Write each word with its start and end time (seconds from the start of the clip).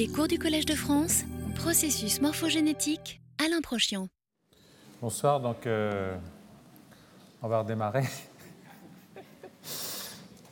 Les 0.00 0.08
cours 0.08 0.28
du 0.28 0.38
Collège 0.38 0.64
de 0.64 0.74
France, 0.74 1.24
processus 1.56 2.22
morphogénétique, 2.22 3.20
Alain 3.38 3.60
Prochian. 3.60 4.08
Bonsoir, 5.02 5.40
donc 5.40 5.66
euh, 5.66 6.16
on 7.42 7.48
va 7.48 7.58
redémarrer 7.58 8.04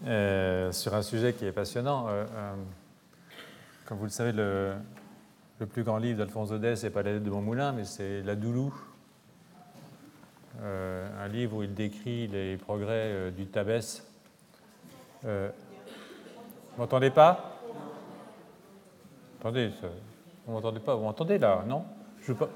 euh, 0.07 0.71
sur 0.71 0.95
un 0.95 1.01
sujet 1.01 1.33
qui 1.33 1.47
est 1.47 1.53
passionnant. 1.53 2.09
Euh, 2.11 2.27
comme 3.87 3.97
vous 3.97 4.05
le 4.05 4.11
savez, 4.11 4.33
le, 4.33 4.75
plus 5.71 5.83
grand 5.83 5.97
livre 5.97 6.19
d'Alphonse 6.19 6.51
Daudet, 6.51 6.77
c'est 6.77 6.91
pas 6.91 7.03
la 7.03 7.13
lettre 7.13 7.25
de 7.25 7.31
mon 7.31 7.41
moulin, 7.41 7.73
mais 7.73 7.85
c'est 7.85 8.21
La 8.21 8.35
Doulou, 8.35 8.75
un 10.63 11.29
livre 11.29 11.57
où 11.57 11.63
il 11.63 11.73
décrit 11.73 12.27
les 12.29 12.59
progrès 12.59 13.31
du 13.31 13.47
Tabès. 13.47 14.05
vous 15.23 15.31
m'entendez 16.77 17.09
pas? 17.09 17.58
Attendez, 19.41 19.71
vous 20.47 20.53
m'entendez 20.53 20.81
pas 20.81 20.97
Vous 20.97 21.05
m'entendez 21.05 21.39
là 21.39 21.65
Non? 21.67 21.85
Je 22.21 22.33
veux 22.33 22.39
pas. 22.39 22.49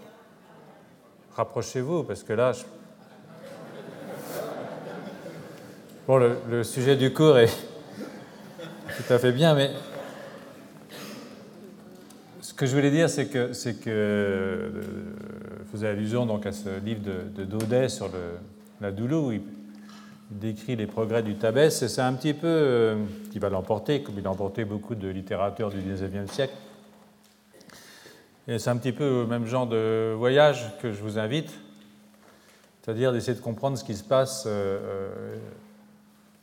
Rapprochez-vous, 1.37 2.03
parce 2.03 2.25
que 2.25 2.33
là. 2.33 2.53
Bon, 6.09 6.19
le, 6.19 6.65
sujet 6.65 6.97
du 6.97 7.13
cours 7.13 7.39
est 7.39 7.47
tout 8.97 9.13
à 9.13 9.19
fait 9.21 9.31
bien, 9.31 9.55
mais 9.55 9.71
ce 12.41 12.53
que 12.53 12.67
je 12.67 12.75
voulais 12.75 12.91
dire, 12.91 13.09
c'est 13.09 13.27
que, 13.27 13.53
c'est 13.53 13.75
que 13.75 13.89
euh, 13.89 14.83
allusion 15.85 16.27
donc 16.27 16.45
à 16.47 16.53
ce 16.53 16.81
livre 16.85 17.03
de, 17.35 17.45
Daudet 17.45 17.89
sur 17.89 18.11
la 18.81 18.91
Doulou, 18.91 19.29
où 19.29 19.33
il, 19.33 19.43
décrit 20.31 20.77
les 20.77 20.87
progrès 20.87 21.23
du 21.23 21.35
Tabès, 21.35 21.83
et 21.83 21.89
c'est 21.89 22.01
un 22.01 22.15
petit 22.15 22.33
peu 22.33 22.47
euh, 22.47 22.97
qui 23.31 23.39
va 23.39 23.51
l'emporter, 23.51 24.03
comme 24.03 24.15
il 24.19 24.27
a 24.27 24.31
emporté 24.31 24.65
beaucoup 24.65 24.95
de 24.95 25.09
littérateurs 25.09 25.71
du 25.71 25.77
XIXe 25.77 26.33
siècle. 26.33 26.55
Et 28.49 28.59
c'est 28.59 28.71
un 28.71 28.77
petit 28.77 28.91
peu 28.91 29.21
le 29.21 29.27
même 29.27 29.47
genre 29.47 29.69
de 29.69 30.15
voyage 30.17 30.73
que 30.81 30.93
je 30.93 31.01
vous 31.01 31.17
invite, 31.17 31.53
c'est-à-dire 32.83 33.13
d'essayer 33.13 33.39
de 33.39 33.43
comprendre 33.43 33.79
ce 33.79 33.85
qui 33.85 33.95
se 33.95 34.03
passe 34.03 34.47
euh, 34.47 34.79
euh, 34.83 35.37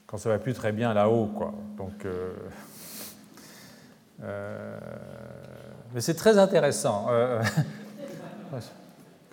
quand 0.07 0.17
ça 0.17 0.29
va 0.29 0.39
plus 0.39 0.53
très 0.53 0.71
bien 0.71 0.93
là-haut. 0.93 1.25
Quoi. 1.25 1.53
Donc, 1.77 2.05
euh, 2.05 2.31
mais 5.93 5.99
c'est 5.99 6.13
très 6.13 6.37
intéressant. 6.37 7.07
quand 8.51 8.59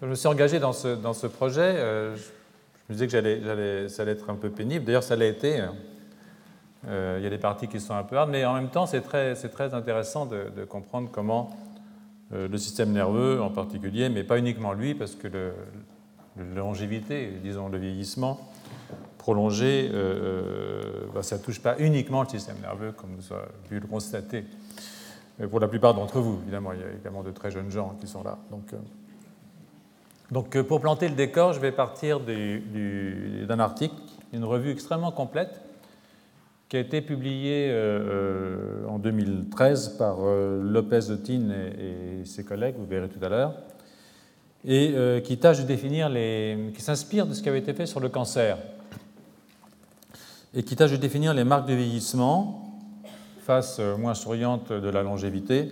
je 0.03 0.07
me 0.07 0.15
suis 0.17 0.27
engagé 0.27 0.59
dans 0.59 0.73
ce, 0.73 1.27
projet, 1.29 1.77
je 1.77 2.93
me 2.93 2.95
disais 2.95 3.07
que 3.07 3.89
ça 3.89 4.03
allait 4.03 4.13
être 4.13 4.29
un 4.29 4.35
peu 4.35 4.51
pénible. 4.51 4.85
D'ailleurs, 4.85 5.05
ça 5.05 5.15
l'a 5.15 5.27
été. 5.27 5.65
Il 6.85 7.23
y 7.23 7.27
a 7.27 7.31
des 7.31 7.39
parties 7.39 7.69
qui 7.69 7.79
sont 7.81 7.95
un 7.95 8.05
peu 8.05 8.17
hardes, 8.17 8.31
mais 8.31 8.45
en 8.45 8.55
même 8.55 8.71
temps, 8.71 8.87
c'est 8.87 9.01
très, 9.01 9.75
intéressant 9.75 10.27
de, 10.27 10.65
comprendre 10.65 11.09
comment 11.13 11.57
le 12.33 12.59
système 12.59 12.93
nerveux 12.93 13.41
en 13.41 13.51
particulier, 13.51 14.09
mais 14.09 14.25
pas 14.25 14.39
uniquement 14.39 14.73
lui, 14.73 14.95
parce 14.95 15.15
que 15.15 15.29
la 15.29 16.55
longévité, 16.55 17.33
disons 17.43 17.69
le 17.69 17.79
vieillissement 17.79 18.41
prolongé, 19.27 19.91
euh, 19.93 19.95
euh, 19.95 21.07
bah, 21.13 21.25
ça 21.25 21.37
ne 21.37 21.43
touche 21.43 21.61
pas 21.61 21.75
uniquement 21.81 22.23
le 22.23 22.29
système 22.29 22.61
nerveux, 22.61 22.93
comme 22.93 23.11
vous 23.17 23.35
avez 23.35 23.43
pu 23.69 23.81
le 23.81 23.87
constater. 23.89 24.45
pour 25.51 25.59
la 25.59 25.67
plupart 25.67 25.95
d'entre 25.95 26.21
vous, 26.21 26.39
évidemment, 26.43 26.73
il 26.73 26.79
y 26.79 26.85
a 26.85 26.93
également 26.93 27.25
de 27.25 27.33
très 27.33 27.51
jeunes 27.51 27.69
gens 27.69 27.97
qui 28.01 28.07
sont 28.07 28.23
là. 28.23 28.39
Donc 30.31 30.57
pour 30.63 30.81
planter 30.81 31.09
le 31.09 31.17
décor, 31.17 31.55
je 31.55 31.61
vais 31.61 31.73
partir 31.73 32.21
d'un 32.21 33.59
article, 33.59 33.97
une 34.33 34.45
revue 34.45 34.71
extrêmement 34.71 35.11
complète, 35.11 35.61
qui 36.69 36.77
a 36.77 36.81
été 36.81 37.01
publié 37.01 37.69
euh, 37.71 38.83
euh, 38.85 38.89
en 38.89 38.99
2013 38.99 39.97
par 39.99 40.17
euh, 40.21 40.61
Lopez 40.63 41.11
Otin 41.11 41.51
et, 41.51 42.25
ses 42.25 42.45
collègues, 42.45 42.75
vous 42.77 42.87
verrez 42.87 43.09
tout 43.09 43.25
à 43.25 43.29
l'heure, 43.29 43.55
et 44.65 45.23
qui 45.23 45.39
tâche 45.39 45.61
de 45.61 45.63
définir 45.65 46.09
les, 46.09 46.73
qui 46.75 46.83
s'inspire 46.83 47.25
de 47.27 47.35
ce 47.35 47.43
qui 47.43 47.49
avait 47.49 47.61
été 47.61 47.73
fait 47.73 47.87
sur 47.87 48.01
le 48.01 48.09
cancer, 48.09 48.59
et 50.55 50.65
qui 50.65 50.75
tâche 50.75 50.91
de 50.91 50.97
définir 50.97 51.35
les 51.35 51.45
marques 51.45 51.69
de 51.69 51.75
vieillissement, 51.75 52.81
face 53.43 53.79
moins 53.79 54.15
souriante 54.15 54.73
de 54.73 54.89
la 54.89 55.05
longévité, 55.05 55.69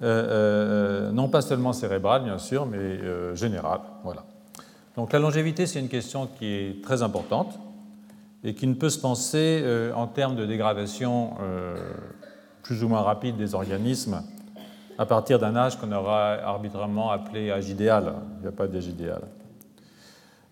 non 0.00 1.28
pas 1.28 1.42
seulement 1.42 1.74
cérébrale, 1.74 2.24
bien 2.24 2.38
sûr, 2.38 2.64
mais 2.64 3.36
générale. 3.36 3.80
Voilà. 4.02 4.24
Donc 4.96 5.12
la 5.12 5.18
longévité, 5.18 5.66
c'est 5.66 5.80
une 5.80 5.88
question 5.88 6.26
qui 6.26 6.46
est 6.46 6.82
très 6.82 7.02
importante 7.02 7.58
et 8.44 8.54
qui 8.54 8.66
ne 8.66 8.74
peut 8.74 8.90
se 8.90 8.98
penser 8.98 9.62
euh, 9.64 9.92
en 9.94 10.06
termes 10.06 10.36
de 10.36 10.44
dégradation 10.44 11.32
euh, 11.40 11.76
plus 12.62 12.84
ou 12.84 12.88
moins 12.88 13.00
rapide 13.00 13.36
des 13.36 13.54
organismes 13.54 14.22
à 14.98 15.06
partir 15.06 15.38
d'un 15.38 15.56
âge 15.56 15.78
qu'on 15.78 15.90
aura 15.90 16.34
arbitrairement 16.34 17.10
appelé 17.10 17.50
âge 17.50 17.68
idéal. 17.68 18.14
Il 18.38 18.42
n'y 18.42 18.48
a 18.48 18.52
pas 18.52 18.68
d'âge 18.68 18.86
idéal. 18.86 19.22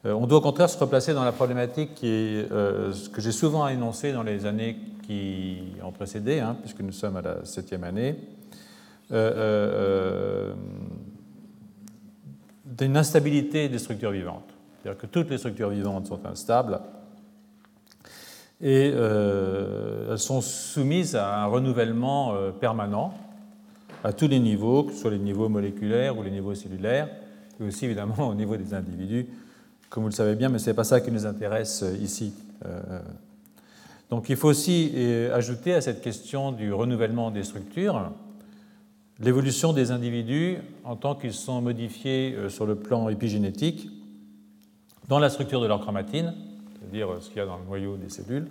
Euh, 0.05 0.15
on 0.15 0.27
doit 0.27 0.39
au 0.39 0.43
contraire 0.43 0.69
se 0.71 0.79
replacer 0.79 1.15
dans 1.15 1.23
la 1.23 1.31
problématique 1.33 2.01
que 2.01 2.91
j'ai 3.19 3.33
souvent 3.33 3.69
énoncé 3.69 4.13
dans 4.13 4.25
les 4.25 4.47
années 4.47 4.79
qui 5.07 5.59
ont 5.85 5.93
précédé, 5.93 6.41
hein, 6.41 6.57
puisque 6.61 6.81
nous 6.81 6.93
sommes 6.93 7.17
à 7.17 7.23
la 7.23 7.45
septième 7.45 7.85
année, 7.85 8.17
d'une 12.65 12.97
instabilité 12.97 13.69
des 13.69 13.79
structures 13.79 14.13
vivantes. 14.13 14.49
C'est-à-dire 14.83 15.01
que 15.01 15.07
toutes 15.07 15.31
les 15.31 15.39
structures 15.39 15.69
vivantes 15.69 16.07
sont 16.07 16.25
instables 16.27 16.81
et 18.63 18.93
euh, 18.95 20.13
elles 20.13 20.19
sont 20.21 20.41
soumises 20.41 21.17
à 21.17 21.43
un 21.43 21.47
renouvellement 21.47 22.35
euh, 22.35 22.53
permanent 22.53 23.13
à 24.05 24.13
tous 24.13 24.29
les 24.29 24.39
niveaux, 24.39 24.85
que 24.85 24.93
ce 24.93 25.01
soit 25.01 25.11
les 25.11 25.19
niveaux 25.19 25.49
moléculaires 25.49 26.17
ou 26.17 26.23
les 26.23 26.31
niveaux 26.31 26.55
cellulaires, 26.55 27.09
et 27.61 27.65
aussi 27.65 27.87
évidemment 27.87 28.29
au 28.29 28.35
niveau 28.35 28.57
des 28.57 28.73
individus, 28.73 29.27
comme 29.91 30.05
vous 30.05 30.11
le 30.11 30.15
savez 30.15 30.37
bien, 30.37 30.49
mais 30.49 30.61
ce 30.61 30.71
n'est 30.71 30.75
pas 30.75 30.85
ça 30.85 31.01
qui 31.01 31.11
nous 31.11 31.27
intéresse 31.27 31.83
euh, 31.83 31.97
ici. 32.01 32.33
Donc 34.09 34.29
il 34.29 34.37
faut 34.37 34.47
aussi 34.47 34.95
ajouter 35.35 35.75
à 35.75 35.81
cette 35.81 36.01
question 36.01 36.53
du 36.53 36.73
renouvellement 36.73 37.33
des 37.33 37.43
structures 37.43 38.13
l'évolution 39.19 39.73
des 39.73 39.91
individus 39.91 40.59
en 40.85 40.95
tant 40.95 41.17
qu'ils 41.17 41.33
sont 41.33 41.61
modifiés 41.61 42.37
sur 42.49 42.65
le 42.65 42.77
plan 42.77 43.09
épigénétique 43.09 43.89
dans 45.09 45.19
la 45.19 45.29
structure 45.29 45.61
de 45.61 45.67
leur 45.67 45.81
chromatine, 45.81 46.35
c'est-à-dire 46.83 47.09
ce 47.21 47.29
qu'il 47.29 47.39
y 47.39 47.41
a 47.41 47.47
dans 47.47 47.59
le 47.59 47.65
noyau 47.65 47.97
des 47.97 48.09
cellules, 48.09 48.49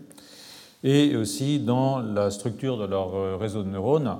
et 0.83 1.15
aussi 1.15 1.59
dans 1.59 1.99
la 1.99 2.31
structure 2.31 2.77
de 2.77 2.85
leur 2.85 3.13
euh, 3.15 3.37
réseau 3.37 3.63
de 3.63 3.69
neurones, 3.69 4.19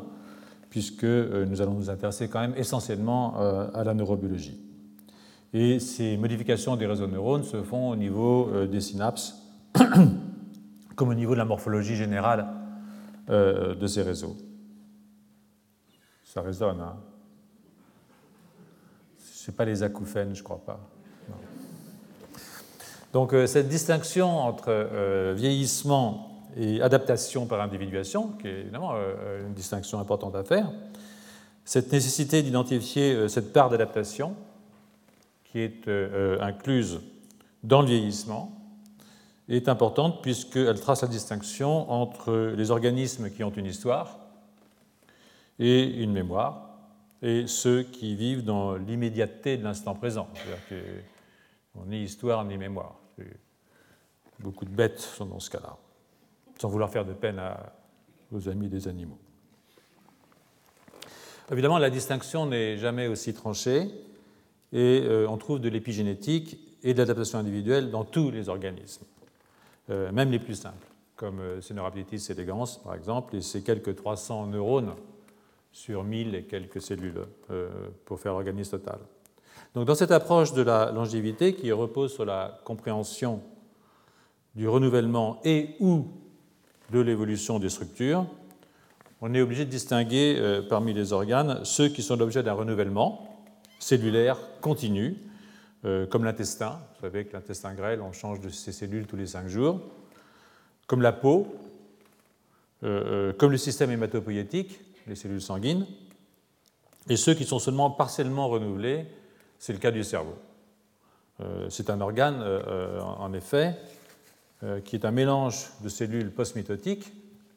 puisque 0.69 1.03
euh, 1.03 1.45
nous 1.45 1.61
allons 1.61 1.73
nous 1.73 1.89
intéresser 1.89 2.27
quand 2.29 2.39
même 2.39 2.53
essentiellement 2.55 3.39
euh, 3.39 3.67
à 3.73 3.83
la 3.83 3.93
neurobiologie. 3.93 4.59
Et 5.53 5.79
ces 5.79 6.17
modifications 6.17 6.75
des 6.75 6.85
réseaux 6.85 7.07
de 7.07 7.11
neurones 7.11 7.43
se 7.43 7.61
font 7.63 7.89
au 7.89 7.95
niveau 7.95 8.49
des 8.71 8.79
synapses, 8.79 9.35
comme 10.95 11.09
au 11.09 11.13
niveau 11.13 11.33
de 11.33 11.39
la 11.39 11.45
morphologie 11.45 11.97
générale 11.97 12.47
de 13.27 13.85
ces 13.85 14.01
réseaux. 14.01 14.37
Ça 16.23 16.41
résonne, 16.41 16.79
hein 16.79 16.95
Ce 19.17 19.51
n'est 19.51 19.57
pas 19.57 19.65
les 19.65 19.83
acouphènes, 19.83 20.33
je 20.33 20.41
crois 20.41 20.63
pas. 20.63 20.79
Donc 23.13 23.33
euh, 23.33 23.45
cette 23.45 23.67
distinction 23.67 24.39
entre 24.39 24.69
euh, 24.69 25.33
vieillissement 25.35 26.47
et 26.55 26.81
adaptation 26.81 27.45
par 27.45 27.61
individuation, 27.61 28.29
qui 28.39 28.47
est 28.47 28.61
évidemment 28.61 28.93
euh, 28.95 29.45
une 29.45 29.53
distinction 29.53 29.99
importante 29.99 30.35
à 30.35 30.43
faire, 30.43 30.71
cette 31.65 31.91
nécessité 31.91 32.41
d'identifier 32.41 33.29
cette 33.29 33.53
part 33.53 33.69
d'adaptation 33.69 34.35
qui 35.45 35.59
est 35.59 35.87
incluse 36.41 37.01
dans 37.63 37.81
le 37.81 37.87
vieillissement 37.87 38.51
est 39.47 39.69
importante 39.69 40.23
puisqu'elle 40.23 40.79
trace 40.79 41.03
la 41.03 41.07
distinction 41.07 41.89
entre 41.91 42.53
les 42.57 42.71
organismes 42.71 43.29
qui 43.29 43.43
ont 43.43 43.51
une 43.51 43.67
histoire 43.67 44.17
et 45.59 45.83
une 45.83 46.13
mémoire 46.13 46.69
et 47.21 47.45
ceux 47.45 47.83
qui 47.83 48.15
vivent 48.15 48.43
dans 48.43 48.75
l'immédiateté 48.75 49.55
de 49.55 49.63
l'instant 49.63 49.93
présent. 49.93 50.27
C'est-à-dire 50.33 50.85
qu'on 51.75 51.85
ni 51.85 52.01
histoire 52.01 52.43
ni 52.43 52.57
mémoire. 52.57 53.00
Beaucoup 54.41 54.65
de 54.65 54.71
bêtes 54.71 54.99
sont 54.99 55.25
dans 55.25 55.39
ce 55.39 55.49
cas-là, 55.49 55.77
sans 56.59 56.69
vouloir 56.69 56.89
faire 56.89 57.05
de 57.05 57.13
peine 57.13 57.39
à, 57.39 57.73
aux 58.31 58.49
amis 58.49 58.69
des 58.69 58.87
animaux. 58.87 59.19
Évidemment, 61.51 61.77
la 61.77 61.89
distinction 61.89 62.45
n'est 62.45 62.77
jamais 62.77 63.07
aussi 63.07 63.33
tranchée 63.33 63.89
et 64.71 65.01
euh, 65.03 65.27
on 65.27 65.37
trouve 65.37 65.59
de 65.59 65.69
l'épigénétique 65.69 66.57
et 66.81 66.93
de 66.93 66.99
l'adaptation 66.99 67.39
individuelle 67.39 67.91
dans 67.91 68.05
tous 68.05 68.31
les 68.31 68.49
organismes, 68.49 69.05
euh, 69.89 70.11
même 70.11 70.31
les 70.31 70.39
plus 70.39 70.55
simples, 70.55 70.87
comme 71.15 71.39
euh, 71.39 71.61
Cenorhabditis 71.61 72.31
elegans 72.31 72.79
par 72.83 72.95
exemple, 72.95 73.35
et 73.35 73.41
c'est 73.41 73.61
quelques 73.61 73.95
300 73.95 74.47
neurones 74.47 74.93
sur 75.73 76.03
1000 76.03 76.35
et 76.35 76.43
quelques 76.43 76.81
cellules 76.81 77.21
pour 78.03 78.19
faire 78.19 78.33
l'organisme 78.33 78.77
total. 78.77 78.99
Donc, 79.73 79.85
dans 79.85 79.95
cette 79.95 80.11
approche 80.11 80.51
de 80.51 80.61
la 80.63 80.91
longévité 80.91 81.53
qui 81.55 81.71
repose 81.71 82.13
sur 82.13 82.25
la 82.25 82.59
compréhension 82.65 83.41
du 84.55 84.67
renouvellement 84.67 85.39
et 85.43 85.75
ou 85.79 86.07
de 86.91 86.99
l'évolution 86.99 87.59
des 87.59 87.69
structures, 87.69 88.25
on 89.21 89.33
est 89.33 89.41
obligé 89.41 89.65
de 89.65 89.69
distinguer 89.69 90.61
parmi 90.67 90.93
les 90.93 91.13
organes 91.13 91.63
ceux 91.63 91.89
qui 91.89 92.01
sont 92.01 92.15
l'objet 92.15 92.43
d'un 92.43 92.53
renouvellement 92.53 93.39
cellulaire 93.79 94.37
continu, 94.61 95.15
comme 95.83 96.23
l'intestin. 96.23 96.79
Vous 96.95 97.01
savez 97.01 97.25
que 97.25 97.33
l'intestin 97.33 97.73
grêle, 97.75 98.01
on 98.01 98.11
change 98.11 98.41
de 98.41 98.49
ses 98.49 98.71
cellules 98.71 99.05
tous 99.05 99.15
les 99.15 99.27
cinq 99.27 99.47
jours, 99.47 99.79
comme 100.87 101.01
la 101.01 101.11
peau, 101.11 101.55
comme 102.81 103.51
le 103.51 103.57
système 103.57 103.91
hématopoïétique, 103.91 104.79
les 105.07 105.15
cellules 105.15 105.41
sanguines, 105.41 105.85
et 107.09 107.17
ceux 107.17 107.33
qui 107.33 107.45
sont 107.45 107.59
seulement 107.59 107.89
partiellement 107.89 108.47
renouvelés, 108.47 109.05
c'est 109.59 109.73
le 109.73 109.79
cas 109.79 109.91
du 109.91 110.03
cerveau. 110.03 110.35
Euh, 111.39 111.69
c'est 111.69 111.89
un 111.89 112.01
organe, 112.01 112.41
euh, 112.41 112.61
euh, 112.67 112.99
en 112.99 113.33
effet, 113.33 113.75
qui 114.85 114.95
est 114.95 115.05
un 115.05 115.11
mélange 115.11 115.69
de 115.83 115.89
cellules 115.89 116.31
postmitotiques, 116.31 117.11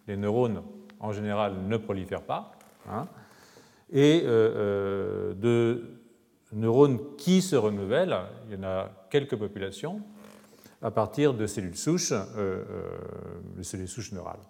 les 0.06 0.17
neurones 0.17 0.62
en 1.01 1.12
général 1.12 1.55
ne 1.67 1.77
prolifèrent 1.77 2.23
pas, 2.23 2.53
hein, 2.89 3.06
et 3.93 4.23
de 4.23 5.83
neurones 6.53 7.17
qui 7.17 7.43
se 7.43 7.56
renouvellent, 7.56 8.21
il 8.49 8.55
y 8.55 8.59
en 8.59 8.65
a 8.65 8.91
quelques 9.11 9.37
populations, 9.37 10.01
à 10.83 10.91
partir 10.91 11.35
de 11.35 11.47
cellules 11.47 11.77
souches, 11.77 12.12
les 13.56 13.65
cellules 13.65 13.89
souches 13.89 14.12
neurales. 14.12 14.41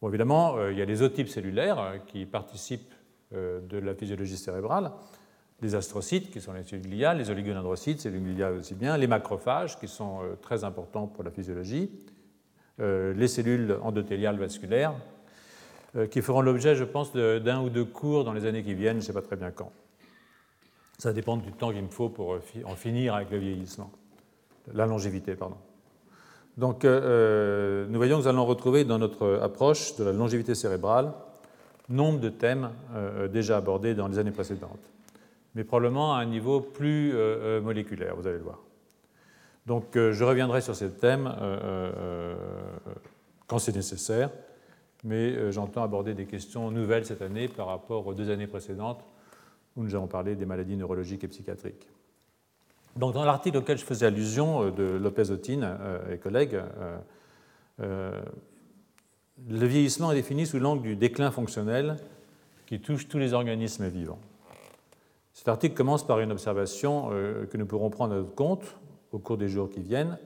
Bon, 0.00 0.08
évidemment, 0.08 0.66
il 0.68 0.78
y 0.78 0.82
a 0.82 0.84
les 0.86 1.02
autres 1.02 1.14
types 1.14 1.28
cellulaires 1.28 2.00
qui 2.06 2.24
participent 2.26 2.94
de 3.32 3.78
la 3.78 3.94
physiologie 3.94 4.36
cérébrale, 4.36 4.92
les 5.62 5.74
astrocytes, 5.74 6.30
qui 6.30 6.40
sont 6.40 6.52
les 6.52 6.64
cellules 6.64 6.88
gliales, 6.88 7.18
les 7.18 7.30
oligodendrocytes, 7.30 8.00
cellules 8.00 8.34
gliales 8.34 8.54
aussi 8.54 8.74
bien, 8.74 8.96
les 8.96 9.06
macrophages, 9.06 9.78
qui 9.78 9.88
sont 9.88 10.22
euh, 10.22 10.36
très 10.40 10.64
importants 10.64 11.06
pour 11.06 11.22
la 11.22 11.30
physiologie, 11.30 11.90
euh, 12.80 13.12
les 13.14 13.28
cellules 13.28 13.78
endothéliales 13.82 14.38
vasculaires, 14.38 14.94
euh, 15.96 16.06
qui 16.06 16.22
feront 16.22 16.40
l'objet, 16.40 16.74
je 16.74 16.84
pense, 16.84 17.12
d'un 17.12 17.60
ou 17.60 17.68
deux 17.68 17.84
cours 17.84 18.24
dans 18.24 18.32
les 18.32 18.46
années 18.46 18.62
qui 18.62 18.74
viennent, 18.74 18.96
je 18.96 19.02
ne 19.02 19.06
sais 19.06 19.12
pas 19.12 19.22
très 19.22 19.36
bien 19.36 19.50
quand. 19.50 19.70
Ça 20.98 21.12
dépend 21.12 21.36
du 21.36 21.52
temps 21.52 21.72
qu'il 21.72 21.82
me 21.82 21.88
faut 21.88 22.08
pour 22.08 22.38
en 22.64 22.74
finir 22.74 23.14
avec 23.14 23.30
le 23.30 23.38
vieillissement, 23.38 23.90
la 24.74 24.86
longévité, 24.86 25.34
pardon. 25.34 25.56
Donc, 26.58 26.84
nous 26.84 27.96
voyons 27.96 28.18
que 28.18 28.22
nous 28.22 28.28
allons 28.28 28.44
retrouver 28.44 28.84
dans 28.84 28.98
notre 28.98 29.40
approche 29.42 29.96
de 29.96 30.04
la 30.04 30.12
longévité 30.12 30.54
cérébrale 30.54 31.14
nombre 31.88 32.20
de 32.20 32.28
thèmes 32.28 32.70
déjà 33.32 33.56
abordés 33.56 33.94
dans 33.94 34.08
les 34.08 34.18
années 34.18 34.30
précédentes 34.30 34.90
mais 35.54 35.64
probablement 35.64 36.14
à 36.14 36.18
un 36.20 36.26
niveau 36.26 36.60
plus 36.60 37.12
euh, 37.12 37.58
euh, 37.58 37.60
moléculaire, 37.60 38.14
vous 38.16 38.26
allez 38.26 38.38
le 38.38 38.44
voir. 38.44 38.60
Donc 39.66 39.96
euh, 39.96 40.12
je 40.12 40.24
reviendrai 40.24 40.60
sur 40.60 40.74
ces 40.74 40.90
thèmes 40.90 41.32
quand 43.46 43.58
c'est 43.58 43.74
nécessaire, 43.74 44.30
mais 45.02 45.50
j'entends 45.50 45.82
aborder 45.82 46.14
des 46.14 46.26
questions 46.26 46.70
nouvelles 46.70 47.04
cette 47.04 47.22
année 47.22 47.48
par 47.48 47.66
rapport 47.66 48.06
aux 48.06 48.14
deux 48.14 48.30
années 48.30 48.46
précédentes 48.46 49.04
où 49.76 49.82
nous 49.82 49.94
avons 49.94 50.06
parlé 50.06 50.36
des 50.36 50.46
maladies 50.46 50.76
neurologiques 50.76 51.24
et 51.24 51.28
psychiatriques. 51.28 51.88
Donc 52.96 53.14
dans 53.14 53.24
l'article 53.24 53.58
auquel 53.58 53.78
je 53.78 53.84
faisais 53.84 54.06
allusion 54.06 54.70
de 54.70 54.82
Lopez 54.82 55.30
Otine 55.30 55.76
et 56.12 56.18
collègues, 56.18 56.60
le 57.78 58.20
vieillissement 59.48 60.12
est 60.12 60.16
défini 60.16 60.46
sous 60.46 60.58
l'angle 60.58 60.82
du 60.82 60.96
déclin 60.96 61.30
fonctionnel 61.30 61.96
qui 62.66 62.80
touche 62.80 63.08
tous 63.08 63.18
les 63.18 63.32
organismes 63.32 63.88
vivants. 63.88 64.18
Cet 65.32 65.48
article 65.48 65.74
commence 65.74 66.06
par 66.06 66.20
une 66.20 66.32
observation 66.32 67.10
euh, 67.12 67.46
que 67.46 67.56
nous 67.56 67.66
pourrons 67.66 67.90
prendre 67.90 68.14
à 68.14 68.18
notre 68.18 68.34
compte 68.34 68.76
au 69.12 69.18
cours 69.18 69.38
des 69.38 69.48
jours 69.48 69.70
qui 69.70 69.80
viennent 69.80 70.18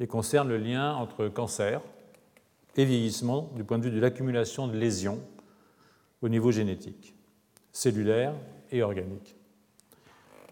et 0.00 0.06
concerne 0.06 0.48
le 0.48 0.58
lien 0.58 0.94
entre 0.94 1.28
cancer 1.28 1.80
et 2.76 2.84
vieillissement 2.84 3.50
du 3.54 3.64
point 3.64 3.78
de 3.78 3.84
vue 3.84 3.90
de 3.90 4.00
l'accumulation 4.00 4.68
de 4.68 4.76
lésions 4.76 5.20
au 6.22 6.28
niveau 6.28 6.52
génétique, 6.52 7.14
cellulaire 7.72 8.34
et 8.70 8.82
organique. 8.82 9.36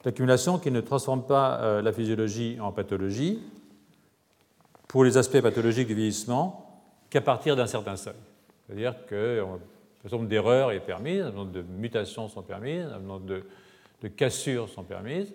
L'accumulation 0.05 0.59
qui 0.59 0.71
ne 0.71 0.81
transforme 0.81 1.27
pas 1.27 1.61
euh, 1.61 1.83
la 1.83 1.93
physiologie 1.93 2.59
en 2.61 2.73
pathologie 2.73 3.41
pour 4.89 5.05
les 5.05 5.17
aspects 5.17 5.41
pathologiques 5.41 5.89
du 5.89 5.95
vieillissement 5.95 6.83
qu'à 7.11 7.21
partir 7.21 7.57
d'un 7.57 7.67
certain 7.67 7.97
seuil. 7.97 8.15
C'est-à-dire 8.67 8.95
que 9.07 9.41
un 9.43 9.59
certain 10.03 10.17
nombre 10.17 10.29
d'erreurs 10.29 10.73
est 10.73 10.81
permise, 10.81 11.23
un 11.23 11.31
nombre 11.31 11.53
de 11.53 11.63
mutations 11.63 12.29
sont 12.29 12.43
permises, 12.43 12.87
un 12.95 12.99
nombre 12.99 13.25
de 13.25 13.45
de 14.05 14.09
cassures 14.09 14.69
sont 14.69 14.85
permises, 14.85 15.33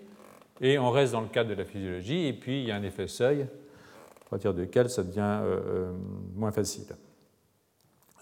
et 0.62 0.78
on 0.78 0.92
reste 0.92 1.14
dans 1.14 1.22
le 1.22 1.28
cadre 1.28 1.50
de 1.50 1.56
la 1.56 1.66
physiologie, 1.66 2.28
et 2.28 2.34
puis 2.34 2.62
il 2.62 2.68
y 2.68 2.72
a 2.72 2.76
un 2.76 2.84
effet 2.84 3.08
seuil, 3.08 3.42
à 3.42 4.30
partir 4.30 4.54
duquel 4.54 4.92
ça 4.92 5.04
devient 5.04 5.40
euh, 5.42 5.60
euh, 5.68 5.92
moins 6.36 6.52
facile. 6.52 6.86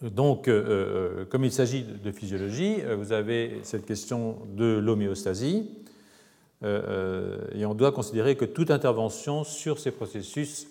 Donc, 0.02 0.48
euh, 0.48 1.26
comme 1.26 1.44
il 1.44 1.52
s'agit 1.52 1.84
de 1.84 2.12
physiologie, 2.12 2.78
vous 2.98 3.12
avez 3.12 3.60
cette 3.64 3.86
question 3.86 4.38
de 4.56 4.78
l'homéostasie, 4.78 5.70
et 6.64 7.66
on 7.66 7.76
doit 7.76 7.92
considérer 7.92 8.36
que 8.36 8.46
toute 8.46 8.72
intervention 8.72 9.44
sur 9.44 9.78
ces 9.78 9.92
processus 9.92 10.68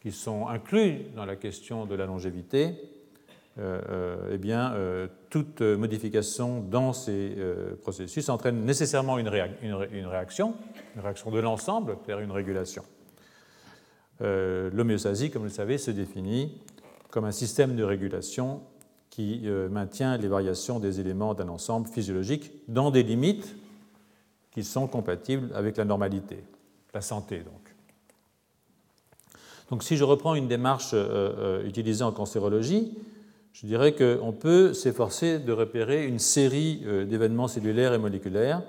qui 0.00 0.10
sont 0.10 0.48
inclus 0.48 1.00
dans 1.14 1.26
la 1.26 1.36
question 1.36 1.84
de 1.84 1.94
la 1.94 2.06
longévité 2.06 2.74
eh 3.58 4.38
bien, 4.38 4.74
toute 5.32 5.62
modification 5.62 6.60
dans 6.60 6.92
ces 6.92 7.34
processus 7.80 8.28
entraîne 8.28 8.66
nécessairement 8.66 9.16
une, 9.16 9.28
réaction, 9.28 10.54
une 10.94 11.00
réaction 11.00 11.30
de 11.30 11.40
l'ensemble 11.40 11.96
vers 12.06 12.20
une 12.20 12.30
régulation. 12.30 12.84
L'homéostasie, 14.20 15.30
comme 15.30 15.40
vous 15.40 15.48
le 15.48 15.54
savez, 15.54 15.78
se 15.78 15.90
définit 15.90 16.60
comme 17.10 17.24
un 17.24 17.32
système 17.32 17.76
de 17.76 17.82
régulation 17.82 18.60
qui 19.08 19.48
maintient 19.70 20.18
les 20.18 20.28
variations 20.28 20.78
des 20.78 21.00
éléments 21.00 21.32
d'un 21.32 21.48
ensemble 21.48 21.88
physiologique 21.88 22.52
dans 22.68 22.90
des 22.90 23.02
limites 23.02 23.56
qui 24.50 24.62
sont 24.62 24.86
compatibles 24.86 25.50
avec 25.54 25.78
la 25.78 25.86
normalité, 25.86 26.44
la 26.92 27.00
santé 27.00 27.38
donc. 27.38 27.74
Donc 29.70 29.82
si 29.82 29.96
je 29.96 30.04
reprends 30.04 30.34
une 30.34 30.48
démarche 30.48 30.94
utilisée 31.64 32.04
en 32.04 32.12
cancérologie, 32.12 32.98
je 33.52 33.66
dirais 33.66 33.94
qu'on 33.94 34.32
peut 34.32 34.72
s'efforcer 34.72 35.38
de 35.38 35.52
repérer 35.52 36.06
une 36.06 36.18
série 36.18 36.82
euh, 36.86 37.04
d'événements 37.04 37.48
cellulaires 37.48 37.92
et 37.92 37.98
moléculaires 37.98 38.62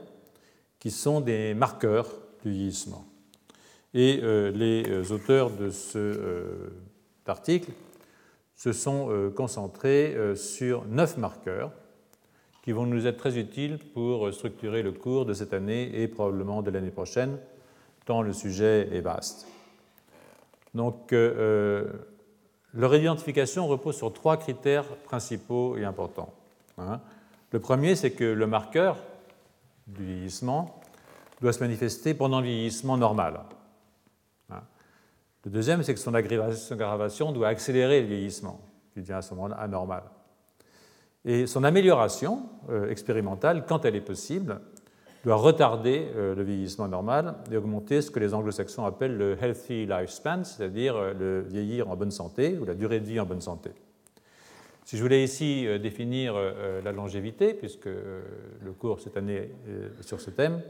qui 0.79 0.91
sont 0.91 1.21
des 1.21 1.53
marqueurs 1.53 2.09
du 2.43 2.51
vieillissement. 2.51 3.05
Et 3.93 4.19
euh, 4.23 4.51
les 4.51 4.83
euh, 4.89 5.13
auteurs 5.13 5.51
de 5.51 5.69
cet 5.69 7.29
article 7.29 7.71
se 8.55 8.73
sont 8.73 9.31
concentrés 9.35 10.15
sur 10.35 10.85
neuf 10.85 11.17
marqueurs 11.17 11.71
qui 12.61 12.71
vont 12.71 12.85
nous 12.85 13.07
être 13.07 13.17
très 13.17 13.37
utiles 13.37 13.77
pour 13.93 14.31
structurer 14.31 14.83
le 14.83 14.93
cours 14.93 15.25
de 15.25 15.33
cette 15.33 15.53
année 15.53 16.01
et 16.01 16.07
probablement 16.07 16.61
de 16.61 16.69
l'année 16.69 16.91
prochaine, 16.91 17.39
tant 18.05 18.21
le 18.21 18.31
sujet 18.31 18.87
est 18.93 19.01
vaste. 19.01 19.47
Donc, 20.73 21.13
leur 22.73 22.95
identification 22.95 23.67
repose 23.67 23.95
sur 23.95 24.11
trois 24.11 24.37
critères 24.37 24.85
principaux 25.05 25.77
et 25.77 25.85
importants. 25.85 26.33
Hein. 26.77 26.99
Le 27.51 27.59
premier, 27.59 27.95
c'est 27.95 28.11
que 28.11 28.23
le 28.23 28.47
marqueur 28.47 28.97
du 29.87 30.05
vieillissement 30.05 30.81
doit 31.41 31.53
se 31.53 31.59
manifester 31.59 32.13
pendant 32.13 32.39
le 32.39 32.47
vieillissement 32.47 32.97
normal. 32.97 33.41
Hein. 34.49 34.61
Le 35.45 35.51
deuxième, 35.51 35.83
c'est 35.83 35.93
que 35.93 35.99
son 35.99 36.15
aggravation 36.15 37.31
doit 37.31 37.47
accélérer 37.47 38.01
le 38.01 38.07
vieillissement, 38.07 38.59
qui 38.93 39.01
devient 39.01 39.13
à 39.13 39.21
ce 39.21 39.33
moment-là 39.35 39.57
anormal. 39.57 40.03
Et 41.25 41.47
son 41.47 41.63
amélioration 41.63 42.49
euh, 42.69 42.89
expérimentale, 42.89 43.65
quand 43.67 43.85
elle 43.85 43.95
est 43.95 44.01
possible, 44.01 44.59
doit 45.23 45.35
retarder 45.35 46.11
euh, 46.15 46.35
le 46.35 46.43
vieillissement 46.43 46.87
normal 46.87 47.35
et 47.51 47.57
augmenter 47.57 48.01
ce 48.01 48.11
que 48.11 48.19
les 48.19 48.33
anglo-saxons 48.33 48.85
appellent 48.85 49.17
le 49.17 49.37
healthy 49.41 49.85
lifespan, 49.85 50.43
c'est-à-dire 50.43 50.95
euh, 50.95 51.13
le 51.13 51.41
vieillir 51.41 51.89
en 51.89 51.95
bonne 51.95 52.11
santé 52.11 52.57
ou 52.57 52.65
la 52.65 52.73
durée 52.73 52.99
de 52.99 53.05
vie 53.05 53.19
en 53.19 53.25
bonne 53.25 53.41
santé. 53.41 53.71
Si 54.85 54.97
je 54.97 55.01
voulais 55.01 55.23
ici 55.23 55.65
euh, 55.65 55.79
définir 55.79 56.35
la 56.83 56.91
longévité, 56.91 57.53
puisque 57.53 57.85
le 57.85 58.71
cours 58.77 58.99
cette 58.99 59.15
année 59.15 59.49
est 59.67 60.03
sur 60.03 60.19
ce 60.19 60.29
thème, 60.29 60.61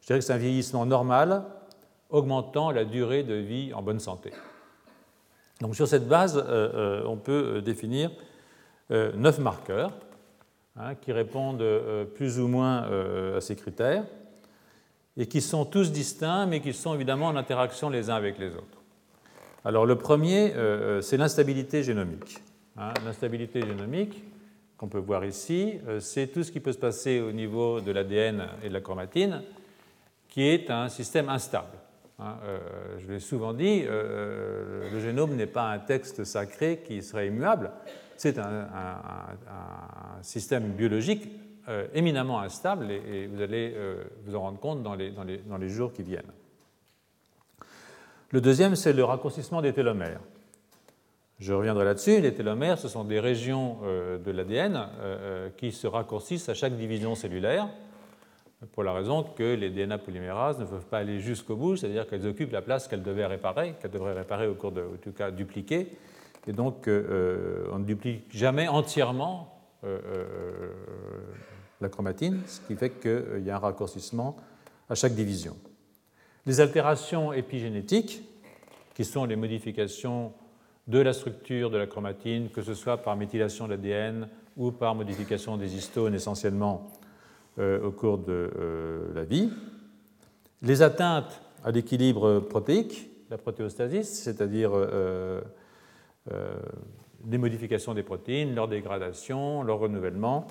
je 0.00 0.08
dirais 0.08 0.18
que 0.18 0.24
c'est 0.24 0.32
un 0.32 0.38
vieillissement 0.38 0.86
normal 0.86 1.44
augmentant 2.08 2.72
la 2.72 2.84
durée 2.84 3.22
de 3.22 3.34
vie 3.34 3.72
en 3.72 3.82
bonne 3.82 4.00
santé. 4.00 4.32
Donc 5.60 5.76
sur 5.76 5.86
cette 5.86 6.08
base, 6.08 6.42
on 7.06 7.16
peut 7.16 7.62
définir 7.62 8.10
neuf 8.90 9.38
marqueurs 9.38 9.92
Hein, 10.76 10.94
qui 10.94 11.10
répondent 11.10 11.62
euh, 11.62 12.04
plus 12.04 12.38
ou 12.38 12.46
moins 12.46 12.84
euh, 12.84 13.38
à 13.38 13.40
ces 13.40 13.56
critères, 13.56 14.04
et 15.16 15.26
qui 15.26 15.40
sont 15.40 15.64
tous 15.64 15.90
distincts, 15.90 16.46
mais 16.46 16.60
qui 16.60 16.72
sont 16.72 16.94
évidemment 16.94 17.26
en 17.26 17.34
interaction 17.34 17.90
les 17.90 18.08
uns 18.08 18.14
avec 18.14 18.38
les 18.38 18.50
autres. 18.54 18.80
Alors 19.64 19.84
le 19.84 19.96
premier, 19.96 20.54
euh, 20.54 21.00
c'est 21.00 21.16
l'instabilité 21.16 21.82
génomique. 21.82 22.38
Hein. 22.78 22.94
l'instabilité 23.04 23.60
génomique, 23.62 24.22
qu'on 24.78 24.86
peut 24.86 24.98
voir 24.98 25.24
ici, 25.24 25.74
c'est 25.98 26.28
tout 26.28 26.44
ce 26.44 26.52
qui 26.52 26.60
peut 26.60 26.72
se 26.72 26.78
passer 26.78 27.20
au 27.20 27.32
niveau 27.32 27.80
de 27.80 27.90
l'ADN 27.90 28.46
et 28.62 28.68
de 28.68 28.72
la 28.72 28.80
chromatine, 28.80 29.42
qui 30.28 30.46
est 30.46 30.70
un 30.70 30.88
système 30.88 31.28
instable. 31.28 31.76
Hein. 32.20 32.36
je 32.98 33.12
l'ai 33.12 33.18
souvent 33.18 33.52
dit, 33.52 33.82
le 33.82 35.00
génome 35.00 35.34
n'est 35.34 35.46
pas 35.46 35.70
un 35.70 35.80
texte 35.80 36.24
sacré 36.24 36.80
qui 36.86 37.02
serait 37.02 37.26
immuable, 37.26 37.72
c'est 38.20 38.38
un, 38.38 38.66
système 40.20 40.72
biologique 40.72 41.26
éminemment 41.94 42.40
instable 42.40 42.90
et, 42.90 43.26
vous 43.26 43.40
allez 43.40 43.74
vous 44.26 44.34
en 44.34 44.40
rendre 44.40 44.58
compte 44.58 44.82
dans 44.82 44.94
les, 44.94 45.68
jours 45.68 45.94
qui 45.94 46.02
viennent. 46.02 46.30
Le 48.30 48.42
deuxième, 48.42 48.76
c'est 48.76 48.92
le 48.92 49.04
raccourcissement 49.04 49.62
des 49.62 49.72
télomères. 49.72 50.20
Je 51.40 51.54
reviendrai 51.54 51.86
là-dessus. 51.86 52.20
Les 52.20 52.34
télomères, 52.34 52.78
ce 52.78 52.86
sont 52.86 53.02
des 53.02 53.18
régions 53.18 53.78
euh, 53.82 54.18
de 54.18 54.30
l'ADN 54.30 54.76
euh, 54.76 54.86
euh, 55.00 55.48
qui 55.56 55.72
se 55.72 55.86
raccourcissent 55.86 56.50
à 56.50 56.54
chaque 56.54 56.76
division 56.76 57.14
cellulaire, 57.14 57.68
pour 58.72 58.84
la 58.84 58.92
raison 58.92 59.22
que 59.22 59.54
les 59.54 59.70
DNA 59.70 59.96
polymérases 59.96 60.60
ne 60.60 60.66
peuvent 60.66 60.84
pas 60.84 60.98
aller 60.98 61.18
jusqu'au 61.18 61.56
bout, 61.56 61.76
c'est-à-dire 61.76 62.06
qu'elles 62.06 62.26
occupent 62.26 62.52
la 62.52 62.60
place 62.60 62.88
qu'elles 62.88 63.02
devaient 63.02 63.24
réparer, 63.24 63.74
qu'elles 63.80 63.90
devraient 63.90 64.12
réparer 64.12 64.46
au 64.48 64.54
cours 64.54 64.70
de, 64.70 64.82
en 64.82 64.98
tout 65.02 65.12
cas, 65.12 65.30
dupliquer. 65.30 65.88
Et 66.46 66.52
donc, 66.52 66.88
on 66.88 67.78
ne 67.78 67.84
duplique 67.84 68.24
jamais 68.30 68.68
entièrement 68.68 69.62
la 71.80 71.88
chromatine, 71.88 72.40
ce 72.46 72.60
qui 72.60 72.76
fait 72.76 72.90
qu'il 72.90 73.42
y 73.44 73.50
a 73.50 73.56
un 73.56 73.58
raccourcissement 73.58 74.36
à 74.88 74.94
chaque 74.94 75.14
division. 75.14 75.56
Les 76.46 76.60
altérations 76.60 77.32
épigénétiques, 77.32 78.22
qui 78.94 79.04
sont 79.04 79.24
les 79.24 79.36
modifications 79.36 80.32
de 80.86 80.98
la 80.98 81.12
structure 81.12 81.70
de 81.70 81.78
la 81.78 81.86
chromatine, 81.86 82.50
que 82.50 82.62
ce 82.62 82.74
soit 82.74 82.98
par 82.98 83.16
méthylation 83.16 83.66
de 83.66 83.70
l'ADN 83.70 84.28
ou 84.56 84.72
par 84.72 84.94
modification 84.94 85.56
des 85.56 85.76
histones 85.76 86.14
essentiellement 86.14 86.90
euh, 87.58 87.82
au 87.82 87.92
cours 87.92 88.18
de 88.18 88.50
euh, 88.58 89.14
la 89.14 89.24
vie. 89.24 89.50
Les 90.62 90.82
atteintes 90.82 91.40
à 91.64 91.70
l'équilibre 91.70 92.40
protéique, 92.40 93.10
la 93.30 93.38
protéostasis, 93.38 94.08
c'est-à-dire 94.08 94.72
euh, 94.74 95.40
les 96.28 97.38
modifications 97.38 97.94
des 97.94 98.02
protéines, 98.02 98.54
leur 98.54 98.68
dégradation, 98.68 99.62
leur 99.62 99.78
renouvellement, 99.78 100.46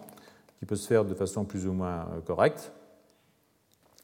qui 0.59 0.65
peut 0.65 0.75
se 0.75 0.87
faire 0.87 1.05
de 1.05 1.13
façon 1.13 1.45
plus 1.45 1.67
ou 1.67 1.73
moins 1.73 2.07
correcte. 2.25 2.73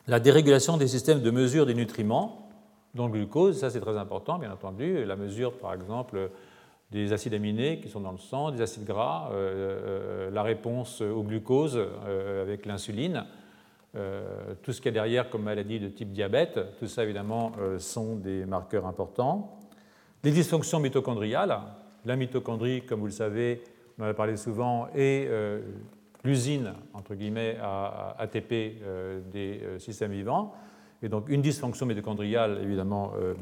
La 0.08 0.20
dérégulation 0.20 0.78
des 0.78 0.88
systèmes 0.88 1.22
de 1.22 1.32
mesure 1.32 1.66
des 1.66 1.74
nutriments, 1.74 2.50
dont 2.94 3.08
le 3.08 3.12
glucose, 3.12 3.60
ça 3.60 3.70
c'est 3.70 3.82
très 3.82 3.98
important, 3.98 4.40
bien 4.40 4.52
entendu. 4.52 5.04
La 5.04 5.16
mesure, 5.16 5.58
par 5.58 5.74
exemple, 5.74 6.30
des 6.92 7.12
acides 7.12 7.34
aminés 7.34 7.80
qui 7.80 7.90
sont 7.90 8.00
dans 8.00 8.12
le 8.12 8.18
sang, 8.18 8.52
des 8.52 8.62
acides 8.62 8.86
gras, 8.86 9.30
euh, 9.32 10.28
euh, 10.28 10.32
la 10.32 10.44
réponse 10.44 11.02
au 11.02 11.24
glucose 11.24 11.78
euh, 11.78 12.42
avec 12.42 12.66
l'insuline, 12.66 13.26
tout 14.62 14.74
ce 14.74 14.82
qu'il 14.82 14.88
y 14.88 14.90
a 14.90 14.92
derrière 14.92 15.30
comme 15.30 15.44
maladie 15.44 15.80
de 15.80 15.88
type 15.88 16.12
diabète, 16.12 16.60
tout 16.80 16.88
ça 16.88 17.06
évidemment 17.06 17.54
sont 17.78 18.18
des 18.18 18.46
marqueurs 18.46 18.86
importants. 18.86 19.58
Les 20.26 20.32
dysfonctions 20.32 20.80
mitochondriales, 20.80 21.56
la 22.04 22.16
mitochondrie, 22.16 22.82
comme 22.82 23.00
vous 23.00 23.06
le 23.06 23.12
savez, 23.12 23.64
on 23.98 24.04
en 24.04 24.08
a 24.08 24.14
parlé 24.14 24.36
souvent, 24.36 24.88
est 24.96 25.30
l'usine, 26.26 26.74
entre 26.94 27.16
guillemets, 27.16 27.58
à 27.62 28.16
ATP 28.18 28.52
euh, 28.52 29.22
des 29.32 29.62
euh, 29.64 29.80
systèmes 29.80 30.12
vivants. 30.12 30.54
Et 31.02 31.10
donc 31.10 31.30
une 31.30 31.42
dysfonction 31.42 31.86
mitochondriale, 31.86 32.60
évidemment, 32.64 33.14
euh, 33.22 33.36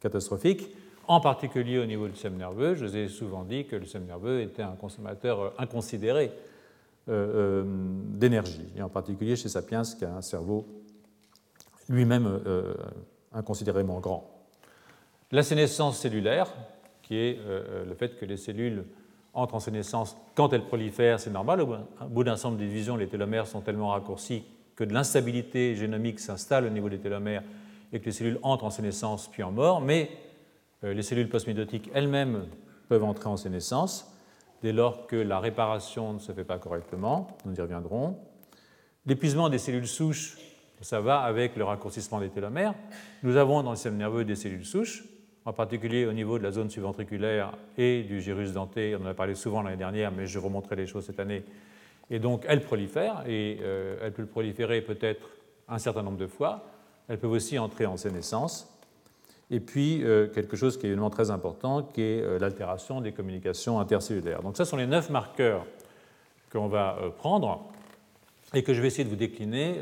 catastrophique, 0.00 0.68
en 1.08 1.20
particulier 1.20 1.78
au 1.78 1.86
niveau 1.86 2.06
du 2.06 2.12
système 2.12 2.36
nerveux. 2.36 2.74
Je 2.74 2.84
vous 2.84 2.96
ai 2.96 3.08
souvent 3.08 3.42
dit 3.42 3.64
que 3.64 3.76
le 3.76 3.84
système 3.84 4.04
nerveux 4.04 4.42
était 4.42 4.62
un 4.62 4.76
consommateur 4.76 5.54
inconsidéré 5.58 6.30
d'énergie, 7.08 8.68
et 8.76 8.82
en 8.82 8.88
particulier 8.88 9.34
chez 9.34 9.48
Sapiens, 9.48 9.82
qui 9.82 10.04
a 10.04 10.14
un 10.14 10.22
cerveau 10.22 10.64
lui-même 11.88 12.40
inconsidérément 13.32 13.98
grand. 13.98 14.39
La 15.32 15.42
sénescence 15.42 15.98
cellulaire, 15.98 16.52
qui 17.02 17.16
est 17.16 17.38
le 17.86 17.94
fait 17.94 18.16
que 18.16 18.24
les 18.24 18.36
cellules 18.36 18.84
entre 19.32 19.54
en 19.54 19.60
sénescence 19.60 20.16
quand 20.34 20.52
elles 20.52 20.64
prolifèrent, 20.64 21.20
c'est 21.20 21.30
normal. 21.30 21.60
Au 21.62 21.76
bout 22.08 22.24
d'un 22.24 22.36
certain 22.36 22.56
de 22.56 22.60
divisions, 22.60 22.96
les 22.96 23.08
télomères 23.08 23.46
sont 23.46 23.60
tellement 23.60 23.88
raccourcis 23.88 24.44
que 24.76 24.84
de 24.84 24.92
l'instabilité 24.92 25.74
génomique 25.74 26.20
s'installe 26.20 26.64
au 26.64 26.70
niveau 26.70 26.88
des 26.88 26.98
télomères 26.98 27.42
et 27.92 28.00
que 28.00 28.06
les 28.06 28.12
cellules 28.12 28.38
entrent 28.42 28.64
en 28.64 28.70
sénescence 28.70 29.28
puis 29.28 29.42
en 29.42 29.52
mort. 29.52 29.80
Mais 29.80 30.10
euh, 30.84 30.94
les 30.94 31.02
cellules 31.02 31.28
postmédotiques 31.28 31.90
elles-mêmes 31.94 32.46
peuvent 32.88 33.04
entrer 33.04 33.28
en 33.28 33.36
sénescence 33.36 34.10
dès 34.62 34.72
lors 34.72 35.06
que 35.06 35.16
la 35.16 35.38
réparation 35.38 36.14
ne 36.14 36.18
se 36.18 36.32
fait 36.32 36.44
pas 36.44 36.58
correctement. 36.58 37.28
Nous 37.44 37.54
y 37.54 37.60
reviendrons. 37.60 38.16
L'épuisement 39.06 39.48
des 39.48 39.58
cellules 39.58 39.86
souches, 39.86 40.38
ça 40.80 41.00
va 41.00 41.20
avec 41.20 41.56
le 41.56 41.64
raccourcissement 41.64 42.20
des 42.20 42.30
télomères. 42.30 42.74
Nous 43.22 43.36
avons 43.36 43.62
dans 43.62 43.70
le 43.70 43.76
système 43.76 43.96
nerveux 43.96 44.24
des 44.24 44.36
cellules 44.36 44.64
souches 44.64 45.04
en 45.50 45.52
particulier 45.52 46.06
au 46.06 46.12
niveau 46.12 46.38
de 46.38 46.44
la 46.44 46.52
zone 46.52 46.70
subventriculaire 46.70 47.50
et 47.76 48.04
du 48.04 48.20
gyrus 48.20 48.52
denté. 48.52 48.94
On 48.94 49.02
en 49.02 49.08
a 49.08 49.14
parlé 49.14 49.34
souvent 49.34 49.62
l'année 49.62 49.76
dernière, 49.76 50.12
mais 50.12 50.28
je 50.28 50.38
remontrerai 50.38 50.76
les 50.76 50.86
choses 50.86 51.06
cette 51.06 51.18
année. 51.18 51.42
Et 52.08 52.20
donc, 52.20 52.44
elles 52.46 52.62
prolifèrent, 52.62 53.24
et 53.26 53.58
euh, 53.60 53.98
elles 54.00 54.12
peuvent 54.12 54.28
proliférer 54.28 54.80
peut-être 54.80 55.28
un 55.68 55.78
certain 55.78 56.04
nombre 56.04 56.18
de 56.18 56.28
fois. 56.28 56.66
Elles 57.08 57.18
peuvent 57.18 57.32
aussi 57.32 57.58
entrer 57.58 57.84
en 57.84 57.96
sénescence. 57.96 58.72
Et 59.50 59.58
puis, 59.58 60.04
euh, 60.04 60.28
quelque 60.28 60.56
chose 60.56 60.76
qui 60.76 60.86
est 60.86 60.90
évidemment 60.90 61.10
très 61.10 61.32
important, 61.32 61.82
qui 61.82 62.02
est 62.02 62.22
euh, 62.22 62.38
l'altération 62.38 63.00
des 63.00 63.10
communications 63.10 63.80
intercellulaires. 63.80 64.42
Donc, 64.42 64.56
ça 64.56 64.64
sont 64.64 64.76
les 64.76 64.86
neuf 64.86 65.10
marqueurs 65.10 65.66
qu'on 66.52 66.68
va 66.68 66.96
prendre 67.18 67.72
et 68.54 68.62
que 68.62 68.72
je 68.72 68.80
vais 68.80 68.86
essayer 68.86 69.04
de 69.04 69.08
vous 69.08 69.16
décliner 69.16 69.80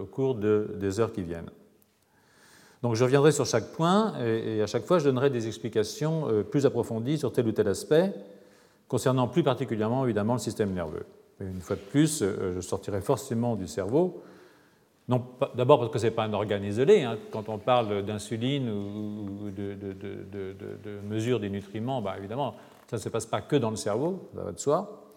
au 0.00 0.06
cours 0.06 0.34
des 0.34 1.00
heures 1.00 1.12
qui 1.12 1.22
viennent. 1.22 1.50
Donc 2.82 2.96
je 2.96 3.04
reviendrai 3.04 3.30
sur 3.30 3.46
chaque 3.46 3.72
point 3.72 4.14
et, 4.24 4.60
à 4.60 4.66
chaque 4.66 4.84
fois 4.84 4.98
je 4.98 5.04
donnerai 5.04 5.30
des 5.30 5.46
explications 5.46 6.28
euh, 6.28 6.42
plus 6.42 6.66
approfondies 6.66 7.16
sur 7.16 7.32
tel 7.32 7.46
ou 7.46 7.52
tel 7.52 7.68
aspect, 7.68 8.12
concernant 8.88 9.28
plus 9.28 9.44
particulièrement 9.44 10.04
évidemment 10.04 10.34
le 10.34 10.40
système 10.40 10.72
nerveux. 10.72 11.06
une 11.40 11.60
fois 11.60 11.76
de 11.76 11.80
plus, 11.80 12.22
euh, 12.22 12.52
je 12.56 12.60
sortirai 12.60 13.00
forcément 13.00 13.54
du 13.54 13.68
cerveau, 13.68 14.22
d'abord 15.54 15.78
parce 15.78 15.92
que 15.92 15.98
ce 15.98 16.06
n'est 16.06 16.12
pas 16.12 16.24
un 16.24 16.32
organe 16.32 16.64
isolé. 16.64 17.02
Hein. 17.02 17.18
Quand 17.30 17.48
on 17.48 17.58
parle 17.58 18.04
d'insuline 18.04 18.68
ou 18.68 19.50
de, 19.50 21.00
mesure 21.08 21.38
des 21.38 21.50
nutriments, 21.50 22.00
bah, 22.00 22.14
évidemment, 22.18 22.54
ça 22.88 22.96
ne 22.96 23.02
se 23.02 23.08
passe 23.08 23.26
pas 23.26 23.42
que 23.42 23.56
dans 23.56 23.70
le 23.70 23.76
cerveau, 23.76 24.28
ça 24.34 24.42
va 24.42 24.52
de 24.52 24.58
soi. 24.58 25.12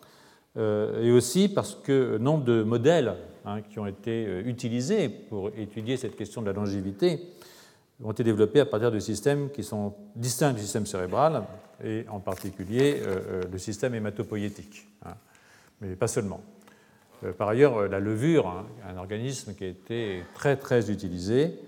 Euh, 0.58 1.04
et 1.04 1.12
aussi 1.12 1.50
parce 1.50 1.76
que 1.76 2.18
nombre 2.18 2.44
de 2.44 2.64
modèles 2.64 3.16
hein, 3.46 3.62
qui 3.62 3.80
ont 3.80 3.88
été 3.88 4.26
utilisés 4.46 5.10
pour 5.10 5.50
étudier 5.58 5.98
cette 5.98 6.16
question 6.16 6.42
de 6.42 6.48
la 6.48 6.54
longévité 6.54 7.20
ont 8.04 8.12
été 8.12 8.24
développés 8.24 8.60
à 8.60 8.66
partir 8.66 8.92
de 8.92 9.00
systèmes 9.00 9.50
qui 9.52 9.64
sont 9.64 9.96
distincts 10.16 10.54
du 10.54 10.62
système 10.62 10.86
cérébral, 10.86 11.44
et 11.84 12.06
en 12.10 12.20
particulier 12.20 13.02
euh, 13.02 13.20
euh, 13.28 13.44
le 13.52 13.58
système 13.58 13.96
hématopoïétique, 13.96 14.88
hein. 15.06 15.16
mais 15.82 15.96
pas 15.96 16.08
seulement. 16.08 16.42
Euh, 17.24 17.34
par 17.34 17.50
ailleurs, 17.50 17.88
la 17.88 18.00
levure, 18.00 18.48
hein, 18.48 18.66
un 18.88 18.98
organisme 18.98 19.54
qui 19.54 19.64
a 19.64 19.68
été 19.68 20.24
très 20.34 20.58
très 20.58 20.92
utilisé, 20.92 21.60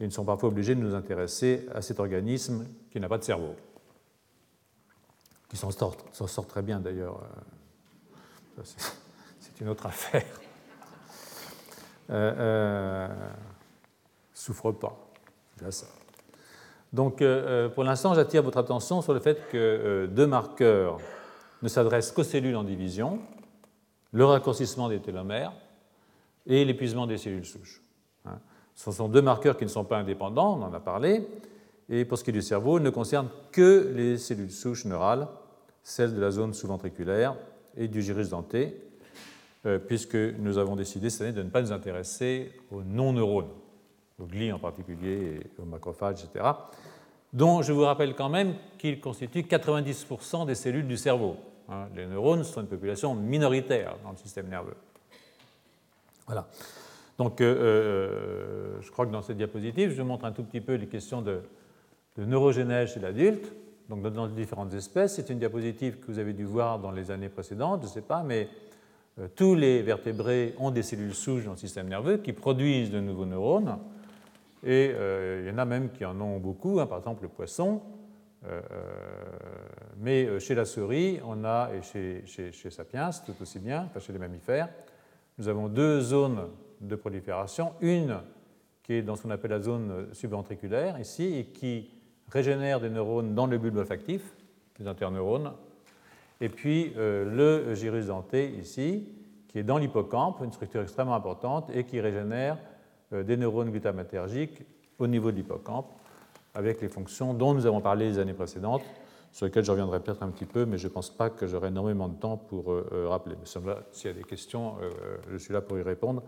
et 0.00 0.04
nous 0.04 0.10
sommes 0.10 0.26
parfois 0.26 0.48
obligés 0.48 0.74
de 0.74 0.80
nous 0.80 0.94
intéresser 0.94 1.66
à 1.74 1.82
cet 1.82 2.00
organisme 2.00 2.66
qui 2.90 3.00
n'a 3.00 3.08
pas 3.08 3.18
de 3.18 3.24
cerveau, 3.24 3.54
qui 5.48 5.56
s'en 5.56 5.70
sort, 5.70 6.46
très 6.46 6.62
bien 6.62 6.80
d'ailleurs. 6.80 7.20
C'est 8.64 9.60
une 9.60 9.68
autre 9.68 9.86
affaire. 9.86 10.24
Euh, 12.10 13.08
souffre 14.34 14.72
pas. 14.72 15.01
Donc, 16.92 17.22
euh, 17.22 17.66
euh, 17.66 17.68
pour 17.68 17.84
l'instant, 17.84 18.14
j'attire 18.14 18.42
votre 18.42 18.58
attention 18.58 19.00
sur 19.00 19.14
le 19.14 19.20
fait 19.20 19.48
que 19.50 19.56
euh, 19.56 20.06
deux 20.06 20.26
marqueurs 20.26 20.98
ne 21.62 21.68
s'adressent 21.68 22.12
qu'aux 22.12 22.22
cellules 22.22 22.56
en 22.56 22.64
division, 22.64 23.18
le 24.12 24.24
raccourcissement 24.24 24.88
des 24.88 25.00
télomères 25.00 25.52
et 26.46 26.64
l'épuisement 26.64 27.06
des 27.06 27.16
cellules 27.16 27.46
souches. 27.46 27.80
Hein. 28.26 28.38
Ce 28.74 28.92
sont 28.92 29.08
deux 29.08 29.22
marqueurs 29.22 29.56
qui 29.56 29.64
ne 29.64 29.70
sont 29.70 29.84
pas 29.84 29.98
indépendants, 29.98 30.58
on 30.58 30.62
en 30.62 30.74
a 30.74 30.80
parlé, 30.80 31.26
et 31.88 32.04
pour 32.04 32.18
ce 32.18 32.24
qui 32.24 32.30
est 32.30 32.34
du 32.34 32.42
cerveau, 32.42 32.78
ils 32.78 32.84
ne 32.84 32.90
concernent 32.90 33.30
que 33.52 33.90
les 33.94 34.18
cellules 34.18 34.50
souches 34.50 34.84
neurales, 34.84 35.28
celles 35.82 36.14
de 36.14 36.20
la 36.20 36.30
zone 36.30 36.52
sous-ventriculaire 36.52 37.36
et 37.76 37.88
du 37.88 38.02
gyrus 38.02 38.30
denté, 38.30 38.76
puisque 39.86 40.14
nous 40.14 40.58
avons 40.58 40.74
décidé 40.74 41.10
cette 41.10 41.22
année 41.22 41.32
de 41.32 41.42
ne 41.42 41.50
pas 41.50 41.62
nous 41.62 41.72
intéresser 41.72 42.52
aux 42.70 42.82
non-neurones 42.82 43.50
au 44.22 44.26
gli 44.26 44.52
en 44.52 44.58
particulier, 44.58 45.40
et 45.40 45.60
aux 45.60 45.64
macrophages, 45.64 46.24
etc., 46.24 46.44
dont 47.32 47.62
je 47.62 47.72
vous 47.72 47.82
rappelle 47.82 48.14
quand 48.14 48.28
même 48.28 48.54
qu'ils 48.78 49.00
constituent 49.00 49.40
90% 49.40 50.46
des 50.46 50.54
cellules 50.54 50.86
du 50.86 50.96
cerveau. 50.96 51.36
Hein. 51.68 51.88
Les 51.96 52.06
neurones 52.06 52.44
sont 52.44 52.60
une 52.60 52.66
population 52.66 53.14
minoritaire 53.14 53.96
dans 54.04 54.10
le 54.10 54.18
système 54.18 54.48
nerveux. 54.48 54.76
Voilà. 56.26 56.46
Donc, 57.18 57.40
euh, 57.40 57.54
euh, 57.54 58.80
je 58.80 58.90
crois 58.90 59.06
que 59.06 59.12
dans 59.12 59.22
cette 59.22 59.36
diapositive, 59.38 59.92
je 59.92 60.02
montre 60.02 60.24
un 60.24 60.32
tout 60.32 60.42
petit 60.42 60.60
peu 60.60 60.74
les 60.74 60.86
questions 60.86 61.22
de, 61.22 61.40
de 62.16 62.24
neurogénèse 62.24 62.92
chez 62.92 63.00
l'adulte, 63.00 63.52
donc 63.88 64.02
dans 64.02 64.26
différentes 64.28 64.74
espèces. 64.74 65.14
C'est 65.14 65.30
une 65.30 65.38
diapositive 65.38 66.00
que 66.00 66.06
vous 66.06 66.18
avez 66.18 66.32
dû 66.32 66.44
voir 66.44 66.78
dans 66.78 66.90
les 66.90 67.10
années 67.10 67.28
précédentes, 67.28 67.82
je 67.82 67.86
ne 67.86 67.92
sais 67.92 68.02
pas, 68.02 68.22
mais 68.22 68.48
euh, 69.18 69.28
tous 69.34 69.54
les 69.54 69.82
vertébrés 69.82 70.54
ont 70.58 70.70
des 70.70 70.82
cellules 70.82 71.14
souches 71.14 71.44
dans 71.44 71.52
le 71.52 71.56
système 71.56 71.88
nerveux 71.88 72.18
qui 72.18 72.32
produisent 72.32 72.90
de 72.90 73.00
nouveaux 73.00 73.26
neurones. 73.26 73.78
Et 74.64 74.92
euh, 74.94 75.42
il 75.42 75.50
y 75.50 75.54
en 75.54 75.58
a 75.58 75.64
même 75.64 75.90
qui 75.90 76.04
en 76.04 76.20
ont 76.20 76.38
beaucoup, 76.38 76.78
hein. 76.78 76.86
par 76.86 76.98
exemple 76.98 77.22
le 77.22 77.28
poisson. 77.28 77.82
Euh, 78.44 78.60
euh, 78.72 78.82
mais 79.98 80.40
chez 80.40 80.54
la 80.54 80.64
souris, 80.64 81.20
on 81.24 81.44
a, 81.44 81.70
et 81.74 81.82
chez, 81.82 82.24
chez, 82.26 82.70
Sapiens 82.70 83.10
tout 83.24 83.34
aussi 83.40 83.58
bien, 83.58 83.84
enfin 83.86 84.00
chez 84.00 84.12
les 84.12 84.18
mammifères, 84.18 84.68
nous 85.38 85.48
avons 85.48 85.68
deux 85.68 86.00
zones 86.00 86.48
de 86.80 86.96
prolifération. 86.96 87.72
Une 87.80 88.18
qui 88.82 88.94
est 88.94 89.02
dans 89.02 89.14
ce 89.14 89.22
qu'on 89.22 89.30
appelle 89.30 89.52
la 89.52 89.60
zone 89.60 90.08
subventriculaire 90.12 90.98
ici 90.98 91.36
et 91.36 91.44
qui 91.46 91.90
régénère 92.28 92.80
des 92.80 92.90
neurones 92.90 93.34
dans 93.34 93.46
le 93.46 93.58
bulbe 93.58 93.76
olfactif, 93.76 94.22
des 94.78 94.88
interneurones, 94.88 95.52
et 96.40 96.48
puis 96.48 96.92
le 96.96 97.74
gyrus 97.74 98.06
denté 98.06 98.50
ici, 98.50 99.06
qui 99.46 99.60
est 99.60 99.62
dans 99.62 99.78
l'hippocampe, 99.78 100.40
une 100.42 100.50
structure 100.50 100.82
extrêmement 100.82 101.14
importante, 101.14 101.70
et 101.72 101.84
qui 101.84 102.00
régénère 102.00 102.58
des 103.12 103.36
neurones 103.36 103.70
glutamatergiques 103.70 104.62
au 104.98 105.06
niveau 105.06 105.30
de 105.30 105.36
l'hippocampe, 105.36 105.86
avec 106.54 106.80
les 106.80 106.88
fonctions 106.88 107.34
dont 107.34 107.54
nous 107.54 107.66
avons 107.66 107.80
parlé 107.80 108.08
les 108.08 108.18
années 108.18 108.34
précédentes, 108.34 108.82
sur 109.32 109.46
lesquelles 109.46 109.64
je 109.64 109.70
reviendrai 109.70 110.00
peut-être 110.00 110.22
un 110.22 110.28
petit 110.28 110.44
peu, 110.44 110.66
mais 110.66 110.78
je 110.78 110.86
ne 110.86 110.92
pense 110.92 111.10
pas 111.10 111.30
que 111.30 111.46
j'aurai 111.46 111.68
énormément 111.68 112.08
de 112.08 112.16
temps 112.16 112.36
pour 112.36 112.70
euh, 112.70 112.86
euh, 112.92 113.08
rappeler. 113.08 113.34
Mais 113.40 113.46
s'il 113.46 114.10
y 114.10 114.10
a 114.10 114.16
des 114.16 114.24
questions, 114.24 114.76
euh, 114.82 114.90
je 115.30 115.38
suis 115.38 115.54
là 115.54 115.62
pour 115.62 115.78
y 115.78 115.82
répondre, 115.82 116.22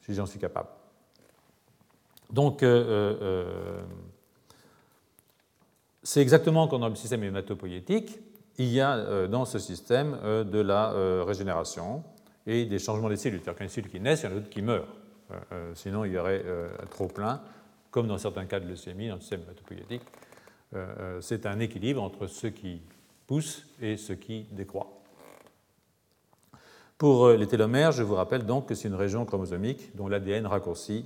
si 0.00 0.14
j'en 0.14 0.26
suis 0.26 0.38
capable. 0.38 0.68
Donc, 2.30 2.64
c'est 6.02 6.22
exactement 6.22 6.66
comme 6.66 6.80
dans 6.80 6.88
le 6.88 6.94
système 6.94 7.22
hématopoïétique, 7.22 8.18
il 8.56 8.68
y 8.68 8.80
a 8.80 9.28
dans 9.28 9.44
ce 9.44 9.58
système 9.58 10.18
de 10.22 10.58
la 10.58 11.24
régénération 11.24 12.02
et 12.46 12.64
des 12.64 12.78
changements 12.78 13.10
des 13.10 13.16
cellules. 13.16 13.40
C'est-à-dire 13.44 13.58
qu'il 13.58 13.60
y 13.60 13.64
a 13.64 13.68
une 13.68 13.70
cellule 13.70 13.90
qui 13.90 14.00
naissent, 14.00 14.22
il 14.22 14.24
y 14.24 14.28
en 14.28 14.30
a 14.30 14.34
d'autres 14.36 14.48
qui 14.48 14.62
meurent. 14.62 14.88
Sinon, 15.74 16.04
il 16.04 16.12
y 16.12 16.18
aurait 16.18 16.44
trop 16.90 17.08
plein 17.08 17.40
comme 17.92 18.08
dans 18.08 18.18
certains 18.18 18.46
cas 18.46 18.58
de 18.58 18.66
leucémie, 18.66 19.08
dans 19.08 19.16
le 19.16 19.20
système 19.20 19.42
hématopoïétique, 19.42 20.02
euh, 20.74 20.86
euh, 20.98 21.20
c'est 21.20 21.46
un 21.46 21.60
équilibre 21.60 22.02
entre 22.02 22.26
ce 22.26 22.46
qui 22.48 22.80
pousse 23.26 23.66
et 23.80 23.96
ce 23.96 24.14
qui 24.14 24.46
décroît. 24.50 24.88
Pour 26.96 27.26
euh, 27.26 27.36
les 27.36 27.46
télomères, 27.46 27.92
je 27.92 28.02
vous 28.02 28.14
rappelle 28.14 28.46
donc 28.46 28.66
que 28.66 28.74
c'est 28.74 28.88
une 28.88 28.94
région 28.94 29.26
chromosomique 29.26 29.94
dont 29.94 30.08
l'ADN 30.08 30.46
raccourcit 30.46 31.04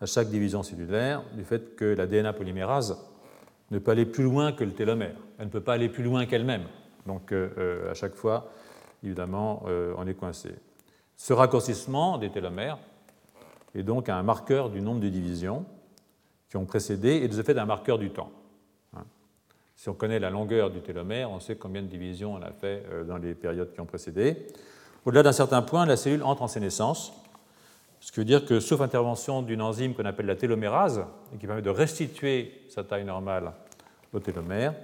à 0.00 0.06
chaque 0.06 0.28
division 0.28 0.62
cellulaire 0.62 1.22
du 1.34 1.44
fait 1.44 1.76
que 1.76 1.84
la 1.84 2.06
DNA 2.06 2.32
polymérase 2.32 2.98
ne 3.70 3.78
peut 3.78 3.90
aller 3.90 4.06
plus 4.06 4.24
loin 4.24 4.52
que 4.52 4.64
le 4.64 4.72
télomère. 4.72 5.16
Elle 5.38 5.46
ne 5.46 5.50
peut 5.50 5.60
pas 5.60 5.74
aller 5.74 5.90
plus 5.90 6.04
loin 6.04 6.24
qu'elle-même. 6.24 6.64
Donc 7.06 7.32
à 7.32 7.94
chaque 7.94 8.14
fois, 8.14 8.50
évidemment, 9.02 9.62
on 9.96 10.06
est 10.06 10.14
coincé. 10.14 10.50
Ce 11.16 11.32
raccourcissement 11.32 12.18
des 12.18 12.30
télomères 12.30 12.78
est 13.74 13.82
donc 13.82 14.08
un 14.08 14.22
marqueur 14.22 14.70
du 14.70 14.80
nombre 14.80 15.00
de 15.00 15.08
divisions 15.08 15.64
qui 16.48 16.56
ont 16.56 16.64
précédé 16.64 17.10
et 17.16 17.28
de 17.28 17.34
ce 17.34 17.42
fait 17.42 17.58
un 17.58 17.66
marqueur 17.66 17.98
du 17.98 18.10
temps. 18.10 18.30
Hein. 18.96 19.04
Si 19.74 19.88
on 19.88 19.94
connaît 19.94 20.18
la 20.18 20.30
longueur 20.30 20.70
du 20.70 20.80
télomère, 20.80 21.30
on 21.30 21.40
sait 21.40 21.56
combien 21.56 21.82
de 21.82 21.88
divisions 21.88 22.34
on 22.34 22.42
a 22.42 22.52
fait 22.52 22.84
euh, 22.92 23.04
dans 23.04 23.16
les 23.16 23.34
périodes 23.34 23.72
qui 23.72 23.80
ont 23.80 23.86
précédé. 23.86 24.46
Au-delà 25.04 25.22
d'un 25.22 25.32
certain 25.32 25.62
point, 25.62 25.84
la 25.84 25.96
cellule 25.96 26.22
entre 26.22 26.42
en 26.42 26.48
sénescence, 26.48 27.12
ce 28.00 28.12
qui 28.12 28.20
veut 28.20 28.24
dire 28.24 28.44
que, 28.44 28.60
sauf 28.60 28.80
intervention 28.80 29.42
d'une 29.42 29.62
enzyme 29.62 29.94
qu'on 29.94 30.04
appelle 30.04 30.26
la 30.26 30.36
télomérase, 30.36 31.04
et 31.34 31.38
qui 31.38 31.46
permet 31.46 31.62
de 31.62 31.70
restituer 31.70 32.62
sa 32.68 32.84
taille 32.84 33.04
normale 33.04 33.52
au 34.12 34.20
télomère, 34.20 34.74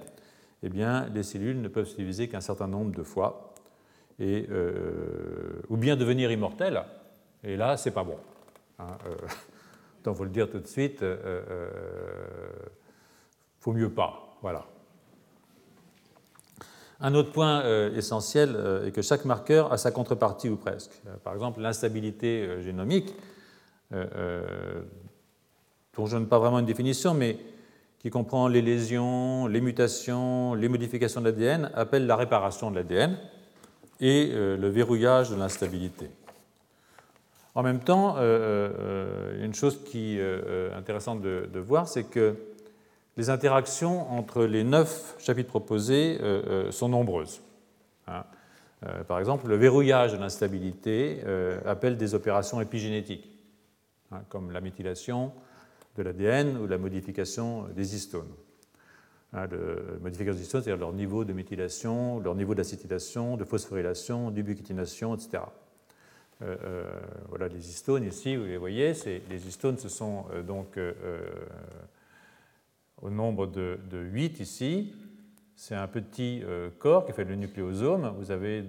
eh 0.63 0.69
bien, 0.69 1.07
les 1.13 1.23
cellules 1.23 1.61
ne 1.61 1.67
peuvent 1.67 1.87
se 1.87 1.95
diviser 1.95 2.27
qu'un 2.27 2.41
certain 2.41 2.67
nombre 2.67 2.91
de 2.91 3.03
fois, 3.03 3.53
et, 4.19 4.47
euh, 4.49 5.61
ou 5.69 5.77
bien 5.77 5.95
devenir 5.95 6.31
immortelles, 6.31 6.83
et 7.43 7.55
là, 7.57 7.77
c'est 7.77 7.91
pas 7.91 8.03
bon. 8.03 8.17
Hein, 8.81 8.97
euh, 9.05 9.15
donc, 10.03 10.15
vous 10.15 10.23
le 10.23 10.29
dire 10.29 10.49
tout 10.49 10.59
de 10.59 10.67
suite, 10.67 11.03
euh, 11.03 11.17
euh, 11.25 11.69
faut 13.59 13.73
mieux 13.73 13.89
pas. 13.89 14.37
Voilà. 14.41 14.65
Un 16.99 17.15
autre 17.15 17.31
point 17.31 17.63
essentiel 17.95 18.55
est 18.85 18.91
que 18.91 19.01
chaque 19.01 19.25
marqueur 19.25 19.73
a 19.73 19.77
sa 19.77 19.89
contrepartie 19.89 20.49
ou 20.49 20.55
presque. 20.55 20.91
Par 21.23 21.33
exemple, 21.33 21.59
l'instabilité 21.59 22.61
génomique, 22.61 23.15
dont 23.89 23.97
je 26.05 26.11
donne 26.11 26.27
pas 26.27 26.37
vraiment 26.37 26.59
une 26.59 26.67
définition, 26.67 27.15
mais 27.15 27.39
qui 27.97 28.11
comprend 28.11 28.47
les 28.47 28.61
lésions, 28.61 29.47
les 29.47 29.61
mutations, 29.61 30.53
les 30.53 30.69
modifications 30.69 31.21
de 31.21 31.25
l'ADN, 31.31 31.71
appelle 31.73 32.05
la 32.05 32.15
réparation 32.15 32.69
de 32.69 32.75
l'ADN 32.75 33.17
et 33.99 34.27
le 34.31 34.67
verrouillage 34.69 35.31
de 35.31 35.35
l'instabilité. 35.37 36.07
En 37.53 37.63
même 37.63 37.79
temps, 37.79 38.15
euh, 38.17 38.71
euh, 38.79 39.45
une 39.45 39.53
chose 39.53 39.83
qui 39.83 40.17
est 40.17 40.21
euh, 40.21 40.75
intéressante 40.77 41.21
de, 41.21 41.59
voir, 41.59 41.87
c'est 41.87 42.05
que 42.05 42.35
les 43.17 43.29
interactions 43.29 44.09
entre 44.11 44.45
les 44.45 44.63
neuf 44.63 45.15
chapitres 45.19 45.49
proposés 45.49 46.17
sont 46.69 46.87
nombreuses. 46.87 47.41
Hein. 48.07 48.23
par 49.07 49.19
exemple, 49.19 49.47
le 49.47 49.57
verrouillage 49.57 50.13
de 50.13 50.17
l'instabilité 50.17 51.21
appelle 51.65 51.97
des 51.97 52.15
opérations 52.15 52.61
épigénétiques, 52.61 53.29
hein, 54.11 54.21
comme 54.29 54.51
la 54.51 54.61
méthylation 54.61 55.33
de 55.97 56.03
l'ADN 56.03 56.57
ou 56.57 56.67
la 56.67 56.77
modification 56.77 57.65
des 57.75 57.95
histones. 57.95 58.31
Hein, 59.33 59.47
modification 60.01 60.37
des 60.37 60.41
histones, 60.41 60.63
c'est-à-dire 60.63 60.79
leur 60.79 60.93
niveau 60.93 61.25
de 61.25 61.33
méthylation, 61.33 62.21
leur 62.21 62.33
niveau 62.33 62.55
d'acétylation, 62.55 63.35
de 63.35 63.43
phosphorylation, 63.43 64.31
d'ubiquitination, 64.31 65.15
etc. 65.15 65.43
Euh, 66.41 66.55
euh, 66.63 66.83
voilà 67.29 67.47
les 67.47 67.69
histones 67.69 68.03
ici, 68.03 68.35
vous 68.35 68.45
les 68.45 68.57
voyez. 68.57 68.93
Les 69.29 69.47
histones, 69.47 69.77
ce 69.77 69.89
sont 69.89 70.25
euh, 70.33 70.41
donc 70.41 70.79
au 73.01 73.09
nombre 73.09 73.47
de, 73.47 73.77
8 73.91 74.39
ici. 74.39 74.95
C'est 75.55 75.75
un 75.75 75.87
petit 75.87 76.43
corps 76.79 77.05
qui 77.05 77.11
fait 77.11 77.23
le 77.23 77.35
nucléosome. 77.35 78.13
Vous 78.17 78.31
avez 78.31 78.63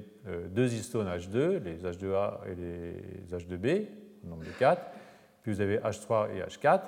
deux 0.50 0.74
histones 0.74 1.08
H2, 1.08 1.62
les 1.62 1.78
H2A 1.78 2.40
et 2.50 2.54
les 2.54 3.34
H2B, 3.34 3.86
au 4.24 4.28
nombre 4.28 4.44
de 4.44 4.50
4. 4.58 4.82
Puis 5.42 5.52
vous 5.52 5.60
avez 5.62 5.78
H3 5.78 6.28
et 6.36 6.42
H4. 6.42 6.82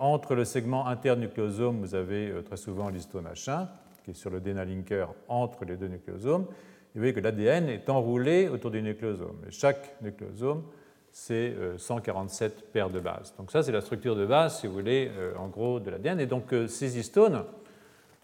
entre 0.00 0.34
le 0.34 0.44
segment 0.44 0.88
internucléosome, 0.88 1.78
vous 1.78 1.94
avez 1.94 2.32
très 2.44 2.56
souvent 2.56 2.88
l'histone 2.88 3.28
H1, 3.32 3.68
qui 4.04 4.10
est 4.10 4.14
sur 4.14 4.30
le 4.30 4.40
DNA 4.40 4.64
linker 4.64 5.14
entre 5.28 5.64
les 5.64 5.76
deux 5.76 5.88
nucléosomes 5.88 6.46
vous 6.94 7.00
voyez 7.00 7.12
que 7.12 7.20
l'ADN 7.20 7.68
est 7.68 7.88
enroulé 7.88 8.48
autour 8.48 8.72
du 8.72 8.82
nucléosome. 8.82 9.36
Chaque 9.50 10.00
nucléosome, 10.02 10.64
c'est 11.12 11.54
147 11.76 12.52
euh, 12.52 12.62
paires 12.72 12.90
de 12.90 12.98
bases. 12.98 13.34
Donc 13.38 13.50
ça, 13.52 13.62
c'est 13.62 13.72
la 13.72 13.80
structure 13.80 14.16
de 14.16 14.26
base, 14.26 14.60
si 14.60 14.66
vous 14.66 14.72
voulez, 14.72 15.10
euh, 15.16 15.34
en 15.36 15.48
gros, 15.48 15.78
de 15.78 15.90
l'ADN. 15.90 16.18
Et 16.20 16.26
donc 16.26 16.52
euh, 16.52 16.66
ces 16.66 16.98
histones 16.98 17.44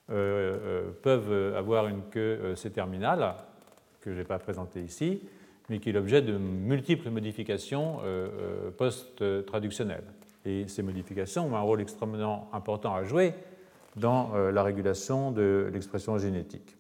peuvent 0.09 1.57
avoir 1.57 1.89
une 1.89 2.03
queue 2.03 2.55
C-terminale, 2.55 3.35
que 4.01 4.13
je 4.13 4.19
n'ai 4.19 4.25
pas 4.25 4.39
présentée 4.39 4.81
ici, 4.81 5.21
mais 5.69 5.81
qui 5.81 5.89
est 5.89 5.93
l'objet 5.93 6.23
de 6.23 6.39
multiples 6.39 7.11
modifications 7.11 7.99
post-traductionnelles. 8.77 10.05
Et 10.45 10.69
ces 10.69 10.85
modifications 10.85 11.49
ont 11.49 11.57
un 11.57 11.61
rôle 11.61 11.81
extrêmement 11.81 12.49
important 12.53 12.95
à 12.95 13.03
jouer 13.03 13.35
dans 13.97 14.33
la 14.37 14.63
régulation 14.63 15.33
de 15.33 15.69
l'expression 15.73 16.19
génétique. 16.19 16.76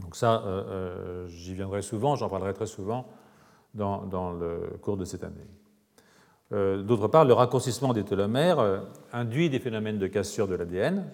Donc 0.00 0.16
ça, 0.16 0.42
euh, 0.44 0.62
euh, 0.68 1.28
j'y 1.28 1.54
viendrai 1.54 1.82
souvent, 1.82 2.16
j'en 2.16 2.28
parlerai 2.28 2.54
très 2.54 2.66
souvent 2.66 3.06
dans, 3.74 4.32
le 4.32 4.72
cours 4.80 4.96
de 4.96 5.04
cette 5.04 5.22
année. 5.22 5.46
Euh, 6.52 6.82
d'autre 6.82 7.06
part, 7.08 7.24
le 7.24 7.32
raccourcissement 7.32 7.92
des 7.92 8.04
télomères 8.04 8.82
induit 9.12 9.50
des 9.50 9.60
phénomènes 9.60 9.98
de 9.98 10.06
cassure 10.06 10.48
de 10.48 10.56
l'ADN, 10.56 11.06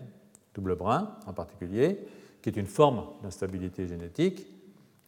double 0.55 0.77
brin 0.77 1.17
en 1.27 1.33
particulier, 1.33 1.99
qui 2.41 2.49
est 2.49 2.57
une 2.57 2.67
forme 2.67 3.05
d'instabilité 3.23 3.87
génétique, 3.87 4.47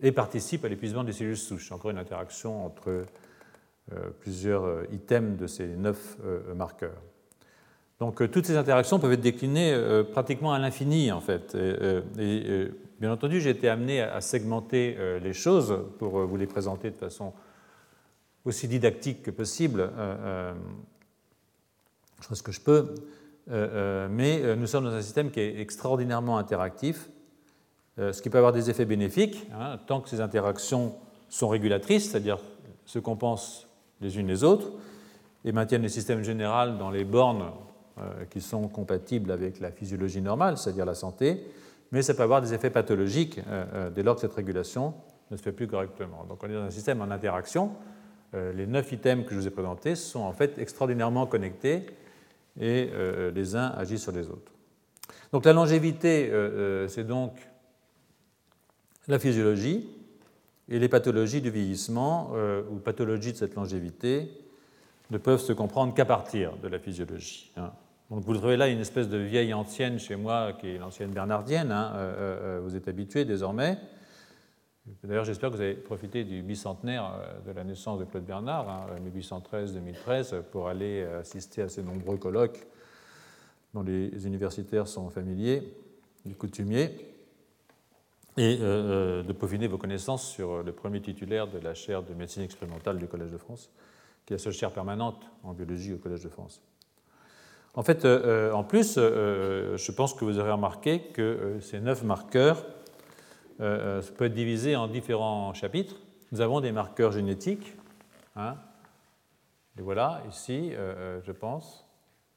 et 0.01 0.13
participe 0.13 0.65
à 0.65 0.69
l'épuisement 0.69 1.03
des 1.03 1.13
cellules 1.13 1.37
souches. 1.37 1.73
Encore 1.73 1.91
une 1.91 1.99
interaction 1.99 2.67
entre 2.67 3.05
plusieurs 4.21 4.85
items 4.93 5.39
de 5.39 5.47
ces 5.47 5.67
neuf 5.67 6.19
marqueurs. 6.55 7.01
Donc 7.99 8.31
toutes 8.31 8.47
ces 8.47 8.57
interactions 8.57 9.01
peuvent 9.01 9.13
être 9.13 9.21
déclinées 9.21 9.75
pratiquement 10.13 10.53
à 10.53 10.59
l'infini 10.59 11.11
en 11.11 11.21
fait. 11.21 11.57
Bien 13.01 13.13
entendu, 13.13 13.41
j'ai 13.41 13.51
été 13.51 13.69
amené 13.69 14.01
à 14.01 14.21
segmenter 14.21 14.97
euh, 14.99 15.21
les 15.21 15.33
choses 15.33 15.85
pour 16.01 16.19
euh, 16.19 16.25
vous 16.25 16.37
les 16.37 16.49
présenter 16.49 16.91
de 16.91 16.97
façon 16.97 17.33
aussi 18.45 18.67
didactique 18.67 19.23
que 19.23 19.31
possible. 19.31 19.89
Euh, 19.97 20.53
je 22.21 22.27
fais 22.27 22.43
que 22.43 22.51
je 22.51 22.61
peux. 22.61 22.95
Mais 24.11 24.57
nous 24.57 24.67
sommes 24.67 24.85
dans 24.85 24.93
un 24.93 25.01
système 25.01 25.31
qui 25.31 25.41
est 25.41 25.61
extraordinairement 25.61 26.37
interactif, 26.37 27.09
ce 27.97 28.21
qui 28.21 28.29
peut 28.29 28.37
avoir 28.37 28.53
des 28.53 28.69
effets 28.69 28.85
bénéfiques, 28.85 29.47
hein, 29.55 29.79
tant 29.87 30.03
que 30.03 30.11
ces 30.11 30.21
interactions 30.21 30.95
sont 31.31 31.49
régulatrices, 31.49 32.11
c'est-à-dire 32.11 32.39
se 32.85 32.99
compensent 32.99 33.67
les 34.03 34.19
unes 34.19 34.27
les 34.27 34.45
autres, 34.45 34.73
et 35.47 35.53
maintiennent 35.53 35.83
le 35.83 35.89
système 35.89 36.23
général 36.23 36.77
dans 36.77 36.91
les 36.91 37.05
bornes 37.05 37.51
qui 38.29 38.43
sont 38.43 38.69
compatibles 38.69 39.31
avec 39.31 39.61
la 39.61 39.71
physiologie 39.71 40.21
normale, 40.21 40.59
c'est-à-dire 40.59 40.85
la 40.85 40.95
santé, 40.95 41.43
mais 41.93 42.03
ça 42.03 42.15
peut 42.15 42.23
avoir 42.23 42.43
des 42.43 42.55
effets 42.55 42.71
pathologiques 42.71 43.39
euh, 43.39 43.65
euh, 43.75 43.91
dès 43.91 44.03
lors 44.03 44.15
que 44.15 44.21
cette 44.21 44.35
régulation 44.35 44.95
ne 45.31 45.37
se 45.37 45.43
fait 45.43 45.53
plus 45.53 45.67
correctement. 45.67 46.25
Donc 46.29 46.43
on 46.43 46.49
est 46.49 46.55
dans 46.55 46.63
un 46.63 46.71
système 46.71 47.01
en 47.01 47.11
interaction. 47.11 47.73
Euh, 48.35 48.53
les 48.53 48.67
neuf 48.67 48.93
items 48.93 49.25
que 49.25 49.35
je 49.35 49.41
vous 49.41 49.47
ai 49.47 49.51
présentés 49.51 49.95
sont 49.95 50.21
en 50.21 50.33
fait 50.33 50.59
extraordinairement 50.59 51.27
connectés 51.27 51.87
et 52.61 52.91
les 53.37 53.55
uns 53.55 53.69
agissent 53.69 54.03
sur 54.03 54.11
les 54.11 54.29
autres. 54.29 54.51
Donc 55.33 55.45
la 55.45 55.53
longévité, 55.53 56.29
c'est 56.89 57.07
donc 57.07 57.35
la 59.07 59.21
physiologie 59.21 59.89
et 60.69 60.81
les 60.81 60.89
pathologies 60.89 61.41
du 61.41 61.51
vieillissement 61.51 62.33
ou 62.69 62.79
pathologies 62.79 63.31
de 63.31 63.37
cette 63.37 63.55
longévité 63.55 64.29
ne 65.11 65.19
peuvent 65.19 65.41
se 65.41 65.53
comprendre 65.53 65.95
qu'à 65.95 66.05
partir 66.05 66.57
de 66.57 66.67
la 66.67 66.81
physiologie. 66.81 67.53
Hein. 67.57 67.71
Donc 68.11 68.25
vous 68.25 68.35
trouvez 68.35 68.57
là 68.57 68.69
une 68.69 68.81
espèce 68.81 69.09
de 69.09 69.19
vieille 69.19 69.53
ancienne 69.53 69.99
chez 69.99 70.17
moi, 70.17 70.55
qui 70.55 70.69
est 70.69 70.79
l'ancienne 70.79 71.11
bernardienne. 71.11 71.71
Hein. 71.71 71.93
Euh, 71.95 71.99
euh, 71.99 72.57
euh, 72.57 72.61
vous 72.61 72.75
êtes 72.75 72.89
habitué 72.89 73.27
désormais. 73.27 73.79
D'ailleurs, 75.05 75.27
j'espère 75.27 75.51
que 75.51 75.57
vous 75.57 75.61
avez 75.61 75.75
profité 75.75 76.25
du 76.25 76.43
bicentenaire 76.43 77.21
de 77.47 77.53
la 77.53 77.63
naissance 77.63 77.99
de 77.99 78.07
Claude 78.07 78.25
Bernard, 78.25 78.89
1813-2013, 79.15 80.35
hein, 80.35 80.43
pour 80.51 80.69
aller 80.69 81.03
assister 81.03 81.61
à 81.61 81.69
ces 81.69 81.83
nombreux 81.83 82.17
colloques 82.17 82.67
dont 83.75 83.83
les 83.83 84.27
universitaires 84.27 84.89
sont 84.89 85.11
familiers, 85.11 85.63
les 86.25 86.33
coutumiers, 86.33 86.91
et 88.39 88.57
de 88.57 89.33
peaufiner 89.33 89.67
vos 89.67 89.77
connaissances 89.77 90.27
sur 90.27 90.63
le 90.63 90.73
premier 90.73 91.03
titulaire 91.03 91.49
de 91.49 91.59
la 91.59 91.75
chaire 91.75 92.03
de 92.03 92.15
médecine 92.15 92.45
expérimentale 92.45 92.97
du 92.97 93.07
Collège 93.07 93.31
de 93.31 93.37
France, 93.37 93.71
qui 94.25 94.33
est 94.33 94.37
la 94.37 94.43
seule 94.43 94.55
chaire 94.55 94.73
permanente 94.73 95.31
en 95.43 95.53
biologie 95.53 95.93
au 95.93 95.99
Collège 95.99 96.23
de 96.23 96.31
France. 96.31 96.63
En 97.79 97.85
fait, 97.85 98.05
euh, 98.05 98.49
euh, 98.51 98.53
en 98.53 98.65
plus, 98.65 98.97
euh, 98.99 99.77
je 99.77 99.93
pense 99.93 100.13
que 100.13 100.25
vous 100.25 100.41
aurez 100.41 100.51
remarqué 100.51 100.99
que 100.99 101.59
ces 101.61 101.79
neuf 101.79 102.03
marqueurs 102.03 102.67
peuvent 103.59 104.03
être 104.19 104.35
divisés 104.35 104.75
en 104.75 104.89
différents 104.89 105.55
chapitres. 105.55 105.95
Nous 106.33 106.41
avons 106.41 106.61
des 106.61 106.73
marqueurs 106.73 107.13
génétiques. 107.13 107.77
Hein, 108.35 108.57
et 109.79 109.83
voilà, 109.83 110.23
ici, 110.29 110.73
je 111.25 111.33
pense. 111.33 111.85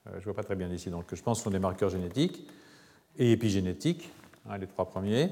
je 0.06 0.18
ne 0.20 0.24
vois 0.24 0.36
pas 0.36 0.44
très 0.44 0.56
bien 0.56 0.70
ici, 0.70 0.92
donc 0.92 1.06
je 1.12 1.22
pense 1.24 1.38
que 1.38 1.40
ce 1.40 1.44
sont 1.46 1.52
des 1.52 1.60
marqueurs 1.60 1.90
génétiques 1.90 2.48
et 3.18 3.32
épigénétiques, 3.32 4.12
hein, 4.48 4.60
les 4.60 4.68
trois 4.68 4.86
premiers. 4.86 5.32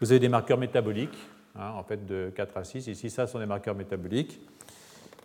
Vous 0.00 0.12
avez 0.12 0.18
des 0.18 0.28
marqueurs 0.30 0.58
métaboliques, 0.58 1.18
hein, 1.56 1.72
en 1.76 1.82
fait 1.82 2.06
de 2.06 2.30
4 2.34 2.56
à 2.56 2.64
6. 2.64 2.86
Ici, 2.86 3.10
ça 3.10 3.26
sont 3.26 3.38
des 3.38 3.46
marqueurs 3.46 3.74
métaboliques. 3.74 4.40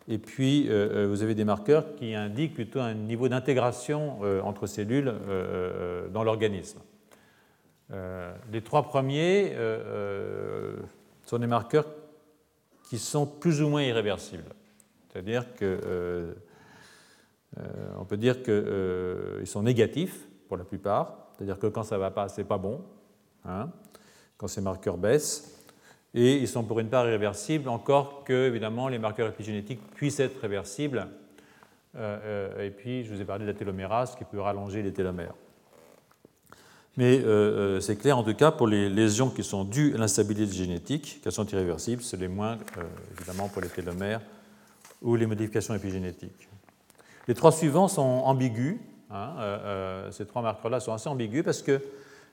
Et 0.07 0.19
puis, 0.19 0.67
euh, 0.69 1.05
euh, 1.05 1.07
vous 1.07 1.23
avez 1.23 1.33
des 1.33 1.45
marqueurs 1.45 1.95
qui 1.95 2.13
indiquent 2.13 2.53
plutôt 2.53 2.79
un 2.79 2.93
niveau 2.93 3.27
d'intégration 3.27 4.19
euh, 4.21 4.41
entre 4.41 4.67
cellules 4.67 5.13
dans 6.13 6.23
l'organisme. 6.23 6.79
les 8.51 8.61
trois 8.61 8.83
premiers 8.83 9.55
sont 11.23 11.39
des 11.39 11.47
marqueurs 11.47 11.87
qui 12.89 12.99
sont 12.99 13.25
plus 13.25 13.61
ou 13.61 13.69
moins 13.69 13.83
irréversibles. 13.83 14.53
C'est-à-dire 15.09 15.53
que 15.55 16.35
on 17.97 18.05
peut 18.05 18.17
dire 18.17 18.43
qu'ils 18.43 19.47
sont 19.47 19.63
négatifs 19.63 20.27
pour 20.47 20.57
la 20.57 20.65
plupart, 20.65 21.29
c'est-à-dire 21.33 21.57
que 21.57 21.67
quand 21.67 21.83
ça 21.83 21.95
ne 21.95 22.01
va 22.01 22.11
pas, 22.11 22.27
c'est 22.27 22.43
pas 22.43 22.57
bon, 22.57 22.81
hein, 23.45 23.69
quand 24.37 24.47
ces 24.47 24.61
marqueurs 24.61 24.97
baissent 24.97 25.54
et 26.15 26.37
ils 26.37 26.47
sont 26.47 26.63
pour 26.63 26.79
une 26.79 26.87
part 26.87 27.05
irréversibles, 27.05 27.67
encore 27.67 28.23
que 28.23 28.47
évidemment 28.47 28.87
les 28.87 28.97
marqueurs 28.99 29.27
épigénétiques 29.27 29.81
puissent 29.95 30.21
être 30.21 30.39
réversibles. 30.39 31.07
Euh, 31.97 32.17
euh, 32.57 32.65
et 32.65 32.71
puis, 32.71 33.03
je 33.03 33.13
vous 33.13 33.21
ai 33.21 33.25
parlé 33.25 33.45
de 33.45 33.51
la 33.51 33.57
télomérase 33.57 34.15
qui 34.15 34.23
peut 34.23 34.39
rallonger 34.39 34.81
les 34.81 34.93
télomères. 34.93 35.33
Mais 36.95 37.19
euh, 37.19 37.81
c'est 37.81 37.97
clair 37.97 38.17
en 38.17 38.23
tout 38.23 38.33
cas 38.33 38.51
pour 38.51 38.67
les 38.67 38.89
lésions 38.89 39.29
qui 39.29 39.43
sont 39.43 39.65
dues 39.65 39.93
à 39.93 39.97
l'instabilité 39.97 40.53
génétique, 40.53 41.19
qu'elles 41.21 41.33
sont 41.33 41.45
irréversibles, 41.45 42.01
c'est 42.01 42.15
les 42.15 42.29
moins 42.29 42.57
évidemment 43.17 43.49
pour 43.49 43.61
les 43.61 43.67
télomères 43.67 44.21
ou 45.01 45.17
les 45.17 45.25
modifications 45.25 45.75
épigénétiques. 45.75 46.47
Les 47.27 47.33
trois 47.33 47.51
suivants 47.51 47.89
sont 47.89 48.01
ambigus. 48.01 48.77
Hein, 49.11 50.07
ces 50.11 50.25
trois 50.25 50.41
marqueurs-là 50.41 50.79
sont 50.79 50.93
assez 50.93 51.09
ambigus 51.09 51.43
parce 51.43 51.61
que 51.61 51.81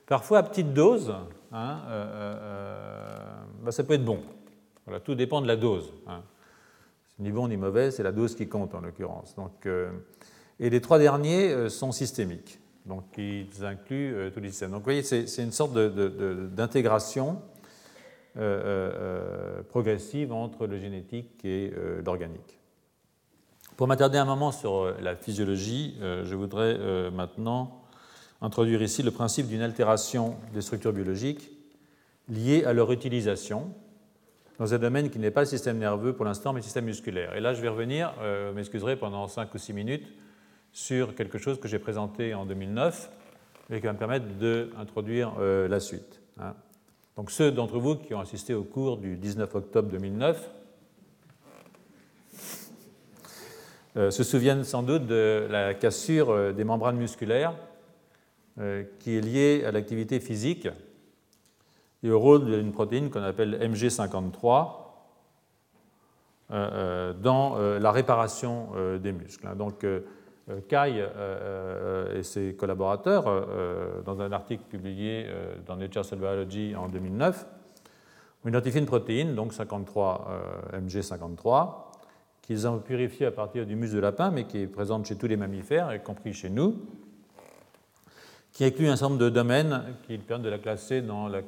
Parfois, 0.05 0.39
à 0.39 0.43
petite 0.43 0.73
dose, 0.73 1.13
hein, 1.53 1.77
euh, 3.63 3.67
euh, 3.67 3.69
euh, 3.69 3.69
bah, 3.69 3.71
ça 3.71 3.83
peut 3.83 3.93
être 3.93 4.05
bon. 4.05 4.19
Tout 5.03 5.15
dépend 5.15 5.41
de 5.41 5.47
la 5.47 5.55
dose. 5.55 5.91
Hein. 6.07 6.21
Ni 7.19 7.31
bon 7.31 7.47
ni 7.47 7.57
mauvais, 7.57 7.91
c'est 7.91 8.03
la 8.03 8.11
dose 8.11 8.35
qui 8.35 8.47
compte 8.47 8.75
en 8.75 8.81
l'occurrence. 8.81 9.35
Donc, 9.35 9.67
et 10.59 10.69
les 10.69 10.81
trois 10.81 10.99
derniers 10.99 11.69
sont 11.69 11.91
systémiques. 11.91 12.59
Donc, 12.85 13.05
ils 13.17 13.63
incluent 13.63 14.31
tous 14.33 14.39
les 14.39 14.49
systèmes. 14.49 14.71
Donc, 14.71 14.79
vous 14.79 14.85
voyez, 14.85 15.03
c'est 15.03 15.43
une 15.43 15.51
sorte 15.51 15.73
d'intégration 15.73 17.41
progressive 19.69 20.33
entre 20.33 20.65
le 20.67 20.79
génétique 20.79 21.45
et 21.45 21.71
l'organique. 22.03 22.59
Pour 23.77 23.87
m'attarder 23.87 24.17
un 24.17 24.25
moment 24.25 24.51
sur 24.51 24.93
la 24.99 25.15
physiologie, 25.15 25.95
je 26.01 26.35
voudrais 26.35 27.11
maintenant 27.11 27.83
introduire 28.41 28.81
ici 28.81 29.03
le 29.03 29.11
principe 29.11 29.47
d'une 29.47 29.61
altération 29.61 30.35
des 30.53 30.61
structures 30.61 30.93
biologiques 30.93 31.52
liées 32.29 32.63
à 32.65 32.73
leur 32.73 32.91
utilisation 32.91 33.73
dans 34.59 34.73
un 34.73 34.77
domaine 34.77 35.09
qui 35.09 35.19
n'est 35.19 35.31
pas 35.31 35.41
le 35.41 35.47
système 35.47 35.77
nerveux 35.77 36.13
pour 36.13 36.25
l'instant, 36.25 36.53
mais 36.53 36.59
le 36.59 36.63
système 36.63 36.85
musculaire. 36.85 37.35
Et 37.35 37.41
là, 37.41 37.53
je 37.53 37.61
vais 37.61 37.69
revenir, 37.69 38.13
euh, 38.21 38.53
m'excuserez, 38.53 38.95
pendant 38.95 39.27
5 39.27 39.53
ou 39.53 39.57
6 39.57 39.73
minutes 39.73 40.07
sur 40.71 41.15
quelque 41.15 41.37
chose 41.37 41.59
que 41.59 41.67
j'ai 41.67 41.79
présenté 41.79 42.33
en 42.33 42.45
2009 42.45 43.09
et 43.71 43.79
qui 43.79 43.85
va 43.85 43.93
me 43.93 43.97
permettre 43.97 44.25
d'introduire 44.25 45.35
euh, 45.39 45.67
la 45.67 45.79
suite. 45.79 46.21
Hein. 46.39 46.53
Donc 47.15 47.31
ceux 47.31 47.51
d'entre 47.51 47.77
vous 47.77 47.95
qui 47.95 48.13
ont 48.13 48.19
assisté 48.19 48.53
au 48.53 48.63
cours 48.63 48.97
du 48.97 49.17
19 49.17 49.53
octobre 49.53 49.89
2009 49.89 50.49
euh, 53.95 54.09
se 54.09 54.23
souviennent 54.23 54.63
sans 54.63 54.81
doute 54.81 55.05
de 55.05 55.47
la 55.49 55.75
cassure 55.75 56.53
des 56.53 56.63
membranes 56.63 56.97
musculaires 56.97 57.53
euh, 58.59 58.83
qui 58.99 59.15
est 59.15 59.21
lié 59.21 59.63
à 59.65 59.71
l'activité 59.71 60.19
physique 60.19 60.67
et 62.03 62.11
au 62.11 62.19
rôle 62.19 62.45
d'une 62.45 62.71
protéine 62.71 63.09
qu'on 63.09 63.23
appelle 63.23 63.57
MG53 63.61 64.67
euh, 66.51 66.53
euh, 66.53 67.13
dans 67.13 67.57
la 67.57 67.91
réparation 67.91 68.69
des 69.01 69.11
muscles. 69.11 69.47
Hein. 69.47 69.55
Donc, 69.55 69.85
Kai 70.67 71.07
et 72.15 72.23
ses 72.23 72.53
collaborateurs, 72.55 73.23
dans 74.05 74.21
un 74.21 74.31
article 74.33 74.63
publié 74.69 75.25
dans 75.65 75.77
Nature 75.77 76.03
Cell 76.03 76.19
Biology 76.19 76.75
en 76.75 76.89
2009, 76.89 77.45
ont 78.43 78.49
identifié 78.49 78.81
une 78.81 78.85
protéine, 78.85 79.35
donc 79.35 79.53
53, 79.53 80.27
MG53, 80.73 81.69
qu'ils 82.43 82.67
ont 82.67 82.79
purifiée 82.79 83.25
à 83.25 83.31
partir 83.31 83.65
du 83.65 83.75
muscle 83.75 83.95
de 83.95 84.01
lapin, 84.01 84.29
mais 84.29 84.43
qui 84.43 84.59
est 84.59 84.67
présente 84.67 85.05
chez 85.05 85.15
tous 85.15 85.27
les 85.27 85.37
mammifères, 85.37 85.93
y 85.95 86.03
compris 86.03 86.33
chez 86.33 86.49
nous, 86.49 86.75
qui 88.51 88.65
inclut 88.65 88.87
un 88.89 88.95
certain 88.95 89.13
nombre 89.13 89.23
de 89.23 89.29
domaines 89.29 89.95
qui 90.05 90.17
permettent 90.17 90.45
de 90.45 90.49
la 90.49 90.59
classer 90.59 91.01
dans 91.01 91.27
la 91.27 91.41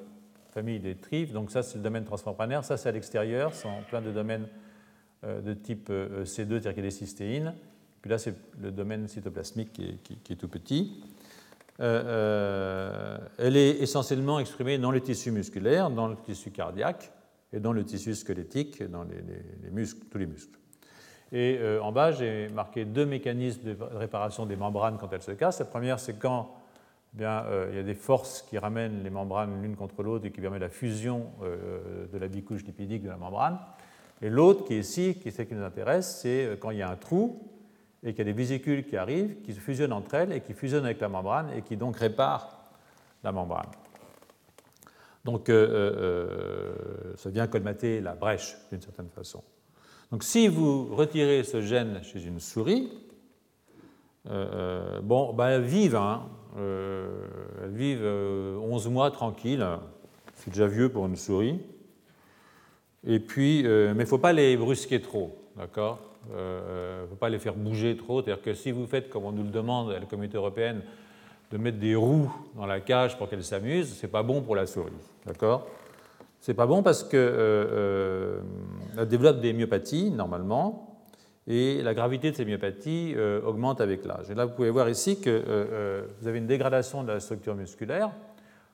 famille 0.56 0.80
des 0.80 0.96
tripes. 0.96 1.34
Donc 1.34 1.52
ça, 1.52 1.62
c'est 1.63 1.78
le 1.78 1.84
domaine 1.84 2.06
transmembranaire. 2.06 2.63
Ça, 2.63 2.78
c'est 2.78 2.88
à 2.88 2.91
l'extérieur. 2.94 3.54
Ce 3.54 3.63
sont 3.63 3.82
plein 3.89 4.02
de 4.02 4.10
domaines 4.10 4.48
euh, 5.26 5.41
de 5.41 5.54
type 5.54 5.89
euh, 5.89 6.24
C2, 6.24 6.62
c'est-à-dire 6.62 6.82
des 6.82 6.91
cystéines. 6.91 7.54
Puis 8.02 8.10
là, 8.10 8.18
c'est 8.18 8.34
le 8.62 8.72
domaine 8.72 9.10
cytoplasmique 9.10 9.74
qui 9.74 10.32
est, 10.32 10.36
tout 10.36 10.48
petit. 10.48 11.04
Euh, 11.82 13.18
elle 13.38 13.58
est 13.58 13.82
essentiellement 13.82 14.39
exprimée 14.39 14.78
dans 14.78 14.91
le 14.91 15.02
tissu 15.02 15.30
musculaire, 15.30 15.89
dans 15.89 16.08
le 16.08 16.15
tissu 16.15 16.52
cardiaque 16.52 17.12
et 17.52 17.60
dans 17.60 17.74
le 17.74 17.84
tissu 17.84 18.15
squelettique, 18.15 18.82
dans 18.84 19.04
les, 19.04 19.72
muscles, 19.72 20.06
tous 20.10 20.20
les 20.20 20.28
muscles. 20.28 20.58
Et 21.34 21.60
en 21.82 21.91
bas, 21.91 22.12
j'ai 22.12 22.48
marqué 22.50 22.86
deux 22.86 23.06
mécanismes 23.06 23.63
de 23.63 23.78
réparation 23.82 24.46
des 24.46 24.56
membranes 24.56 24.98
quand 25.00 25.12
elles 25.12 25.24
se 25.24 25.32
cassent. 25.32 25.60
La 25.60 25.65
première, 25.65 26.00
c'est 26.00 26.13
quand 26.13 26.54
eh 27.17 27.23
euh, 27.23 27.67
il 27.71 27.78
y 27.78 27.80
a 27.80 27.84
des 27.84 27.93
forces 27.93 28.41
qui 28.41 28.58
ramènent 28.58 29.04
les 29.04 29.10
membranes 29.10 29.62
l'une 29.62 29.75
contre 29.75 30.04
l'autre 30.04 30.25
et 30.25 30.32
qui 30.32 30.41
permettent 30.41 30.62
la 30.62 30.69
fusion 30.69 31.32
euh, 31.43 32.08
de 32.12 32.17
la 32.17 32.28
bicouche 32.28 32.63
lipidique 32.63 33.04
de 33.04 33.10
la 33.10 33.15
membrane. 33.15 33.58
Et 34.21 34.30
l'autre 34.30 34.65
qui 34.65 34.73
est 34.73 34.80
ici, 34.80 35.15
qui 35.15 35.30
est 35.30 35.32
celle 35.32 35.47
qui 35.47 35.56
nous 35.56 35.63
intéresse, 35.63 36.19
c'est 36.21 36.45
euh, 36.45 36.56
quand 36.58 36.71
il 36.71 36.80
y 36.80 36.82
a 36.82 36.89
un 36.89 36.97
trou 36.97 37.51
et 38.04 38.10
qu'il 38.13 38.19
y 38.19 38.21
a 38.21 38.25
des 38.25 38.38
vésicules 38.38 38.86
qui 38.86 38.97
arrivent, 38.97 39.41
qui 39.43 39.54
se 39.54 39.60
fusionnent 39.60 39.93
entre 39.93 40.15
elles 40.15 40.34
et 40.34 40.41
qui 40.41 40.54
fusionnent 40.54 40.86
avec 40.86 40.99
la 40.99 41.08
membrane 41.08 41.51
et 41.56 41.62
qui 41.62 41.78
donc 41.78 41.97
réparent 41.97 42.63
la 43.23 43.32
membrane. 43.32 43.71
Donc 45.23 45.47
ça 45.47 47.30
vient 47.32 47.47
colmater 47.47 47.99
la 47.99 48.13
brèche 48.13 48.56
d'une 48.69 48.82
certaine 48.82 49.10
façon. 49.10 49.43
Donc 50.12 50.23
si 50.23 50.47
vous 50.47 50.93
retirez 50.93 51.43
ce 51.43 51.62
gène 51.62 52.04
chez 52.04 52.23
une 52.23 52.39
souris, 52.39 52.91
bon, 54.23 55.34
ben, 55.34 55.62
vive, 55.62 55.95
hein, 55.95 56.30
elles 56.58 57.72
vivent 57.72 58.06
11 58.06 58.06
euh, 58.06 58.89
mois 58.89 59.12
tranquilles. 59.12 59.65
C'est 60.36 60.52
déjà 60.52 60.68
vieux 60.68 60.89
pour 60.89 61.06
une 61.06 61.15
souris. 61.15 61.60
Et 63.06 63.20
puis, 63.20 63.65
euh, 63.65 63.89
mais 63.89 64.04
il 64.04 64.06
ne 64.06 64.10
faut 64.10 64.18
pas 64.18 64.34
les 64.34 64.58
brusquer 64.58 65.02
trop, 65.02 65.38
d'accord? 65.58 66.00
Il 66.30 66.36
ne 66.36 67.08
faut 67.08 67.15
pas 67.15 67.30
les 67.30 67.38
faire 67.38 67.54
bouger 67.54 67.96
trop. 67.96 68.22
C'est-à-dire 68.22 68.44
que 68.44 68.54
si 68.54 68.72
vous 68.72 68.88
faites, 68.88 69.10
comme 69.10 69.26
on 69.26 69.32
nous 69.32 69.44
le 69.44 69.50
demande 69.50 69.91
à 69.91 70.00
la 70.00 70.06
communauté 70.06 70.38
européenne, 70.38 70.82
de 71.52 71.58
mettre 71.58 71.78
des 71.78 71.94
roues 71.94 72.34
dans 72.56 72.65
la 72.65 72.80
cage 72.80 73.15
pour 73.18 73.30
qu'elles 73.30 73.44
s'amusent, 73.44 73.96
ce 73.96 74.06
n'est 74.06 74.12
pas 74.12 74.24
bon 74.24 74.41
pour 74.41 74.56
la 74.56 74.65
souris, 74.65 74.91
d'accord? 75.26 75.68
C'est 76.39 76.56
pas 76.56 76.65
bon 76.65 76.82
parce 76.82 77.04
qu'elle 77.04 78.41
développe 79.08 79.39
des 79.39 79.54
myopathies, 79.54 80.10
normalement, 80.10 80.95
et 81.48 81.84
la 81.84 81.94
gravité 81.94 82.32
de 82.32 82.36
ces 82.36 82.46
myopathies 82.46 83.14
euh, 83.16 83.42
augmente 83.44 83.80
avec 83.82 84.06
l'âge. 84.06 84.30
Et 84.32 84.36
là, 84.36 84.46
vous 84.46 84.54
pouvez 84.54 84.72
voir 84.72 84.90
ici 84.90 85.22
que 85.22 85.30
euh, 85.30 85.44
euh, 85.48 86.08
vous 86.20 86.28
avez 86.28 86.40
une 86.40 86.48
dégradation 86.48 87.04
de 87.04 87.12
la 87.12 87.20
structure 87.20 87.56
musculaire. 87.56 88.12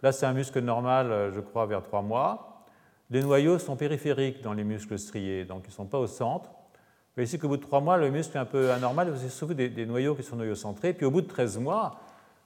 Là, 0.01 0.11
c'est 0.11 0.25
un 0.25 0.33
muscle 0.33 0.59
normal, 0.61 1.31
je 1.33 1.39
crois, 1.41 1.65
vers 1.65 1.83
3 1.83 2.01
mois. 2.01 2.63
Les 3.11 3.21
noyaux 3.21 3.59
sont 3.59 3.75
périphériques 3.75 4.41
dans 4.41 4.53
les 4.53 4.63
muscles 4.63 4.97
striés, 4.97 5.45
donc 5.45 5.63
ils 5.65 5.69
ne 5.69 5.73
sont 5.73 5.85
pas 5.85 5.99
au 5.99 6.07
centre. 6.07 6.49
Vous 6.49 7.15
voyez 7.15 7.27
ici 7.27 7.37
qu'au 7.37 7.49
bout 7.49 7.57
de 7.57 7.61
3 7.61 7.81
mois, 7.81 7.97
le 7.97 8.09
muscle 8.09 8.35
est 8.35 8.39
un 8.39 8.45
peu 8.45 8.71
anormal, 8.71 9.09
vous 9.09 9.19
avez 9.19 9.29
souvent 9.29 9.53
des, 9.53 9.85
noyaux 9.85 10.15
qui 10.15 10.23
sont 10.23 10.37
noyaux 10.37 10.55
centrés. 10.55 10.93
Puis 10.93 11.05
au 11.05 11.11
bout 11.11 11.21
de 11.21 11.27
13 11.27 11.59
mois, 11.59 11.99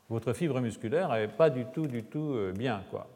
votre 0.09 0.33
fibre 0.33 0.59
musculaire 0.59 1.09
n'est 1.09 1.27
pas 1.27 1.49
du 1.49 1.65
tout, 1.65 1.87
du 1.87 2.03
tout 2.03 2.35
bien. 2.53 2.81
Quoi. 2.89 3.07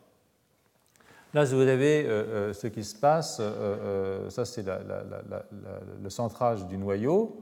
Là, 1.36 1.44
vous 1.46 1.60
avez 1.60 2.06
euh, 2.06 2.10
euh, 2.10 2.54
ce 2.54 2.66
qui 2.66 2.84
se 2.84 2.96
passe, 2.96 3.38
euh, 3.40 4.32
ça 4.32 4.46
c'est 4.46 4.66
le 4.66 6.10
centrage 6.10 6.66
du 6.66 6.78
noyau. 6.78 7.38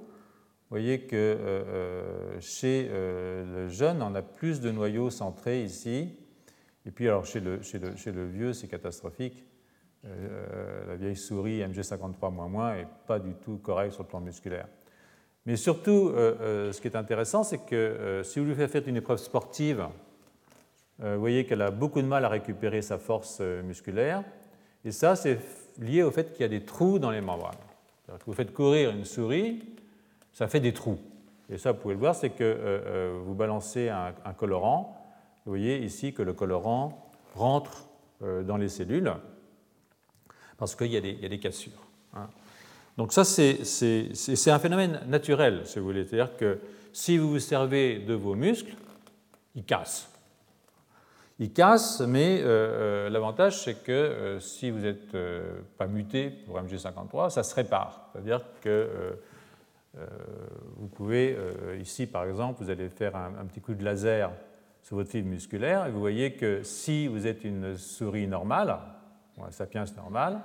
Vous 0.70 0.76
voyez 0.76 1.04
que 1.04 1.38
chez 2.42 2.90
le 2.92 3.70
jeune, 3.70 4.02
on 4.02 4.14
a 4.16 4.22
plus 4.22 4.60
de 4.60 4.70
noyaux 4.70 5.10
centrés 5.10 5.64
ici. 5.64 6.14
Et 6.86 6.92
puis 6.92 7.08
alors 7.08 7.26
chez 7.26 7.40
le, 7.40 8.26
vieux, 8.26 8.52
c'est 8.52 8.68
catastrophique. 8.68 9.46
la 10.04 10.98
vieille 10.98 11.16
souris 11.16 11.62
MG53 11.62 12.76
n'est 12.76 12.88
pas 13.08 13.18
du 13.18 13.34
tout 13.36 13.60
correcte 13.60 13.94
sur 13.94 14.04
le 14.04 14.10
plan 14.10 14.20
musculaire. 14.20 14.68
Mais 15.46 15.56
surtout, 15.56 16.12
ce 16.14 16.82
qui 16.82 16.90
est 16.90 16.98
intéressant, 16.98 17.44
c'est 17.44 17.60
que 17.60 18.20
si 18.26 18.40
vous 18.40 18.46
lui 18.48 18.68
faites 18.68 18.88
une 18.88 18.98
épreuve 18.98 19.20
sportive, 19.20 19.88
vous 21.00 21.20
voyez 21.20 21.46
qu'elle 21.46 21.62
a 21.62 21.72
beaucoup 21.72 22.02
de 22.02 22.08
mal 22.08 22.26
à 22.26 22.30
récupérer 22.30 22.82
sa 22.82 22.98
force 22.98 23.38
euh, 23.42 23.62
musculaire. 23.62 24.24
Et 24.84 24.92
ça, 24.92 25.16
c'est 25.16 25.40
lié 25.80 26.04
au 26.04 26.12
fait 26.12 26.32
qu'il 26.32 26.42
y 26.42 26.46
a 26.46 26.50
des 26.50 26.64
trous 26.66 27.00
dans 27.00 27.12
les 27.12 27.22
membranes. 27.22 27.56
vous 28.26 28.34
faites 28.34 28.54
courir 28.54 28.92
une 28.92 29.06
souris, 29.06 29.64
ça 30.34 30.48
fait 30.48 30.60
des 30.60 30.74
trous. 30.74 31.00
Et 31.50 31.58
ça, 31.58 31.72
vous 31.72 31.78
pouvez 31.80 31.94
le 31.94 32.00
voir, 32.00 32.16
c'est 32.16 32.32
que 32.32 32.44
euh, 32.44 33.20
vous 33.24 33.36
balancez 33.36 33.90
un, 33.90 34.14
colorant. 34.38 35.06
Vous 35.46 35.52
voyez 35.52 35.78
ici 35.80 36.14
que 36.14 36.24
le 36.24 36.34
colorant 36.34 37.12
rentre 37.36 37.88
dans 38.20 38.58
les 38.58 38.68
cellules 38.68 39.14
parce 40.58 40.76
qu'il 40.76 40.88
y, 40.88 40.98
y, 40.98 41.26
a 41.26 41.30
des 41.30 41.40
cassures. 41.40 41.88
Hein. 42.16 42.28
Donc 42.98 43.14
ça, 43.14 43.24
c'est 43.24 44.52
un 44.52 44.60
phénomène 44.60 45.02
naturel, 45.08 45.62
si 45.66 45.78
vous 45.78 45.86
voulez. 45.86 46.06
C'est-à-dire 46.06 46.36
que 46.36 46.60
si 46.92 47.18
vous 47.18 47.30
vous 47.30 47.40
servez 47.40 48.00
de 48.00 48.16
vos 48.16 48.34
muscles, 48.34 48.76
ils 49.54 49.64
cassent 49.64 50.10
il 51.40 51.54
casse, 51.54 52.02
mais 52.02 52.42
euh, 52.42 52.46
euh, 52.46 53.10
l'avantage 53.10 53.64
c'est 53.64 53.84
que 53.84 53.92
euh, 53.92 54.40
si 54.40 54.72
vous 54.72 54.80
n'êtes 54.80 55.16
pas 55.78 55.86
muté 55.86 56.30
pour 56.30 56.60
MG53, 56.60 57.30
ça 57.30 57.44
se 57.44 57.54
répare. 57.54 58.10
C'est-à-dire 58.12 58.42
que 58.62 59.18
vous 60.76 60.88
pouvez, 60.88 61.36
ici 61.80 62.06
par 62.06 62.26
exemple, 62.26 62.64
vous 62.64 62.70
allez 62.70 62.90
faire 62.90 63.16
un, 63.16 63.46
petit 63.46 63.62
coup 63.62 63.74
de 63.74 63.84
laser 63.84 64.32
sur 64.84 64.96
votre 64.96 65.10
fibre 65.10 65.28
musculaire 65.28 65.88
et 65.88 65.92
vous 65.92 66.00
voyez 66.00 66.34
que 66.34 66.62
si 66.62 67.08
vous 67.08 67.26
êtes 67.26 67.44
une 67.44 67.76
souris 67.78 68.28
normale, 68.28 68.78
ou 69.38 69.44
un 69.44 69.50
sapiens 69.50 69.86
normal, 69.96 70.42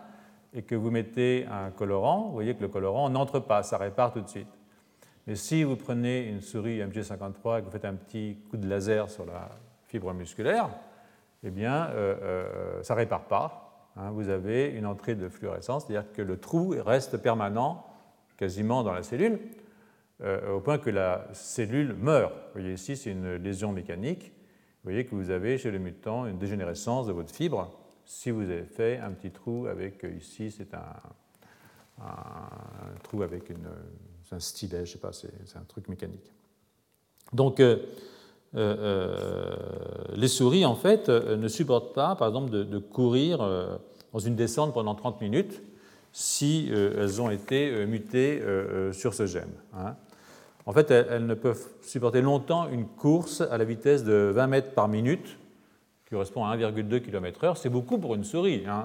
et 0.54 0.62
que 0.62 0.74
vous 0.74 0.90
mettez 0.90 1.46
un 1.50 1.70
colorant, 1.70 2.28
vous 2.28 2.32
voyez 2.32 2.54
que 2.54 2.62
le 2.62 2.68
colorant 2.68 3.10
n'entre 3.10 3.40
pas, 3.40 3.62
ça 3.62 3.76
répare 3.76 4.12
tout 4.14 4.22
de 4.22 4.28
suite. 4.28 4.48
Mais 5.26 5.34
si 5.34 5.64
vous 5.64 5.76
prenez 5.76 6.28
une 6.28 6.40
souris 6.40 6.78
MG53 6.78 7.58
et 7.58 7.60
que 7.60 7.66
vous 7.66 7.70
faites 7.70 7.84
un 7.84 7.94
petit 7.94 8.38
coup 8.50 8.56
de 8.56 8.66
laser 8.66 9.10
sur 9.10 9.26
la 9.26 9.50
fibre 9.92 10.14
musculaire, 10.14 10.70
eh 11.44 11.50
bien, 11.50 11.88
euh, 11.90 12.16
euh, 12.22 12.82
ça 12.82 12.94
ne 12.94 13.00
répare 13.00 13.26
pas. 13.26 13.90
Hein. 13.96 14.10
vous 14.12 14.30
avez 14.30 14.70
une 14.70 14.86
entrée 14.86 15.14
de 15.14 15.28
fluorescence, 15.28 15.84
c'est-à-dire 15.84 16.10
que 16.12 16.22
le 16.22 16.38
trou 16.38 16.74
reste 16.78 17.18
permanent 17.18 17.86
quasiment 18.38 18.82
dans 18.82 18.94
la 18.94 19.02
cellule, 19.02 19.38
euh, 20.22 20.54
au 20.54 20.60
point 20.60 20.78
que 20.78 20.88
la 20.88 21.26
cellule 21.34 21.92
meurt. 21.92 22.32
Vous 22.32 22.60
voyez 22.60 22.72
ici, 22.72 22.96
c'est 22.96 23.10
une 23.10 23.34
lésion 23.34 23.70
mécanique. 23.72 24.32
Vous 24.82 24.90
voyez 24.90 25.04
que 25.04 25.14
vous 25.14 25.28
avez 25.28 25.58
chez 25.58 25.70
le 25.70 25.78
mutant 25.78 26.24
une 26.24 26.38
dégénérescence 26.38 27.06
de 27.06 27.12
votre 27.12 27.34
fibre 27.34 27.70
si 28.06 28.30
vous 28.30 28.42
avez 28.42 28.64
fait 28.64 28.98
un 28.98 29.12
petit 29.12 29.30
trou 29.30 29.66
avec, 29.66 30.04
ici, 30.18 30.50
c'est 30.50 30.72
un, 30.74 30.96
trou 33.02 33.22
avec 33.22 33.50
une, 33.50 33.68
un 34.32 34.40
stylet, 34.40 34.78
je 34.78 34.80
ne 34.80 34.86
sais 34.86 34.98
pas, 34.98 35.12
c'est 35.12 35.56
un 35.56 35.64
truc 35.68 35.88
mécanique. 35.88 36.32
Donc, 37.32 37.60
les 38.54 40.28
souris, 40.28 40.64
en 40.64 40.74
fait, 40.74 41.08
euh, 41.08 41.36
ne 41.36 41.48
supportent 41.48 41.94
pas, 41.94 42.14
par 42.16 42.28
exemple, 42.28 42.50
de, 42.50 42.78
courir 42.78 43.38
dans 44.12 44.18
une 44.18 44.36
descente 44.36 44.74
pendant 44.74 44.94
30 44.94 45.20
minutes 45.20 45.62
si 46.14 46.70
elles 46.70 47.22
ont 47.22 47.30
été 47.30 47.86
mutées 47.86 48.42
sur 48.92 49.14
ce 49.14 49.26
gène. 49.26 49.52
Hein. 49.74 49.94
En 50.66 50.72
fait, 50.72 50.90
elles, 50.90 51.24
ne 51.24 51.34
peuvent 51.34 51.66
supporter 51.80 52.20
longtemps 52.20 52.68
une 52.68 52.86
course 52.86 53.40
à 53.40 53.56
la 53.56 53.64
vitesse 53.64 54.04
de 54.04 54.30
20 54.34 54.46
mètres 54.46 54.74
par 54.74 54.88
minute, 54.88 55.38
qui 56.04 56.10
correspond 56.10 56.44
à 56.44 56.54
1,2 56.54 57.00
km/h. 57.00 57.56
C'est 57.56 57.70
beaucoup 57.70 57.96
pour 57.96 58.14
une 58.14 58.24
souris. 58.24 58.64
Hein, 58.68 58.84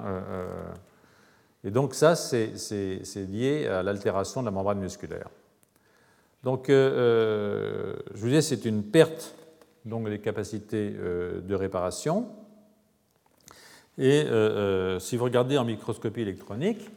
et 1.66 1.72
donc 1.72 1.94
ça, 1.94 2.16
c'est 2.16 2.54
lié 3.30 3.68
à 3.68 3.84
l'altération 3.84 4.42
de 4.42 4.46
la 4.46 4.52
membrane 4.52 4.80
musculaire. 4.80 5.28
Donc, 6.46 6.68
je 6.70 7.94
vous 8.16 8.28
disais, 8.28 8.42
c'est 8.42 8.64
une 8.64 8.84
perte 8.84 9.36
donc 9.88 10.08
les 10.08 10.20
capacités 10.20 10.94
euh, 10.96 11.42
de 11.42 11.56
réparation. 11.56 12.28
Et 13.98 14.24
euh, 14.26 14.32
euh, 14.32 15.00
si 15.00 15.18
vous 15.18 15.24
regardez 15.24 15.58
en 15.58 15.66
microscopie 15.66 16.22
électronique, 16.22 16.90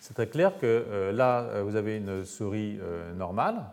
c'est 0.00 0.14
très 0.14 0.26
clair 0.26 0.58
que 0.58 1.10
là, 1.12 1.62
vous 1.62 1.76
avez 1.76 1.98
une 1.98 2.24
souris 2.24 2.78
normale. 3.18 3.66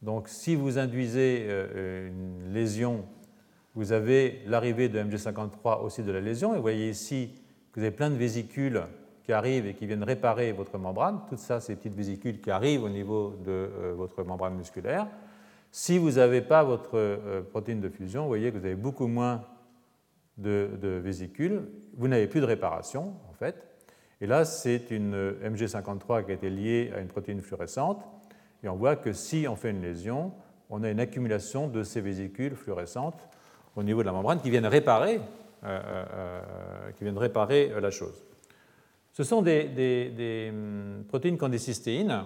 Donc 0.00 0.28
si 0.28 0.54
vous 0.54 0.78
induisez 0.78 1.44
une 1.74 2.52
lésion, 2.52 3.04
vous 3.74 3.90
avez 3.90 4.42
l'arrivée 4.46 4.88
de 4.88 5.00
MG53 5.00 5.82
aussi 5.82 6.04
de 6.04 6.12
la 6.12 6.20
lésion. 6.20 6.52
Et 6.52 6.56
vous 6.56 6.62
voyez 6.62 6.88
ici 6.88 7.30
que 7.72 7.80
vous 7.80 7.84
avez 7.84 7.94
plein 7.94 8.10
de 8.10 8.14
vésicules 8.14 8.80
qui 9.24 9.32
arrivent 9.32 9.66
et 9.66 9.74
qui 9.74 9.86
viennent 9.86 10.04
réparer 10.04 10.52
votre 10.52 10.78
membrane. 10.78 11.18
Tout 11.28 11.36
ça, 11.36 11.58
ces 11.58 11.74
petites 11.74 11.96
vésicules 11.96 12.40
qui 12.40 12.52
arrivent 12.52 12.84
au 12.84 12.88
niveau 12.88 13.34
de 13.44 13.68
votre 13.96 14.22
membrane 14.22 14.54
musculaire. 14.54 15.08
Si 15.72 15.98
vous 15.98 16.12
n'avez 16.12 16.40
pas 16.40 16.64
votre 16.64 16.98
euh, 16.98 17.42
protéine 17.42 17.80
de 17.80 17.88
fusion, 17.88 18.22
vous 18.22 18.28
voyez 18.28 18.50
que 18.50 18.58
vous 18.58 18.64
avez 18.64 18.74
beaucoup 18.74 19.06
moins 19.06 19.44
de, 20.36 21.00
vésicules, 21.02 21.62
vous 21.96 22.08
n'avez 22.08 22.26
plus 22.26 22.40
de 22.40 22.46
réparation 22.46 23.14
en 23.28 23.34
fait. 23.34 23.66
Et 24.20 24.26
là, 24.26 24.44
c'est 24.44 24.90
une 24.90 25.14
MG53 25.14 26.24
qui 26.24 26.30
a 26.30 26.34
été 26.34 26.50
liée 26.50 26.90
à 26.94 27.00
une 27.00 27.08
protéine 27.08 27.40
fluorescente. 27.40 28.02
Et 28.62 28.68
on 28.68 28.76
voit 28.76 28.96
que 28.96 29.12
si 29.12 29.46
on 29.48 29.56
fait 29.56 29.70
une 29.70 29.82
lésion, 29.82 30.32
on 30.68 30.82
a 30.82 30.90
une 30.90 31.00
accumulation 31.00 31.68
de 31.68 31.82
ces 31.82 32.00
vésicules 32.00 32.54
fluorescentes 32.54 33.28
au 33.76 33.82
niveau 33.82 34.00
de 34.00 34.06
la 34.06 34.12
membrane 34.12 34.40
qui 34.40 34.50
viennent 34.50 34.66
réparer, 34.66 35.20
euh, 35.64 35.80
euh, 36.14 36.90
qui 36.96 37.04
viennent 37.04 37.18
réparer 37.18 37.72
la 37.80 37.90
chose. 37.90 38.24
Ce 39.12 39.24
sont 39.24 39.42
des, 39.42 40.48
hum, 40.50 41.04
protéines 41.08 41.38
qui 41.38 41.44
ont 41.44 41.58
cystéines 41.58 42.24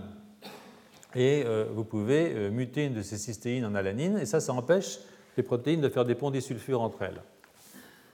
et 1.15 1.45
euh, 1.47 1.67
vous 1.73 1.85
pouvez 1.85 2.33
euh, 2.35 2.51
muter 2.51 2.87
une 2.87 2.95
de 2.95 3.03
ces 3.03 3.19
cystéines 3.19 3.65
en 3.65 3.75
alanine, 3.75 4.19
et 4.19 4.27
ça, 4.27 4.41
ça 4.41 4.53
empêche 4.53 4.99
les 5.37 5.43
protéines 5.43 5.81
de 5.81 5.89
faire 5.89 6.05
des 6.05 6.15
ponts 6.15 6.31
disulfures 6.31 6.81
entre 6.81 7.03
elles. 7.03 7.21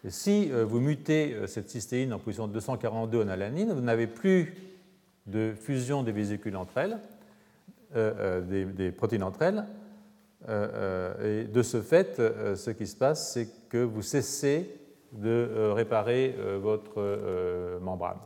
Si 0.08 0.50
euh, 0.50 0.64
vous 0.64 0.80
mutez 0.80 1.36
cette 1.46 1.70
cystéine 1.70 2.12
en 2.12 2.18
position 2.18 2.46
242 2.46 3.22
en 3.22 3.28
alanine, 3.28 3.72
vous 3.72 3.80
n'avez 3.80 4.06
plus 4.06 4.54
de 5.26 5.52
fusion 5.54 6.02
des 6.02 6.12
vésicules 6.12 6.56
entre 6.56 6.78
elles, 6.78 6.98
des, 7.94 8.90
protéines 8.90 9.22
entre 9.22 9.42
elles, 9.42 9.64
et 10.48 11.44
de 11.44 11.62
ce 11.62 11.82
fait, 11.82 12.16
ce 12.16 12.70
qui 12.70 12.86
se 12.86 12.96
passe, 12.96 13.34
c'est 13.34 13.48
que 13.68 13.78
vous 13.78 14.02
cessez 14.02 14.74
de 15.12 15.70
réparer 15.72 16.34
votre 16.60 17.78
membrane. 17.80 18.18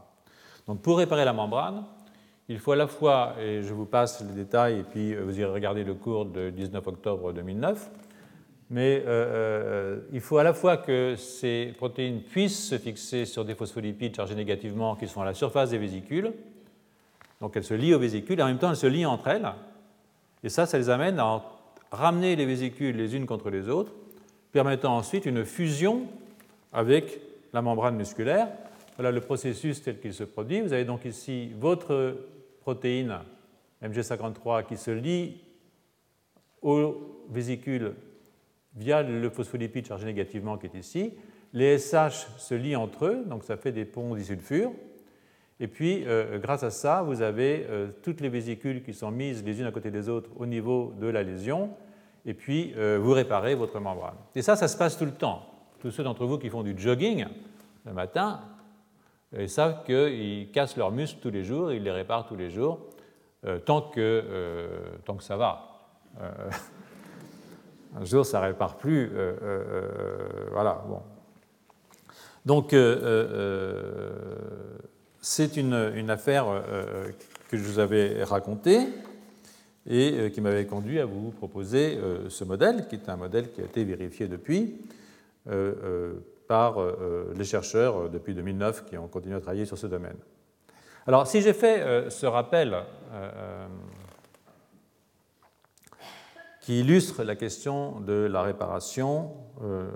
Donc 0.67 0.81
pour 0.81 0.99
réparer 0.99 1.25
la 1.25 1.33
membrane, 1.33 1.85
il 2.49 2.59
faut 2.59 2.73
à 2.73 2.77
la 2.77 2.87
fois, 2.87 3.35
et 3.41 3.63
je 3.63 3.73
vous 3.73 3.87
passe 3.87 4.23
les 4.23 4.35
détails, 4.35 4.81
et 4.81 4.83
puis 4.83 5.15
euh, 5.15 5.23
vous 5.25 5.41
irez 5.41 5.51
regarder 5.51 5.83
le 5.85 5.95
cours 5.95 6.27
de 6.27 6.51
19 6.51 6.87
octobre 6.87 7.33
2009, 7.33 7.91
mais 8.71 9.03
euh, 9.07 9.09
euh, 9.09 10.01
il 10.13 10.21
faut 10.21 10.39
à 10.39 10.43
la 10.43 10.53
fois 10.53 10.77
que 10.77 11.17
ces 11.17 11.73
protéines 11.77 12.21
puissent 12.21 12.69
se 12.69 12.79
fixer 12.79 13.25
sur 13.25 13.45
des 13.45 13.55
phospholipides 13.55 14.15
chargés 14.15 14.35
négativement 14.35 14.95
qui 14.95 15.09
sont 15.09 15.23
à 15.23 15.25
la 15.25 15.35
surface 15.35 15.71
des 15.71 15.79
vésicules, 15.79 16.33
donc 17.41 17.57
elles 17.57 17.65
se 17.65 17.75
lient 17.75 17.95
aux 17.95 17.99
vésicules, 17.99 18.39
et 18.39 18.43
en 18.43 18.47
même 18.47 18.59
temps 18.59 18.71
elles 18.71 18.77
se 18.77 18.87
lient 18.87 19.07
entre 19.07 19.29
elles, 19.29 19.49
et 20.43 20.51
ça, 20.51 20.67
ça 20.67 20.77
les 20.77 20.91
amène 20.91 21.19
à 21.19 21.43
ramener 21.91 22.37
les 22.37 22.45
vésicules 22.45 22.95
les 22.95 23.17
unes 23.17 23.25
contre 23.25 23.49
les 23.49 23.71
autres, 23.71 23.93
permettant 24.53 24.97
ensuite 24.97 25.25
une 25.25 25.47
fusion 25.47 26.03
avec 26.75 27.21
la 27.55 27.63
membrane 27.63 27.97
musculaire. 27.97 28.49
Voilà 28.97 29.11
le 29.11 29.21
processus 29.21 29.83
tel 29.83 29.99
qu'il 29.99 30.13
se 30.13 30.23
produit. 30.23 30.61
Vous 30.61 30.73
avez 30.73 30.85
donc 30.85 31.05
ici 31.05 31.51
votre 31.59 32.15
protéine 32.65 33.19
MG53 33.83 34.65
qui 34.65 34.79
se 34.79 34.91
lie 34.91 35.43
aux 36.63 37.27
vésicules 37.29 37.93
via 38.75 39.03
le 39.03 39.29
phospholipide 39.29 39.87
chargé 39.87 40.07
négativement 40.07 40.57
qui 40.57 40.67
est 40.67 40.75
ici. 40.75 41.13
Les 41.53 41.79
SH 41.79 42.27
se 42.39 42.55
lient 42.55 42.75
entre 42.75 43.05
eux, 43.05 43.25
donc 43.27 43.45
ça 43.45 43.59
fait 43.59 43.71
des 43.71 43.85
ponts 43.85 44.15
disulfures. 44.15 44.73
Et 45.61 45.69
puis, 45.69 46.07
grâce 46.43 46.63
à 46.63 46.71
ça, 46.71 47.03
vous 47.03 47.21
avez 47.21 47.67
toutes 48.03 48.23
les 48.23 48.31
vésicules 48.31 48.83
qui 48.83 48.95
sont 48.95 49.11
mises 49.11 49.45
les 49.45 49.61
unes 49.61 49.67
à 49.67 49.71
côté 49.71 49.91
des 49.91 50.09
autres 50.09 50.31
au 50.37 50.47
niveau 50.47 50.95
de 50.99 51.07
la 51.07 51.23
lésion, 51.23 51.71
et 52.25 52.33
puis 52.33 52.73
vous 52.73 53.13
réparez 53.13 53.55
votre 53.55 53.79
membrane. 53.79 54.17
Et 54.35 54.41
ça, 54.41 54.57
ça 54.57 54.67
se 54.67 54.77
passe 54.77 54.97
tout 54.99 55.05
le 55.05 55.13
temps. 55.13 55.47
Tous 55.81 55.91
ceux 55.91 56.03
d'entre 56.03 56.25
vous 56.25 56.39
qui 56.39 56.49
font 56.49 56.63
du 56.63 56.75
jogging 56.77 57.27
le 57.85 57.93
matin, 57.93 58.41
ils 59.39 59.49
savent 59.49 59.85
qu'ils 59.85 60.51
cassent 60.53 60.77
leurs 60.77 60.93
muscles 60.93 61.19
tous 61.21 61.31
les 61.31 61.45
jours, 61.45 61.73
ils 61.73 61.83
les 61.83 61.91
réparent 61.91 62.27
tous 62.27 62.37
les 62.37 62.51
jours, 62.51 62.81
tant, 63.65 63.83
que, 63.83 64.23
tant 65.05 65.17
que 65.17 65.23
ça 65.23 65.37
va. 65.37 65.71
un 67.97 68.05
jour, 68.05 68.25
ça 68.25 68.41
ne 68.41 68.47
répare 68.47 68.77
plus. 68.77 69.11
voilà, 70.53 70.85
bon. 70.89 71.01
Donc, 72.47 72.75
c'est 75.21 75.57
une, 75.57 76.11
affaire 76.11 76.47
que 77.49 77.57
je 77.57 77.63
vous 77.63 77.79
avais 77.79 78.23
racontée 78.25 78.81
et 79.87 80.31
qui 80.33 80.41
m'avait 80.41 80.67
conduit 80.67 81.01
à 81.01 81.07
vous 81.07 81.31
proposer 81.31 81.99
ce 82.29 82.45
modèle, 82.45 82.87
qui 82.89 82.97
est 82.97 83.09
un 83.09 83.17
modèle 83.17 83.51
qui 83.53 83.61
a 83.61 83.65
été 83.65 83.85
vérifié 83.85 84.29
depuis 84.29 84.77
par 86.47 86.77
les 87.35 87.45
chercheurs 87.45 88.11
depuis 88.11 88.35
2009 88.35 88.85
qui 88.85 88.99
ont 88.99 89.09
continué 89.09 89.37
à 89.37 89.41
travailler 89.41 89.65
sur 89.65 89.79
ce 89.79 89.87
domaine. 89.87 90.17
Alors, 91.07 91.27
si 91.27 91.41
j'ai 91.41 91.53
fait 91.53 92.11
ce 92.11 92.27
rappel 92.27 92.77
qui 96.65 96.81
illustre 96.81 97.25
la 97.25 97.37
question 97.37 98.01
de 98.01 98.27
la 98.31 98.41
réparation 98.41 99.33
euh, 99.63 99.87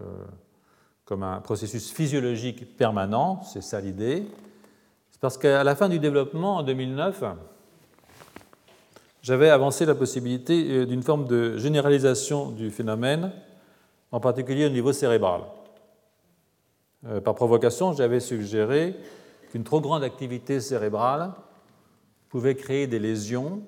comme 1.06 1.22
un 1.22 1.40
processus 1.40 1.90
physiologique 1.90 2.76
permanent, 2.76 3.42
c'est 3.42 3.62
ça 3.62 3.80
l'idée. 3.80 4.26
C'est 5.10 5.20
parce 5.20 5.38
qu'à 5.38 5.64
la 5.64 5.74
fin 5.74 5.88
du 5.88 5.98
développement, 5.98 6.56
en 6.58 6.62
2009, 6.62 7.24
j'avais 9.22 9.48
avancé 9.48 9.86
la 9.86 9.94
possibilité 9.94 10.66
euh, 10.68 10.84
d'une 10.84 11.02
forme 11.02 11.26
de 11.26 11.56
généralisation 11.56 12.50
du 12.50 12.70
phénomène, 12.70 13.32
en 14.12 14.20
particulier 14.20 14.66
au 14.66 14.70
niveau 14.70 14.92
cérébral. 14.92 15.40
Euh, 17.06 17.20
par 17.20 17.34
provocation, 17.34 17.92
j'avais 17.92 18.20
suggéré 18.20 18.96
qu'une 19.50 19.64
trop 19.64 19.80
grande 19.80 20.02
activité 20.02 20.60
cérébrale 20.60 21.32
pouvait 22.28 22.56
créer 22.56 22.86
des 22.86 22.98
lésions 22.98 23.62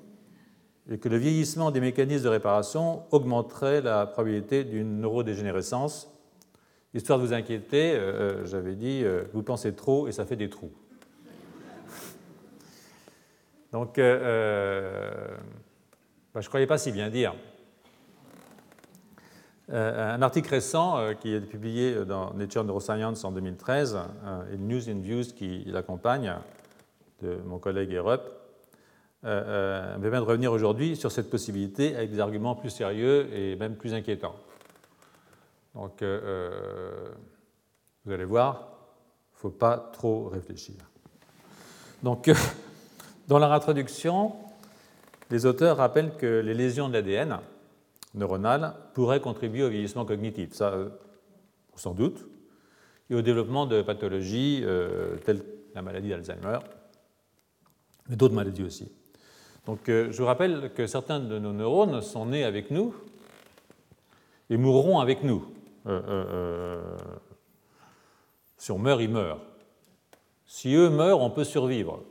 et 0.91 0.99
que 0.99 1.09
le 1.09 1.17
vieillissement 1.17 1.71
des 1.71 1.81
mécanismes 1.81 2.25
de 2.25 2.29
réparation 2.29 3.05
augmenterait 3.13 3.81
la 3.81 4.07
probabilité 4.07 4.65
d'une 4.65 5.01
neurodégénérescence. 5.01 6.13
Histoire 6.93 7.21
de 7.21 7.25
vous 7.25 7.33
inquiéter, 7.33 7.93
euh, 7.93 7.99
euh, 7.99 8.45
j'avais 8.47 8.75
dit, 8.75 9.05
vous 9.33 9.45
pensez 9.45 9.75
trop 9.75 10.09
et 10.09 10.13
ça 10.13 10.27
fait 10.27 10.37
des 10.37 10.51
trous. 10.51 10.73
Donc, 13.73 13.99
bah, 13.99 14.03
je 16.35 16.39
ne 16.39 16.49
croyais 16.49 16.67
pas 16.67 16.79
si 16.79 16.91
bien 16.91 17.09
dire. 17.09 17.35
Un 19.73 20.21
article 20.23 20.51
récent 20.51 21.15
qui 21.21 21.33
est 21.33 21.41
publié 21.41 22.05
dans 22.05 22.35
Nature 22.35 22.65
Neuroscience 22.65 23.25
en 23.25 23.31
2013 23.31 23.99
et 24.53 24.57
News 24.57 24.91
and 24.91 25.01
Views 25.01 25.25
qui 25.37 25.65
l'accompagne, 25.67 26.35
de 27.23 27.37
mon 27.45 27.59
collègue 27.59 27.93
Erup, 27.93 28.23
euh, 29.25 29.97
me 29.97 30.03
permet 30.03 30.17
de 30.17 30.23
revenir 30.23 30.51
aujourd'hui 30.51 30.97
sur 30.97 31.13
cette 31.13 31.29
possibilité 31.29 31.95
avec 31.95 32.11
des 32.11 32.21
arguments 32.21 32.55
plus 32.55 32.71
sérieux 32.71 33.29
et 33.35 33.55
même 33.57 33.77
plus 33.77 33.93
inquiétants. 33.93 34.35
Donc, 35.75 36.01
euh, 36.01 36.21
euh, 36.25 37.09
vous 38.05 38.13
allez 38.13 38.25
voir, 38.25 38.69
il 39.33 39.37
ne 39.37 39.41
faut 39.41 39.51
pas 39.51 39.91
trop 39.93 40.29
réfléchir. 40.29 40.77
Donc, 42.03 42.31
dans 43.29 43.39
leur 43.39 43.53
introduction, 43.53 44.33
les 45.31 45.45
auteurs 45.45 45.77
rappellent 45.77 46.17
que 46.17 46.41
les 46.41 46.55
lésions 46.55 46.89
de 46.89 46.95
l'ADN 46.95 47.41
neuronal 48.15 48.75
pourraient 48.95 49.21
contribuer 49.21 49.63
au 49.63 49.69
vieillissement 49.69 50.05
cognitif, 50.05 50.53
ça, 50.53 50.75
sans 51.77 51.95
doute, 51.95 52.27
et 53.09 53.15
au 53.15 53.23
développement 53.23 53.67
de 53.67 53.83
pathologies 53.83 54.65
telles 55.25 55.43
que 55.43 55.61
la 55.75 55.83
maladie 55.83 56.09
d'Alzheimer, 56.09 56.59
mais 58.09 58.17
d'autres 58.17 58.35
maladies 58.35 58.65
aussi. 58.65 58.91
Donc, 59.67 59.89
euh, 59.89 60.11
je 60.11 60.19
vous 60.19 60.27
rappelle 60.27 60.73
que 60.75 60.87
certains 60.87 61.21
de 61.21 61.39
nos 61.39 61.53
neurones 61.53 62.01
sont 62.01 62.27
nés 62.27 62.45
avec 62.45 62.71
nous 62.71 62.95
et 64.49 64.57
mourront 64.57 64.99
avec 64.99 65.23
nous. 65.23 65.45
Euh, 65.87 66.01
euh, 66.09 66.97
si 68.57 68.73
on 68.73 68.79
meurt, 68.79 69.01
ils 69.01 69.11
meurent. 69.11 69.41
Si 70.47 70.75
eux 70.75 70.91
meurent, 70.91 71.21
on 71.21 71.31
peut 71.31 71.45
survivre, 71.45 72.03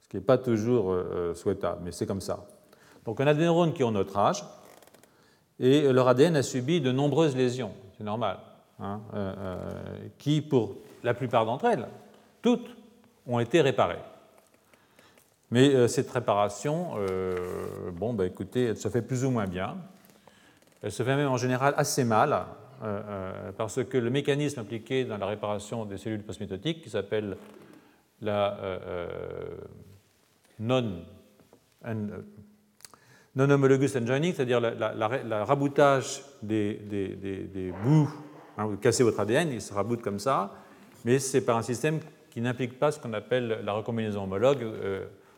ce 0.00 0.08
qui 0.08 0.16
n'est 0.16 0.22
pas 0.22 0.38
toujours 0.38 0.96
souhaitable, 1.34 1.82
mais 1.84 1.92
c'est 1.92 2.06
comme 2.06 2.22
ça. 2.22 2.46
Donc 3.04 3.20
on 3.20 3.26
a 3.26 3.34
des 3.34 3.44
neurones 3.44 3.74
qui 3.74 3.84
ont 3.84 3.90
notre 3.90 4.16
âge, 4.16 4.42
et 5.60 5.92
leur 5.92 6.08
ADN 6.08 6.36
a 6.36 6.42
subi 6.42 6.80
de 6.80 6.90
nombreuses 6.90 7.36
lésions, 7.36 7.72
c'est 7.96 8.04
normal, 8.04 8.38
hein, 8.80 9.00
qui, 10.18 10.40
pour 10.40 10.76
la 11.04 11.14
plupart 11.14 11.44
d'entre 11.46 11.66
elles, 11.66 11.86
toutes 12.42 12.74
ont 13.26 13.38
été 13.38 13.60
réparées. 13.60 13.98
Mais 15.50 15.74
euh, 15.74 15.88
cette 15.88 16.10
réparation, 16.10 16.92
euh, 16.96 17.90
bon, 17.92 18.12
bah, 18.14 18.26
écoutez, 18.26 18.66
elle 18.66 18.76
se 18.76 18.88
fait 18.88 19.02
plus 19.02 19.24
ou 19.24 19.30
moins 19.30 19.46
bien. 19.46 19.76
Elle 20.82 20.92
se 20.92 21.02
fait 21.02 21.16
même 21.16 21.28
en 21.28 21.36
général 21.36 21.74
assez 21.76 22.04
mal, 22.04 22.46
euh, 22.82 23.52
parce 23.56 23.84
que 23.84 23.98
le 23.98 24.10
mécanisme 24.10 24.60
impliqué 24.60 25.04
dans 25.04 25.18
la 25.18 25.26
réparation 25.26 25.84
des 25.84 25.98
cellules 25.98 26.22
postmétotiques, 26.22 26.82
qui 26.82 26.90
s'appelle 26.90 27.36
la 28.22 28.56
non, 30.58 31.02
non 33.36 33.48
homologous 33.50 33.96
enjoining, 33.96 34.34
c'est-à-dire 34.34 34.60
la, 34.60 35.44
raboutage 35.44 36.22
des, 36.42 37.72
bouts, 37.84 38.10
hein, 38.58 38.66
vous 38.66 38.76
cassez 38.76 39.02
votre 39.02 39.20
ADN, 39.20 39.52
il 39.52 39.60
se 39.60 39.72
raboute 39.72 40.02
comme 40.02 40.18
ça, 40.18 40.54
mais 41.04 41.18
c'est 41.18 41.40
par 41.40 41.56
un 41.56 41.62
système 41.62 42.00
qui 42.30 42.40
n'implique 42.40 42.78
pas 42.78 42.92
ce 42.92 42.98
qu'on 42.98 43.12
appelle 43.12 43.60
la 43.64 43.72
recombinaison 43.72 44.24
homologue 44.24 44.64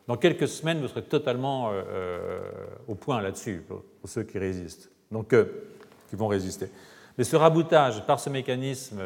dans 0.09 0.17
quelques 0.17 0.49
semaines, 0.49 0.81
vous 0.81 0.89
serez 0.89 1.03
totalement 1.03 1.71
euh, 1.71 1.83
euh, 1.87 2.41
au 2.89 2.95
point 2.95 3.21
là-dessus, 3.23 3.65
pour, 3.67 3.83
ceux 4.05 4.25
qui 4.25 4.39
résistent, 4.39 4.91
donc 5.11 5.33
euh, 5.33 5.45
qui 6.11 6.17
vont 6.17 6.27
résister. 6.27 6.69
Mais 7.17 7.25
ce 7.25 7.37
raboutage 7.37 8.05
par 8.07 8.19
ce 8.19 8.31
mécanisme 8.31 8.99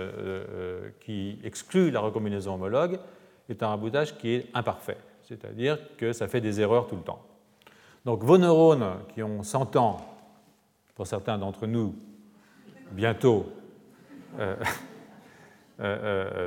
qui 1.01 1.39
exclut 1.43 1.91
la 1.91 1.99
recombinaison 1.99 2.55
homologue 2.55 3.01
est 3.49 3.63
un 3.65 3.69
raboutage 3.69 4.17
qui 4.17 4.31
est 4.31 4.47
imparfait, 4.55 4.97
c'est-à-dire 5.23 5.79
que 5.97 6.13
ça 6.13 6.29
fait 6.29 6.41
des 6.41 6.61
erreurs 6.61 6.87
tout 6.87 6.95
le 6.95 7.03
temps. 7.03 7.21
Donc 8.07 8.25
vos 8.25 8.39
neurones 8.39 9.01
qui 9.13 9.23
ont 9.23 9.43
100 9.43 9.77
ans, 9.77 9.99
pour 10.95 11.07
certains 11.07 11.37
d'entre 11.37 11.67
nous, 11.67 11.95
bientôt, 12.93 13.53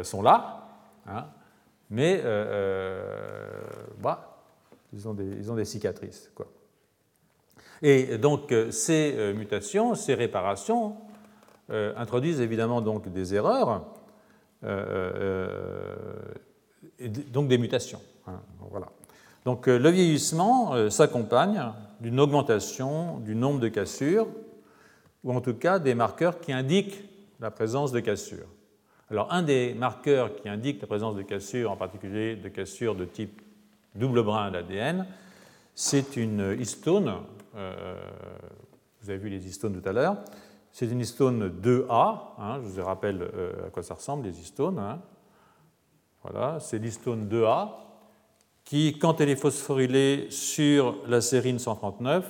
sont 0.04 0.22
là, 0.24 0.68
hein, 1.06 1.28
mais 1.92 2.24
bah, 4.00 4.30
ils 4.94 5.08
ont 5.08 5.14
des, 5.14 5.66
cicatrices. 5.66 6.32
Et 7.82 8.18
donc 8.18 8.52
euh, 8.52 8.72
ces 8.72 9.14
euh, 9.16 9.34
mutations, 9.34 9.96
ces 9.96 10.14
réparations 10.14 10.98
euh, 11.70 11.94
introduisent 11.96 12.42
évidemment 12.42 12.82
donc 12.82 13.08
des 13.10 13.36
erreurs, 13.36 13.86
et 17.00 17.08
donc 17.08 17.48
des 17.48 17.58
mutations. 17.58 18.02
Hein, 18.28 18.42
voilà. 18.70 18.88
Donc 19.46 19.68
le 19.68 19.90
vieillissement 19.90 20.90
s'accompagne 20.90 21.62
d'une 22.02 22.20
augmentation 22.20 23.20
du 23.20 23.36
nombre 23.36 23.60
de 23.60 23.68
cassures, 23.68 24.28
ou 25.24 25.34
en 25.34 25.42
tout 25.42 25.54
cas 25.54 25.80
des 25.80 25.96
marqueurs 25.96 26.40
qui 26.40 26.52
indiquent 26.52 27.04
la 27.40 27.52
présence 27.52 27.92
de 27.92 28.00
cassures. 28.00 28.48
Alors 29.10 29.32
un 29.34 29.42
des 29.42 29.74
marqueurs 29.74 30.36
qui 30.36 30.48
indique 30.48 30.82
la 30.82 30.88
présence 30.88 31.16
de 31.16 31.24
cassures, 31.24 31.72
en 31.72 31.78
particulier 31.78 32.36
de 32.36 32.50
cassures 32.50 32.96
de 32.96 33.06
type 33.06 33.42
double 33.96 34.24
brin 34.24 34.52
d'ADN. 34.52 35.08
C'est 35.74 36.16
une 36.16 36.56
histone, 36.60 37.14
euh, 37.56 38.00
vous 39.02 39.10
avez 39.10 39.20
vu 39.20 39.30
les 39.30 39.48
histones 39.48 39.82
tout 39.82 39.88
à 39.88 39.94
l'heure, 39.94 40.18
c'est 40.72 40.86
une 40.88 41.00
histone 41.00 41.50
2A, 41.50 42.20
hein, 42.38 42.60
je 42.62 42.68
vous 42.68 42.86
rappelle 42.86 43.22
euh, 43.22 43.68
à 43.68 43.70
quoi 43.72 43.82
ça 43.82 43.96
ressemble 43.96 44.26
les 44.26 44.40
histones. 44.40 44.78
Hein. 44.78 45.00
Voilà, 46.22 46.60
c'est 46.60 46.78
l'histone 46.78 47.28
2A 47.28 47.70
qui, 48.70 49.00
quand 49.00 49.20
elle 49.20 49.30
est 49.30 49.36
phosphorylée 49.36 50.28
sur 50.30 50.98
la 51.08 51.22
sérine 51.22 51.58
139, 51.58 52.24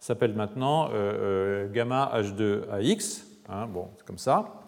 s'appelle 0.00 0.32
maintenant 0.32 0.88
euh, 0.94 1.70
gamma 1.70 2.10
H2AX. 2.14 3.24
Hein, 3.50 3.66
bon, 3.66 3.90
c'est 3.98 4.06
comme 4.06 4.16
ça. 4.16 4.62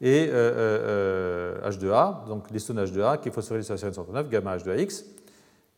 Et 0.00 0.26
H2A, 0.26 2.26
donc 2.26 2.50
l'histone 2.50 2.84
H2A 2.84 3.20
qui 3.20 3.28
est 3.28 3.32
phosphorylée 3.32 3.62
sur 3.62 3.74
la 3.74 3.78
sérine 3.78 3.94
139, 3.94 4.28
gamma 4.28 4.56
H2AX. 4.56 5.04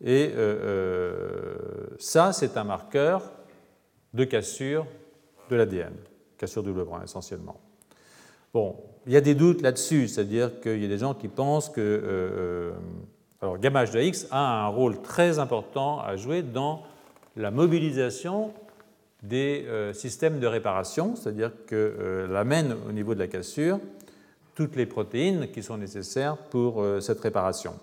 Et 0.03 0.33
euh, 0.35 0.39
euh, 0.39 1.57
ça, 1.99 2.33
c'est 2.33 2.57
un 2.57 2.65
marqueur 2.65 3.31
de 4.15 4.25
cassure 4.25 4.87
de 5.51 5.57
l'ADN, 5.57 5.93
cassure 6.39 6.63
double 6.63 6.87
brin 6.87 7.03
essentiellement. 7.03 7.61
Bon, 8.55 8.75
il 9.07 9.13
y 9.13 9.19
a 9.19 9.21
des 9.21 9.35
doutes 9.35 9.61
là-dessus, 9.61 10.09
c'est-à-dire 10.09 10.63
qu'il 10.63 10.81
y 10.81 10.87
a 10.87 10.89
des 10.89 10.97
gens 10.97 11.13
qui 11.13 11.29
pensent 11.29 11.69
que. 11.69 12.73
Alors 13.47 13.59
gamma 13.59 13.85
H 13.85 13.93
de 13.93 14.01
X 14.01 14.27
a 14.33 14.65
un 14.65 14.67
rôle 14.67 15.01
très 15.03 15.39
important 15.39 16.01
à 16.01 16.17
jouer 16.17 16.43
dans 16.43 16.83
la 17.37 17.53
mobilisation 17.53 18.53
des 19.23 19.65
euh, 19.69 19.93
systèmes 19.93 20.41
de 20.41 20.49
réparation, 20.49 21.15
c'est-à-dire 21.15 21.53
qu'elle 21.69 21.79
euh, 21.79 22.35
amène 22.35 22.75
au 22.89 22.91
niveau 22.91 23.15
de 23.15 23.21
la 23.21 23.29
cassure 23.29 23.79
toutes 24.57 24.75
les 24.75 24.85
protéines 24.85 25.53
qui 25.53 25.63
sont 25.63 25.77
nécessaires 25.77 26.37
pour 26.37 26.83
euh, 26.83 26.99
cette 26.99 27.21
réparation. 27.21 27.79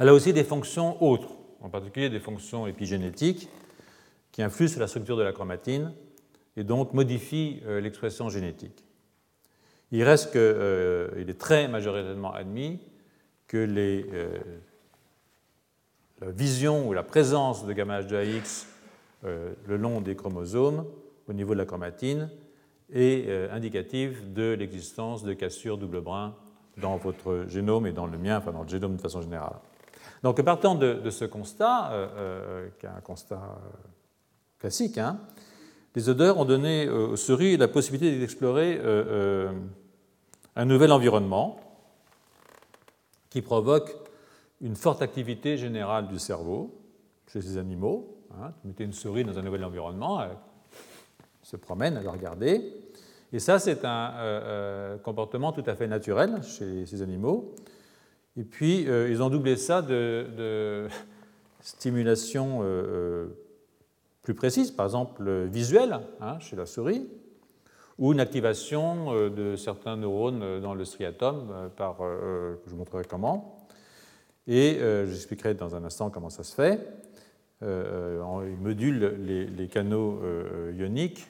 Elle 0.00 0.08
a 0.08 0.14
aussi 0.14 0.32
des 0.32 0.42
fonctions 0.42 1.00
autres, 1.00 1.30
en 1.60 1.68
particulier 1.68 2.10
des 2.10 2.18
fonctions 2.18 2.66
épigénétiques 2.66 3.48
qui 4.32 4.42
influent 4.42 4.66
sur 4.66 4.80
la 4.80 4.88
structure 4.88 5.16
de 5.16 5.22
la 5.22 5.30
chromatine 5.30 5.92
et 6.56 6.64
donc 6.64 6.92
modifient 6.92 7.62
l'expression 7.80 8.30
génétique. 8.30 8.82
Il 9.92 10.02
reste 10.02 10.32
qu'il 10.32 11.30
est 11.30 11.38
très 11.38 11.68
majoritairement 11.68 12.32
admis 12.32 12.80
que 13.48 13.56
les, 13.56 14.06
la 16.20 16.30
vision 16.30 16.88
ou 16.88 16.92
la 16.92 17.02
présence 17.02 17.64
de 17.66 17.72
gamma 17.72 18.00
H 18.02 18.14
AX 18.14 18.66
euh, 19.24 19.52
le 19.66 19.76
long 19.76 20.00
des 20.00 20.14
chromosomes 20.14 20.84
au 21.28 21.32
niveau 21.32 21.52
de 21.52 21.58
la 21.58 21.64
chromatine 21.64 22.30
est 22.92 23.28
euh, 23.28 23.52
indicatif 23.52 24.32
de 24.32 24.54
l'existence 24.58 25.24
de 25.24 25.32
cassures 25.32 25.76
double 25.76 26.00
brin 26.00 26.36
dans 26.76 26.96
votre 26.96 27.44
génome 27.48 27.88
et 27.88 27.92
dans 27.92 28.06
le 28.06 28.16
mien, 28.16 28.38
enfin 28.38 28.52
dans 28.52 28.62
le 28.62 28.68
génome 28.68 28.96
de 28.96 29.00
façon 29.00 29.22
générale. 29.22 29.56
Donc 30.22 30.40
partant 30.42 30.76
de, 30.76 31.10
ce 31.10 31.24
constat, 31.24 31.90
euh, 31.92 32.68
qui 32.78 32.86
est 32.86 32.88
un 32.88 33.00
constat 33.00 33.58
classique, 34.58 34.98
hein, 34.98 35.18
les 35.96 36.08
odeurs 36.08 36.38
ont 36.38 36.44
donné 36.44 36.88
aux 36.88 37.16
souris 37.16 37.56
la 37.56 37.66
possibilité 37.66 38.16
d'explorer 38.20 38.80
un 40.54 40.64
nouvel 40.64 40.92
environnement 40.92 41.58
qui 43.30 43.42
provoque 43.42 43.94
une 44.60 44.76
forte 44.76 45.02
activité 45.02 45.56
générale 45.56 46.08
du 46.08 46.18
cerveau 46.18 46.74
chez 47.26 47.40
ces 47.40 47.58
animaux, 47.58 48.18
Hein, 48.30 48.52
vous 48.62 48.68
mettez 48.68 48.84
une 48.84 48.92
souris 48.92 49.24
dans 49.24 49.38
un 49.38 49.42
nouvel 49.42 49.64
environnement, 49.64 50.22
elle 50.22 50.36
se 51.42 51.56
promène, 51.56 51.96
elle 51.96 52.04
va 52.04 52.12
regarder. 52.12 52.74
Et 53.32 53.38
ça, 53.38 53.58
c'est 53.58 53.84
un 53.84 54.12
euh, 54.16 54.40
euh, 54.42 54.98
comportement 54.98 55.52
tout 55.52 55.64
à 55.66 55.74
fait 55.74 55.86
naturel 55.86 56.42
chez 56.42 56.86
ces 56.86 57.02
animaux. 57.02 57.54
Et 58.36 58.44
puis, 58.44 58.88
euh, 58.88 59.10
ils 59.10 59.22
ont 59.22 59.30
doublé 59.30 59.56
ça 59.56 59.82
de, 59.82 60.88
stimulation 61.60 62.62
plus 64.22 64.34
précise, 64.34 64.70
par 64.70 64.86
exemple 64.86 65.46
visuelle 65.46 65.98
hein, 66.20 66.38
chez 66.38 66.54
la 66.54 66.66
souris, 66.66 67.08
ou 67.98 68.12
une 68.12 68.20
activation 68.20 69.12
de 69.28 69.56
certains 69.56 69.96
neurones 69.96 70.60
dans 70.60 70.74
le 70.74 70.84
striatum, 70.84 71.70
par, 71.76 71.96
je 72.00 72.70
vous 72.70 72.76
montrerai 72.76 73.04
comment. 73.04 73.66
Et 74.46 74.78
j'expliquerai 75.06 75.54
dans 75.54 75.74
un 75.74 75.84
instant 75.84 76.08
comment 76.08 76.30
ça 76.30 76.44
se 76.44 76.54
fait. 76.54 76.80
Euh, 77.62 78.22
euh, 78.22 78.50
il 78.50 78.62
module 78.62 79.16
les, 79.56 79.68
canaux 79.68 80.20
euh, 80.22 80.72
ioniques 80.76 81.26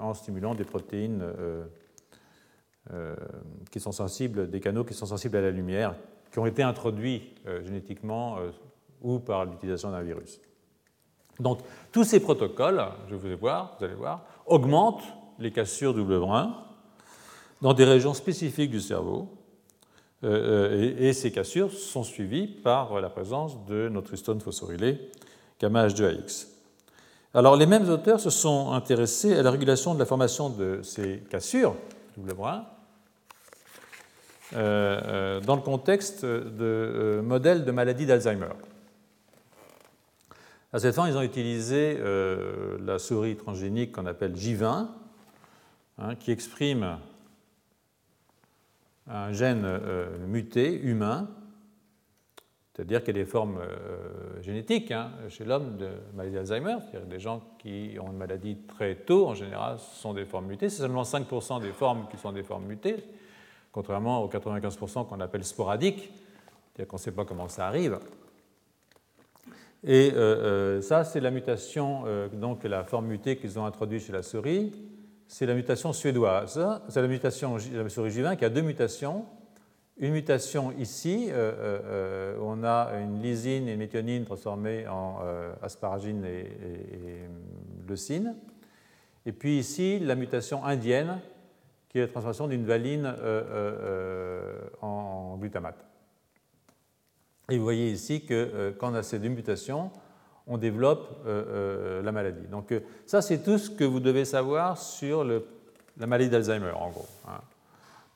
en 0.00 0.14
stimulant 0.14 0.54
des 0.54 0.64
protéines 0.64 1.24
qui 3.70 3.80
sont 3.80 3.92
sensibles, 3.92 4.50
des 4.50 4.60
canaux 4.60 4.84
qui 4.84 4.94
sont 4.94 5.06
sensibles 5.06 5.36
à 5.36 5.40
la 5.40 5.50
lumière, 5.50 5.94
qui 6.30 6.38
ont 6.38 6.46
été 6.46 6.62
introduits 6.62 7.34
génétiquement 7.64 8.36
ou 9.00 9.18
par 9.18 9.46
l'utilisation 9.46 9.90
d'un 9.90 10.02
virus. 10.02 10.38
Donc, 11.40 11.60
tous 11.92 12.04
ces 12.04 12.20
protocoles, 12.20 12.84
je 13.08 13.14
vous 13.14 13.36
voir, 13.38 13.76
vous 13.78 13.84
allez 13.86 13.94
voir, 13.94 14.26
augmentent 14.44 15.04
les 15.38 15.50
cassures 15.50 15.94
double 15.94 16.18
brin 16.18 16.56
dans 17.62 17.74
des 17.74 17.84
régions 17.84 18.14
spécifiques 18.14 18.70
du 18.70 18.80
cerveau. 18.80 19.28
et, 20.22 21.12
ces 21.12 21.30
cassures 21.30 21.72
sont 21.72 22.02
suivies 22.02 22.46
par 22.46 23.00
la 23.00 23.08
présence 23.08 23.64
de 23.66 23.88
notre 23.88 24.14
histone 24.14 24.40
phosphorylée 24.40 25.10
gamma 25.60 25.86
H2AX. 25.86 26.46
Alors, 27.34 27.56
les 27.56 27.66
mêmes 27.66 27.88
auteurs 27.90 28.20
se 28.20 28.30
sont 28.30 28.72
intéressés 28.72 29.36
à 29.36 29.42
la 29.42 29.50
régulation 29.50 29.94
de 29.94 29.98
la 29.98 30.06
formation 30.06 30.48
de 30.48 30.80
ces 30.82 31.22
cassures, 31.30 31.76
double 32.16 32.34
brin, 32.34 32.64
euh, 34.54 35.00
euh, 35.04 35.40
dans 35.40 35.56
le 35.56 35.60
contexte 35.60 36.24
de 36.24 36.48
euh, 36.60 37.22
modèles 37.22 37.66
de 37.66 37.70
maladie 37.70 38.06
d'Alzheimer. 38.06 38.48
À 40.72 40.78
cette 40.78 40.94
fin, 40.94 41.06
ils 41.06 41.16
ont 41.16 41.22
utilisé 41.22 41.98
la 42.84 42.98
souris 42.98 43.36
transgénique 43.36 43.92
qu'on 43.92 44.04
appelle 44.04 44.34
J20, 44.34 44.88
hein, 45.98 46.14
qui 46.14 46.30
exprime 46.30 46.98
un 49.06 49.32
gène 49.32 49.66
muté 50.26 50.80
humain 50.80 51.28
c'est-à-dire 52.78 53.02
qu'il 53.02 53.16
y 53.16 53.20
a 53.20 53.24
des 53.24 53.28
formes 53.28 53.58
euh, 53.58 54.40
génétiques 54.40 54.92
hein, 54.92 55.10
chez 55.30 55.44
l'homme 55.44 55.78
de 55.78 55.88
maladie 56.14 56.36
d'Alzheimer, 56.36 56.76
c'est-à-dire 56.80 57.08
des 57.08 57.18
gens 57.18 57.42
qui 57.58 57.96
ont 58.00 58.12
une 58.12 58.18
maladie 58.18 58.56
très 58.68 58.94
tôt, 58.94 59.26
en 59.26 59.34
général, 59.34 59.80
ce 59.80 60.00
sont 60.00 60.14
des 60.14 60.24
formes 60.24 60.46
mutées. 60.46 60.68
C'est 60.68 60.82
seulement 60.82 61.02
5% 61.02 61.60
des 61.60 61.72
formes 61.72 62.06
qui 62.08 62.16
sont 62.16 62.30
des 62.30 62.44
formes 62.44 62.66
mutées, 62.66 63.02
contrairement 63.72 64.22
aux 64.22 64.28
95% 64.28 65.08
qu'on 65.08 65.18
appelle 65.18 65.42
sporadiques, 65.42 66.08
c'est-à-dire 66.08 66.88
qu'on 66.88 66.98
ne 66.98 67.00
sait 67.00 67.10
pas 67.10 67.24
comment 67.24 67.48
ça 67.48 67.66
arrive. 67.66 67.98
Et 69.82 70.12
euh, 70.14 70.76
euh, 70.76 70.80
ça, 70.80 71.02
c'est 71.02 71.18
la 71.18 71.32
mutation, 71.32 72.04
donc 72.32 72.62
la 72.62 72.84
forme 72.84 73.06
mutée 73.06 73.38
qu'ils 73.38 73.58
ont 73.58 73.66
introduite 73.66 74.04
chez 74.04 74.12
la 74.12 74.22
souris, 74.22 74.72
c'est 75.28 75.46
la 75.46 75.54
mutation 75.54 75.92
suédoise. 75.92 76.60
C'est 76.88 77.00
la 77.00 77.08
mutation, 77.08 77.56
la 77.72 77.88
souris 77.88 78.10
J20 78.10 78.36
qui 78.36 78.44
a 78.44 78.50
deux 78.50 78.62
mutations 78.62 79.24
une 80.00 80.12
mutation 80.12 80.72
ici, 80.78 81.26
euh, 81.28 81.34
euh, 81.34 81.80
euh, 81.84 82.38
on 82.40 82.62
a 82.62 82.92
une 83.00 83.20
lysine 83.20 83.66
et 83.66 83.72
une 83.72 83.78
méthionine 83.78 84.24
transformées 84.24 84.86
en 84.86 85.18
asparagine 85.60 86.24
et, 86.24 86.46
leucine. 87.88 88.36
Et 89.26 89.32
puis 89.32 89.58
ici, 89.58 89.98
la 89.98 90.14
mutation 90.14 90.64
indienne, 90.64 91.18
qui 91.88 91.98
est 91.98 92.02
la 92.02 92.08
transformation 92.08 92.46
d'une 92.46 92.64
valine 92.64 93.12
en 94.80 95.36
glutamate. 95.38 95.84
Et 97.50 97.56
vous 97.56 97.64
voyez 97.64 97.90
ici 97.90 98.24
que 98.24 98.74
quand 98.78 98.92
on 98.92 98.94
a 98.94 99.02
ces 99.02 99.18
deux 99.18 99.30
mutations, 99.30 99.90
on 100.48 100.58
développe 100.58 101.26
la 101.26 102.12
maladie. 102.12 102.46
Donc 102.50 102.72
ça, 103.06 103.22
c'est 103.22 103.38
tout 103.38 103.58
ce 103.58 103.70
que 103.70 103.84
vous 103.84 104.00
devez 104.00 104.24
savoir 104.24 104.78
sur 104.78 105.24
la 105.24 106.06
maladie 106.06 106.30
d'Alzheimer, 106.30 106.72
en 106.74 106.90
gros. 106.90 107.06
Hein. 107.28 107.40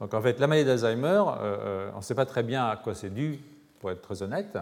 Donc 0.02 0.14
en 0.14 0.20
fait, 0.20 0.40
la 0.40 0.48
maladie 0.48 0.66
d'Alzheimer, 0.66 1.06
euh, 1.06 1.32
euh, 1.40 1.90
on 1.94 1.98
ne 1.98 2.02
sait 2.02 2.16
pas 2.16 2.26
très 2.26 2.42
bien 2.42 2.66
à 2.66 2.76
quoi 2.76 2.92
c'est 2.92 3.08
dû, 3.08 3.38
pour 3.78 3.92
être 3.92 4.02
très 4.02 4.20
honnête, 4.20 4.58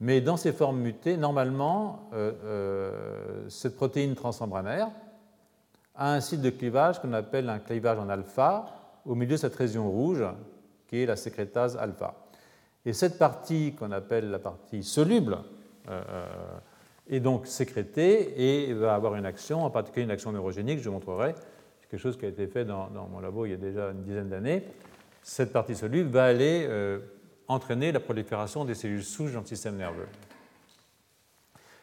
mais 0.00 0.20
dans 0.20 0.36
ces 0.36 0.52
formes 0.52 0.78
mutées, 0.78 1.16
normalement, 1.16 2.08
euh, 2.14 3.46
cette 3.48 3.76
protéine 3.76 4.16
transmembranaire 4.16 4.88
a 5.94 6.14
un 6.14 6.20
site 6.20 6.40
de 6.40 6.50
clivage 6.50 7.00
qu'on 7.00 7.12
appelle 7.12 7.48
un 7.48 7.60
clivage 7.60 7.98
en 8.00 8.08
alpha 8.08 8.66
au 9.06 9.14
milieu 9.14 9.32
de 9.32 9.36
cette 9.36 9.54
région 9.54 9.88
rouge 9.88 10.24
qui 10.88 11.00
est 11.00 11.06
la 11.06 11.14
sécrétase 11.14 11.76
alpha. 11.76 12.14
Et 12.84 12.92
cette 12.92 13.18
partie 13.18 13.74
qu'on 13.74 13.92
appelle 13.92 14.30
la 14.30 14.40
partie 14.40 14.82
soluble 14.82 15.38
est 17.10 17.20
donc 17.20 17.46
sécrétée 17.46 18.68
et 18.68 18.72
va 18.72 18.94
avoir 18.94 19.16
une 19.16 19.26
action, 19.26 19.64
en 19.64 19.70
particulier 19.70 20.04
une 20.04 20.10
action 20.10 20.32
neurogénique, 20.32 20.78
je 20.78 20.88
vous 20.88 20.94
montrerai, 20.94 21.34
quelque 21.90 22.00
chose 22.00 22.16
qui 22.16 22.24
a 22.24 22.28
été 22.28 22.46
fait 22.46 22.64
dans, 22.64 22.88
mon 23.10 23.20
labo 23.20 23.46
il 23.46 23.50
y 23.50 23.54
a 23.54 23.58
déjà 23.58 23.90
une 23.90 24.02
dizaine 24.02 24.28
d'années, 24.28 24.62
cette 25.22 25.52
partie 25.52 25.74
soluble 25.74 26.08
va 26.08 26.24
aller 26.24 26.66
euh, 26.68 27.00
entraîner 27.48 27.92
la 27.92 28.00
prolifération 28.00 28.64
des 28.64 28.74
cellules 28.74 29.02
souches 29.02 29.32
dans 29.32 29.40
le 29.40 29.46
système 29.46 29.76
nerveux. 29.76 30.06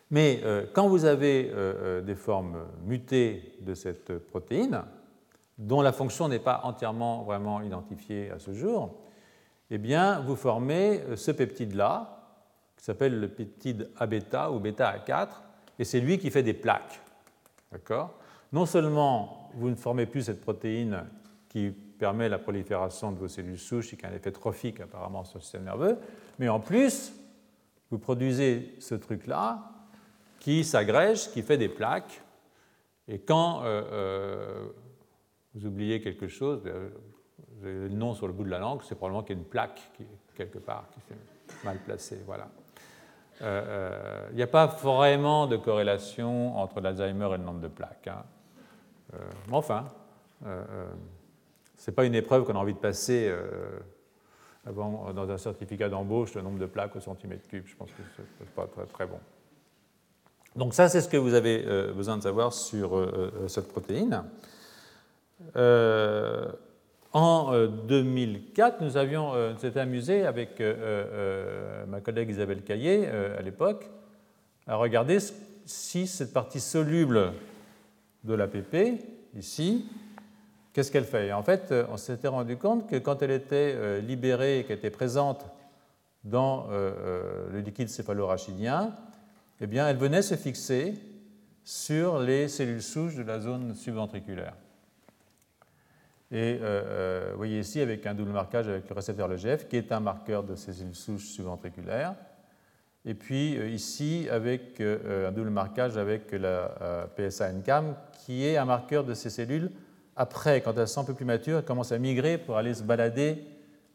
Mais 0.10 0.40
euh, 0.46 0.66
quand 0.74 0.88
vous 0.88 1.04
avez 1.04 1.52
euh, 1.54 2.02
des 2.02 2.16
formes 2.16 2.60
mutées 2.86 3.58
de 3.62 3.74
cette 3.74 4.18
protéine, 4.18 4.84
dont 5.58 5.82
la 5.82 5.92
fonction 5.92 6.30
n'est 6.30 6.40
pas 6.40 6.62
entièrement 6.64 7.24
vraiment 7.24 7.62
identifiée 7.62 8.32
à 8.32 8.40
ce 8.40 8.54
jour, 8.54 8.96
eh 9.70 9.78
bien, 9.78 10.22
vous 10.22 10.38
formez 10.38 11.02
ce 11.16 11.32
peptide-là, 11.32 12.17
qui 12.78 12.84
s'appelle 12.84 13.20
le 13.20 13.28
peptide 13.28 13.90
A-bêta 13.98 14.52
ou 14.52 14.60
bêta-A4, 14.60 15.28
et 15.80 15.84
c'est 15.84 16.00
lui 16.00 16.18
qui 16.18 16.32
fait 16.32 16.44
des 16.44 16.54
plaques. 16.54 17.02
D'accord? 17.72 18.14
Non 18.54 18.66
seulement 18.66 19.52
vous 19.56 19.70
ne 19.70 19.76
formez 19.76 20.06
plus 20.06 20.24
cette 20.24 20.42
protéine 20.42 21.04
qui 21.50 21.72
permet 21.72 22.30
la 22.30 22.38
prolifération 22.38 23.12
de 23.12 23.18
vos 23.18 23.28
cellules 23.28 23.60
souches 23.60 23.94
et 23.94 23.98
qui 23.98 24.06
a 24.06 24.10
un 24.10 24.14
effet 24.14 24.32
trophique 24.32 24.80
apparemment 24.80 25.24
sur 25.24 25.40
le 25.40 25.44
système 25.44 25.64
nerveux, 25.64 25.98
mais 26.40 26.50
en 26.50 26.60
plus, 26.60 27.14
vous 27.90 28.00
produisez 28.00 28.76
ce 28.80 28.96
truc-là 28.96 29.72
qui 30.40 30.64
s'agrège, 30.64 31.32
qui 31.32 31.42
fait 31.42 31.58
des 31.58 31.70
plaques, 31.70 32.22
et 33.08 33.20
quand 33.20 33.64
euh, 33.64 33.84
euh, 33.92 34.68
vous 35.54 35.66
oubliez 35.66 36.02
quelque 36.02 36.28
chose, 36.28 36.62
euh, 36.66 36.90
vous 37.56 37.66
avez 37.66 37.74
le 37.74 37.90
nom 37.90 38.14
sur 38.14 38.28
le 38.28 38.34
bout 38.34 38.44
de 38.44 38.50
la 38.50 38.60
langue, 38.60 38.82
c'est 38.84 38.96
probablement 38.96 39.24
qu'il 39.24 39.36
y 39.36 39.40
a 39.40 39.42
une 39.42 39.48
plaque 39.48 39.92
quelque 40.36 40.60
part 40.60 40.90
qui 40.92 41.00
s'est 41.02 41.66
mal 41.66 41.78
placée. 41.80 42.20
Voilà. 42.26 42.50
Il 43.42 44.36
n'y 44.36 44.42
a 44.42 44.48
pas 44.48 44.66
vraiment 44.66 45.48
de 45.48 45.58
corrélation 45.58 46.58
entre 46.58 46.82
l'Alzheimer 46.82 47.28
et 47.34 47.38
le 47.38 47.44
nombre 47.44 47.62
de 47.62 47.68
plaques. 47.68 48.08
Hein. 48.08 48.24
Euh, 49.14 49.18
mais 49.48 49.56
enfin, 49.56 49.86
euh, 50.46 50.64
euh, 50.70 50.86
ce 51.78 51.90
n'est 51.90 51.96
pas 51.96 52.06
une 52.06 52.16
épreuve 52.16 52.44
qu'on 52.44 52.56
a 52.56 52.60
envie 52.60 52.74
de 52.74 52.80
passer 52.80 53.34
dans 54.66 55.30
un 55.30 55.38
certificat 55.38 55.90
d'embauche, 55.90 56.34
le 56.34 56.42
nombre 56.42 56.60
de 56.60 56.66
plaques 56.66 56.96
au 56.96 57.00
centimètre 57.00 57.48
cube. 57.48 57.66
Je 57.68 57.76
pense 57.76 57.90
que 57.92 58.02
ce 58.16 58.22
n'est 58.22 58.50
pas 58.56 58.68
très, 58.68 58.86
très 58.86 59.06
bon. 59.06 59.20
Donc 60.56 60.74
ça, 60.74 60.90
c'est 60.90 61.02
ce 61.02 61.08
que 61.08 61.18
vous 61.18 61.36
avez 61.36 61.64
besoin 61.94 62.18
de 62.18 62.24
savoir 62.24 62.52
sur 62.52 63.00
cette 63.48 63.68
protéine. 63.68 64.24
En 67.14 67.52
2004, 67.88 68.82
nous 68.82 68.98
avions 68.98 69.34
s'était 69.58 69.80
amusé 69.80 70.26
avec 70.26 70.62
ma 71.88 72.02
collègue 72.02 72.30
Isabelle 72.30 72.62
Caillé 72.64 73.08
à 73.08 73.42
l'époque 73.42 73.90
à 74.68 74.76
regarder 74.76 75.20
si 75.66 76.08
cette 76.08 76.34
partie 76.34 76.60
soluble 76.60 77.34
de 78.24 78.34
l'APP, 78.34 79.02
ici, 79.36 79.86
qu'est-ce 80.74 80.92
qu'elle 80.92 81.06
fait? 81.06 81.32
En 81.32 81.44
fait, 81.44 81.74
on 81.90 81.98
s'était 81.98 82.28
rendu 82.28 82.58
compte 82.58 82.90
que 82.90 82.98
quand 82.98 83.22
elle 83.22 83.32
était 83.32 83.74
euh, 83.76 84.02
libérée, 84.02 84.66
qu'elle 84.68 84.78
était 84.78 84.90
présente 84.90 85.46
dans 86.24 86.68
euh, 86.70 86.92
euh, 87.00 87.52
le 87.52 87.62
liquide 87.62 87.90
céphalorachidien, 87.90 88.94
eh 89.62 89.68
bien, 89.68 89.88
elle 89.88 89.98
venait 89.98 90.22
se 90.22 90.36
fixer 90.36 90.94
sur 91.64 92.20
les 92.20 92.48
cellules 92.48 92.84
souches 92.84 93.16
de 93.16 93.24
la 93.24 93.40
zone 93.40 93.74
subventriculaire. 93.76 94.54
Et 96.32 96.60
vous 97.32 97.38
voyez 97.38 97.60
ici 97.60 97.80
avec 97.80 98.06
un 98.06 98.14
double 98.14 98.32
marquage 98.32 98.68
avec 98.68 98.90
le 98.90 98.96
récepteur 98.96 99.28
LGF, 99.30 99.68
qui 99.68 99.78
est 99.78 99.92
un 99.92 100.02
marqueur 100.02 100.44
de 100.44 100.56
ces 100.56 100.74
cellules 100.74 100.96
souches 100.96 101.28
subventriculaires. 101.28 102.16
Et 103.08 103.14
puis 103.14 103.58
euh, 103.58 103.70
ici, 103.70 104.28
avec 104.30 104.82
euh, 104.82 105.30
un 105.30 105.32
double 105.32 105.50
marquage 105.50 105.98
avec 105.98 106.34
la 106.34 106.76
euh, 106.82 107.06
PSA-NCAM, 107.16 107.96
qui 108.26 108.46
est 108.46 108.58
un 108.58 108.66
marqueur 108.66 109.06
de 109.06 109.14
ces 109.14 109.30
cellules 109.30 109.72
après, 110.18 110.60
quand 110.60 110.78
elles 110.78 110.90
sont 110.90 111.02
un 111.02 111.06
peu 111.06 111.14
plus 111.14 111.26
matures, 111.26 111.60
elles 111.60 111.64
commencent 111.64 111.94
à 111.94 112.00
migrer 112.00 112.38
pour 112.38 112.58
aller 112.58 112.74
se 112.74 112.84
balader 112.84 113.46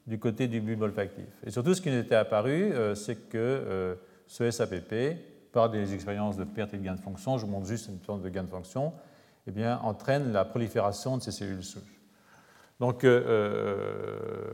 du 0.06 0.18
côté 0.18 0.48
du 0.48 0.60
bulbe 0.60 0.82
olfactif. 0.82 1.26
Et 1.44 1.50
surtout, 1.50 1.74
ce 1.74 1.82
qui 1.82 1.90
nous 1.90 1.98
était 1.98 2.14
apparu, 2.14 2.72
c'est 2.94 3.28
que 3.28 3.98
ce 4.28 4.48
SAPP, 4.48 5.50
par 5.50 5.68
des 5.68 5.92
expériences 5.94 6.36
de 6.36 6.44
perte 6.44 6.74
et 6.74 6.76
de 6.76 6.84
gain 6.84 6.94
de 6.94 7.00
fonction, 7.00 7.38
je 7.38 7.44
vous 7.44 7.50
montre 7.50 7.66
juste 7.66 7.88
une 7.88 8.00
sorte 8.04 8.22
de 8.22 8.28
gain 8.28 8.44
de 8.44 8.48
fonction, 8.48 8.92
eh 9.48 9.50
bien, 9.50 9.80
entraîne 9.82 10.32
la 10.32 10.44
prolifération 10.44 11.16
de 11.16 11.22
ces 11.22 11.32
cellules 11.32 11.64
souches. 11.64 12.01
Donc, 12.82 13.06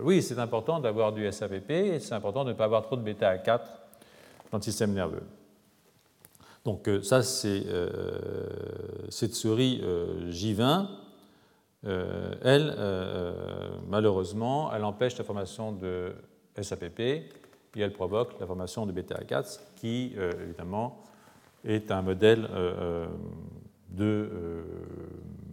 oui, 0.02 0.20
c'est 0.20 0.38
important 0.38 0.80
d'avoir 0.80 1.14
du 1.14 1.32
SAPP 1.32 1.70
et 1.70 1.98
c'est 1.98 2.14
important 2.14 2.44
de 2.44 2.50
ne 2.50 2.54
pas 2.54 2.66
avoir 2.66 2.82
trop 2.82 2.96
de 2.96 3.02
bêta-4 3.02 3.60
dans 4.50 4.58
le 4.58 4.62
système 4.62 4.92
nerveux. 4.92 5.22
Donc 6.68 6.86
euh, 6.86 7.02
ça, 7.02 7.22
c'est 7.22 7.62
euh, 7.66 8.20
cette 9.08 9.34
souris 9.34 9.80
euh, 9.82 10.30
J20. 10.30 10.86
elle, 12.42 12.76
malheureusement, 13.88 14.70
elle 14.74 14.84
empêche 14.84 15.16
la 15.16 15.24
formation 15.24 15.72
de 15.72 16.12
SAPP 16.60 17.00
et 17.00 17.30
elle 17.76 17.94
provoque 17.94 18.38
la 18.38 18.46
formation 18.46 18.84
de 18.84 18.92
bêta-4, 18.92 19.60
qui, 19.76 20.14
évidemment, 20.42 21.02
est 21.64 21.90
un 21.90 22.02
modèle 22.02 22.46
de 23.88 24.28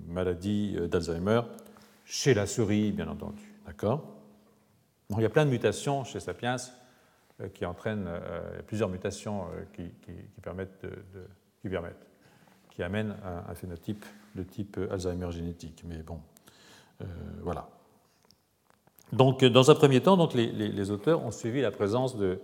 maladie 0.09 0.75
d'Alzheimer 0.89 1.41
chez 2.05 2.33
la 2.33 2.45
souris, 2.45 2.91
bien 2.91 3.07
entendu. 3.07 3.43
D'accord? 3.65 4.15
Il 5.09 5.21
y 5.21 5.25
a 5.25 5.29
plein 5.29 5.45
de 5.45 5.51
mutations 5.51 6.03
chez 6.03 6.19
Sapiens 6.19 6.55
euh, 7.41 7.49
qui 7.49 7.65
entraînent 7.65 8.07
euh, 8.07 8.61
plusieurs 8.65 8.89
mutations 8.89 9.45
euh, 9.45 9.63
qui, 9.73 10.11
permettent 10.41 10.85
qui, 12.69 12.83
amènent 12.83 13.15
un, 13.23 13.51
un, 13.51 13.55
phénotype 13.55 14.05
de 14.35 14.43
type 14.43 14.79
Alzheimer 14.91 15.31
génétique. 15.31 15.83
Mais 15.87 15.97
bon, 15.97 16.19
voilà. 17.41 17.67
Donc, 19.11 19.43
dans 19.45 19.71
un 19.71 19.75
premier 19.75 20.01
temps, 20.01 20.17
donc, 20.17 20.33
les, 20.33 20.91
auteurs 20.91 21.23
ont 21.23 21.31
suivi 21.31 21.61
la 21.61 21.71
présence 21.71 22.17
de 22.17 22.39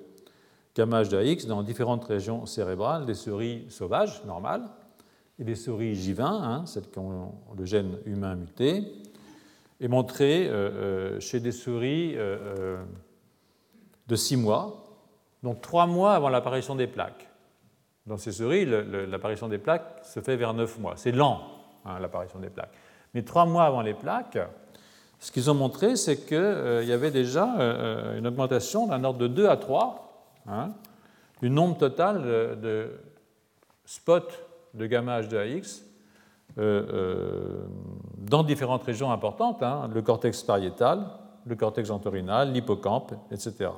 gamma 0.75 1.03
HDAX 1.03 1.45
dans 1.45 1.63
différentes 1.63 2.05
régions 2.05 2.45
cérébrales, 2.45 3.05
des 3.05 3.13
souris 3.13 3.65
sauvages, 3.69 4.23
normales, 4.25 4.63
et 5.37 5.43
des 5.43 5.55
souris 5.55 5.95
J20, 5.95 6.23
hein, 6.23 6.65
celles 6.65 6.89
qui 6.89 6.99
ont 6.99 7.33
le 7.57 7.65
gène 7.65 7.97
humain 8.05 8.35
muté, 8.35 8.85
et 9.81 9.87
montré 9.87 10.49
chez 11.19 11.41
des 11.41 11.51
souris 11.51 12.15
de 12.15 12.85
six 14.15 14.37
mois, 14.37 14.83
donc 15.43 15.61
trois 15.61 15.87
mois 15.87 16.13
avant 16.13 16.29
l'apparition 16.29 16.75
des 16.75 16.87
plaques. 16.87 17.27
Dans 18.05 18.17
ces 18.17 18.31
souris, 18.31 18.65
l'apparition 18.65 19.47
des 19.47 19.57
plaques 19.57 20.01
se 20.03 20.19
fait 20.19 20.35
vers 20.35 20.53
neuf 20.53 20.79
mois. 20.79 20.93
C'est 20.95 21.11
lent, 21.11 21.41
hein, 21.85 21.99
l'apparition 21.99 22.39
des 22.39 22.49
plaques. 22.49 22.73
Mais 23.13 23.23
trois 23.23 23.45
mois 23.45 23.65
avant 23.65 23.81
les 23.81 23.93
plaques, 23.93 24.37
ce 25.21 25.31
qu'ils 25.31 25.51
ont 25.51 25.53
montré, 25.53 25.95
c'est 25.95 26.25
qu'il 26.25 26.35
euh, 26.35 26.83
y 26.83 26.91
avait 26.91 27.11
déjà 27.11 27.55
euh, 27.59 28.17
une 28.17 28.25
augmentation 28.25 28.87
d'un 28.87 29.03
ordre 29.03 29.19
de 29.19 29.27
2 29.27 29.47
à 29.47 29.55
3 29.55 30.25
hein, 30.47 30.71
du 31.41 31.49
nombre 31.51 31.77
total 31.77 32.23
de, 32.59 32.89
spots 33.85 34.33
de 34.73 34.87
gamma 34.87 35.21
H2AX 35.21 35.83
euh, 36.57 37.61
dans 38.21 38.43
différentes 38.43 38.83
régions 38.83 39.11
importantes, 39.11 39.63
hein, 39.63 39.89
le 39.91 40.01
cortex 40.01 40.43
pariétal, 40.43 41.05
le 41.45 41.55
cortex 41.55 41.89
entorhinal, 41.89 42.51
l'hippocampe, 42.51 43.13
etc. 43.31 43.69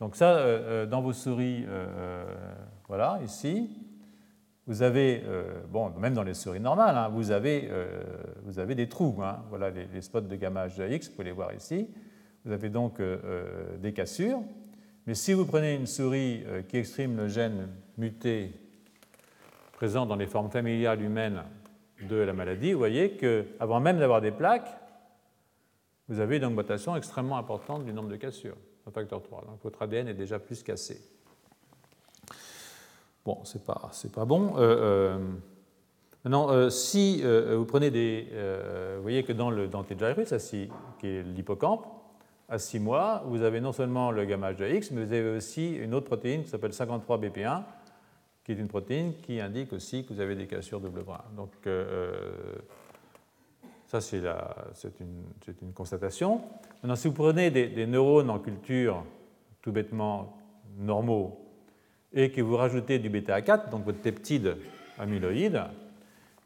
Donc 0.00 0.16
ça, 0.16 0.30
euh, 0.30 0.84
euh, 0.84 0.86
dans 0.86 1.02
vos 1.02 1.12
souris, 1.12 1.64
euh, 1.68 2.24
voilà, 2.88 3.20
ici, 3.24 3.70
vous 4.66 4.82
avez, 4.82 5.24
bon, 5.70 5.90
même 5.98 6.14
dans 6.14 6.22
les 6.22 6.34
souris 6.34 6.60
normales, 6.60 6.96
hein, 6.96 7.08
vous, 7.08 7.32
avez, 7.32 7.68
vous 8.44 8.60
avez 8.60 8.76
des 8.76 8.88
trous. 8.88 9.16
Hein, 9.20 9.42
voilà 9.48 9.70
les, 9.70 10.00
spots 10.00 10.20
de 10.20 10.36
gamma 10.36 10.68
HX, 10.68 11.08
vous 11.08 11.10
pouvez 11.10 11.24
les 11.24 11.32
voir 11.32 11.52
ici. 11.52 11.88
Vous 12.44 12.52
avez 12.52 12.68
donc 12.68 13.00
des 13.80 13.92
cassures. 13.92 14.40
Mais 15.08 15.14
si 15.14 15.32
vous 15.32 15.46
prenez 15.46 15.74
une 15.74 15.88
souris 15.88 16.44
qui 16.68 16.76
exprime 16.76 17.16
le 17.16 17.26
gène 17.26 17.70
muté 17.98 18.52
présent 19.72 20.06
dans 20.06 20.14
les 20.14 20.28
formes 20.28 20.50
familiales 20.50 21.02
humaines 21.02 21.42
de 22.06 22.16
la 22.16 22.32
maladie, 22.32 22.72
vous 22.72 22.78
voyez 22.78 23.12
qu'avant 23.12 23.80
même 23.80 23.98
d'avoir 23.98 24.20
des 24.20 24.30
plaques, 24.30 24.68
vous 26.08 26.20
avez 26.20 26.36
une 26.36 26.44
augmentation 26.44 26.96
extrêmement 26.96 27.38
importante 27.38 27.84
du 27.84 27.92
nombre 27.92 28.08
de 28.08 28.16
cassures 28.16 28.56
un 28.86 28.90
facteur 28.90 29.22
3. 29.22 29.44
Donc 29.46 29.62
votre 29.62 29.82
ADN 29.82 30.08
est 30.08 30.14
déjà 30.14 30.38
plus 30.38 30.62
cassé. 30.62 31.00
Bon, 33.24 33.38
c'est 33.44 33.64
pas, 33.64 33.90
pas 34.14 34.24
bon. 34.24 34.54
Euh, 34.56 34.60
euh, 34.60 35.18
maintenant, 36.24 36.50
euh, 36.50 36.70
si 36.70 37.22
vous 37.22 37.64
prenez 37.64 37.90
des. 37.90 38.26
vous 38.96 39.02
voyez 39.02 39.22
que 39.22 39.32
dans 39.32 39.50
le 39.50 39.68
dentier 39.68 39.96
de 39.96 40.24
qui 40.98 41.06
est 41.06 41.22
l'hippocampe, 41.22 41.86
à 42.48 42.58
6 42.58 42.80
mois, 42.80 43.22
vous 43.26 43.42
avez 43.42 43.60
non 43.60 43.72
seulement 43.72 44.10
le 44.10 44.24
gamma 44.24 44.52
X, 44.52 44.90
mais 44.90 45.04
vous 45.04 45.12
avez 45.12 45.36
aussi 45.36 45.74
une 45.74 45.94
autre 45.94 46.06
protéine 46.06 46.42
qui 46.42 46.50
s'appelle 46.50 46.72
53BP1, 46.72 47.62
qui 48.44 48.52
est 48.52 48.56
une 48.56 48.68
protéine 48.68 49.14
qui 49.22 49.40
indique 49.40 49.72
aussi 49.72 50.04
que 50.04 50.12
vous 50.12 50.20
avez 50.20 50.34
des 50.34 50.46
cassures 50.46 50.80
double 50.80 51.02
bras. 51.02 51.24
Donc, 51.36 51.50
ça, 53.86 54.00
c'est 54.00 55.00
une, 55.00 55.72
constatation. 55.74 56.40
Maintenant, 56.82 56.96
si 56.96 57.08
vous 57.08 57.14
prenez 57.14 57.50
des, 57.50 57.86
neurones 57.86 58.30
en 58.30 58.38
culture 58.38 59.04
tout 59.60 59.70
bêtement 59.70 60.38
normaux 60.78 61.38
et 62.12 62.30
que 62.30 62.40
vous 62.40 62.56
rajoutez 62.56 62.98
du 62.98 63.10
bêta-4, 63.10 63.68
donc 63.70 63.84
votre 63.84 64.00
peptide 64.00 64.56
amyloïde, 64.98 65.62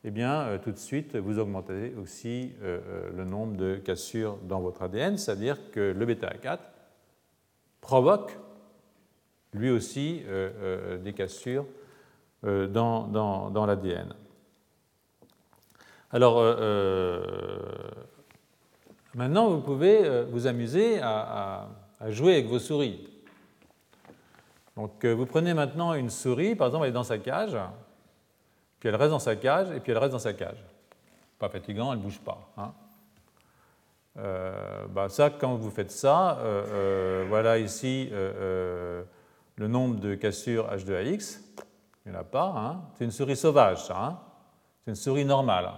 eh 0.02 0.10
bien, 0.10 0.42
euh, 0.42 0.58
tout 0.58 0.72
de 0.72 0.76
suite, 0.76 1.16
vous 1.16 1.38
augmentez 1.38 1.92
aussi 2.00 2.52
euh, 2.62 2.78
euh, 2.88 3.10
le 3.16 3.24
nombre 3.24 3.56
de 3.56 3.76
cassures 3.76 4.38
dans 4.42 4.60
votre 4.60 4.82
ADN, 4.82 5.16
c'est-à-dire 5.16 5.70
que 5.70 5.94
le 5.96 6.06
bêta-4 6.06 6.58
provoque 7.80 8.36
lui 9.52 9.70
aussi 9.70 10.22
des 11.04 11.12
cassures 11.12 11.64
dans, 12.42 13.06
dans, 13.08 13.50
dans 13.50 13.66
l'ADN. 13.66 14.14
Alors, 16.12 16.38
euh, 16.38 16.56
euh, 16.60 17.20
maintenant, 19.14 19.50
vous 19.50 19.60
pouvez 19.60 20.04
euh, 20.04 20.24
vous 20.30 20.46
amuser 20.46 21.00
à, 21.02 21.68
jouer 22.08 22.34
avec 22.34 22.46
vos 22.46 22.58
souris. 22.58 23.08
Donc, 24.76 25.04
vous 25.04 25.26
prenez 25.26 25.52
maintenant 25.54 25.94
une 25.94 26.10
souris, 26.10 26.54
par 26.54 26.68
exemple, 26.68 26.84
elle 26.84 26.90
est 26.90 26.94
dans 26.94 27.02
sa 27.02 27.18
cage, 27.18 27.56
puis 28.78 28.88
elle 28.88 28.96
reste 28.96 29.10
dans 29.10 29.18
sa 29.18 29.34
cage, 29.34 29.70
et 29.72 29.80
puis 29.80 29.92
elle 29.92 29.98
reste 29.98 30.12
dans 30.12 30.18
sa 30.18 30.34
cage. 30.34 30.62
Pas 31.38 31.48
fatigant, 31.48 31.92
elle 31.92 31.98
ne 31.98 32.04
bouge 32.04 32.20
pas. 32.20 32.50
Hein. 32.56 32.72
Bah, 34.90 35.08
ça, 35.08 35.30
quand 35.30 35.54
vous 35.56 35.70
faites 35.70 35.90
ça, 35.90 36.38
voilà 37.28 37.58
ici 37.58 38.10
le 38.10 39.06
nombre 39.58 39.98
de 39.98 40.14
cassures 40.14 40.70
H2AX. 40.70 41.40
Il 42.06 42.12
n'y 42.12 42.16
en 42.16 42.20
a 42.20 42.24
pas. 42.24 42.54
Hein. 42.56 42.80
C'est 42.96 43.04
une 43.04 43.10
souris 43.10 43.36
sauvage, 43.36 43.84
ça. 43.84 43.98
Hein. 43.98 44.18
C'est 44.84 44.92
une 44.92 44.96
souris 44.96 45.24
normale. 45.24 45.72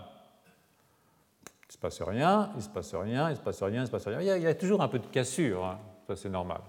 Il 1.46 1.68
ne 1.68 1.72
se 1.72 1.78
passe 1.78 2.02
rien, 2.02 2.50
il 2.52 2.58
ne 2.58 2.62
se 2.62 2.68
passe 2.68 2.94
rien, 2.94 3.28
il 3.28 3.30
ne 3.30 3.36
se 3.36 3.40
passe 3.40 3.62
rien, 3.62 3.76
il 3.76 3.80
ne 3.80 3.86
se 3.86 3.90
passe 3.90 4.06
rien. 4.06 4.20
Il 4.20 4.42
y 4.42 4.46
a, 4.46 4.54
toujours 4.54 4.82
un 4.82 4.88
peu 4.88 4.98
de 4.98 5.06
cassure, 5.06 5.64
hein. 5.64 5.78
ça 6.06 6.16
c'est 6.16 6.28
normal. 6.28 6.60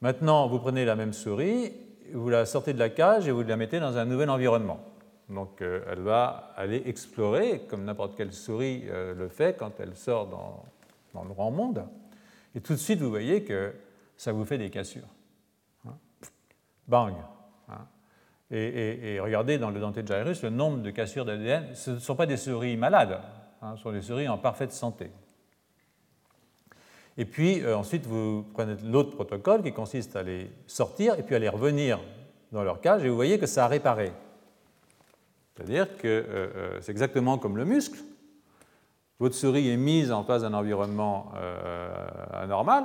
Maintenant, 0.00 0.48
vous 0.48 0.58
prenez 0.58 0.84
la 0.84 0.96
même 0.96 1.12
souris, 1.12 1.72
vous 2.12 2.28
la 2.28 2.44
sortez 2.46 2.72
de 2.72 2.78
la 2.78 2.88
cage 2.88 3.28
et 3.28 3.30
vous 3.30 3.42
la 3.42 3.56
mettez 3.56 3.78
dans 3.78 3.96
un 3.96 4.04
nouvel 4.04 4.30
environnement. 4.30 4.80
Donc 5.28 5.62
euh, 5.62 5.84
elle 5.88 6.00
va 6.00 6.52
aller 6.56 6.82
explorer, 6.86 7.66
comme 7.68 7.84
n'importe 7.84 8.16
quelle 8.16 8.32
souris 8.32 8.84
euh, 8.88 9.14
le 9.14 9.28
fait 9.28 9.56
quand 9.56 9.78
elle 9.78 9.94
sort 9.94 10.26
dans, 10.26 10.64
le 11.22 11.34
grand 11.34 11.50
monde. 11.52 11.84
Et 12.54 12.60
tout 12.60 12.72
de 12.72 12.78
suite, 12.78 13.00
vous 13.00 13.10
voyez 13.10 13.44
que 13.44 13.72
ça 14.16 14.32
vous 14.32 14.44
fait 14.44 14.58
des 14.58 14.70
cassures. 14.70 15.06
Bang 16.88 17.14
et, 18.50 19.20
regardez 19.20 19.58
dans 19.58 19.70
le 19.70 19.78
denté 19.78 20.02
de 20.02 20.08
Jairus 20.08 20.42
le 20.42 20.50
nombre 20.50 20.78
de 20.78 20.90
cassures 20.90 21.24
d'ADN. 21.24 21.68
Ce 21.74 21.92
ne 21.92 21.98
sont 21.98 22.16
pas 22.16 22.26
des 22.26 22.36
souris 22.36 22.76
malades, 22.76 23.20
hein, 23.62 23.74
ce 23.76 23.82
sont 23.82 23.92
des 23.92 24.02
souris 24.02 24.28
en 24.28 24.38
parfaite 24.38 24.72
santé. 24.72 25.10
Et 27.16 27.24
puis 27.24 27.60
euh, 27.62 27.76
ensuite, 27.76 28.06
vous 28.06 28.44
prenez 28.54 28.76
l'autre 28.84 29.10
protocole 29.10 29.62
qui 29.62 29.72
consiste 29.72 30.16
à 30.16 30.22
les 30.22 30.50
sortir 30.66 31.18
et 31.18 31.22
puis 31.22 31.34
à 31.34 31.38
les 31.38 31.48
revenir 31.48 32.00
dans 32.50 32.62
leur 32.62 32.80
cage 32.80 33.04
et 33.04 33.08
vous 33.08 33.14
voyez 33.14 33.38
que 33.38 33.46
ça 33.46 33.66
a 33.66 33.68
réparé. 33.68 34.12
C'est-à-dire 35.54 35.96
que 35.98 36.08
euh, 36.08 36.24
euh, 36.56 36.78
c'est 36.80 36.92
exactement 36.92 37.38
comme 37.38 37.56
le 37.56 37.64
muscle. 37.64 37.98
Votre 39.18 39.34
souris 39.34 39.68
est 39.68 39.76
mise 39.76 40.12
en 40.12 40.24
face 40.24 40.40
d'un 40.40 40.54
environnement 40.54 41.30
anormal, 42.32 42.84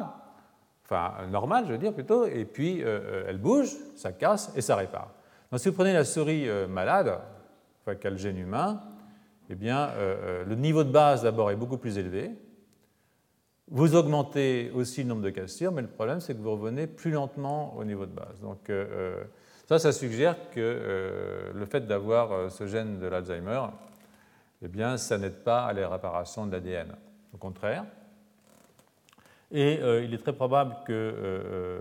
enfin 0.83 1.13
normal, 1.31 1.63
je 1.65 1.71
veux 1.71 1.77
dire 1.77 1.93
plutôt, 1.93 2.25
et 2.25 2.43
puis 2.43 2.81
elle 2.81 3.37
bouge, 3.37 3.69
ça 3.95 4.11
casse 4.11 4.51
et 4.53 4.59
ça 4.59 4.75
répare. 4.75 5.13
Donc 5.51 5.59
si 5.59 5.69
vous 5.69 5.75
prenez 5.75 5.93
la 5.93 6.03
souris 6.03 6.47
malade, 6.69 7.19
enfin, 7.81 7.95
qui 7.95 8.07
a 8.07 8.09
le 8.09 8.17
gène 8.17 8.37
humain, 8.37 8.81
eh 9.49 9.55
bien, 9.55 9.91
le 10.45 10.55
niveau 10.55 10.83
de 10.83 10.89
base 10.89 11.23
d'abord 11.23 11.51
est 11.51 11.55
beaucoup 11.55 11.77
plus 11.77 11.97
élevé, 11.97 12.31
vous 13.71 13.95
augmentez 13.95 14.71
aussi 14.75 15.01
le 15.01 15.09
nombre 15.09 15.23
de 15.23 15.31
cassures, 15.31 15.71
mais 15.71 15.81
le 15.81 15.87
problème, 15.87 16.19
c'est 16.19 16.35
que 16.35 16.39
vous 16.39 16.51
revenez 16.51 16.85
plus 16.85 17.09
lentement 17.09 17.75
au 17.75 17.83
niveau 17.83 18.05
de 18.05 18.11
base. 18.11 18.39
Donc, 18.41 18.69
euh, 18.69 18.85
euh, 18.91 19.23
ça, 19.67 19.79
ça 19.79 19.91
suggère 19.91 20.35
que 20.51 20.59
euh, 20.59 21.51
le 21.53 21.65
fait 21.65 21.87
d'avoir 21.87 22.51
ce 22.51 22.67
gène 22.67 22.99
de 22.99 23.07
l'Alzheimer, 23.07 23.61
eh 24.61 24.67
bien, 24.67 24.97
ça 24.97 25.17
n'aide 25.17 25.43
pas 25.43 25.65
à 25.65 25.73
la 25.73 25.89
réparation 25.89 26.45
de 26.45 26.51
l'ADN. 26.51 26.95
Au 27.33 27.37
contraire. 27.37 27.85
Et 29.51 29.79
il 30.03 30.13
est 30.13 30.17
très 30.17 30.33
probable 30.33 30.75
que 30.87 31.79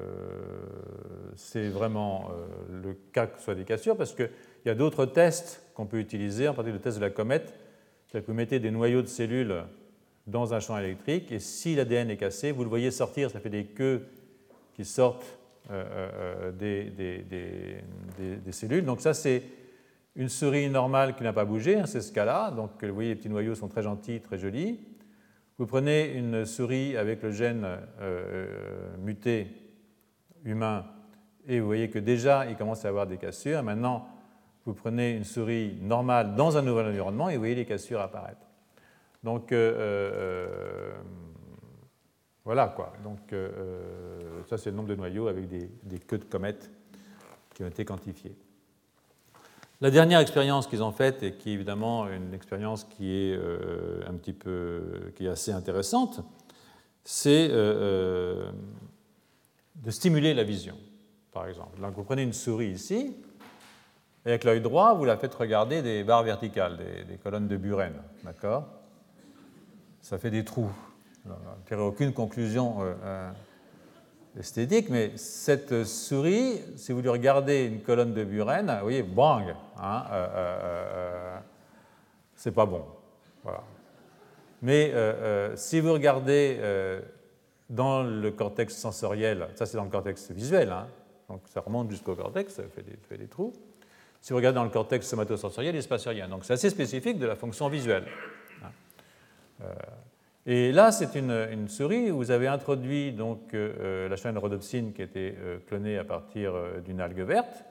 c'est 1.35 1.69
vraiment 1.69 2.31
le 2.71 2.95
cas 3.13 3.27
que 3.27 3.39
ce 3.39 3.45
soit 3.45 3.55
des 3.55 3.65
cassures, 3.65 3.97
parce 3.97 4.15
qu'il 4.15 4.31
y 4.67 4.69
a 4.69 4.75
d'autres 4.75 5.07
tests 5.07 5.65
qu'on 5.75 5.87
peut 5.87 5.99
utiliser, 5.99 6.47
en 6.47 6.55
particulier 6.55 6.79
le 6.79 6.83
test 6.83 6.99
de 6.99 7.03
la 7.03 7.11
comète. 7.11 7.55
C'est-à-dire 8.07 8.27
que 8.27 8.31
vous 8.31 8.37
mettez 8.37 8.61
des 8.61 8.71
noyaux 8.71 9.03
de 9.03 9.07
cellules 9.07 9.65
dans 10.27 10.55
un 10.55 10.61
champ 10.61 10.79
électrique, 10.79 11.33
et 11.33 11.39
si 11.39 11.75
l'ADN 11.75 12.11
est 12.11 12.17
cassé, 12.17 12.53
vous 12.53 12.63
le 12.63 12.69
voyez 12.69 12.91
sortir, 12.91 13.31
ça 13.31 13.41
fait 13.41 13.51
des 13.51 13.65
queues 13.65 14.07
qui 14.75 14.85
sortent 14.85 15.39
euh, 15.71 16.51
euh, 16.51 16.53
des, 16.53 16.91
des, 18.45 18.53
cellules. 18.53 18.85
Donc 18.85 19.01
ça, 19.01 19.15
c'est 19.15 19.43
une 20.17 20.29
souris 20.29 20.69
normale 20.69 21.17
qui 21.17 21.23
n'a 21.23 21.33
pas 21.33 21.45
bougé, 21.45 21.77
hein, 21.77 21.87
c'est 21.87 22.01
ce 22.01 22.13
cas-là. 22.13 22.51
Donc 22.51 22.85
vous 22.85 22.95
voyez, 22.95 23.11
les 23.11 23.17
petits 23.17 23.29
noyaux 23.29 23.55
sont 23.55 23.69
très 23.69 23.83
gentils, 23.83 24.21
très 24.21 24.39
jolis. 24.39 24.79
Vous 25.59 25.67
prenez 25.67 26.13
une 26.13 26.45
souris 26.45 26.97
avec 26.97 27.23
le 27.23 27.31
gène 27.31 27.67
euh, 28.01 28.97
muté 28.99 29.49
humain, 30.45 30.85
et 31.47 31.61
vous 31.61 31.67
voyez 31.67 31.91
que 31.91 31.99
déjà, 31.99 32.47
il 32.47 32.57
commence 32.57 32.85
à 32.85 32.89
avoir 32.89 33.07
des 33.07 33.19
cassures. 33.19 33.63
Maintenant, 33.63 34.09
vous 34.65 34.75
prenez 34.75 35.13
une 35.13 35.25
souris 35.25 35.77
normale 35.81 36.35
dans 36.35 36.57
un 36.57 36.63
nouvel 36.63 36.87
environnement, 36.87 37.29
et 37.29 37.35
vous 37.35 37.41
voyez 37.41 37.55
les 37.55 37.67
cassures 37.67 38.01
apparaître. 38.01 38.47
Donc, 39.23 39.53
euh, 39.53 39.75
euh, 39.77 40.93
voilà 42.45 42.69
quoi. 42.69 42.93
Donc, 43.03 43.33
euh, 43.33 44.43
ça, 44.49 44.59
c'est 44.59 44.71
le 44.71 44.77
nombre 44.77 44.91
de 44.91 44.97
noyaux 44.97 45.29
avec 45.29 45.49
des, 45.49 45.99
queues 45.99 46.19
de 46.19 46.25
comètes 46.25 46.71
qui 47.55 47.65
ont 47.65 47.69
été 47.69 47.85
quantifiées. 47.85 48.37
La 49.81 49.91
dernière 49.91 50.21
expérience 50.21 50.67
qu'ils 50.67 50.83
ont 50.83 50.93
faite, 50.93 51.23
et 51.23 51.35
qui 51.35 51.51
est 51.51 51.55
évidemment 51.55 52.09
une 52.09 52.33
expérience 52.33 52.85
qui 52.85 53.13
est 53.13 53.39
un 54.07 54.15
petit 54.15 54.33
peu, 54.33 55.13
qui 55.17 55.27
est 55.27 55.29
assez 55.29 55.53
intéressante, 55.53 56.21
c'est 57.03 57.49
de 57.49 58.51
stimuler 59.91 60.33
la 60.33 60.45
vision, 60.45 60.77
par 61.33 61.49
exemple. 61.49 61.81
Donc 61.81 61.95
vous 61.95 62.05
prenez 62.05 62.23
une 62.23 62.33
souris 62.33 62.71
ici, 62.71 63.17
et 64.27 64.31
avec 64.31 64.45
l'œil 64.45 64.61
droit, 64.61 64.95
vous 64.95 65.05
la 65.05 65.19
faites 65.19 65.35
regarder 65.35 65.83
des 65.83 66.03
barres 66.03 66.23
verticales, 66.23 66.79
des, 67.07 67.17
colonnes 67.17 67.47
de 67.47 67.57
Buren, 67.57 67.93
d'accord? 68.23 68.67
Ça 70.01 70.19
fait 70.19 70.31
des 70.31 70.45
trous. 70.45 70.73
Je 71.25 71.31
ne 71.31 71.35
tirerai 71.67 71.83
aucune 71.83 72.13
conclusion 72.13 72.83
euh, 72.83 72.95
euh, 73.05 73.31
esthétique, 74.39 74.89
mais 74.91 75.13
cette 75.17 75.85
souris, 75.85 76.61
si 76.77 76.93
vous 76.93 77.01
lui 77.01 77.09
regardez 77.09 77.65
une 77.65 77.81
colonne 77.81 78.13
de 78.15 78.25
Buren, 78.25 78.67
vous 78.77 78.83
voyez, 78.83 79.03
bang, 79.03 79.55
hein, 79.79 80.05
euh, 80.11 81.39
c'est 82.35 82.53
pas 82.53 82.67
bon. 82.67 82.85
Mais 84.63 84.93
si 85.57 85.81
vous 85.81 85.93
regardez 85.93 86.59
dans 87.71 88.03
le 88.03 88.31
cortex 88.31 88.75
sensoriel, 88.75 89.49
ça 89.55 89.67
c'est 89.67 89.77
dans 89.77 89.85
le 89.85 89.91
cortex 89.91 90.31
visuel, 90.31 90.71
hein, 90.71 90.89
donc 91.29 91.43
ça 91.47 91.61
remonte 91.61 91.91
jusqu'au 91.91 92.15
cortex, 92.15 92.55
ça 92.55 92.63
fait 92.65 93.19
des, 93.19 93.27
trous. 93.27 93.53
Si 94.21 94.33
vous 94.33 94.37
regardez 94.37 94.57
dans 94.57 94.65
le 94.65 94.71
cortex 94.71 95.07
somatosensoriel, 95.07 95.75
il 95.75 95.79
ne 95.79 95.83
se 95.83 95.89
passe 95.89 96.07
rien. 96.07 96.29
Donc 96.29 96.45
c'est 96.45 96.53
assez 96.53 96.71
spécifique 96.71 97.19
de 97.19 97.27
la 97.27 97.37
fonction 97.37 97.69
visuelle. 97.69 98.07
Euh, 99.63 99.73
et 100.47 100.73
là, 100.73 100.93
c'est 100.93 101.15
une, 101.15 101.69
souris 101.69 102.11
où 102.11 102.19
vous 102.19 102.31
avez 102.31 102.49
introduit 102.49 103.13
donc, 103.13 103.55
euh, 103.55 103.73
euh, 103.81 104.09
la 104.09 104.17
chaîne 104.17 104.37
rhodopsine 104.37 104.93
qui 104.93 105.01
a 105.01 105.05
été 105.07 105.35
clonée 105.67 105.97
à 105.97 106.05
partir 106.05 106.53
d'une 106.85 107.01
algue 107.01 107.23
verte. 107.23 107.65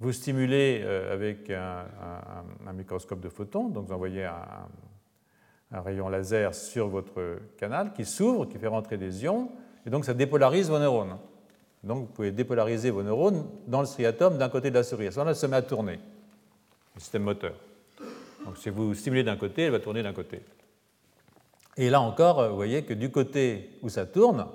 Vous 0.00 0.12
stimulez 0.12 0.84
avec 1.10 1.50
un, 1.50 1.84
microscope 2.74 3.20
de 3.20 3.28
photons, 3.28 3.68
donc 3.68 3.86
vous 3.86 3.94
envoyez 3.94 4.24
un, 4.24 5.80
rayon 5.80 6.08
laser 6.08 6.54
sur 6.54 6.88
votre 6.88 7.38
canal 7.58 7.92
qui 7.92 8.04
s'ouvre, 8.04 8.46
qui 8.46 8.58
fait 8.58 8.66
rentrer 8.66 8.96
des 8.96 9.24
ions, 9.24 9.50
et 9.86 9.90
donc 9.90 10.04
ça 10.04 10.14
dépolarise 10.14 10.70
vos 10.70 10.78
neurones. 10.78 11.18
Donc 11.82 12.00
vous 12.00 12.12
pouvez 12.12 12.30
dépolariser 12.30 12.90
vos 12.90 13.02
neurones 13.02 13.46
dans 13.66 13.80
le 13.80 13.86
striatum 13.86 14.38
d'un 14.38 14.48
côté 14.48 14.70
de 14.70 14.74
la 14.74 14.82
souris. 14.82 15.06
À 15.06 15.10
ce 15.10 15.16
moment-là, 15.16 15.30
elle 15.32 15.36
se 15.36 15.46
met 15.46 15.56
à 15.56 15.62
tourner, 15.62 15.98
le 16.94 17.00
système 17.00 17.22
moteur. 17.22 17.54
Donc 18.44 18.56
si 18.58 18.70
vous 18.70 18.94
stimulez 18.94 19.24
d'un 19.24 19.36
côté, 19.36 19.62
elle 19.62 19.72
va 19.72 19.80
tourner 19.80 20.02
d'un 20.02 20.12
côté. 20.12 20.42
Et 21.76 21.90
là 21.90 22.00
encore, 22.00 22.48
vous 22.48 22.56
voyez 22.56 22.84
que 22.84 22.94
du 22.94 23.10
côté 23.10 23.78
où 23.82 23.88
ça 23.88 24.06
tourne, 24.06 24.46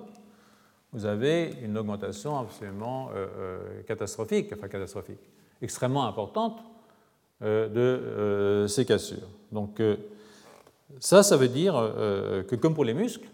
vous 0.94 1.06
avez 1.06 1.54
une 1.64 1.78
augmentation 1.78 2.38
absolument 2.38 3.10
euh, 3.16 3.28
euh, 3.38 3.84
catastrophique, 3.84 4.52
enfin 4.54 4.68
catastrophique, 4.68 5.22
extrêmement 5.62 6.06
importante 6.06 6.60
euh, 7.44 8.64
de 8.64 8.68
ces 8.68 8.86
cassures. 8.86 9.30
Donc 9.52 9.82
ça, 11.00 11.24
ça 11.24 11.38
veut 11.38 11.48
dire 11.48 11.74
que 12.48 12.56
comme 12.56 12.74
pour 12.74 12.86
les 12.86 12.94
muscles, 12.94 13.28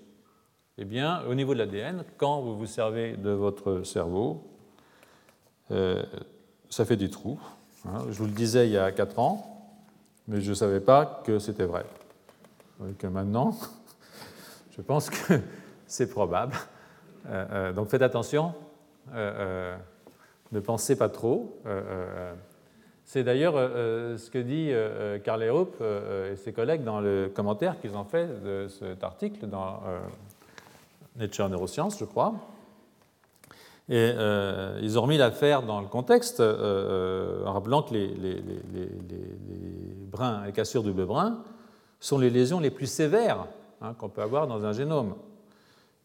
eh 0.77 0.85
bien, 0.85 1.23
au 1.27 1.33
niveau 1.33 1.53
de 1.53 1.59
l'ADN, 1.59 2.03
quand 2.17 2.41
vous 2.41 2.55
vous 2.55 2.67
servez 2.67 3.17
de 3.17 3.31
votre 3.31 3.81
cerveau, 3.83 4.43
ça 5.69 6.85
fait 6.85 6.97
des 6.97 7.09
trous. 7.09 7.39
Hein. 7.85 8.05
Je 8.09 8.17
vous 8.17 8.25
le 8.25 8.31
disais 8.31 8.67
il 8.67 8.73
y 8.73 8.77
a 8.77 8.91
4 8.91 9.19
ans, 9.19 9.73
mais 10.27 10.41
je 10.41 10.49
ne 10.49 10.55
savais 10.55 10.79
pas 10.79 11.21
que 11.25 11.39
c'était 11.39 11.65
vrai. 11.65 11.85
Que 12.99 13.07
maintenant, 13.07 13.55
je 14.77 14.83
pense 14.83 15.09
que 15.09 15.39
c'est 15.87 16.09
probable. 16.09 16.55
Euh, 17.29 17.45
euh, 17.51 17.73
donc 17.73 17.89
faites 17.89 18.01
attention, 18.01 18.53
euh, 19.13 19.75
ne 20.51 20.59
pensez 20.59 20.95
pas 20.95 21.09
trop. 21.09 21.59
c'est 23.03 23.23
d'ailleurs 23.23 23.53
ce 23.55 24.29
que 24.29 24.37
dit 24.37 24.71
Karl 25.23 25.43
Erup 25.43 25.81
et 25.81 26.35
ses 26.35 26.53
collègues 26.53 26.83
dans 26.83 27.01
le 27.01 27.29
commentaire 27.33 27.79
qu'ils 27.79 27.95
ont 27.97 28.05
fait 28.05 28.27
de 28.43 28.67
cet 28.67 29.03
article 29.03 29.47
dans 29.47 29.81
Nature 31.17 31.49
Neuroscience, 31.49 31.99
je 31.99 32.05
crois. 32.05 32.33
Et 33.89 34.13
ils 34.81 34.97
ont 34.97 35.01
remis 35.01 35.17
l'affaire 35.17 35.63
dans 35.63 35.81
le 35.81 35.87
contexte 35.87 36.39
en 36.39 37.53
rappelant 37.53 37.81
que 37.81 37.93
les, 37.93 38.41
brins, 40.09 40.45
les 40.45 40.53
cassures 40.53 40.83
double 40.83 41.05
brin 41.05 41.43
sont 41.99 42.17
les 42.17 42.29
lésions 42.29 42.61
les 42.61 42.71
plus 42.71 42.87
sévères 42.87 43.47
Hein, 43.79 43.93
qu'on 43.93 44.09
peut 44.09 44.23
avoir 44.23 44.47
dans 44.47 44.65
un 44.65 44.73
génome 44.73 45.13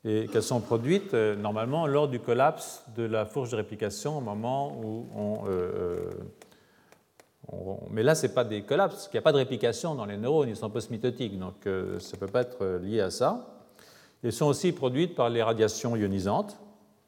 et 0.04 0.26
qu'elles 0.28 0.42
sont 0.42 0.60
produites 0.60 1.14
euh, 1.14 1.34
normalement 1.34 1.86
lors 1.86 2.06
du 2.06 2.20
collapse 2.20 2.84
de 2.94 3.02
la 3.02 3.24
fourche 3.24 3.48
de 3.48 3.56
réplication 3.56 4.18
au 4.18 4.20
moment 4.20 4.78
où 4.78 5.06
euh, 5.48 6.10
on... 7.50 7.78
mais 7.90 8.02
là, 8.02 8.14
ce 8.14 8.26
n'est 8.26 8.32
pas 8.34 8.44
des 8.44 8.60
collapses, 8.62 8.92
parce 8.92 9.08
qu'il 9.08 9.16
n'y 9.16 9.22
a 9.22 9.24
pas 9.24 9.32
de 9.32 9.38
réplication 9.38 9.94
dans 9.94 10.04
les 10.04 10.18
neurones, 10.18 10.50
ils 10.50 10.56
sont 10.56 10.68
post-mitotiques, 10.68 11.38
donc 11.38 11.66
euh, 11.66 11.98
ça 11.98 12.16
ne 12.16 12.20
peut 12.20 12.26
pas 12.26 12.42
être 12.42 12.78
lié 12.82 13.00
à 13.00 13.10
ça. 13.10 13.62
Elles 14.22 14.32
sont 14.32 14.46
aussi 14.46 14.72
produites 14.72 15.14
par 15.14 15.30
les 15.30 15.42
radiations 15.42 15.96
ionisantes 15.96 16.58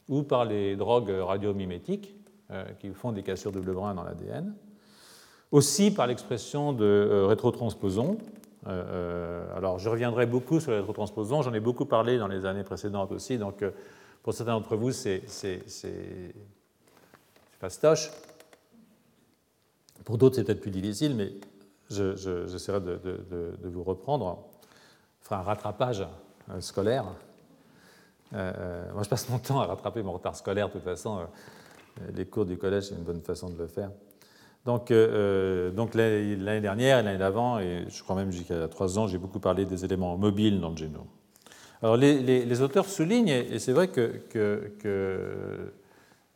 ou 0.08 0.22
par 0.22 0.46
les 0.46 0.76
drogues 0.76 1.10
radiomimétiques 1.10 2.14
qui 2.78 2.90
font 2.90 3.12
des 3.12 3.22
cassures 3.22 3.52
de 3.52 3.60
bleu 3.60 3.72
brun 3.72 3.94
dans 3.94 4.02
l'ADN. 4.02 4.54
Aussi 5.50 5.92
par 5.92 6.06
l'expression 6.06 6.72
de 6.72 7.24
rétrotransposons, 7.28 8.18
euh, 8.18 8.24
euh, 8.24 8.43
alors, 8.66 9.78
je 9.78 9.88
reviendrai 9.88 10.26
beaucoup 10.26 10.60
sur 10.60 10.70
les 10.70 10.78
rétrotransposons, 10.78 11.42
j'en 11.42 11.52
ai 11.52 11.60
beaucoup 11.60 11.84
parlé 11.84 12.18
dans 12.18 12.28
les 12.28 12.46
années 12.46 12.64
précédentes 12.64 13.12
aussi, 13.12 13.38
donc 13.38 13.62
euh, 13.62 13.70
pour 14.22 14.32
certains 14.32 14.52
d'entre 14.52 14.76
vous, 14.76 14.90
c'est 14.92 15.22
fastoche. 17.60 18.10
Pour 20.04 20.18
d'autres, 20.18 20.36
c'est 20.36 20.44
peut-être 20.44 20.60
plus 20.60 20.70
difficile, 20.70 21.14
mais 21.14 21.32
j'essaierai 21.90 22.80
de, 22.80 23.68
vous 23.68 23.82
reprendre. 23.82 24.44
Fera 25.20 25.40
un 25.40 25.42
rattrapage 25.42 26.06
scolaire. 26.60 27.04
moi, 28.32 29.02
je 29.02 29.08
passe 29.08 29.28
mon 29.28 29.38
temps 29.38 29.60
à 29.60 29.66
rattraper 29.66 30.02
mon 30.02 30.12
retard 30.12 30.36
scolaire, 30.36 30.68
de 30.68 30.72
toute 30.72 30.84
façon. 30.84 31.26
les 32.14 32.24
cours 32.26 32.46
du 32.46 32.56
collège, 32.56 32.84
c'est 32.84 32.94
une 32.94 33.04
bonne 33.04 33.22
façon 33.22 33.50
de 33.50 33.58
le 33.58 33.66
faire. 33.66 33.90
Donc, 34.64 34.90
donc 34.90 35.94
l'année 35.94 36.60
dernière 36.60 36.98
et 36.98 37.02
l'année 37.02 37.18
d'avant, 37.18 37.58
et 37.58 37.84
je 37.88 38.02
crois 38.02 38.16
même 38.16 38.32
jusqu'à 38.32 38.66
trois 38.68 38.98
ans, 38.98 39.06
j'ai 39.06 39.18
beaucoup 39.18 39.40
parlé 39.40 39.66
des 39.66 39.84
éléments 39.84 40.16
mobiles 40.16 40.60
dans 40.60 40.70
le 40.70 40.76
génome. 40.76 41.06
Alors, 41.84 41.98
les, 41.98 42.62
auteurs 42.62 42.86
soulignent, 42.86 43.28
et 43.28 43.58
c'est 43.58 43.72
vrai 43.72 43.88
que, 43.88 44.22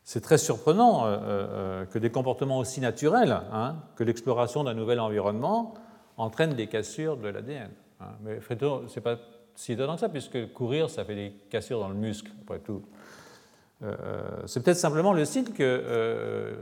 c'est 0.04 0.20
très 0.20 0.36
surprenant 0.36 1.04
euh, 1.04 1.08
euh, 1.08 1.20
euh, 1.22 1.84
que 1.86 1.98
des 1.98 2.10
comportements 2.10 2.58
aussi 2.58 2.80
naturels 2.80 3.40
hein, 3.52 3.76
que 3.96 4.04
l'exploration 4.04 4.64
d'un 4.64 4.72
nouvel 4.72 5.00
environnement 5.00 5.74
entraînent 6.18 6.54
des 6.54 6.66
cassures 6.66 7.16
de 7.16 7.28
l'ADN. 7.28 7.70
Hein. 8.00 8.06
Mais 8.22 8.40
ce 8.40 8.54
n'est 8.94 9.02
pas 9.02 9.16
si 9.54 9.72
étonnant 9.72 9.94
que 9.94 10.00
ça, 10.00 10.08
puisque 10.10 10.52
courir, 10.52 10.90
ça 10.90 11.04
fait 11.04 11.14
des 11.14 11.32
cassures 11.48 11.80
dans 11.80 11.88
le 11.88 11.94
muscle, 11.94 12.30
après 12.42 12.58
tout. 12.58 12.82
c'est 14.46 14.62
peut-être 14.62 14.76
simplement 14.76 15.14
le 15.14 15.24
signe 15.24 15.44
que, 15.44 16.54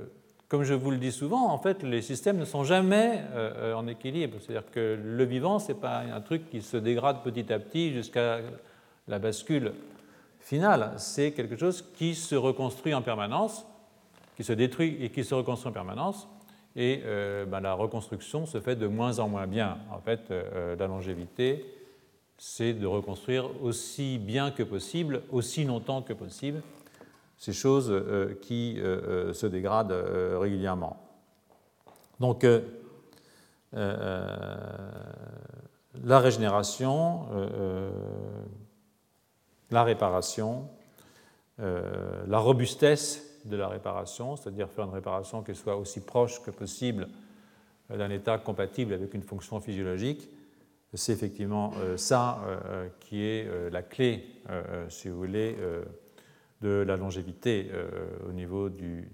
comme 0.49 0.63
je 0.63 0.75
vous 0.75 0.91
le 0.91 0.99
dis 0.99 1.13
souvent, 1.13 1.51
en 1.51 1.59
fait, 1.59 1.83
les 1.83 2.03
systèmes 2.03 2.39
ne 2.39 2.45
sont 2.45 2.63
jamais 2.63 3.23
en 3.75 3.87
équilibre. 3.87 4.39
C'est-à-dire 4.41 4.71
que 4.71 4.97
le 5.03 5.25
vivant, 5.25 5.59
ce 5.59 5.73
n'est 5.73 5.79
pas 5.79 5.99
un 5.99 6.21
truc 6.21 6.49
qui 6.51 6.63
se 6.63 6.77
dégrade 6.77 7.23
petit 7.25 7.53
à 7.53 7.59
petit 7.59 7.93
jusqu'à 7.93 8.39
la 9.09 9.19
bascule 9.19 9.73
final, 10.47 10.93
c'est 10.99 11.33
quelque 11.33 11.57
chose 11.57 11.85
qui 11.97 12.15
se 12.15 12.37
reconstruit 12.37 12.95
en 12.95 13.03
permanence, 13.03 13.67
qui 14.37 14.45
se 14.45 14.53
détruit 14.53 14.97
et 15.01 15.11
qui 15.11 15.25
se 15.25 15.35
reconstruit 15.35 15.71
en 15.71 15.73
permanence. 15.73 16.29
Et 16.77 17.03
euh, 17.05 17.47
ben, 17.47 17.61
la 17.61 17.75
reconstruction 17.75 18.47
se 18.47 18.61
fait 18.61 18.77
de 18.77 18.87
moins 18.87 19.19
en 19.19 19.29
moins 19.29 19.49
bien. 19.49 19.79
En 19.91 19.99
fait, 19.99 20.31
euh, 20.31 20.77
la 20.77 20.87
longévité, 20.87 21.65
c'est 22.39 22.75
de 22.75 22.87
reconstruire 22.87 23.51
aussi 23.63 24.19
bien 24.19 24.53
que 24.53 24.63
possible, 24.63 25.23
aussi 25.33 25.65
longtemps 25.65 26.03
que 26.03 26.13
possible, 26.13 26.63
ces 27.37 27.53
choses 27.53 27.91
euh, 27.91 28.39
qui 28.41 28.79
se 28.79 29.47
dégradent 29.47 29.97
régulièrement. 30.39 31.03
Donc, 32.21 32.47
la 33.73 34.21
régénération 36.21 37.27
la 39.71 39.85
réparation, 39.85 40.69
euh, 41.61 42.25
la 42.27 42.39
robustesse 42.39 43.41
de 43.45 43.57
la 43.57 43.69
réparation, 43.69 44.37
c'est-à-dire 44.37 44.69
faire 44.69 44.85
une 44.85 44.95
réparation 44.95 45.43
qui 45.43 45.55
soit 45.55 45.77
aussi 45.77 46.01
proche 46.01 46.43
que 46.43 46.51
possible 46.51 47.09
d'un 47.89 48.11
état 48.11 48.39
compatible 48.39 48.93
avec 48.93 49.15
une 49.15 49.23
fonction 49.23 49.61
physiologique. 49.61 50.29
C'est 50.95 51.13
effectivement 51.13 51.73
euh, 51.79 51.97
ça 51.97 52.41
euh, 52.47 52.89
qui 53.01 53.23
est 53.23 53.71
la 53.71 53.83
clé, 53.83 54.25
si 54.89 55.09
vous 55.09 55.17
voulez, 55.17 55.57
de 56.63 56.85
la 56.87 56.97
longévité 56.97 57.71
au 58.29 58.33
niveau 58.33 58.69
du, 58.69 59.11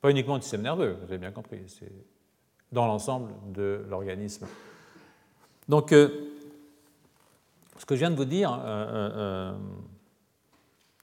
Pas 0.00 0.10
uniquement 0.10 0.36
du 0.36 0.42
système 0.42 0.62
nerveux, 0.62 0.96
vous 0.98 1.04
avez 1.04 1.18
bien 1.18 1.32
compris, 1.32 1.62
c'est 1.66 1.92
dans 2.70 2.86
l'ensemble 2.86 3.32
de 3.52 3.84
l'organisme. 3.88 4.46
Donc, 5.68 5.92
ce 7.78 7.86
que 7.86 7.96
je 7.96 8.00
viens 8.00 8.10
de 8.10 8.16
vous 8.16 8.24
dire 8.24 8.50
euh, 8.50 8.58
euh, 8.64 9.10
euh, 9.14 9.52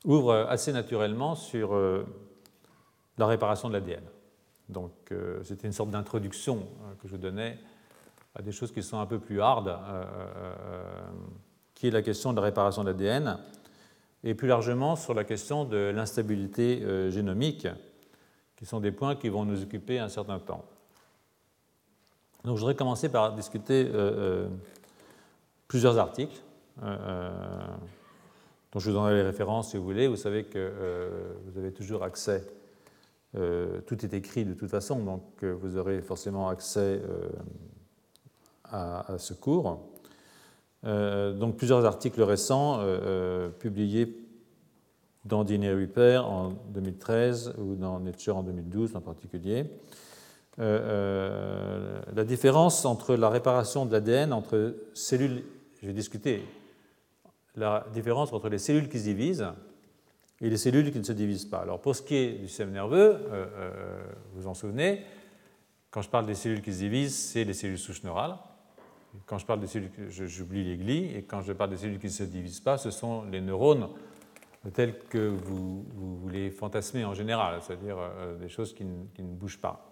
ouvre 0.06 0.34
assez 0.50 0.74
naturellement 0.74 1.36
sur 1.36 1.76
la 3.20 3.28
réparation 3.28 3.70
de 3.70 3.74
l'ADN. 3.74 4.04
Donc 4.68 4.92
c'était 5.44 5.68
une 5.68 5.74
sorte 5.74 5.92
d'introduction 5.92 6.66
que 7.00 7.08
je 7.08 7.12
vous 7.12 7.22
donnais 7.22 7.60
à 8.34 8.42
des 8.42 8.52
choses 8.52 8.72
qui 8.72 8.82
sont 8.82 9.00
un 9.00 9.06
peu 9.06 9.20
plus 9.20 9.42
hard, 9.42 9.78
qui 11.76 11.88
est 11.88 11.92
la 11.92 12.02
question 12.02 12.32
de 12.32 12.38
la 12.38 12.46
réparation 12.46 12.84
de 12.84 12.90
l'ADN, 12.90 13.38
et 14.24 14.34
plus 14.36 14.48
largement 14.48 14.96
sur 14.96 15.14
la 15.14 15.24
question 15.24 15.66
de 15.66 15.92
l'instabilité 15.96 17.10
génomique, 17.10 17.68
qui 18.56 18.66
sont 18.66 18.80
des 18.80 18.92
points 18.92 19.16
qui 19.16 19.30
vont 19.30 19.46
nous 19.46 19.64
occuper 19.64 19.98
un 20.00 20.10
certain 20.10 20.40
temps. 20.40 20.66
Donc 22.44 22.56
je 22.56 22.62
voudrais 22.62 22.76
commencer 22.76 23.10
par 23.10 23.34
discuter 23.34 23.90
plusieurs 25.72 25.98
articles 25.98 26.42
euh, 26.84 26.98
euh, 27.02 27.30
dont 28.74 28.80
je 28.80 28.90
vous 28.90 28.96
donnerai 28.98 29.16
les 29.16 29.22
références 29.22 29.72
si 29.72 29.78
vous 29.78 29.86
voulez. 29.86 30.10
Vous 30.10 30.18
savez 30.18 30.44
que 30.44 30.58
euh, 30.58 31.34
vous 31.46 31.58
avez 31.58 31.72
toujours 31.72 32.04
accès, 32.04 32.46
tout 33.34 34.06
est 34.06 34.14
écrit 34.14 34.44
de 34.44 34.54
toute 34.54 34.70
façon, 34.70 35.00
donc 35.00 35.42
vous 35.44 35.78
aurez 35.78 36.02
forcément 36.02 36.50
accès 36.50 37.02
à, 38.66 39.18
ce 39.18 39.34
cours. 39.34 39.91
Donc 40.84 41.58
plusieurs 41.58 41.86
articles 41.86 42.22
récents 42.24 42.80
publiés 43.60 44.18
dans 45.26 45.44
DNA 45.44 45.76
Repair 45.76 46.28
en 46.28 46.50
2013 46.74 47.54
ou 47.60 47.76
dans 47.76 48.00
Nature 48.00 48.38
en 48.38 48.44
2012 48.44 48.96
en 48.96 49.02
particulier. 49.02 49.66
la 50.58 52.24
différence 52.26 52.86
entre 52.86 53.16
la 53.16 53.30
réparation 53.30 53.86
de 53.86 53.92
l'ADN 53.92 54.34
entre 54.34 54.76
cellules, 54.94 55.44
je 55.82 55.88
vais 55.88 55.94
discuter 55.94 56.44
la 57.56 57.86
différence 57.94 58.32
entre 58.34 58.50
les 58.50 58.58
cellules 58.58 58.90
qui 58.90 59.00
se 59.00 59.06
divisent 59.06 59.48
et 60.42 60.50
les 60.50 60.58
cellules 60.58 60.92
qui 60.92 61.00
ne 61.00 61.04
se 61.04 61.12
divisent 61.12 61.46
pas. 61.46 61.60
Alors 61.60 61.80
pour 61.80 61.96
ce 61.96 62.02
qui 62.02 62.16
est 62.16 62.32
du 62.34 62.48
système 62.48 62.72
nerveux, 62.72 63.16
euh, 63.32 63.46
euh, 63.56 64.04
vous 64.34 64.42
vous 64.42 64.48
en 64.48 64.54
souvenez, 64.54 65.04
quand 65.90 66.02
je 66.02 66.10
parle 66.10 66.26
des 66.26 66.36
cellules 66.36 66.62
qui 66.62 66.74
se 66.74 66.80
divisent, 66.80 67.16
c'est 67.16 67.44
les 67.44 67.54
cellules 67.54 67.78
souches 67.78 68.04
neurales. 68.04 68.38
Quand 69.26 69.38
je 69.38 69.46
parle 69.46 69.60
des 69.60 69.68
cellules, 69.68 69.90
j'oublie 70.10 70.64
les 70.64 71.18
et 71.18 71.24
quand 71.24 71.42
je 71.42 71.54
parle 71.54 71.72
des 71.72 71.78
cellules 71.78 72.00
qui 72.00 72.08
ne 72.08 72.12
se 72.12 72.24
divisent 72.24 72.60
pas, 72.60 72.78
ce 72.78 72.92
sont 72.92 73.24
les 73.26 73.42
neurones 73.42 73.90
tels 74.74 74.98
que 75.00 75.28
vous, 75.28 75.86
vous 75.96 76.30
les 76.30 76.52
fantasmez 76.52 77.04
en 77.04 77.14
général, 77.14 77.60
c'est-à-dire 77.62 77.98
euh, 78.00 78.38
des 78.38 78.48
choses 78.48 78.74
qui 78.74 78.86
ne, 78.86 79.34
bougent 79.34 79.60
pas, 79.60 79.92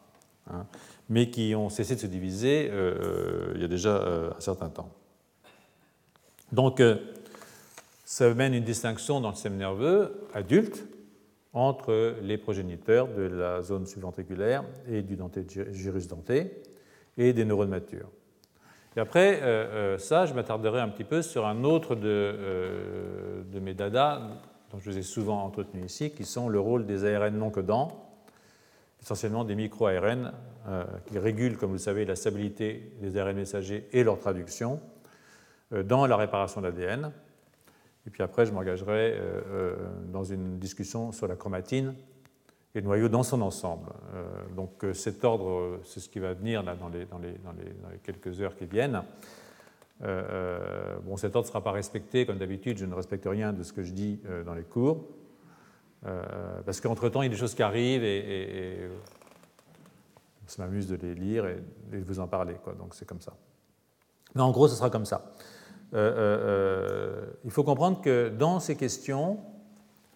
hein, 0.49 0.65
mais 1.09 1.29
qui 1.29 1.53
ont 1.55 1.69
cessé 1.69 1.95
de 1.95 1.99
se 1.99 2.07
diviser 2.07 2.65
il 3.55 3.61
y 3.61 3.63
a 3.63 3.67
déjà 3.67 4.31
un 4.37 4.39
certain 4.39 4.69
temps. 4.69 4.89
Donc, 6.51 6.81
ça 8.05 8.33
mène 8.33 8.53
une 8.53 8.63
distinction 8.63 9.21
dans 9.21 9.29
le 9.29 9.35
système 9.35 9.57
nerveux 9.57 10.27
adulte 10.33 10.83
entre 11.53 12.15
les 12.21 12.37
progéniteurs 12.37 13.07
de 13.07 13.21
la 13.21 13.61
zone 13.61 13.85
subventriculaire 13.85 14.63
et 14.87 15.01
du 15.01 15.17
gyrus 15.71 16.07
denté 16.07 16.51
et 17.17 17.33
des 17.33 17.45
neurones 17.45 17.69
matures. 17.69 18.09
Et 18.99 19.01
après, 19.01 19.39
euh, 19.41 19.45
euh, 19.45 19.97
ça, 19.97 20.25
je 20.25 20.33
m'attarderai 20.33 20.81
un 20.81 20.89
petit 20.89 21.05
peu 21.05 21.21
sur 21.21 21.47
un 21.47 21.63
autre 21.63 21.95
de, 21.95 22.01
euh, 22.05 23.43
mes 23.61 23.73
dadas 23.73 24.19
dont 24.71 24.77
je 24.77 24.91
vous 24.91 24.97
ai 24.97 25.03
souvent 25.03 25.41
entretenu 25.41 25.85
ici, 25.85 26.11
qui 26.11 26.25
sont 26.25 26.49
le 26.49 26.59
rôle 26.59 26.85
des 26.85 27.05
ARN 27.05 27.33
non 27.37 27.49
codants, 27.49 28.11
essentiellement 29.01 29.45
des 29.45 29.55
micro-ARN 29.55 30.33
qui 31.05 31.17
régulent, 31.17 31.57
comme 31.57 31.69
vous 31.69 31.75
le 31.75 31.79
savez, 31.79 32.03
la 32.03 32.17
stabilité 32.17 32.91
des 32.99 33.17
ARN 33.17 33.37
messagers 33.37 33.87
et 33.93 34.03
leur 34.03 34.19
traduction 34.19 34.81
dans 35.71 36.05
la 36.05 36.17
réparation 36.17 36.59
de 36.59 36.67
l'ADN. 36.67 37.13
Et 38.05 38.09
puis 38.09 38.21
après, 38.21 38.45
je 38.45 38.51
m'engagerai 38.51 39.17
dans 40.11 40.25
une 40.25 40.59
discussion 40.59 41.13
sur 41.13 41.27
la 41.29 41.37
chromatine 41.37 41.95
et 42.75 42.81
le 42.81 42.85
noyau 42.85 43.09
dans 43.09 43.23
son 43.23 43.41
ensemble. 43.41 43.89
Euh, 44.13 44.25
donc 44.55 44.85
cet 44.93 45.23
ordre, 45.23 45.79
c'est 45.83 45.99
ce 45.99 46.09
qui 46.09 46.19
va 46.19 46.33
venir 46.33 46.63
là, 46.63 46.75
dans, 46.75 46.89
les, 46.89 47.07
quelques 48.03 48.41
heures 48.41 48.55
qui 48.55 48.65
viennent. 48.65 49.01
bon, 50.01 51.17
cet 51.17 51.35
ordre 51.35 51.47
ne 51.47 51.51
sera 51.51 51.63
pas 51.63 51.71
respecté, 51.71 52.25
comme 52.25 52.37
d'habitude, 52.37 52.77
je 52.77 52.85
ne 52.85 52.93
respecte 52.93 53.25
rien 53.25 53.53
de 53.53 53.63
ce 53.63 53.73
que 53.73 53.83
je 53.83 53.93
dis 53.93 54.19
dans 54.45 54.53
les 54.53 54.63
cours, 54.63 55.05
parce 56.65 56.79
qu'entre-temps, 56.79 57.23
il 57.23 57.25
y 57.25 57.29
a 57.29 57.31
des 57.31 57.39
choses 57.39 57.55
qui 57.55 57.63
arrivent 57.63 58.03
et, 58.03 58.17
et, 58.17 58.89
on 60.57 60.61
m'amuse 60.61 60.87
de 60.87 60.95
les 60.95 61.15
lire 61.15 61.45
et, 61.45 61.61
de 61.91 62.03
vous 62.03 62.19
en 62.19 62.27
parler. 62.27 62.55
Quoi, 62.63 62.73
donc 62.73 62.95
c'est 62.95 63.05
comme 63.05 63.21
ça. 63.21 63.33
Mais 64.35 64.41
en 64.41 64.51
gros, 64.51 64.67
ce 64.67 64.75
sera 64.75 64.89
comme 64.89 65.05
ça. 65.05 65.33
Euh, 65.93 65.97
euh, 65.97 66.15
euh, 66.17 67.25
il 67.45 67.51
faut 67.51 67.63
comprendre 67.63 68.01
que 68.01 68.29
dans 68.29 68.59
ces 68.59 68.75
questions, 68.75 69.39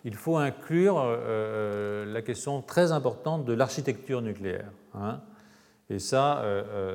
il 0.03 0.15
faut 0.15 0.37
inclure 0.37 1.03
la 1.05 2.21
question 2.21 2.61
très 2.61 2.91
importante 2.91 3.45
de 3.45 3.53
l'architecture 3.53 4.21
nucléaire. 4.21 4.69
Hein. 4.93 5.21
Et 5.89 5.99
ça, 5.99 6.43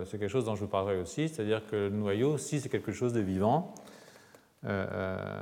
c'est 0.04 0.18
quelque 0.18 0.30
chose 0.30 0.44
dont 0.44 0.56
je 0.56 0.60
vous 0.60 0.70
parlerai 0.70 1.00
aussi, 1.00 1.28
c'est-à-dire 1.28 1.66
que 1.66 1.76
le 1.76 1.90
noyau, 1.90 2.38
si 2.38 2.60
c'est 2.60 2.68
quelque 2.68 2.92
chose 2.92 3.12
de 3.12 3.20
vivant, 3.20 3.74
la 4.62 5.40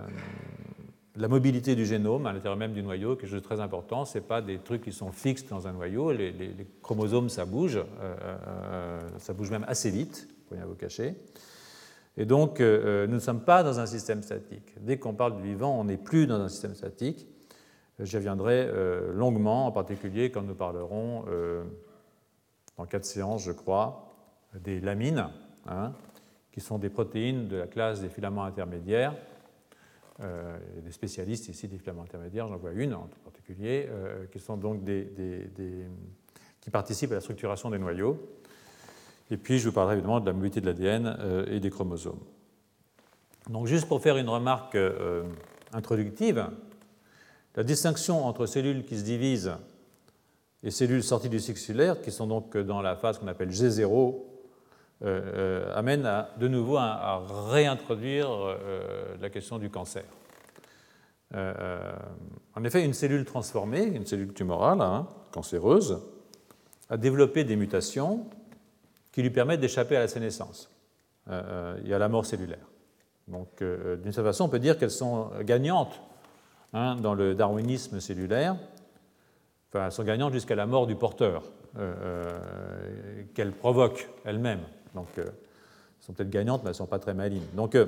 mobilité 1.29 1.75
du 1.75 1.87
génome 1.87 2.27
à 2.27 2.33
l'intérieur 2.33 2.57
même 2.57 2.73
du 2.73 2.83
noyau, 2.83 3.17
quelque 3.17 3.31
chose 3.31 3.43
de 3.43 3.47
très 3.47 3.61
important, 3.61 4.05
ce 4.05 4.19
n'est 4.19 4.25
pas 4.25 4.43
des 4.43 4.59
trucs 4.59 4.83
qui 4.83 4.93
sont 4.93 5.11
fixes 5.11 5.47
dans 5.47 5.67
un 5.67 5.73
noyau, 5.73 6.13
les, 6.13 6.55
chromosomes, 6.83 7.29
ça 7.29 7.47
bouge, 7.47 7.81
ça 9.19 9.33
bouge 9.33 9.51
même 9.51 9.65
assez 9.67 9.91
vite, 9.91 10.29
pour 10.47 10.57
rien 10.57 10.67
vous 10.67 10.75
cacher. 10.75 11.17
Et 12.17 12.25
donc, 12.25 12.61
euh, 12.61 12.83
euh, 12.85 13.07
nous 13.07 13.15
ne 13.15 13.21
sommes 13.21 13.43
pas 13.43 13.63
dans 13.63 13.79
un 13.79 13.87
système 13.87 14.23
statique. 14.23 14.75
Dès 14.81 14.99
qu'on 14.99 15.15
parle 15.15 15.37
du 15.37 15.43
vivant, 15.43 15.79
on 15.79 15.85
n'est 15.85 15.99
plus 15.99 16.27
dans 16.27 16.41
un 16.41 16.49
système 16.49 16.75
statique. 16.75 17.27
J'y 17.99 18.17
reviendrai 18.17 18.67
euh, 18.69 19.11
longuement, 19.15 19.67
en 19.67 19.73
particulier 19.73 20.31
quand 20.31 20.43
nous 20.43 20.55
parlerons, 20.55 21.25
dans 22.77 22.85
quatre 22.85 23.07
séances, 23.07 23.43
je 23.45 23.53
crois, 23.53 24.13
des 24.55 24.81
lamines, 24.81 25.29
hein, 25.67 25.93
qui 26.53 26.61
sont 26.61 26.79
des 26.79 26.91
protéines 26.91 27.49
de 27.49 27.57
la 27.57 27.67
classe 27.67 28.03
des 28.03 28.11
filaments 28.11 28.45
intermédiaires, 28.45 29.15
euh, 30.21 30.59
des 30.83 30.93
spécialistes 30.93 31.49
ici 31.49 31.69
des 31.69 31.79
filaments 31.79 32.03
intermédiaires, 32.03 32.49
j'en 32.49 32.57
vois 32.57 32.73
une 32.73 32.95
en 32.95 33.09
particulier, 33.25 33.89
qui 34.31 34.41
donc 34.59 34.85
des, 34.85 35.09
qui 36.61 36.71
participent 36.71 37.13
à 37.13 37.17
la 37.17 37.21
structuration 37.21 37.71
des 37.71 37.79
noyaux. 37.79 38.19
Et 39.31 39.39
puis, 39.39 39.59
je 39.59 39.69
vous 39.69 39.75
parlerai 39.75 39.95
évidemment 39.95 40.21
de 40.21 40.27
la 40.27 40.33
mobilité 40.35 40.61
de 40.61 40.67
l'ADN 40.67 41.47
et 41.51 41.61
des 41.61 41.71
chromosomes. 41.71 42.21
Donc, 43.49 43.67
juste 43.67 43.89
pour 43.89 44.03
faire 44.03 44.19
une 44.19 44.29
remarque 44.29 44.77
introductive, 45.73 46.47
la 47.57 47.65
distinction 47.65 48.27
entre 48.27 48.47
cellules 48.47 48.85
qui 48.85 48.99
se 48.99 49.05
divisent 49.05 49.57
et 50.63 50.71
cellules 50.71 51.03
sorties 51.03 51.29
du 51.29 51.41
cellulaire, 51.41 52.01
qui 52.01 52.11
sont 52.11 52.27
donc 52.27 52.57
dans 52.57 52.83
la 52.83 52.97
phase 52.97 53.19
qu'on 53.19 53.29
appelle 53.29 53.51
G0, 53.51 54.17
euh, 55.03 55.21
euh, 55.35 55.75
amène 55.75 56.11
de 56.39 56.49
nouveau 56.49 56.77
à, 56.79 57.23
réintroduire 57.51 58.31
euh, 58.31 59.17
la 59.21 59.31
question 59.31 59.59
du 59.59 59.71
cancer. 59.71 60.05
en 61.35 62.65
effet, 62.65 62.85
une 62.85 62.95
cellule 62.95 63.25
transformée, 63.25 63.85
une 63.85 64.07
cellule 64.07 64.33
tumorale, 64.33 64.81
hein, 64.81 65.07
cancéreuse, 65.33 66.01
a 66.89 66.97
développé 66.97 67.45
des 67.45 67.57
mutations 67.57 68.27
qui 69.13 69.23
lui 69.23 69.31
permettent 69.31 69.61
d'échapper 69.61 69.97
à 69.97 70.01
la 70.01 70.09
sénescence 70.09 70.71
et 71.29 71.93
à 71.93 71.99
la 71.99 72.09
mort 72.09 72.25
cellulaire. 72.25 72.67
Donc, 73.27 73.49
d'une 73.59 74.13
certaine 74.13 74.25
façon, 74.25 74.45
on 74.45 74.49
peut 74.49 74.61
dire 74.61 74.79
qu'elles 74.79 74.91
sont 74.91 75.31
gagnantes 75.43 76.01
hein, 76.73 76.97
dans 76.97 77.15
le 77.15 77.35
darwinisme 77.35 78.01
cellulaire. 78.01 78.57
Enfin, 79.73 79.91
sont 79.91 80.05
gagnantes 80.05 80.33
jusqu'à 80.33 80.55
la 80.55 80.67
mort 80.67 80.87
du 80.87 80.95
porteur, 80.95 81.43
qu'elles 83.35 83.53
provoquent 83.53 84.09
elles-mêmes. 84.25 84.63
Donc, 84.95 85.09
elles 85.19 85.33
sont 86.01 86.13
peut-être 86.13 86.31
gagnantes, 86.31 86.63
mais 86.63 86.69
elles 86.69 86.75
ne 86.75 86.79
sont 86.79 86.87
pas 86.87 86.99
très 86.99 87.15
malignes. 87.15 87.47
Donc, 87.55 87.75
euh, 87.75 87.87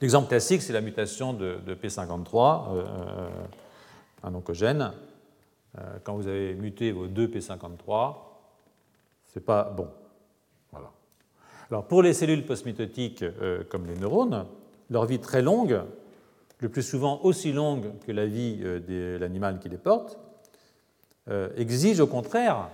l'exemple 0.00 0.28
classique, 0.28 0.62
c'est 0.62 0.72
la 0.72 0.80
mutation 0.80 1.32
de, 1.32 1.58
P53, 1.74 2.74
euh, 2.74 2.84
euh, 2.84 3.28
un 4.22 4.34
oncogène. 4.34 4.92
quand 6.04 6.14
vous 6.16 6.26
avez 6.26 6.54
muté 6.54 6.92
vos 6.92 7.06
deux 7.06 7.28
P53, 7.28 8.16
c'est 9.26 9.44
pas 9.44 9.64
bon. 9.64 9.88
Voilà. 10.70 10.90
Alors, 11.70 11.86
pour 11.86 12.02
les 12.02 12.12
cellules 12.12 12.44
postmitotiques 12.44 13.24
comme 13.70 13.86
les 13.86 13.96
neurones, 13.96 14.46
leur 14.90 15.06
vie 15.06 15.18
très 15.18 15.40
longue, 15.40 15.80
le 16.62 16.68
plus 16.68 16.82
souvent 16.82 17.20
aussi 17.22 17.52
longue 17.52 17.92
que 18.06 18.12
la 18.12 18.24
vie 18.24 18.56
de 18.56 19.18
l'animal 19.20 19.58
qui 19.58 19.68
les 19.68 19.76
porte, 19.76 20.18
exige 21.56 22.00
au 22.00 22.06
contraire 22.06 22.68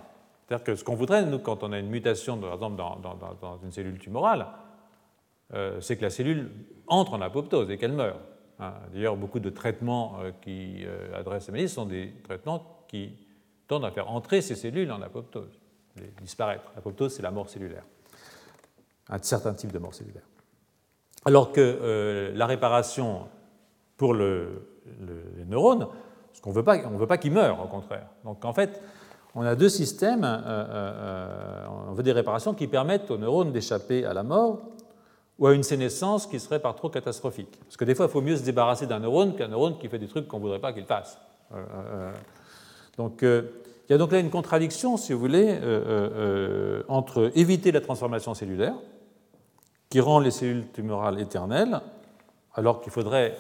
c'est-à-dire 0.49 0.65
que 0.65 0.77
ce 0.77 0.85
qu'on 0.85 0.95
voudrait, 0.95 1.27
nous, 1.27 1.39
quand 1.39 1.63
on 1.63 1.73
a 1.73 1.79
une 1.79 1.91
mutation, 1.91 2.39
par 2.39 2.55
exemple, 2.55 2.77
dans, 2.77 3.59
une 3.63 3.71
cellule 3.71 3.99
tumorale, 3.99 4.47
euh, 5.53 5.79
c'est 5.83 5.99
que 5.99 6.03
la 6.03 6.11
cellule 6.11 6.51
entre 6.87 7.13
en 7.13 7.21
apoptose 7.21 7.71
et 7.71 7.77
qu'elle 7.77 7.93
meure. 7.93 8.19
Hein. 8.59 8.73
D'ailleurs, 8.95 9.17
beaucoup 9.17 9.41
de 9.41 9.51
traitements 9.51 10.17
euh, 10.21 10.33
qui 10.41 10.87
euh, 10.87 11.15
adressent 11.15 11.45
ces 11.45 11.53
maladies 11.53 11.69
sont 11.69 11.85
des 11.85 12.15
traitements 12.25 12.85
qui 12.89 13.13
tendent 13.67 13.85
à 13.85 13.91
faire 13.91 14.11
entrer 14.11 14.41
ces 14.41 14.55
cellules 14.55 14.91
en 14.91 15.03
apoptose, 15.03 15.61
les 15.97 16.11
disparaître. 16.23 16.65
L'apoptose, 16.75 17.15
c'est 17.15 17.23
la 17.23 17.31
mort 17.31 17.51
cellulaire, 17.51 17.85
un 19.11 19.19
certain 19.21 19.53
type 19.53 19.71
de 19.71 19.79
mort 19.79 19.95
cellulaire. 19.95 20.27
Alors 21.27 21.53
que 21.53 22.33
la 22.35 22.47
réparation 22.47 23.29
pour 23.99 24.15
le, 24.15 24.63
les 25.37 25.45
neurones, 25.45 25.89
ce 26.33 26.41
qu'on 26.41 26.51
ne 26.51 26.55
veut 26.99 27.07
pas 27.07 27.19
qu'ils 27.19 27.33
meurent, 27.33 27.63
au 27.63 27.69
contraire. 27.69 28.07
Donc 28.25 28.45
en 28.45 28.55
fait, 28.55 28.81
on 29.35 29.43
a 29.43 29.55
deux 29.55 29.69
systèmes, 29.69 30.25
euh, 30.25 30.39
euh, 30.47 30.67
euh, 30.71 31.67
on 31.91 31.93
veut 31.93 32.03
des 32.03 32.13
réparations 32.13 32.55
qui 32.55 32.67
permettent 32.67 33.11
aux 33.11 33.19
neurones 33.19 33.53
d'échapper 33.53 34.05
à 34.05 34.15
la 34.15 34.23
mort 34.23 34.63
ou 35.39 35.47
à 35.47 35.55
une 35.55 35.63
sénescence 35.63 36.27
qui 36.27 36.41
serait 36.41 36.59
par 36.59 36.75
trop 36.75 36.89
catastrophique. 36.89 37.59
Parce 37.65 37.77
que 37.77 37.85
des 37.85 37.95
fois, 37.95 38.07
il 38.07 38.11
faut 38.11 38.21
mieux 38.21 38.37
se 38.37 38.43
débarrasser 38.43 38.87
d'un 38.87 38.99
neurone 38.99 39.37
qu'un 39.37 39.49
neurone 39.49 39.79
qui 39.79 39.89
fait 39.89 39.99
des 39.99 40.09
trucs 40.09 40.27
qu'on 40.27 40.39
ne 40.39 40.43
voudrait 40.43 40.59
pas 40.59 40.73
qu'il 40.73 40.85
fasse. 40.85 41.19
donc, 42.97 43.21
il 43.23 43.91
y 43.91 43.93
a 43.93 43.99
donc 43.99 44.11
là 44.11 44.19
une 44.19 44.31
contradiction, 44.31 44.97
si 44.97 45.13
vous 45.13 45.21
voulez, 45.21 45.57
entre 46.89 47.31
éviter 47.37 47.71
la 47.71 47.81
transformation 47.81 48.35
cellulaire, 48.35 48.75
qui 49.91 50.01
rend 50.01 50.19
les 50.19 50.33
cellules 50.33 50.67
tumorales 50.73 51.21
éternelles, 51.21 51.81
alors 52.55 52.81
qu'il 52.81 52.91
faudrait 52.91 53.37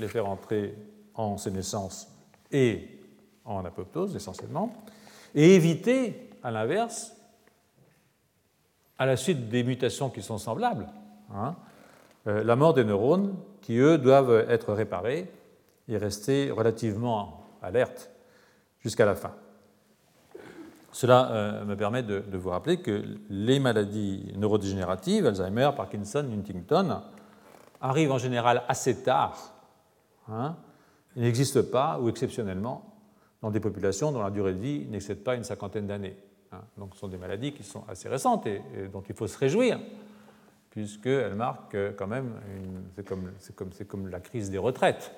les 0.00 0.08
faire 0.08 0.28
entrer 0.28 0.74
en 1.14 1.36
sénescence 1.36 2.08
et 2.50 3.00
en 3.44 3.64
apoptose 3.64 4.16
essentiellement, 4.16 4.72
et 5.34 5.54
éviter, 5.54 6.30
à 6.42 6.50
l'inverse, 6.50 7.16
à 8.98 9.06
la 9.06 9.16
suite 9.16 9.48
des 9.48 9.62
mutations 9.62 10.10
qui 10.10 10.22
sont 10.22 10.38
semblables, 10.38 10.86
hein, 11.32 11.56
euh, 12.26 12.44
la 12.44 12.56
mort 12.56 12.74
des 12.74 12.84
neurones 12.84 13.34
qui, 13.60 13.78
eux, 13.78 13.98
doivent 13.98 14.46
être 14.48 14.72
réparés 14.72 15.30
et 15.88 15.96
rester 15.96 16.50
relativement 16.50 17.46
alertes 17.62 18.10
jusqu'à 18.80 19.06
la 19.06 19.14
fin. 19.14 19.32
Cela 20.92 21.30
euh, 21.30 21.64
me 21.64 21.76
permet 21.76 22.02
de, 22.02 22.22
vous 22.32 22.50
rappeler 22.50 22.78
que 22.78 23.04
les 23.28 23.60
maladies 23.60 24.32
neurodégénératives, 24.36 25.26
Alzheimer, 25.26 25.70
Parkinson, 25.76 26.26
Huntington, 26.32 27.00
arrivent 27.80 28.12
en 28.12 28.18
général 28.18 28.62
assez 28.68 29.02
tard. 29.02 29.54
Hein, 30.30 30.56
ils 31.16 31.22
n'existent 31.22 31.62
pas, 31.62 31.98
ou 32.00 32.08
exceptionnellement, 32.08 32.90
dans 33.42 33.50
des 33.50 33.60
populations 33.60 34.12
dont 34.12 34.22
la 34.22 34.30
durée 34.30 34.52
de 34.52 34.58
vie 34.58 34.86
n'excède 34.86 35.24
pas 35.24 35.34
une 35.34 35.44
cinquantaine 35.44 35.86
d'années. 35.86 36.16
Hein. 36.52 36.60
Donc 36.76 36.94
ce 36.94 37.00
sont 37.00 37.08
des 37.08 37.16
maladies 37.16 37.52
qui 37.52 37.62
sont 37.62 37.84
assez 37.88 38.08
récentes 38.08 38.46
et, 38.46 38.60
dont 38.92 39.02
il 39.08 39.14
faut 39.14 39.26
se 39.26 39.38
réjouir, 39.38 39.80
puisqu'elles 40.70 41.34
marquent 41.34 41.74
euh, 41.74 41.92
quand 41.96 42.06
même, 42.06 42.32
c'est 42.94 43.04
comme, 43.04 43.30
comme, 43.56 43.70
comme, 43.88 44.08
la 44.08 44.20
crise 44.20 44.50
des 44.50 44.58
retraites. 44.58 45.12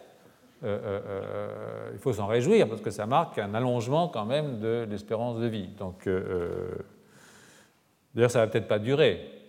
Euh, 0.64 0.78
euh, 0.84 1.90
il 1.92 1.98
faut 1.98 2.12
s'en 2.12 2.26
réjouir 2.26 2.68
parce 2.68 2.80
que 2.80 2.90
ça 2.90 3.04
marque 3.04 3.38
un 3.38 3.52
allongement 3.52 4.08
quand 4.08 4.24
même 4.24 4.60
de 4.60 4.86
l'espérance 4.88 5.38
de 5.38 5.46
vie. 5.46 5.66
Donc, 5.76 6.08
d'ailleurs, 8.14 8.30
ça 8.30 8.38
va 8.38 8.46
peut-être 8.46 8.68
pas 8.68 8.78
durer. 8.78 9.41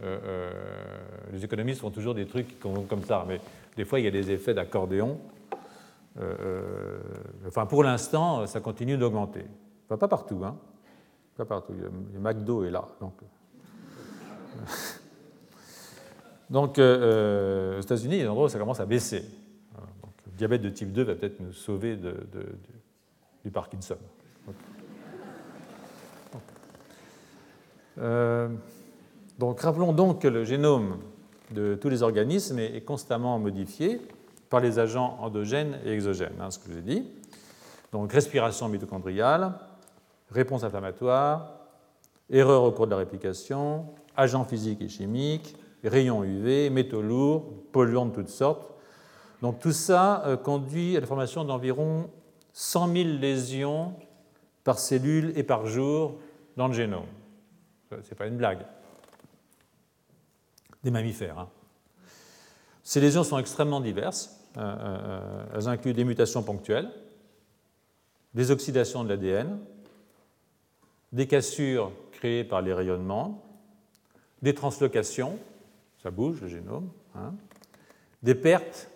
Les 0.00 1.44
économistes 1.44 1.80
font 1.80 1.90
toujours 1.90 2.14
des 2.14 2.26
trucs 2.26 2.58
comme 2.60 3.04
ça, 3.06 3.24
mais 3.26 3.40
des 3.76 3.84
fois 3.84 4.00
il 4.00 4.04
y 4.04 4.08
a 4.08 4.10
des 4.10 4.30
effets 4.30 4.54
d'accordéon 4.54 5.18
euh, 6.16 6.34
euh, 6.40 6.98
enfin, 7.48 7.66
pour 7.66 7.82
l'instant, 7.82 8.46
ça 8.46 8.60
continue 8.60 8.96
d'augmenter. 8.96 9.44
pas 9.88 9.96
partout, 10.08 10.42
hein. 10.44 10.56
Pas 11.36 11.44
partout. 11.44 11.72
Le 11.72 12.20
McDo 12.20 12.64
est 12.64 12.70
là. 12.70 12.86
Donc, 13.00 13.14
donc 16.50 16.78
euh, 16.78 17.78
aux 17.78 17.80
États-Unis, 17.80 18.24
en 18.26 18.34
gros, 18.34 18.48
ça 18.48 18.58
commence 18.58 18.80
à 18.80 18.86
baisser. 18.86 19.24
Le 20.26 20.32
diabète 20.36 20.62
de 20.62 20.70
type 20.70 20.92
2 20.92 21.02
va 21.02 21.14
peut-être 21.14 21.40
nous 21.40 21.52
sauver 21.52 21.98
du 23.44 23.50
Parkinson. 23.50 23.96
Donc, 29.38 29.60
rappelons 29.60 29.92
donc 29.92 30.22
que 30.22 30.28
le 30.28 30.44
génome 30.44 30.98
de 31.50 31.74
tous 31.74 31.88
les 31.88 32.02
organismes 32.02 32.58
est 32.58 32.84
constamment 32.84 33.38
modifié 33.38 34.00
par 34.50 34.60
les 34.60 34.78
agents 34.78 35.18
endogènes 35.20 35.78
et 35.84 35.92
exogènes, 35.92 36.40
hein, 36.40 36.50
ce 36.50 36.58
que 36.58 36.66
je 36.66 36.72
vous 36.72 36.78
ai 36.78 36.82
dit. 36.82 37.04
Donc 37.92 38.12
respiration 38.12 38.68
mitochondriale, 38.68 39.52
réponse 40.30 40.64
inflammatoire, 40.64 41.52
erreur 42.30 42.64
au 42.64 42.72
cours 42.72 42.86
de 42.86 42.92
la 42.92 42.98
réplication, 42.98 43.86
agents 44.16 44.44
physiques 44.44 44.80
et 44.80 44.88
chimiques, 44.88 45.56
rayons 45.84 46.24
UV, 46.24 46.70
métaux 46.70 47.02
lourds, 47.02 47.52
polluants 47.72 48.06
de 48.06 48.14
toutes 48.14 48.28
sortes. 48.28 48.72
Donc 49.42 49.58
tout 49.58 49.72
ça 49.72 50.24
euh, 50.26 50.36
conduit 50.36 50.96
à 50.96 51.00
la 51.00 51.06
formation 51.06 51.44
d'environ 51.44 52.10
100 52.52 52.92
000 52.92 53.08
lésions 53.20 53.94
par 54.62 54.78
cellule 54.78 55.32
et 55.36 55.42
par 55.42 55.66
jour 55.66 56.18
dans 56.56 56.68
le 56.68 56.74
génome. 56.74 57.06
Ce 57.90 57.96
n'est 57.96 58.16
pas 58.16 58.26
une 58.26 58.36
blague. 58.36 58.64
Des 60.84 60.90
mammifères. 60.90 61.38
Hein. 61.38 61.48
Ces 62.82 63.00
lésions 63.00 63.24
sont 63.24 63.38
extrêmement 63.38 63.80
diverses. 63.80 64.38
Euh, 64.56 64.60
euh, 64.60 65.44
elles 65.54 65.68
incluent 65.68 65.94
des 65.94 66.04
mutations 66.04 66.42
ponctuelles, 66.42 66.90
des 68.34 68.50
oxydations 68.50 69.02
de 69.02 69.08
l'ADN, 69.08 69.58
des 71.12 71.26
cassures 71.26 71.90
créées 72.12 72.44
par 72.44 72.60
les 72.60 72.72
rayonnements, 72.72 73.42
des 74.42 74.54
translocations, 74.54 75.38
ça 76.02 76.10
bouge 76.10 76.40
le 76.42 76.48
génome, 76.48 76.90
hein, 77.14 77.34
des 78.22 78.34
pertes 78.34 78.90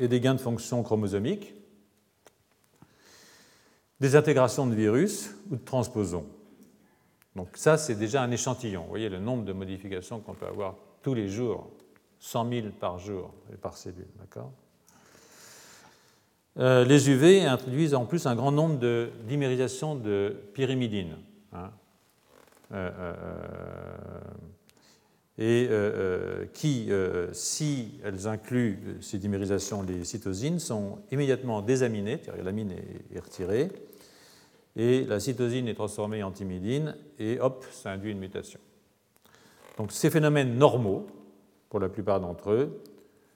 et 0.00 0.08
des 0.08 0.20
gains 0.20 0.34
de 0.34 0.40
fonction 0.40 0.82
chromosomiques, 0.82 1.54
des 4.00 4.16
intégrations 4.16 4.66
de 4.66 4.74
virus 4.74 5.34
ou 5.50 5.56
de 5.56 5.64
transposons. 5.64 6.26
Donc 7.36 7.56
ça, 7.56 7.78
c'est 7.78 7.94
déjà 7.94 8.22
un 8.22 8.30
échantillon. 8.30 8.82
Vous 8.82 8.88
voyez 8.88 9.08
le 9.08 9.20
nombre 9.20 9.44
de 9.44 9.52
modifications 9.52 10.20
qu'on 10.20 10.34
peut 10.34 10.46
avoir 10.46 10.74
tous 11.02 11.14
les 11.14 11.28
jours, 11.28 11.70
100 12.20 12.50
000 12.50 12.66
par 12.78 12.98
jour 12.98 13.32
et 13.52 13.56
par 13.56 13.76
cellule. 13.76 14.06
D'accord? 14.18 14.52
Euh, 16.58 16.84
les 16.84 17.08
UV 17.08 17.44
introduisent 17.44 17.94
en 17.94 18.04
plus 18.04 18.26
un 18.26 18.34
grand 18.34 18.50
nombre 18.50 18.78
de 18.78 19.10
dimérisations 19.28 19.94
de 19.94 20.34
pyrimidine. 20.54 21.16
Hein. 21.52 21.70
Euh, 22.72 22.90
euh, 23.00 23.14
et 25.40 26.48
qui, 26.52 26.90
si 27.30 28.00
elles 28.02 28.26
incluent 28.26 28.98
ces 29.00 29.18
dimérisations, 29.18 29.82
les 29.82 30.02
cytosines, 30.02 30.58
sont 30.58 30.98
immédiatement 31.12 31.62
désaminées, 31.62 32.18
c'est-à-dire 32.20 32.42
l'amine 32.42 32.72
est 33.14 33.20
retirée, 33.20 33.70
et 34.74 35.04
la 35.04 35.20
cytosine 35.20 35.68
est 35.68 35.74
transformée 35.74 36.24
en 36.24 36.32
thymidine, 36.32 36.96
et 37.20 37.38
hop, 37.38 37.64
ça 37.70 37.92
induit 37.92 38.10
une 38.10 38.18
mutation. 38.18 38.58
Donc 39.78 39.92
ces 39.92 40.10
phénomènes 40.10 40.58
normaux, 40.58 41.06
pour 41.70 41.80
la 41.80 41.88
plupart 41.88 42.20
d'entre 42.20 42.50
eux, 42.50 42.82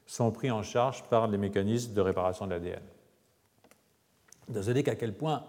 sont 0.06 0.30
pris 0.32 0.50
en 0.50 0.62
charge 0.62 1.04
par 1.04 1.28
les 1.28 1.38
mécanismes 1.38 1.94
de 1.94 2.00
réparation 2.00 2.46
de 2.46 2.50
l'ADN. 2.50 2.82
Vous 4.48 4.62
savez 4.62 4.82
qu'à 4.82 4.96
quel 4.96 5.14
point 5.14 5.44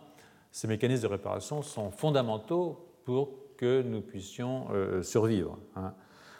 ces 0.51 0.67
mécanismes 0.67 1.03
de 1.03 1.07
réparation 1.07 1.63
sont 1.63 1.89
fondamentaux 1.89 2.87
pour 3.05 3.31
que 3.57 3.81
nous 3.81 4.01
puissions 4.01 4.67
euh, 4.71 5.01
survivre. 5.01 5.57
Hein. 5.75 5.93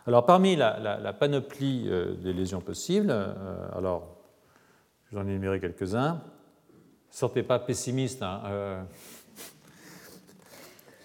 Alors 0.06 0.26
parmi 0.26 0.56
la, 0.56 1.14
panoplie 1.14 1.86
euh, 1.88 2.14
des 2.14 2.32
lésions 2.32 2.62
possibles, 2.62 3.10
euh, 3.10 3.68
alors 3.76 4.18
j'en 5.12 5.26
ai 5.26 5.32
énuméré 5.32 5.60
quelques-uns, 5.60 6.22
sortez 7.10 7.42
pas 7.42 7.58
pessimiste. 7.58 8.22
Hein, 8.22 8.86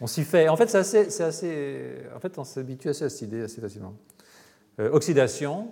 on 0.01 0.07
s'y 0.07 0.25
fait. 0.25 0.49
En 0.49 0.57
fait, 0.57 0.69
c'est 0.69 1.23
assez, 1.23 2.03
En 2.15 2.21
fait, 2.21 2.39
on 2.39 2.45
s'habitue 2.45 2.89
assez 2.89 3.05
à 3.05 3.09
cette 3.09 3.23
idée 3.23 3.43
assez 3.43 3.61
facilement. 3.61 3.95
oxydation, 4.79 5.69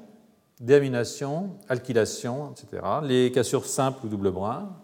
déamination, 0.60 1.50
alkylation, 1.68 2.52
etc. 2.52 2.82
Les 3.02 3.30
cassures 3.32 3.66
simples 3.66 4.06
ou 4.06 4.08
double 4.08 4.30
brin, 4.30 4.76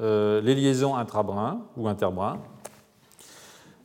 euh, 0.00 0.40
les 0.40 0.54
liaisons 0.54 0.96
intrabrins 0.96 1.66
ou 1.76 1.88
interbrins. 1.88 2.40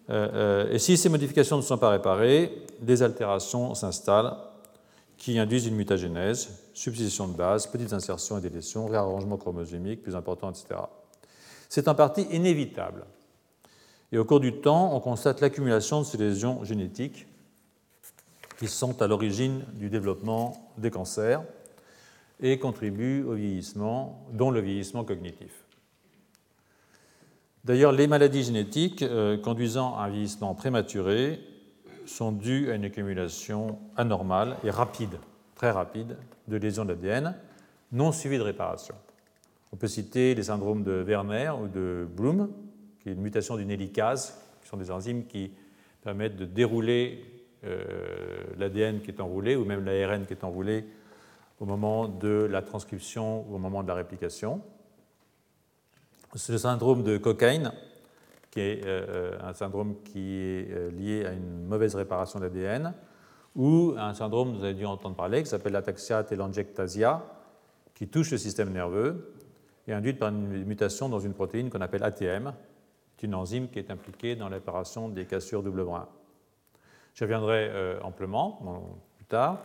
Euh, 0.10 0.30
euh, 0.34 0.72
et 0.72 0.80
si 0.80 0.97
ces 0.97 1.10
modifications 1.10 1.58
ne 1.58 1.62
sont 1.62 1.78
pas 1.78 1.89
réparées, 1.89 2.66
des 2.82 3.04
altérations 3.04 3.76
s'installent 3.76 4.36
qui 5.18 5.38
induisent 5.38 5.68
une 5.68 5.76
mutagénèse, 5.76 6.50
substitution 6.74 7.28
de 7.28 7.34
base, 7.34 7.68
petites 7.68 7.93
insertions 7.93 8.38
et 8.38 8.41
délétions, 8.41 8.88
réarrangement 8.88 9.38
chromosomique 9.38 10.02
plus 10.02 10.16
important, 10.16 10.50
etc. 10.50 10.80
C'est 11.68 11.88
en 11.88 11.93
partie 11.93 12.24
inévitable. 12.32 13.06
Et 14.12 14.18
au 14.18 14.26
cours 14.26 14.39
du 14.39 14.53
temps, 14.53 14.95
on 14.95 14.99
constate 14.99 15.41
l'accumulation 15.41 15.99
de 15.99 16.05
ces 16.05 16.18
lésions 16.18 16.64
génétiques 16.64 17.28
qui 18.57 18.68
sont 18.68 19.01
à 19.01 19.07
l'origine 19.07 19.64
du 19.74 19.89
développement 19.89 20.72
des 20.78 20.91
cancers 20.91 21.43
et 22.41 22.57
contribuent 22.57 23.24
au 23.24 23.34
vieillissement, 23.34 24.26
dont 24.34 24.51
le 24.51 24.60
vieillissement 24.60 25.03
cognitif. 25.03 25.64
D'ailleurs, 27.64 27.91
les 27.91 28.07
maladies 28.07 28.43
génétiques 28.43 29.01
euh, 29.01 29.38
conduisant 29.38 29.97
à 29.97 30.03
un 30.03 30.10
vieillissement 30.10 30.55
prématuré 30.55 31.39
sont 32.05 32.32
dues 32.32 32.72
à 32.72 32.76
une 32.76 32.86
accumulation 32.86 33.78
anormale 33.95 34.57
et 34.64 34.72
rapide, 34.72 35.20
très 35.55 35.72
rapide, 35.72 36.18
de 36.47 36.57
lésions 36.57 36.86
d'ADN 36.86 37.36
non 37.91 38.12
suivies 38.12 38.38
de 38.38 38.43
réparation. 38.43 38.95
On 39.72 39.76
peut 39.76 39.88
citer 39.88 40.36
les 40.36 40.43
syndromes 40.43 40.84
de 40.84 41.03
Werner 41.03 41.51
ou 41.62 41.68
de 41.68 42.07
Bloom, 42.16 42.49
qui 43.00 43.10
est 43.10 43.14
une 43.14 43.22
mutation 43.22 43.58
d'une 43.58 43.72
hélicase, 43.72 44.39
qui 44.62 44.68
sont 44.68 44.78
des 44.78 44.91
enzymes 44.91 45.26
qui 45.26 45.52
permettent 46.02 46.36
de 46.36 46.45
dérouler 46.45 47.24
euh, 47.66 48.43
l'ADN 48.58 49.02
qui 49.02 49.12
est 49.12 49.20
enroulé 49.20 49.56
ou 49.56 49.66
même 49.66 49.84
l'ARN 49.84 50.26
qui 50.26 50.34
est 50.34 50.43
enroulé 50.43 50.86
au 51.60 51.66
moment 51.66 52.08
de 52.08 52.47
la 52.50 52.62
transcription 52.62 53.45
ou 53.50 53.56
au 53.56 53.58
moment 53.58 53.84
de 53.84 53.88
la 53.89 53.95
réplication. 53.95 54.62
C'est 56.36 56.54
le 56.54 56.58
syndrome 56.58 57.04
de 57.04 57.18
cocaïne, 57.18 57.74
qui 58.52 58.62
est 58.62 58.86
euh, 58.86 59.38
un 59.41 59.54
syndrome 59.54 59.95
qui 60.04 60.36
est 60.36 60.72
euh, 60.72 60.91
lié 60.91 61.26
à 61.26 61.34
une 61.34 61.66
mauvaise 61.66 61.95
réparation 61.95 62.39
de 62.39 62.45
l'ADN, 62.45 62.93
ou 63.56 63.95
un 63.97 64.14
syndrome, 64.14 64.56
vous 64.56 64.64
avez 64.64 64.76
dû 64.76 64.86
entendre 64.86 65.16
parler, 65.16 65.43
qui 65.43 65.50
s'appelle 65.50 65.74
l'ataxia 65.74 66.24
telangiectasia, 66.24 67.26
qui 67.95 68.08
touche 68.08 68.32
le 68.32 68.38
système 68.38 68.72
nerveux 68.72 69.34
et 69.88 69.93
induite 69.93 70.20
par 70.20 70.30
une 70.30 70.64
mutation 70.66 71.10
dans 71.10 71.20
une 71.20 71.34
protéine 71.34 71.70
qu'on 71.70 71.82
appelle 71.82 72.04
ATM, 72.04 72.54
c'est 73.20 73.28
une 73.28 73.36
enzyme 73.36 73.67
qui 73.70 73.80
est 73.80 73.91
impliquée 73.91 74.36
dans 74.36 74.49
l'opération 74.49 75.09
des 75.09 75.26
cassures 75.26 75.63
double 75.63 75.84
brin. 75.84 76.07
Je 77.13 77.26
reviendrai 77.26 77.67
euh, 77.70 77.99
amplement 78.01 78.97
plus 79.17 79.26
tard. 79.26 79.57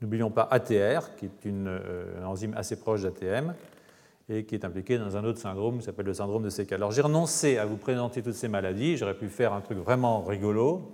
N'oublions 0.00 0.30
pas 0.30 0.46
ATR, 0.50 1.14
qui 1.16 1.26
est 1.26 1.44
une 1.44 1.80
enzyme 2.24 2.52
assez 2.56 2.78
proche 2.78 3.02
d'ATM, 3.02 3.54
et 4.28 4.44
qui 4.44 4.54
est 4.54 4.64
impliqué 4.64 4.98
dans 4.98 5.16
un 5.16 5.24
autre 5.24 5.38
syndrome 5.38 5.78
qui 5.78 5.84
s'appelle 5.84 6.06
le 6.06 6.14
syndrome 6.14 6.44
de 6.44 6.50
Seca. 6.50 6.74
Alors 6.74 6.92
j'ai 6.92 7.02
renoncé 7.02 7.58
à 7.58 7.66
vous 7.66 7.76
présenter 7.76 8.22
toutes 8.22 8.34
ces 8.34 8.48
maladies, 8.48 8.96
j'aurais 8.96 9.14
pu 9.14 9.28
faire 9.28 9.52
un 9.52 9.60
truc 9.60 9.78
vraiment 9.78 10.22
rigolo. 10.22 10.92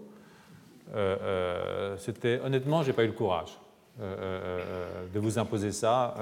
Euh, 0.95 1.17
euh, 1.23 1.97
c'était 1.97 2.41
honnêtement, 2.45 2.83
j'ai 2.83 2.93
pas 2.93 3.05
eu 3.05 3.09
le 3.09 3.13
courage 3.13 3.59
euh, 4.01 4.87
de 5.13 5.21
vous 5.21 5.39
imposer 5.39 5.71
ça. 5.71 6.15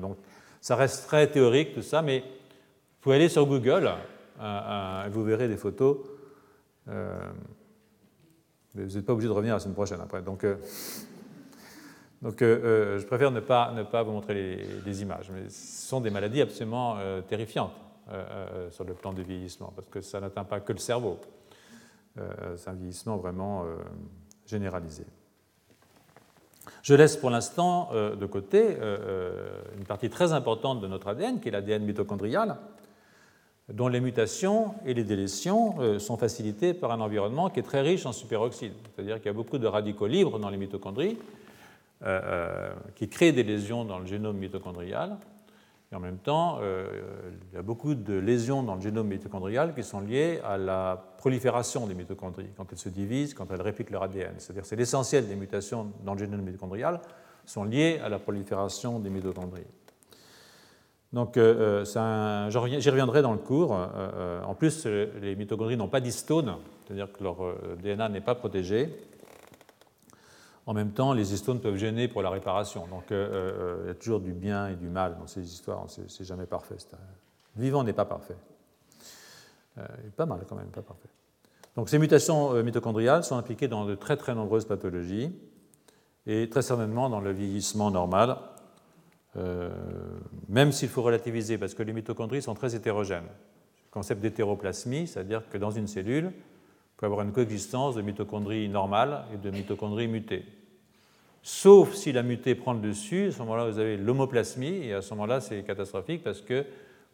donc 0.00 0.16
ça 0.60 0.76
reste 0.76 1.06
très 1.06 1.26
théorique 1.28 1.74
tout 1.74 1.82
ça, 1.82 2.02
mais 2.02 2.20
vous 2.20 3.00
pouvez 3.00 3.16
aller 3.16 3.28
sur 3.28 3.46
Google 3.46 3.90
vous 5.10 5.24
verrez 5.24 5.48
des 5.48 5.56
photos. 5.56 5.98
mais 6.86 6.94
vous 8.74 8.96
n'êtes 8.96 9.06
pas 9.06 9.12
obligé 9.12 9.28
de 9.28 9.34
revenir 9.34 9.54
la 9.54 9.60
semaine 9.60 9.74
prochaine 9.74 10.00
après. 10.00 10.22
Donc 10.22 10.44
donc 12.22 12.40
euh, 12.40 12.60
euh, 12.64 12.98
je 12.98 13.06
préfère 13.06 13.32
ne 13.32 13.40
pas, 13.40 13.72
ne 13.72 13.82
pas 13.82 14.04
vous 14.04 14.12
montrer 14.12 14.64
les, 14.86 15.02
images. 15.02 15.30
Mais 15.34 15.48
ce 15.48 15.88
sont 15.88 16.00
des 16.00 16.10
maladies 16.10 16.40
absolument 16.40 16.96
euh, 16.98 17.20
terrifiantes 17.20 17.74
sur 18.70 18.84
le 18.84 18.94
plan 18.94 19.12
du 19.12 19.22
vieillissement, 19.22 19.72
parce 19.74 19.86
que 19.86 20.00
ça 20.00 20.20
n'atteint 20.20 20.44
pas 20.44 20.60
que 20.60 20.72
le 20.72 20.80
cerveau. 20.80 21.18
C'est 22.56 22.68
un 22.68 22.74
vieillissement 22.74 23.16
vraiment 23.16 23.64
généralisé. 24.44 25.06
Je 26.82 26.94
laisse 26.94 27.16
pour 27.16 27.30
l'instant 27.30 27.90
de 27.94 28.26
côté 28.26 28.76
une 29.78 29.84
partie 29.86 30.10
très 30.10 30.32
importante 30.32 30.80
de 30.80 30.88
notre 30.88 31.08
ADN, 31.08 31.40
qui 31.40 31.48
est 31.48 31.52
l'ADN 31.52 31.84
mitochondrial, 31.84 32.58
dont 33.72 33.88
les 33.88 34.00
mutations 34.00 34.74
et 34.86 34.94
les 34.94 35.04
délétions 35.04 35.98
sont 35.98 36.16
facilitées 36.16 36.74
par 36.74 36.92
un 36.92 37.00
environnement 37.00 37.50
qui 37.50 37.60
est 37.60 37.64
très 37.64 37.80
riche 37.80 38.06
en 38.06 38.12
superoxyde. 38.12 38.74
C'est-à-dire 38.94 39.16
qu'il 39.16 39.26
y 39.26 39.30
a 39.30 39.32
beaucoup 39.32 39.58
de 39.58 39.66
radicaux 39.66 40.06
libres 40.06 40.38
dans 40.38 40.50
les 40.50 40.58
mitochondries, 40.58 41.16
euh, 42.04 42.20
euh, 42.24 42.70
qui 42.96 43.08
crée 43.08 43.30
des 43.30 43.44
lésions 43.44 43.84
dans 43.84 44.00
le 44.00 44.06
génome 44.06 44.36
mitochondrial. 44.36 45.18
Et 45.92 45.94
en 45.94 46.00
même 46.00 46.18
temps, 46.18 46.58
euh, 46.60 46.84
il 47.52 47.54
y 47.54 47.58
a 47.58 47.62
beaucoup 47.62 47.94
de 47.94 48.14
lésions 48.14 48.64
dans 48.64 48.74
le 48.74 48.80
génome 48.80 49.06
mitochondrial 49.06 49.72
qui 49.72 49.84
sont 49.84 50.00
liées 50.00 50.40
à 50.44 50.58
la 50.58 51.00
prolifération 51.18 51.86
des 51.86 51.94
mitochondries, 51.94 52.48
quand 52.56 52.66
elles 52.72 52.78
se 52.78 52.88
divisent, 52.88 53.34
quand 53.34 53.52
elles 53.52 53.62
répliquent 53.62 53.90
leur 53.90 54.02
ADN. 54.02 54.34
C'est-à-dire 54.38 54.64
c'est 54.66 54.74
l'essentiel 54.74 55.28
des 55.28 55.36
mutations 55.36 55.92
dans 56.04 56.14
le 56.14 56.18
génome 56.18 56.42
mitochondrial 56.42 57.00
sont 57.46 57.62
liées 57.62 58.00
à 58.04 58.08
la 58.08 58.18
prolifération 58.18 58.98
des 58.98 59.10
mitochondries. 59.10 59.62
Donc, 61.12 61.34
j'y 61.34 62.90
reviendrai 62.90 63.22
dans 63.22 63.32
le 63.32 63.38
cours. 63.38 63.72
en 63.72 64.54
plus, 64.54 64.86
les 64.86 65.36
mitochondries 65.36 65.76
n'ont 65.76 65.88
pas 65.88 66.00
d'histone, 66.00 66.56
c'est-à-dire 66.86 67.12
que 67.12 67.22
leur 67.22 67.36
DNA 67.82 68.08
n'est 68.08 68.20
pas 68.22 68.34
protégé. 68.34 68.88
En 70.66 70.74
même 70.74 70.92
temps, 70.92 71.12
les 71.12 71.34
histones 71.34 71.60
peuvent 71.60 71.76
gêner 71.76 72.06
pour 72.06 72.22
la 72.22 72.30
réparation. 72.30 72.86
Donc 72.86 73.10
euh, 73.10 73.28
euh, 73.32 73.80
il 73.84 73.88
y 73.88 73.90
a 73.90 73.94
toujours 73.94 74.20
du 74.20 74.32
bien 74.32 74.68
et 74.68 74.76
du 74.76 74.88
mal 74.88 75.16
dans 75.18 75.26
ces 75.26 75.42
histoires. 75.42 75.86
C'est 75.88 76.24
jamais 76.24 76.46
parfait. 76.46 76.76
Le 77.56 77.62
vivant 77.62 77.82
n'est 77.82 77.92
pas 77.92 78.04
parfait. 78.04 78.36
Euh, 79.78 79.86
pas 80.16 80.26
mal 80.26 80.40
quand 80.48 80.54
même, 80.54 80.68
pas 80.68 80.82
parfait. 80.82 81.08
Donc 81.74 81.88
ces 81.88 81.98
mutations 81.98 82.62
mitochondriales 82.62 83.24
sont 83.24 83.36
impliquées 83.36 83.66
dans 83.66 83.86
de 83.86 83.94
très 83.94 84.16
très 84.16 84.34
nombreuses 84.34 84.66
pathologies 84.66 85.32
et 86.26 86.48
très 86.48 86.62
certainement 86.62 87.08
dans 87.08 87.20
le 87.20 87.32
vieillissement 87.32 87.90
normal, 87.90 88.36
même 90.48 90.72
s'il 90.72 90.88
faut 90.88 91.02
relativiser 91.02 91.56
parce 91.58 91.74
que 91.74 91.82
les 91.82 91.92
mitochondries 91.92 92.42
sont 92.42 92.54
très 92.54 92.74
hétérogènes. 92.74 93.24
Le 93.24 93.90
concept 93.90 94.20
d'hétéroplasmie, 94.20 95.06
c'est-à-dire 95.06 95.48
que 95.48 95.58
dans 95.58 95.70
une 95.70 95.86
cellule, 95.86 96.32
peut 97.02 97.06
avoir 97.06 97.22
une 97.22 97.32
coexistence 97.32 97.96
de 97.96 98.02
mitochondries 98.02 98.68
normales 98.68 99.24
et 99.34 99.36
de 99.36 99.50
mitochondries 99.50 100.06
mutées. 100.06 100.44
Sauf 101.42 101.94
si 101.94 102.12
la 102.12 102.22
mutée 102.22 102.54
prend 102.54 102.72
le 102.72 102.80
dessus, 102.80 103.26
à 103.26 103.32
ce 103.32 103.38
moment-là, 103.40 103.68
vous 103.68 103.78
avez 103.80 103.96
l'homoplasmie, 103.96 104.86
et 104.86 104.94
à 104.94 105.02
ce 105.02 105.12
moment-là, 105.14 105.40
c'est 105.40 105.62
catastrophique 105.64 106.22
parce 106.22 106.40
que 106.40 106.64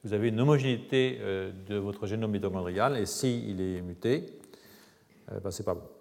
vous 0.04 0.12
avez 0.12 0.28
une 0.28 0.38
homogénéité 0.40 1.18
euh, 1.20 1.50
de 1.66 1.76
votre 1.76 2.06
génome 2.06 2.32
mitochondrial, 2.32 2.98
et 2.98 3.06
s'il 3.06 3.60
est 3.60 3.80
muté, 3.80 4.26
euh, 5.32 5.40
ben, 5.40 5.50
ce 5.50 5.62
n'est 5.62 5.64
pas 5.64 5.74
bon. 5.74 5.97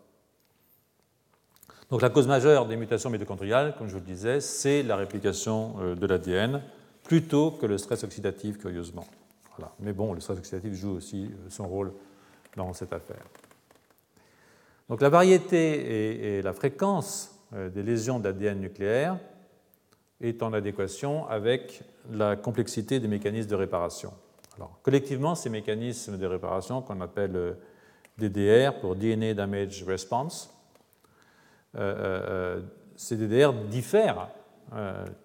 Donc 1.89 2.01
la 2.01 2.09
cause 2.09 2.27
majeure 2.27 2.65
des 2.65 2.75
mutations 2.75 3.09
mitochondriales, 3.09 3.73
comme 3.77 3.87
je 3.87 3.93
vous 3.93 3.99
le 3.99 4.05
disais, 4.05 4.41
c'est 4.41 4.83
la 4.83 4.97
réplication 4.97 5.75
euh, 5.79 5.95
de 5.95 6.05
l'ADN, 6.05 6.61
plutôt 7.03 7.51
que 7.51 7.65
le 7.65 7.77
stress 7.77 8.03
oxydatif, 8.03 8.57
curieusement. 8.57 9.07
Mais 9.79 9.93
bon, 9.93 10.13
le 10.13 10.19
stress 10.19 10.37
oxydatif 10.37 10.73
joue 10.73 10.91
aussi 10.91 11.31
son 11.49 11.67
rôle 11.67 11.93
dans 12.55 12.73
cette 12.73 12.93
affaire. 12.93 13.23
Donc 14.89 15.01
la 15.01 15.09
variété 15.09 16.37
et, 16.37 16.41
la 16.41 16.53
fréquence 16.53 17.39
euh, 17.53 17.69
des 17.69 17.83
lésions 17.83 18.19
d'ADN 18.19 18.59
nucléaire 18.59 19.17
est 20.19 20.43
en 20.43 20.51
adéquation 20.53 21.27
avec 21.27 21.81
la 22.11 22.35
complexité 22.35 22.99
des 22.99 23.07
mécanismes 23.07 23.49
de 23.49 23.55
réparation. 23.55 24.13
Alors, 24.57 24.77
collectivement, 24.83 25.35
ces 25.35 25.49
mécanismes 25.49 26.17
de 26.17 26.25
réparation 26.25 26.81
qu'on 26.81 26.99
appelle 26.99 27.35
euh, 27.35 27.53
DDR 28.17 28.79
pour 28.79 28.95
DNA 28.95 29.33
Damage 29.33 29.83
Response 29.83 30.53
ces 31.73 33.15
DDR 33.15 33.53
diffèrent 33.53 34.29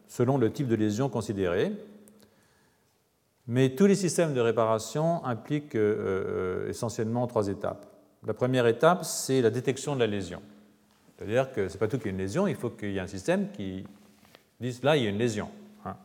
selon 0.06 0.38
le 0.38 0.52
type 0.52 0.68
de 0.68 0.74
lésion 0.74 1.08
considéré. 1.08 1.72
Mais 3.46 3.70
tous 3.70 3.86
les 3.86 3.94
systèmes 3.94 4.34
de 4.34 4.40
réparation 4.40 5.24
impliquent 5.24 5.78
essentiellement 6.68 7.26
trois 7.26 7.48
étapes. 7.48 7.86
La 8.24 8.34
première 8.34 8.66
étape, 8.66 9.04
c'est 9.04 9.40
la 9.40 9.50
détection 9.50 9.94
de 9.94 10.00
la 10.00 10.06
lésion. 10.06 10.42
C'est-à-dire 11.16 11.52
que 11.52 11.68
ce 11.68 11.74
n'est 11.74 11.78
pas 11.78 11.88
tout 11.88 11.98
qu'il 11.98 12.06
y 12.06 12.08
ait 12.08 12.12
une 12.12 12.18
lésion, 12.18 12.46
il 12.46 12.56
faut 12.56 12.70
qu'il 12.70 12.92
y 12.92 12.96
ait 12.98 13.00
un 13.00 13.06
système 13.06 13.50
qui 13.50 13.84
dise 14.60 14.82
là, 14.82 14.96
il 14.96 15.04
y 15.04 15.06
a 15.06 15.10
une 15.10 15.18
lésion. 15.18 15.48
Hein. 15.84 15.96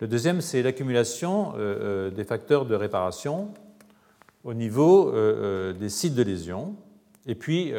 Le 0.00 0.08
deuxième, 0.08 0.40
c'est 0.40 0.62
l'accumulation 0.62 1.52
euh, 1.52 1.56
euh, 1.58 2.10
des 2.10 2.24
facteurs 2.24 2.66
de 2.66 2.74
réparation 2.74 3.54
au 4.42 4.54
niveau 4.54 5.08
euh, 5.08 5.72
des 5.72 5.88
sites 5.88 6.14
de 6.14 6.22
lésion, 6.22 6.74
et 7.26 7.34
puis 7.34 7.72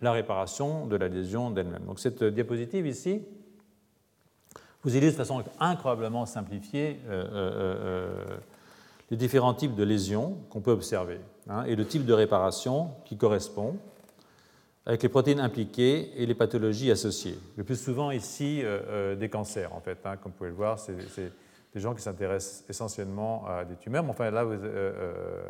la 0.00 0.12
réparation 0.12 0.86
de 0.86 0.96
la 0.96 1.08
lésion 1.08 1.50
d'elle-même. 1.50 1.84
Donc 1.86 1.98
cette 1.98 2.22
diapositive 2.22 2.86
ici 2.86 3.22
vous 4.82 4.96
illustre 4.96 5.18
de 5.18 5.24
façon 5.24 5.42
incroyablement 5.60 6.26
simplifiée 6.26 6.98
les 9.10 9.16
différents 9.16 9.54
types 9.54 9.74
de 9.74 9.84
lésions 9.84 10.38
qu'on 10.50 10.60
peut 10.60 10.72
observer 10.72 11.20
hein, 11.48 11.64
et 11.64 11.76
le 11.76 11.86
type 11.86 12.04
de 12.04 12.12
réparation 12.12 12.90
qui 13.04 13.16
correspond 13.16 13.78
avec 14.86 15.02
les 15.02 15.08
protéines 15.08 15.40
impliquées 15.40 16.10
et 16.20 16.26
les 16.26 16.34
pathologies 16.34 16.90
associées. 16.90 17.38
Le 17.56 17.64
plus 17.64 17.76
souvent 17.76 18.10
ici, 18.10 18.62
euh, 18.62 18.80
euh, 18.88 19.14
des 19.14 19.28
cancers, 19.28 19.72
en 19.74 19.80
fait. 19.80 19.98
Hein, 20.04 20.16
comme 20.16 20.32
vous 20.32 20.38
pouvez 20.38 20.50
le 20.50 20.56
voir, 20.56 20.78
c'est 20.78 20.96
des 21.72 21.80
gens 21.80 21.94
qui 21.94 22.02
s'intéressent 22.02 22.64
essentiellement 22.68 23.46
à 23.46 23.64
des 23.64 23.76
tumeurs. 23.76 24.02
Mais 24.02 24.10
enfin, 24.10 24.30
là, 24.30 24.44
vous, 24.44 24.54
euh, 24.54 25.42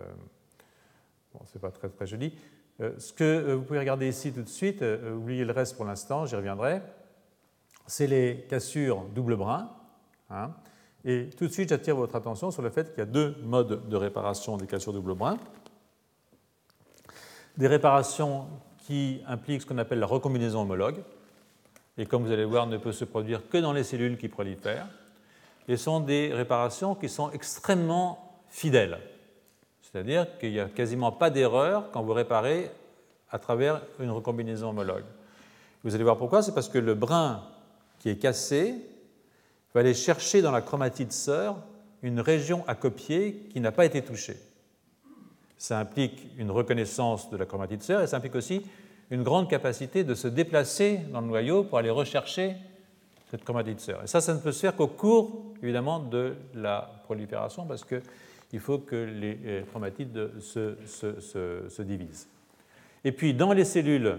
bon, 1.33 1.41
c'est 1.47 1.61
pas 1.61 1.71
très, 1.71 1.89
très 1.89 2.07
joli. 2.07 2.35
Ce 2.79 3.13
que 3.13 3.55
vous 3.55 3.63
pouvez 3.63 3.79
regarder 3.79 4.09
ici 4.09 4.33
tout 4.33 4.43
de 4.43 4.49
suite, 4.49 4.83
oubliez 4.83 5.45
le 5.45 5.53
reste 5.53 5.77
pour 5.77 5.85
l'instant, 5.85 6.27
j'y 6.27 6.37
reviendrai, 6.37 6.83
c'est 7.87 8.07
les 8.07 8.47
cassures 8.49 9.05
double 9.15 9.37
brin. 9.37 9.71
Hein, 10.31 10.53
et 11.05 11.31
tout 11.37 11.47
de 11.47 11.53
suite, 11.53 11.69
j'attire 11.69 11.97
votre 11.97 12.17
attention 12.17 12.51
sur 12.51 12.63
le 12.63 12.71
fait 12.71 12.91
qu'il 12.91 12.99
y 12.99 13.03
a 13.03 13.07
deux 13.07 13.37
modes 13.43 13.89
de 13.89 13.97
réparation 13.97 14.57
des 14.57 14.67
cassures 14.67 14.93
double 14.93 15.15
brin. 15.15 15.37
Des 17.57 17.67
réparations 17.67 18.47
qui 18.79 19.21
implique 19.27 19.63
ce 19.63 19.67
qu'on 19.67 19.79
appelle 19.79 19.99
la 19.99 20.07
recombinaison 20.07 20.63
homologue, 20.63 21.03
et 21.99 22.07
comme 22.07 22.25
vous 22.25 22.33
allez 22.33 22.45
voir, 22.45 22.67
ne 22.67 22.79
peut 22.79 22.93
se 22.93 23.05
produire 23.05 23.49
que 23.49 23.59
dans 23.59 23.73
les 23.73 23.85
cellules 23.85 24.17
qui 24.17 24.29
prolifèrent, 24.29 24.89
et 25.69 25.77
sont 25.77 26.01
des 26.01 26.33
réparations 26.33 26.95
qui 26.95 27.09
sont 27.09 27.31
extrêmement 27.31 28.41
fidèles. 28.49 28.99
C'est-à-dire 29.93 30.27
qu'il 30.39 30.53
n'y 30.53 30.61
a 30.61 30.67
quasiment 30.67 31.13
pas 31.13 31.29
d'erreur 31.29 31.91
quand 31.93 32.03
vous 32.03 32.15
réparez 32.15 32.71
à 33.31 33.39
travers 33.39 33.83
une 34.01 34.11
recombinaison 34.11 34.71
homologue. 34.71 35.05
Vous 35.85 35.95
allez 35.95 36.05
voir 36.05 36.17
pourquoi, 36.17 36.43
c'est 36.43 36.55
parce 36.55 36.69
que 36.69 36.79
le 36.79 36.95
brin 36.95 37.43
qui 37.99 38.09
est 38.09 38.17
cassé 38.17 38.75
va 39.75 39.81
aller 39.81 39.95
chercher 39.95 40.41
dans 40.43 40.51
la 40.51 40.63
chromatide 40.63 41.13
sœur 41.13 41.57
une 42.03 42.21
région 42.21 42.65
à 42.67 42.75
copier 42.75 43.49
qui 43.53 43.61
n'a 43.61 43.73
pas 43.73 43.85
été 43.85 44.03
touchée. 44.03 44.37
Ça 45.59 45.79
implique 45.79 46.27
une 46.39 46.51
reconnaissance 46.51 47.31
de 47.31 47.37
la 47.37 47.47
chromatide 47.47 47.83
sœur 47.83 48.01
et 48.03 48.07
ça 48.07 48.17
implique 48.17 48.35
aussi 48.35 48.63
une 49.11 49.23
grande 49.23 49.49
capacité 49.49 50.05
de 50.05 50.15
se 50.15 50.27
déplacer 50.27 51.01
dans 51.13 51.21
le 51.21 51.27
noyau 51.27 51.65
pour 51.65 51.79
aller 51.79 51.91
rechercher 51.91 52.57
cette 53.31 53.45
chromatide 53.45 53.79
sœur. 53.79 54.03
Et 54.03 54.07
ça, 54.07 54.21
ça 54.21 54.35
ne 54.35 54.39
peut 54.39 54.53
se 54.53 54.61
faire 54.61 54.75
qu'au 54.75 54.89
cours, 54.89 55.53
évidemment, 55.63 56.01
de 56.01 56.35
la 56.55 56.91
prolifération 57.05 57.67
parce 57.67 57.85
qu'il 58.53 58.61
faut 58.61 58.81
que 58.81 58.97
les 58.97 59.65
chromatides 59.71 60.39
se, 60.39 60.77
se, 60.85 61.81
divisent. 61.81 62.29
Et 63.03 63.11
puis, 63.11 63.33
dans 63.33 63.55
les 63.55 63.65
cellules 63.65 64.19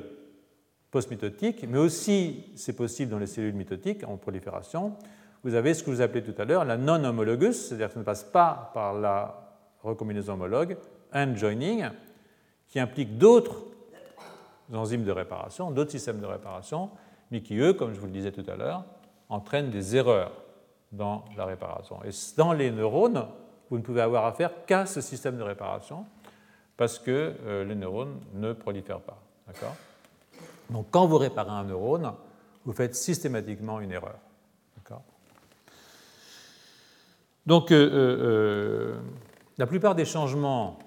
post-mitotiques, 0.90 1.68
mais 1.70 1.78
aussi 1.78 2.46
c'est 2.56 2.76
possible 2.76 3.12
dans 3.12 3.20
les 3.20 3.28
cellules 3.28 3.54
mitotiques 3.54 4.04
en 4.04 4.18
prolifération, 4.18 4.96
vous 5.44 5.54
avez 5.54 5.76
ce 5.76 5.84
que 5.84 5.92
vous 5.92 6.02
appelez 6.02 6.24
tout 6.24 6.34
à 6.42 6.46
l'heure 6.46 6.66
la 6.66 6.78
non-homologus, 6.78 7.54
c'est-à-dire 7.54 7.90
que 7.90 7.94
ça 7.94 8.00
ne 8.00 8.06
passe 8.06 8.24
pas 8.24 8.72
par 8.74 8.96
la 8.96 9.56
recombinaison 9.84 10.34
homologue, 10.34 10.78
end 11.14 11.36
joining, 11.36 11.86
qui 12.70 12.80
implique 12.80 13.20
d'autres 13.20 13.66
enzymes 14.74 15.04
de 15.04 15.12
réparation, 15.12 15.70
d'autres 15.70 15.92
systèmes 15.92 16.20
de 16.20 16.26
réparation, 16.26 16.90
mais 17.30 17.42
qui, 17.42 17.60
eux, 17.60 17.74
comme 17.74 17.94
je 17.94 18.00
vous 18.00 18.08
le 18.08 18.12
disais 18.12 18.32
tout 18.32 18.50
à 18.50 18.56
l'heure, 18.56 18.84
entraînent 19.30 19.70
des 19.70 19.96
erreurs 19.96 20.32
dans 20.92 21.24
la 21.38 21.46
réparation. 21.46 22.00
Et 22.04 22.10
dans 22.36 22.52
les 22.52 22.72
neurones, 22.72 23.28
vous 23.74 23.80
ne 23.80 23.84
pouvez 23.84 24.02
avoir 24.02 24.26
affaire 24.26 24.52
qu'à 24.68 24.86
ce 24.86 25.02
système 25.02 25.36
de 25.36 25.42
réparation 25.42 26.06
parce 26.78 27.00
que 27.00 27.34
euh, 27.44 27.64
les 27.64 27.74
neurones 27.74 28.20
ne 28.36 28.54
prolifèrent 28.54 29.02
pas. 29.02 29.20
Donc 30.70 30.86
quand 30.92 31.08
vous 31.08 31.18
réparez 31.18 31.50
un 31.50 31.64
neurone, 31.64 32.14
vous 32.66 32.74
faites 32.74 32.94
systématiquement 32.94 33.80
une 33.80 33.90
erreur. 33.90 34.20
Donc 37.48 37.72
euh, 37.72 37.90
euh, 37.92 39.00
la 39.58 39.66
plupart 39.66 39.96
des 39.96 40.06
changements 40.06 40.78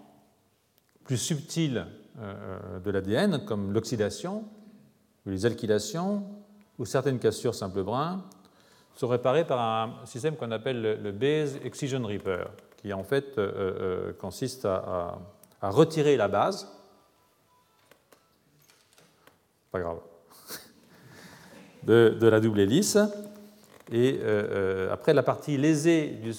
plus 1.02 1.18
subtils 1.18 1.84
de 2.84 2.90
l'ADN, 2.92 3.44
comme 3.44 3.72
l'oxydation, 3.72 4.44
les 5.26 5.44
alkylations, 5.44 6.22
ou 6.78 6.84
certaines 6.84 7.18
cassures 7.18 7.56
simple 7.56 7.82
brin, 7.82 8.24
sont 8.94 9.08
réparées 9.08 9.44
par 9.44 9.60
un 9.60 10.06
système 10.06 10.36
qu'on 10.36 10.52
appelle 10.52 11.02
le 11.02 11.12
base 11.12 11.58
excision 11.64 12.00
repair, 12.06 12.48
qui 12.86 12.92
en 12.92 13.02
fait 13.02 13.36
euh, 13.36 13.50
euh, 13.80 14.12
consiste 14.12 14.64
à, 14.64 15.18
retirer 15.60 16.16
la 16.16 16.28
base. 16.28 16.70
Pas 19.72 19.80
grave. 19.80 19.98
De, 21.82 22.28
la 22.28 22.38
double 22.38 22.60
hélice. 22.60 22.96
Et 23.90 24.20
après, 24.92 25.14
la 25.14 25.24
partie 25.24 25.56
lésée 25.56 26.20
du, 26.20 26.32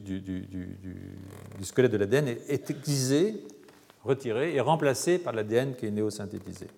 du 0.00 1.64
squelette 1.64 1.92
de 1.92 1.96
l'ADN 1.98 2.28
est 2.28 2.70
excisée 2.70 3.46
retiré 4.02 4.54
et 4.54 4.60
remplacé 4.60 5.18
par 5.18 5.34
l'ADN 5.34 5.74
qui 5.74 5.86
est 5.86 5.90
néosynthétisé. 5.90 6.68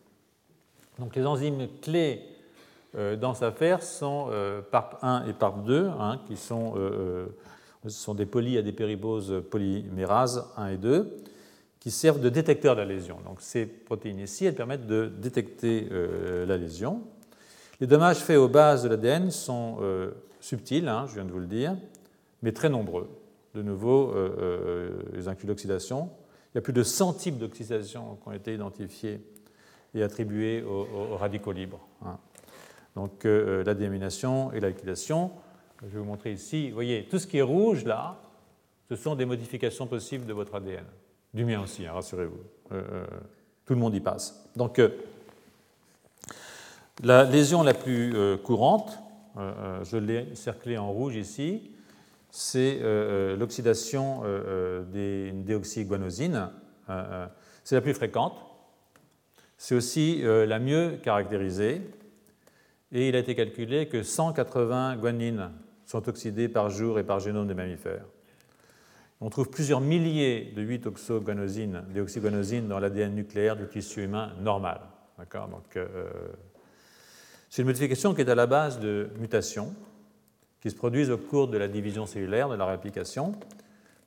Donc 0.98 1.14
les 1.14 1.26
enzymes 1.26 1.68
clés 1.82 2.36
euh, 2.96 3.16
dans 3.16 3.34
cette 3.34 3.42
affaire 3.54 3.82
sont 3.82 4.28
euh, 4.30 4.62
PARP1 4.72 5.28
et 5.28 5.32
PARP2, 5.32 5.90
hein, 6.00 6.20
qui 6.26 6.36
sont, 6.36 6.74
euh, 6.76 7.26
sont 7.88 8.14
des 8.14 8.26
poly 8.26 8.58
à 8.58 8.62
des 8.62 8.72
périboses 8.72 9.42
polymérases 9.50 10.46
1 10.56 10.68
et 10.68 10.76
2, 10.76 11.16
qui 11.80 11.90
servent 11.90 12.20
de 12.20 12.28
détecteurs 12.28 12.74
de 12.74 12.80
la 12.80 12.86
lésion. 12.86 13.18
Donc 13.24 13.40
ces 13.40 13.66
protéines 13.66 14.18
ici, 14.18 14.44
elles 14.44 14.54
permettent 14.54 14.86
de 14.86 15.06
détecter 15.06 15.88
la 16.46 16.56
lésion. 16.56 17.02
Les 17.80 17.86
dommages 17.86 18.18
faits 18.18 18.38
aux 18.38 18.48
bases 18.48 18.82
de 18.82 18.88
l'ADN 18.88 19.30
sont 19.30 19.76
subtils, 20.40 20.88
hein, 20.88 21.06
je 21.08 21.14
viens 21.14 21.24
de 21.24 21.30
vous 21.30 21.38
le 21.38 21.46
dire, 21.46 21.76
mais 22.42 22.52
très 22.52 22.68
nombreux. 22.68 23.08
De 23.54 23.62
nouveau, 23.62 24.12
les 25.12 25.28
inclus 25.28 25.46
d'oxydation, 25.46 26.10
il 26.52 26.56
y 26.56 26.58
a 26.58 26.62
plus 26.62 26.72
de 26.72 26.82
100 26.82 27.12
types 27.12 27.38
d'oxydation 27.38 28.16
qui 28.16 28.28
ont 28.28 28.32
été 28.32 28.54
identifiés 28.54 29.20
et 29.94 30.02
attribués 30.02 30.62
aux, 30.62 31.16
radicaux 31.16 31.52
libres. 31.52 31.86
Hein. 32.04 32.18
Donc 32.94 33.26
euh, 33.26 33.62
la 33.62 33.74
déamination 33.74 34.52
et 34.52 34.60
l'alkylation, 34.60 35.30
je 35.86 35.94
vais 35.94 35.98
vous 35.98 36.04
montrer 36.04 36.32
ici, 36.32 36.68
vous 36.68 36.74
voyez, 36.74 37.04
tout 37.04 37.18
ce 37.18 37.26
qui 37.26 37.38
est 37.38 37.42
rouge 37.42 37.84
là, 37.84 38.20
ce 38.88 38.96
sont 38.96 39.14
des 39.14 39.24
modifications 39.24 39.86
possibles 39.86 40.26
de 40.26 40.32
votre 40.32 40.54
ADN. 40.54 40.84
Du 41.32 41.44
mien 41.44 41.62
aussi, 41.62 41.86
hein, 41.86 41.92
rassurez-vous. 41.92 42.40
Euh, 42.72 42.82
euh, 42.92 43.06
tout 43.64 43.74
le 43.74 43.80
monde 43.80 43.94
y 43.94 44.00
passe. 44.00 44.48
Donc 44.54 44.80
la 47.02 47.24
lésion 47.24 47.62
la 47.62 47.74
plus 47.74 48.14
courante, 48.44 48.98
je 49.36 49.96
l'ai 49.96 50.34
cerclée 50.36 50.78
en 50.78 50.92
rouge 50.92 51.16
ici, 51.16 51.72
c'est 52.38 52.80
euh, 52.82 53.32
euh, 53.32 53.36
l'oxydation 53.36 54.20
euh, 54.24 54.82
des 54.84 55.32
déoxyguanosines. 55.32 56.50
c'est 57.64 57.74
la 57.74 57.80
plus 57.80 57.94
fréquente. 57.94 58.34
C'est 59.56 59.74
aussi 59.74 60.22
la 60.22 60.58
mieux 60.58 60.98
caractérisée. 61.02 61.80
Et 62.92 63.08
il 63.08 63.16
a 63.16 63.18
été 63.18 63.34
calculé 63.34 63.88
que 63.88 64.02
180 64.02 64.96
guanines 64.96 65.50
sont 65.86 66.08
oxydées 66.08 66.48
par 66.48 66.68
jour 66.68 66.98
et 66.98 67.04
par 67.04 67.20
génome 67.20 67.46
des 67.46 67.54
mammifères. 67.54 68.04
On 69.20 69.30
trouve 69.30 69.48
plusieurs 69.48 69.80
milliers 69.80 70.52
de 70.54 70.60
8 70.60 70.86
oxoguanosines, 70.88 71.84
déoxyguanosines 71.94 72.68
dans 72.68 72.78
l'ADN 72.78 73.14
nucléaire 73.14 73.56
du 73.56 73.66
tissu 73.66 74.02
humain 74.02 74.32
normal. 74.42 74.80
Donc, 75.32 75.78
c'est 77.48 77.62
une 77.62 77.68
modification 77.68 78.14
qui 78.14 78.20
est 78.20 78.28
à 78.28 78.34
la 78.34 78.46
base 78.46 78.78
de 78.78 79.08
mutations 79.18 79.74
qui 80.60 80.70
se 80.70 80.74
produisent 80.74 81.10
au 81.10 81.16
cours 81.16 81.48
de 81.48 81.56
la 81.56 81.68
division 81.68 82.04
cellulaire, 82.04 82.48
de 82.50 82.56
la 82.56 82.66
réplication, 82.66 83.32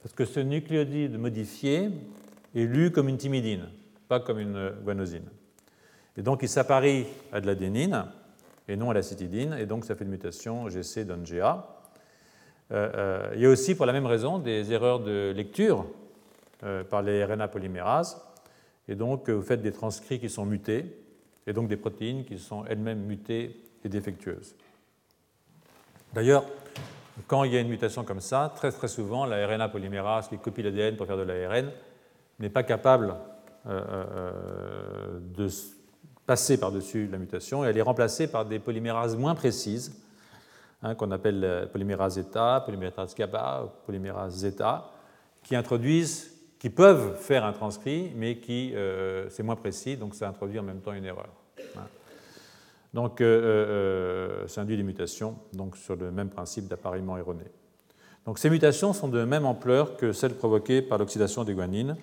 parce 0.03 0.13
que 0.13 0.25
ce 0.25 0.39
nucléotide 0.39 1.17
modifié 1.17 1.89
est 2.53 2.65
lu 2.65 2.91
comme 2.91 3.09
une 3.09 3.17
thymidine, 3.17 3.69
pas 4.07 4.19
comme 4.19 4.39
une 4.39 4.71
guanosine. 4.83 5.27
Et 6.17 6.21
donc 6.21 6.41
il 6.43 6.49
s'apparie 6.49 7.05
à 7.31 7.41
de 7.41 7.47
l'adénine 7.47 8.05
et 8.69 8.77
non 8.77 8.89
à 8.91 8.93
la 8.93 9.01
cytidine, 9.01 9.57
et 9.59 9.65
donc 9.65 9.83
ça 9.83 9.95
fait 9.95 10.05
une 10.05 10.11
mutation 10.11 10.69
GC 10.69 11.03
donne 11.03 11.23
GA. 11.23 11.67
Euh, 12.71 12.89
euh, 12.95 13.31
il 13.35 13.41
y 13.41 13.45
a 13.45 13.49
aussi, 13.49 13.75
pour 13.75 13.85
la 13.85 13.93
même 13.93 14.05
raison, 14.05 14.39
des 14.39 14.71
erreurs 14.71 14.99
de 14.99 15.33
lecture 15.35 15.85
euh, 16.63 16.83
par 16.83 17.01
les 17.01 17.25
RNA 17.25 17.47
polymérases, 17.47 18.21
et 18.87 18.95
donc 18.95 19.29
vous 19.29 19.41
faites 19.41 19.61
des 19.61 19.71
transcrits 19.71 20.19
qui 20.19 20.29
sont 20.29 20.45
mutés, 20.45 20.85
et 21.47 21.53
donc 21.53 21.67
des 21.67 21.77
protéines 21.77 22.23
qui 22.23 22.37
sont 22.37 22.63
elles-mêmes 22.65 23.01
mutées 23.01 23.59
et 23.83 23.89
défectueuses. 23.89 24.55
D'ailleurs, 26.13 26.45
quand 27.27 27.43
il 27.43 27.53
y 27.53 27.57
a 27.57 27.59
une 27.59 27.69
mutation 27.69 28.03
comme 28.03 28.21
ça, 28.21 28.53
très 28.55 28.71
très 28.71 28.87
souvent, 28.87 29.25
la 29.25 29.45
RNA 29.47 29.69
polymérase 29.69 30.27
qui 30.27 30.37
copie 30.37 30.63
l'ADN 30.63 30.95
pour 30.95 31.07
faire 31.07 31.17
de 31.17 31.23
l'ARN 31.23 31.71
n'est 32.39 32.49
pas 32.49 32.63
capable 32.63 33.15
euh, 33.67 33.83
euh, 33.89 35.19
de 35.35 35.47
passer 36.29 36.59
par-dessus 36.59 37.09
la 37.11 37.17
mutation 37.17 37.65
et 37.65 37.69
elle 37.69 37.77
est 37.79 37.81
remplacée 37.81 38.27
par 38.27 38.45
des 38.45 38.59
polymérases 38.59 39.17
moins 39.17 39.33
précises, 39.33 39.99
hein, 40.83 40.93
qu'on 40.93 41.09
appelle 41.09 41.67
polymérase 41.71 42.13
zeta, 42.13 42.61
polymérase 42.63 43.15
kappa, 43.15 43.67
polymérase 43.87 44.35
zeta, 44.35 44.91
qui 45.41 45.55
introduisent, 45.55 46.31
qui 46.59 46.69
peuvent 46.69 47.15
faire 47.15 47.45
un 47.45 47.51
transcrit, 47.51 48.11
mais 48.15 48.37
qui 48.37 48.75
euh, 48.75 49.27
c'est 49.29 49.41
moins 49.41 49.55
précis, 49.55 49.97
donc 49.97 50.13
ça 50.13 50.29
introduit 50.29 50.59
en 50.59 50.63
même 50.63 50.81
temps 50.81 50.93
une 50.93 51.05
erreur. 51.05 51.29
Hein. 51.75 51.87
Donc, 52.93 53.23
ça 54.47 54.61
induit 54.61 54.77
des 54.77 54.83
mutations 54.83 55.35
donc, 55.53 55.77
sur 55.77 55.95
le 55.95 56.11
même 56.11 56.29
principe 56.29 56.67
d'appareillement 56.67 57.17
erroné. 57.17 57.45
Donc, 58.25 58.37
ces 58.37 58.51
mutations 58.51 58.93
sont 58.93 59.07
de 59.07 59.23
même 59.23 59.45
ampleur 59.45 59.97
que 59.97 60.11
celles 60.11 60.35
provoquées 60.35 60.83
par 60.83 60.99
l'oxydation 60.99 61.43
des 61.43 61.55
guanines 61.55 61.97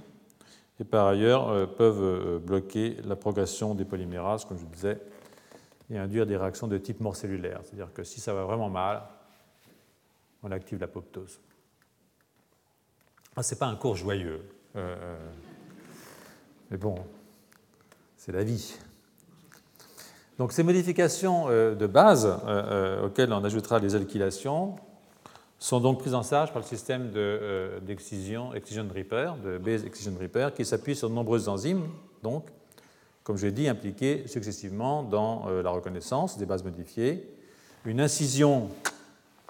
et 0.78 0.84
par 0.84 1.06
ailleurs 1.06 1.48
euh, 1.48 1.66
peuvent 1.66 2.02
euh, 2.02 2.38
bloquer 2.38 2.96
la 3.04 3.16
progression 3.16 3.74
des 3.74 3.84
polymérases, 3.84 4.44
comme 4.44 4.58
je 4.58 4.64
disais, 4.66 5.00
et 5.90 5.98
induire 5.98 6.26
des 6.26 6.36
réactions 6.36 6.66
de 6.66 6.78
type 6.78 7.00
mort 7.00 7.16
cellulaire. 7.16 7.60
C'est-à-dire 7.64 7.92
que 7.92 8.02
si 8.02 8.20
ça 8.20 8.34
va 8.34 8.44
vraiment 8.44 8.68
mal, 8.68 9.02
on 10.42 10.50
active 10.50 10.80
l'apoptose. 10.80 11.40
Ah, 13.36 13.42
Ce 13.42 13.54
n'est 13.54 13.58
pas 13.58 13.66
un 13.66 13.76
cours 13.76 13.96
joyeux, 13.96 14.42
euh, 14.76 15.16
mais 16.70 16.76
bon, 16.76 16.96
c'est 18.16 18.32
la 18.32 18.44
vie. 18.44 18.76
Donc 20.38 20.52
ces 20.52 20.62
modifications 20.62 21.48
de 21.48 21.86
base 21.86 22.26
auxquelles 23.02 23.32
on 23.32 23.42
ajoutera 23.42 23.78
les 23.78 23.94
alkylations 23.94 24.76
sont 25.58 25.80
donc 25.80 25.98
prises 26.00 26.14
en 26.14 26.22
charge 26.22 26.52
par 26.52 26.60
le 26.60 26.66
système 26.66 27.10
euh, 27.16 27.80
d'excision, 27.80 28.50
de, 28.50 28.56
excision 28.56 28.86
Reaper, 28.92 29.36
de 29.42 29.58
base 29.58 29.84
excision 29.84 30.12
Reaper, 30.18 30.52
qui 30.54 30.64
s'appuie 30.64 30.94
sur 30.94 31.08
de 31.08 31.14
nombreuses 31.14 31.48
enzymes, 31.48 31.88
donc, 32.22 32.46
comme 33.24 33.36
je 33.36 33.46
l'ai 33.46 33.52
dit, 33.52 33.68
impliquées 33.68 34.26
successivement 34.26 35.02
dans 35.02 35.48
euh, 35.48 35.62
la 35.62 35.70
reconnaissance 35.70 36.38
des 36.38 36.46
bases 36.46 36.64
modifiées, 36.64 37.28
une 37.84 38.00
incision 38.00 38.68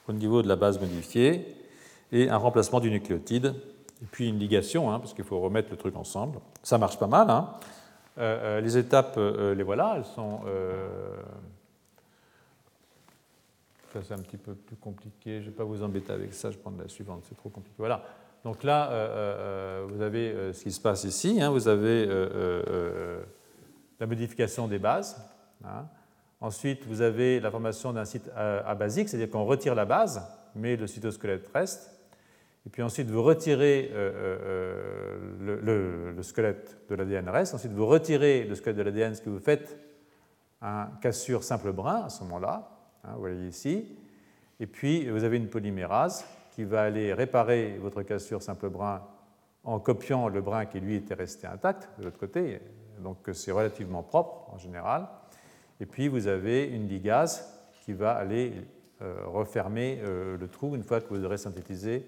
au 0.09 0.13
niveau 0.13 0.43
de 0.43 0.49
la 0.49 0.57
base 0.57 0.81
modifiée 0.81 1.57
et 2.13 2.31
un 2.31 2.37
remplacement 2.37 2.81
du 2.81 2.91
nucléotide, 2.91 3.55
et 4.03 4.07
puis 4.11 4.29
une 4.29 4.39
ligation, 4.39 4.93
hein, 4.93 5.01
parce 5.01 5.15
qu'il 5.15 5.25
faut 5.25 5.41
remettre 5.41 5.71
le 5.71 5.77
truc 5.77 5.97
ensemble. 5.97 6.39
Ça 6.63 6.79
marche 6.79 6.99
pas 6.99 7.07
mal. 7.07 7.31
Hein. 7.31 7.49
Euh, 8.19 8.61
les 8.61 8.79
étapes, 8.79 9.17
les 9.19 9.63
voilà, 9.63 9.95
elles 9.97 10.05
sont 10.05 10.41
c'est 14.03 14.15
un 14.15 14.19
petit 14.19 14.37
peu 14.37 14.55
plus 14.55 14.77
compliqué. 14.77 15.41
Je 15.41 15.47
ne 15.47 15.51
vais 15.51 15.57
pas 15.57 15.65
vous 15.65 15.83
embêter 15.83 16.13
avec 16.13 16.35
ça, 16.35 16.51
je 16.51 16.59
prends 16.59 16.73
la 16.79 16.89
suivante, 16.89 17.25
c'est 17.29 17.37
trop 17.37 17.49
compliqué. 17.49 17.77
Voilà. 17.79 18.03
Donc 18.47 18.63
là, 18.63 18.93
euh, 18.93 19.09
euh, 19.11 19.87
vous 19.89 20.03
avez 20.03 20.31
euh, 20.31 20.53
ce 20.53 20.63
qui 20.63 20.71
se 20.71 20.81
passe 20.81 21.03
ici. 21.03 21.41
Hein. 21.43 21.51
vous 21.51 21.67
avez 21.67 22.07
la 23.99 24.07
modification 24.07 24.69
des 24.69 24.79
bases. 24.79 25.21
Hein. 25.65 25.89
Ensuite, 26.41 26.87
vous 26.87 27.01
avez 27.01 27.41
la 27.41 27.51
formation 27.51 27.93
d'un 27.93 28.05
site 28.05 28.31
abasique, 28.37 29.09
c'est-à-dire 29.09 29.31
qu'on 29.31 29.45
retire 29.45 29.75
la 29.75 29.85
base, 29.85 30.23
mais 30.55 30.77
le 30.77 30.87
cytosquelette 30.87 31.51
reste. 31.53 31.91
Et 32.67 32.71
puis 32.71 32.83
ensuite, 32.83 33.11
vous 33.11 33.23
retirez 33.23 33.91
le, 35.41 35.61
le, 36.15 36.23
squelette 36.23 36.79
de 36.89 36.95
l'ADN 36.95 37.29
reste. 37.29 37.53
Ensuite, 37.55 37.73
vous 37.73 37.87
retirez 37.87 38.45
le 38.45 38.55
squelette 38.55 38.77
de 38.77 38.83
l'ADN, 38.83 39.15
ce 39.17 39.23
que 39.23 39.31
vous 39.31 39.41
faites 39.41 39.77
un 40.61 40.87
cassure 41.01 41.43
simple 41.43 41.73
brin 41.73 42.03
à 42.05 42.11
ce 42.11 42.23
moment-là. 42.23 42.76
Hein, 43.07 43.13
vous 43.15 43.21
voyez 43.21 43.49
ici. 43.49 43.97
Et 44.59 44.67
puis, 44.67 45.09
vous 45.09 45.25
avez 45.25 45.37
une 45.37 45.49
polymérase 45.49 46.25
qui 46.51 46.65
va 46.65 46.83
aller 46.83 47.13
réparer 47.13 47.79
votre 47.79 48.03
cassure 48.03 48.43
simple 48.43 48.69
brin 48.69 49.03
en 49.65 49.79
copiant 49.81 50.29
le 50.29 50.41
brin 50.41 50.67
qui, 50.67 50.81
lui, 50.81 50.97
était 50.97 51.15
resté 51.15 51.47
intact 51.47 51.89
de 51.99 52.05
l'autre 52.05 52.19
côté. 52.19 52.61
Donc, 53.01 53.19
c'est 53.33 53.53
relativement 53.53 54.03
propre 54.03 54.49
en 54.53 54.59
général. 54.59 55.07
Et 55.81 55.87
puis, 55.87 56.09
vous 56.09 56.27
avez 56.27 56.65
une 56.65 56.89
ligase 56.89 57.47
qui 57.85 57.93
va 57.93 58.13
aller 58.13 58.55
euh, 59.03 59.15
refermer 59.27 60.01
euh, 60.03 60.39
le 60.39 60.49
trou 60.49 60.75
une 60.75 60.83
fois 60.83 61.01
que 61.01 61.09
vous 61.13 61.25
aurez 61.25 61.37
synthétisé 61.37 62.07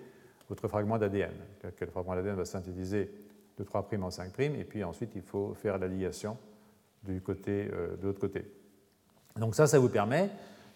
votre 0.48 0.66
fragment 0.66 0.98
d'ADN. 0.98 1.34
Le 1.62 1.86
fragment 1.86 2.14
d'ADN 2.14 2.34
va 2.34 2.46
synthétiser 2.46 3.10
de 3.58 3.64
3' 3.64 4.00
en 4.00 4.08
5', 4.08 4.40
et 4.40 4.64
puis 4.64 4.82
ensuite, 4.82 5.10
il 5.14 5.22
faut 5.22 5.52
faire 5.54 5.78
la 5.78 5.88
ligation 5.88 6.38
du 7.02 7.20
côté, 7.20 7.68
euh, 7.72 7.96
de 7.96 8.06
l'autre 8.06 8.20
côté. 8.20 8.50
Donc 9.36 9.54
ça, 9.54 9.66
ça 9.66 9.78
vous 9.78 9.88
permet 9.88 10.30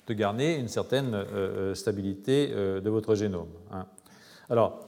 de 0.07 0.15
garder 0.15 0.55
une 0.55 0.69
certaine 0.69 1.15
euh, 1.15 1.25
euh, 1.35 1.75
stabilité 1.75 2.51
euh, 2.53 2.81
de 2.81 2.91
votre 2.91 3.15
génome. 3.15 3.49
Hein. 3.71 3.87
Alors, 4.51 4.81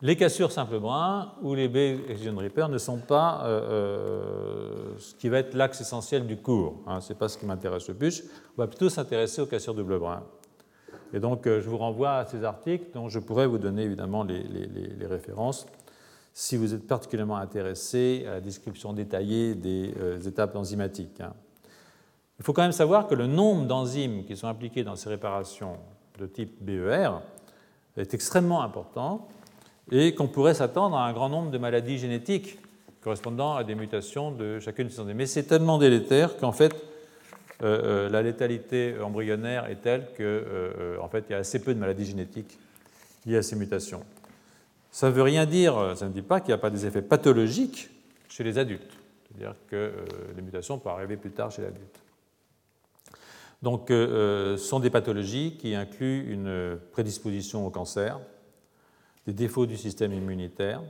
les 0.00 0.16
cassures 0.16 0.52
simple 0.52 0.78
brin 0.78 1.32
ou 1.42 1.54
les 1.54 1.68
B-excision 1.68 2.36
repair 2.36 2.68
ne 2.68 2.78
sont 2.78 2.98
pas 2.98 3.42
ce 4.98 5.14
qui 5.14 5.28
va 5.30 5.38
être 5.38 5.54
l'axe 5.54 5.80
essentiel 5.80 6.26
du 6.26 6.36
cours. 6.36 6.82
Hein. 6.86 7.00
Ce 7.00 7.12
n'est 7.12 7.18
pas 7.18 7.28
ce 7.28 7.38
qui 7.38 7.46
m'intéresse 7.46 7.88
le 7.88 7.94
plus. 7.94 8.24
On 8.58 8.62
va 8.62 8.66
plutôt 8.66 8.90
s'intéresser 8.90 9.40
aux 9.40 9.46
cassures 9.46 9.74
double 9.74 9.98
brin. 9.98 10.24
Et 11.14 11.20
donc, 11.20 11.44
je 11.46 11.66
vous 11.70 11.78
renvoie 11.78 12.16
à 12.16 12.24
ces 12.26 12.44
articles 12.44 12.86
dont 12.92 13.08
je 13.08 13.18
pourrais 13.18 13.46
vous 13.46 13.56
donner 13.56 13.84
évidemment 13.84 14.24
les, 14.24 14.42
les 14.42 15.06
références 15.06 15.66
si 16.34 16.56
vous 16.56 16.74
êtes 16.74 16.86
particulièrement 16.86 17.36
intéressé 17.36 18.24
à 18.26 18.32
la 18.32 18.40
description 18.40 18.92
détaillée 18.92 19.54
des 19.54 19.94
étapes 20.26 20.56
enzymatiques. 20.56 21.20
Hein. 21.20 21.32
Il 22.44 22.46
faut 22.46 22.52
quand 22.52 22.60
même 22.60 22.72
savoir 22.72 23.06
que 23.06 23.14
le 23.14 23.26
nombre 23.26 23.64
d'enzymes 23.64 24.26
qui 24.26 24.36
sont 24.36 24.48
impliquées 24.48 24.84
dans 24.84 24.96
ces 24.96 25.08
réparations 25.08 25.78
de 26.18 26.26
type 26.26 26.62
BER 26.62 27.22
est 27.96 28.12
extrêmement 28.12 28.60
important 28.60 29.28
et 29.90 30.14
qu'on 30.14 30.28
pourrait 30.28 30.52
s'attendre 30.52 30.94
à 30.94 31.06
un 31.06 31.14
grand 31.14 31.30
nombre 31.30 31.50
de 31.50 31.56
maladies 31.56 31.96
génétiques 31.96 32.58
correspondant 33.00 33.54
à 33.54 33.64
des 33.64 33.74
mutations 33.74 34.30
de 34.30 34.60
chacune 34.60 34.88
de 34.88 34.92
ces 34.92 35.00
enzymes. 35.00 35.16
Mais 35.16 35.24
c'est 35.24 35.44
tellement 35.44 35.78
délétère 35.78 36.36
qu'en 36.36 36.52
fait, 36.52 36.74
euh, 37.62 38.08
euh, 38.08 38.08
la 38.10 38.20
létalité 38.20 38.94
embryonnaire 39.02 39.70
est 39.70 39.80
telle 39.80 40.02
qu'en 40.08 40.20
euh, 40.20 40.98
en 41.00 41.08
fait, 41.08 41.24
il 41.30 41.32
y 41.32 41.34
a 41.36 41.38
assez 41.38 41.62
peu 41.62 41.72
de 41.72 41.80
maladies 41.80 42.04
génétiques 42.04 42.58
liées 43.24 43.38
à 43.38 43.42
ces 43.42 43.56
mutations. 43.56 44.04
Ça 44.90 45.08
ne 45.08 45.12
veut 45.14 45.22
rien 45.22 45.46
dire, 45.46 45.94
ça 45.96 46.08
ne 46.08 46.12
dit 46.12 46.20
pas 46.20 46.40
qu'il 46.40 46.48
n'y 46.48 46.56
a 46.56 46.58
pas 46.58 46.68
des 46.68 46.84
effets 46.84 47.00
pathologiques 47.00 47.88
chez 48.28 48.44
les 48.44 48.58
adultes. 48.58 48.98
C'est-à-dire 49.30 49.56
que 49.66 49.94
les 50.36 50.42
mutations 50.42 50.78
peuvent 50.78 50.92
arriver 50.92 51.16
plus 51.16 51.30
tard 51.30 51.50
chez 51.50 51.62
l'adulte. 51.62 52.03
Donc, 53.64 53.86
ce 53.88 53.94
euh, 53.94 53.96
euh, 53.96 54.56
sont 54.58 54.78
des 54.78 54.90
pathologies 54.90 55.56
qui 55.56 55.74
incluent 55.74 56.30
une 56.30 56.78
prédisposition 56.92 57.66
au 57.66 57.70
cancer, 57.70 58.20
des 59.26 59.32
défauts 59.32 59.64
du 59.64 59.78
système 59.78 60.12
immunitaire 60.12 60.82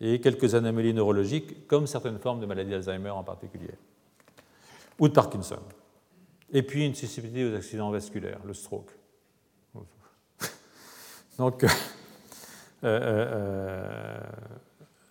et 0.00 0.18
quelques 0.18 0.54
anomalies 0.54 0.94
neurologiques, 0.94 1.66
comme 1.66 1.86
certaines 1.86 2.18
formes 2.18 2.40
de 2.40 2.46
maladie 2.46 2.70
d'Alzheimer 2.70 3.10
en 3.10 3.22
particulier, 3.22 3.74
ou 4.98 5.08
de 5.08 5.12
Parkinson. 5.12 5.58
Et 6.54 6.62
puis 6.62 6.86
une 6.86 6.94
susceptibilité 6.94 7.52
aux 7.52 7.54
accidents 7.54 7.90
vasculaires, 7.90 8.40
le 8.46 8.54
stroke. 8.54 8.96
Donc, 11.38 11.66
euh, 12.82 14.20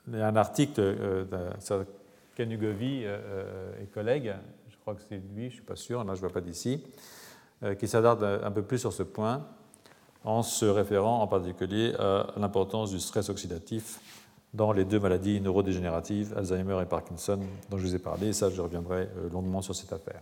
il 0.08 0.18
y 0.18 0.22
a 0.22 0.28
un 0.28 0.36
article 0.36 0.82
de 0.82 1.86
Kanugovi 2.36 3.04
et 3.04 3.86
collègues 3.94 4.34
crois 4.84 4.96
que 4.96 5.02
c'est 5.08 5.16
lui, 5.16 5.44
je 5.44 5.46
ne 5.46 5.50
suis 5.52 5.62
pas 5.62 5.78
sûr, 5.78 6.04
là 6.04 6.14
je 6.14 6.20
ne 6.20 6.28
vois 6.28 6.34
pas 6.34 6.42
d'ici, 6.42 6.84
euh, 7.64 7.74
qui 7.74 7.88
s'adapte 7.88 8.22
un 8.22 8.52
peu 8.52 8.64
plus 8.64 8.80
sur 8.80 8.92
ce 8.92 9.02
point 9.02 9.48
en 10.26 10.44
se 10.44 10.66
référant 10.66 11.22
en 11.22 11.28
particulier 11.28 11.94
à 11.98 12.28
l'importance 12.36 12.92
du 12.92 13.00
stress 13.00 13.30
oxydatif 13.30 14.02
dans 14.54 14.74
les 14.74 14.84
deux 14.84 15.00
maladies 15.00 15.40
neurodégénératives, 15.40 16.34
Alzheimer 16.38 16.82
et 16.82 16.86
Parkinson, 16.86 17.40
dont 17.70 17.78
je 17.78 17.84
vous 17.84 17.96
ai 17.96 18.00
parlé, 18.00 18.28
et 18.28 18.34
ça 18.34 18.50
je 18.50 18.62
reviendrai 18.62 19.08
euh, 19.18 19.30
longuement 19.32 19.62
sur 19.62 19.74
cette 19.74 19.94
affaire. 19.94 20.22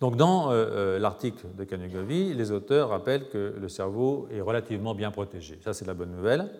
Donc 0.00 0.16
dans 0.16 0.50
euh, 0.50 0.98
l'article 0.98 1.46
de 1.56 1.62
Kanugovi, 1.62 2.34
les 2.34 2.50
auteurs 2.50 2.88
rappellent 2.88 3.28
que 3.28 3.54
le 3.56 3.68
cerveau 3.68 4.26
est 4.32 4.40
relativement 4.40 4.96
bien 4.96 5.12
protégé. 5.12 5.60
Ça 5.62 5.72
c'est 5.72 5.84
la 5.84 5.94
bonne 5.94 6.10
nouvelle 6.10 6.50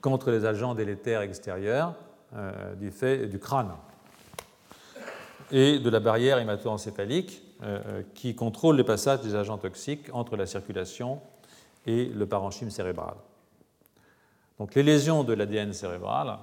contre 0.00 0.30
les 0.30 0.44
agents 0.44 0.76
délétères 0.76 1.22
extérieurs 1.22 1.94
du 2.78 2.92
fait 2.92 3.26
du 3.26 3.40
crâne 3.40 3.72
et 5.52 5.78
de 5.78 5.90
la 5.90 6.00
barrière 6.00 6.38
hémato-encéphalique 6.38 7.42
euh, 7.62 7.80
euh, 7.86 8.02
qui 8.14 8.34
contrôle 8.34 8.76
le 8.76 8.84
passage 8.84 9.20
des 9.20 9.34
agents 9.34 9.58
toxiques 9.58 10.08
entre 10.12 10.36
la 10.36 10.46
circulation 10.46 11.20
et 11.86 12.06
le 12.06 12.26
parenchyme 12.26 12.70
cérébral. 12.70 13.14
Donc 14.58 14.74
les 14.74 14.82
lésions 14.82 15.24
de 15.24 15.32
l'ADN 15.32 15.72
cérébral 15.72 16.38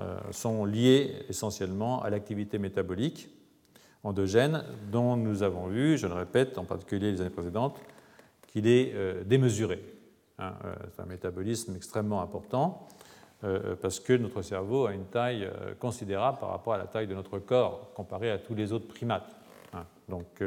euh, 0.00 0.18
sont 0.30 0.64
liées 0.64 1.14
essentiellement 1.28 2.02
à 2.02 2.10
l'activité 2.10 2.58
métabolique 2.58 3.28
endogène 4.04 4.64
dont 4.92 5.16
nous 5.16 5.42
avons 5.42 5.66
vu, 5.66 5.98
je 5.98 6.06
le 6.06 6.14
répète, 6.14 6.58
en 6.58 6.64
particulier 6.64 7.10
les 7.10 7.20
années 7.20 7.30
précédentes, 7.30 7.80
qu'il 8.46 8.68
est 8.68 8.94
démesuré. 9.24 9.82
Hein, 10.38 10.52
c'est 10.94 11.02
un 11.02 11.06
métabolisme 11.06 11.74
extrêmement 11.74 12.22
important 12.22 12.86
parce 13.80 14.00
que 14.00 14.12
notre 14.14 14.42
cerveau 14.42 14.86
a 14.86 14.92
une 14.92 15.04
taille 15.04 15.48
considérable 15.78 16.38
par 16.38 16.50
rapport 16.50 16.74
à 16.74 16.78
la 16.78 16.86
taille 16.86 17.06
de 17.06 17.14
notre 17.14 17.38
corps 17.38 17.92
comparé 17.94 18.30
à 18.30 18.38
tous 18.38 18.54
les 18.54 18.72
autres 18.72 18.88
primates. 18.88 19.36
Hein. 19.72 19.84
Donc, 20.08 20.42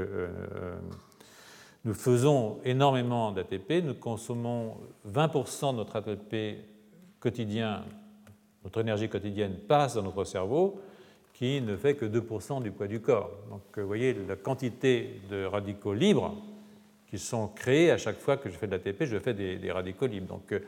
nous 1.85 1.93
faisons 1.93 2.59
énormément 2.65 3.31
d'ATP, 3.31 3.83
nous 3.83 3.95
consommons 3.95 4.77
20% 5.09 5.71
de 5.71 5.77
notre 5.77 5.95
ATP 5.95 6.59
quotidien, 7.19 7.83
notre 8.63 8.81
énergie 8.81 9.07
quotidienne 9.07 9.55
passe 9.67 9.95
dans 9.95 10.03
notre 10.03 10.23
cerveau, 10.23 10.81
qui 11.33 11.61
ne 11.61 11.77
fait 11.77 11.95
que 11.95 12.05
2% 12.05 12.61
du 12.61 12.71
poids 12.71 12.87
du 12.87 12.99
corps. 12.99 13.31
Donc 13.49 13.61
vous 13.77 13.87
voyez 13.87 14.13
la 14.27 14.35
quantité 14.35 15.21
de 15.29 15.45
radicaux 15.45 15.93
libres 15.93 16.35
qui 17.09 17.17
sont 17.17 17.47
créés 17.47 17.91
à 17.91 17.97
chaque 17.97 18.19
fois 18.19 18.35
que 18.35 18.49
je 18.49 18.57
fais 18.57 18.67
de 18.67 18.73
l'ATP, 18.73 19.05
je 19.05 19.17
fais 19.17 19.33
des, 19.33 19.71
radicaux 19.71 20.05
libres. 20.05 20.27
Donc 20.27 20.51
euh, 20.51 20.59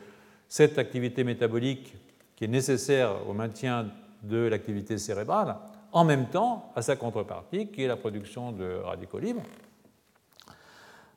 cette 0.48 0.78
activité 0.78 1.26
métabolique 1.26 1.94
qui 2.41 2.45
est 2.45 2.47
nécessaire 2.47 3.27
au 3.30 3.34
maintien 3.34 3.85
de 4.23 4.47
l'activité 4.47 4.97
cérébrale, 4.97 5.57
en 5.91 6.03
même 6.03 6.26
temps 6.26 6.72
à 6.76 6.81
sa 6.81 6.95
contrepartie 6.95 7.68
qui 7.68 7.84
est 7.84 7.88
la 7.88 7.97
production 7.97 8.51
de 8.51 8.77
radicaux 8.84 9.19
libres, 9.19 9.43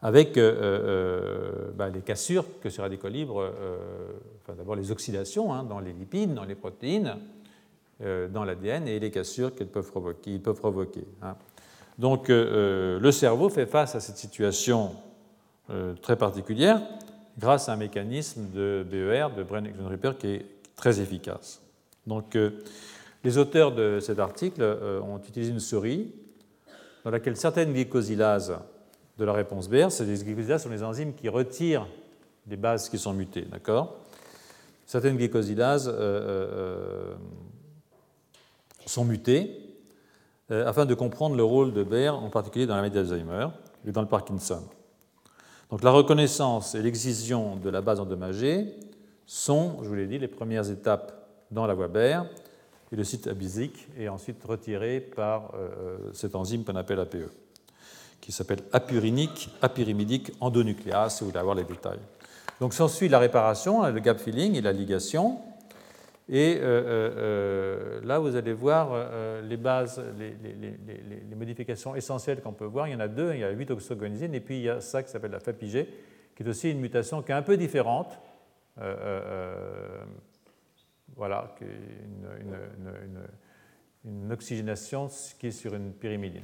avec 0.02 0.36
euh, 0.36 0.52
euh, 0.60 1.70
bah, 1.74 1.88
les 1.88 2.02
cassures 2.02 2.44
que 2.60 2.68
ces 2.68 2.82
radicaux 2.82 3.08
libres, 3.08 3.50
enfin 4.42 4.54
d'abord 4.54 4.76
les 4.76 4.92
oxydations 4.92 5.54
hein, 5.54 5.62
dans 5.62 5.80
les 5.80 5.94
lipides, 5.94 6.34
dans 6.34 6.44
les 6.44 6.56
protéines, 6.56 7.16
euh, 8.02 8.28
dans 8.28 8.44
l'ADN 8.44 8.86
et 8.86 9.00
les 9.00 9.10
cassures 9.10 9.54
qu'ils 9.54 9.68
peuvent 9.68 9.88
provoquer. 9.88 11.06
hein. 11.22 11.36
Donc 11.96 12.28
euh, 12.28 12.34
euh, 12.34 13.00
le 13.00 13.12
cerveau 13.12 13.48
fait 13.48 13.64
face 13.64 13.94
à 13.94 14.00
cette 14.00 14.18
situation 14.18 14.92
très 16.02 16.16
particulière 16.16 16.82
grâce 17.38 17.70
à 17.70 17.72
un 17.72 17.76
mécanisme 17.76 18.50
de 18.52 18.84
BER, 18.86 19.34
de 19.34 19.42
Brain 19.42 19.64
Action 19.64 19.88
Repair, 19.88 20.18
qui 20.18 20.26
est 20.26 20.53
très 20.76 21.00
efficace. 21.00 21.60
Donc 22.06 22.36
les 23.24 23.38
auteurs 23.38 23.74
de 23.74 23.98
cet 24.00 24.18
article 24.18 24.62
ont 24.62 25.18
utilisé 25.18 25.52
une 25.52 25.60
souris 25.60 26.12
dans 27.04 27.10
laquelle 27.10 27.36
certaines 27.36 27.72
glycosylases 27.72 28.58
de 29.18 29.24
la 29.24 29.32
réponse 29.32 29.68
BR, 29.68 29.90
ces 29.90 30.04
glycosylases 30.04 30.64
sont 30.64 30.70
les 30.70 30.82
enzymes 30.82 31.14
qui 31.14 31.28
retirent 31.28 31.86
des 32.46 32.56
bases 32.56 32.88
qui 32.88 32.98
sont 32.98 33.12
mutées, 33.12 33.46
d'accord? 33.50 33.96
Certaines 34.86 35.16
glycosylases 35.16 35.88
sont 38.86 39.04
mutés 39.04 39.64
euh, 40.50 40.66
afin 40.66 40.84
de 40.84 40.94
comprendre 40.94 41.36
le 41.36 41.44
rôle 41.44 41.72
de 41.72 41.82
Baer, 41.82 42.10
en 42.10 42.28
particulier 42.28 42.66
dans 42.66 42.74
la 42.74 42.82
maladie 42.82 42.96
d'Alzheimer 42.96 43.48
et 43.86 43.92
dans 43.92 44.02
le 44.02 44.08
Parkinson. 44.08 44.62
Donc 45.70 45.82
la 45.82 45.90
reconnaissance 45.90 46.74
et 46.74 46.82
l'excision 46.82 47.56
de 47.56 47.70
la 47.70 47.80
base 47.80 47.98
endommagée 47.98 48.74
sont, 49.26 49.78
je 49.82 49.88
vous 49.88 49.94
l'ai 49.94 50.06
dit, 50.06 50.18
les 50.18 50.28
premières 50.28 50.70
étapes 50.70 51.12
dans 51.50 51.66
la 51.66 51.74
voie 51.74 51.88
Baer, 51.88 52.22
et 52.92 52.96
le 52.96 53.04
site 53.04 53.26
abisique 53.26 53.88
est 53.98 54.08
ensuite 54.08 54.42
retiré 54.44 55.00
par 55.00 55.54
euh, 55.54 55.68
euh, 55.78 55.98
cette 56.12 56.34
enzyme 56.34 56.64
qu'on 56.64 56.76
appelle 56.76 57.00
APE, 57.00 57.30
qui 58.20 58.32
s'appelle 58.32 58.60
apurinique, 58.72 59.50
apyrimidique 59.62 60.32
endonucléase, 60.40 61.16
si 61.16 61.20
vous 61.20 61.30
voulez 61.30 61.40
avoir 61.40 61.54
les 61.54 61.64
détails. 61.64 61.98
Donc 62.60 62.74
s'ensuit 62.74 63.08
la 63.08 63.18
réparation, 63.18 63.84
le 63.86 64.00
gap 64.00 64.18
filling 64.18 64.54
et 64.54 64.60
la 64.60 64.72
ligation, 64.72 65.38
et 66.28 66.58
euh, 66.62 68.00
là, 68.02 68.18
vous 68.18 68.34
allez 68.34 68.54
voir 68.54 68.92
les 69.42 69.58
bases, 69.58 70.02
les, 70.18 71.36
modifications 71.36 71.94
essentielles 71.94 72.40
qu'on 72.40 72.52
peut 72.52 72.64
voir. 72.64 72.88
Il 72.88 72.92
y 72.92 72.94
en 72.94 73.00
a 73.00 73.08
deux. 73.08 73.34
Il 73.34 73.40
y 73.40 73.44
a 73.44 73.50
8 73.50 73.72
oxogonizine 73.72 74.34
et 74.34 74.40
puis 74.40 74.56
il 74.56 74.62
y 74.62 74.70
a 74.70 74.80
ça 74.80 75.02
qui 75.02 75.10
s'appelle 75.10 75.32
la 75.32 75.40
FAPIG, 75.40 75.86
qui 76.34 76.42
est 76.42 76.48
aussi 76.48 76.70
une 76.70 76.80
mutation 76.80 77.20
qui 77.20 77.30
est 77.30 77.34
un 77.34 77.42
peu 77.42 77.58
différente. 77.58 78.18
Voilà, 81.16 81.54
une, 84.04 84.30
oxygénation 84.30 85.08
qui 85.38 85.46
est 85.48 85.52
sur 85.52 85.74
une 85.74 85.92
pyrimidine. 85.92 86.42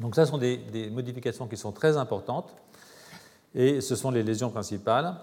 Donc 0.00 0.14
ça, 0.14 0.26
sont 0.26 0.38
des, 0.38 0.90
modifications 0.90 1.46
qui 1.46 1.56
sont 1.56 1.72
très 1.72 1.96
importantes 1.96 2.54
et 3.54 3.80
ce 3.80 3.96
sont 3.96 4.10
les 4.10 4.22
lésions 4.22 4.50
principales. 4.50 5.14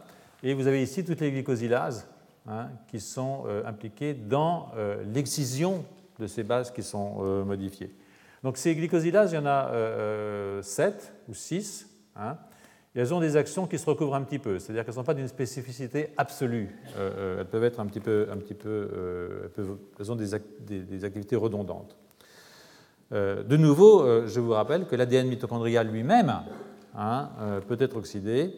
Et 0.44 0.54
vous 0.54 0.68
avez 0.68 0.84
ici 0.84 1.04
toutes 1.04 1.22
les 1.22 1.32
glycosylases 1.32 2.08
Hein, 2.50 2.70
qui 2.88 3.02
sont 3.02 3.44
euh, 3.46 3.66
impliquées 3.66 4.14
dans 4.14 4.72
euh, 4.78 5.04
l'excision 5.14 5.84
de 6.18 6.28
ces 6.28 6.44
bases 6.44 6.72
qui 6.72 6.82
sont 6.82 7.18
euh, 7.20 7.44
modifiées. 7.44 7.94
Donc 8.42 8.56
ces 8.56 8.74
glycosylases, 8.74 9.34
il 9.34 9.36
y 9.36 9.38
en 9.38 9.46
a 9.46 9.70
7 10.62 11.14
ou 11.28 11.34
6. 11.34 11.90
Hein, 12.16 12.38
elles 13.00 13.14
ont 13.14 13.20
des 13.20 13.36
actions 13.36 13.68
qui 13.68 13.78
se 13.78 13.86
recouvrent 13.86 14.16
un 14.16 14.24
petit 14.24 14.40
peu, 14.40 14.60
c'est-à-dire 14.60 14.84
qu'elles 14.84 14.94
ne 14.94 15.00
sont 15.00 15.04
pas 15.04 15.14
d'une 15.14 15.28
spécificité 15.28 16.10
absolue. 16.18 16.76
elles 16.98 17.46
peuvent 17.46 17.64
être 17.64 17.80
un 17.80 17.86
petit 17.86 18.00
peu, 18.00 18.28
un 18.32 18.38
petit 18.38 18.54
peu 18.54 19.52
elles, 20.00 20.12
ont 20.12 20.16
des, 20.16 20.34
activités 21.04 21.36
redondantes. 21.36 21.96
de 23.12 23.58
nouveau, 23.58 24.26
je 24.26 24.40
vous 24.40 24.52
rappelle 24.52 24.86
que 24.86 24.96
l'ADN 24.96 25.28
mitochondrial 25.28 25.88
lui-même 25.88 26.34
hein, 26.96 27.30
peut 27.68 27.78
être 27.80 27.98
oxydé 27.98 28.52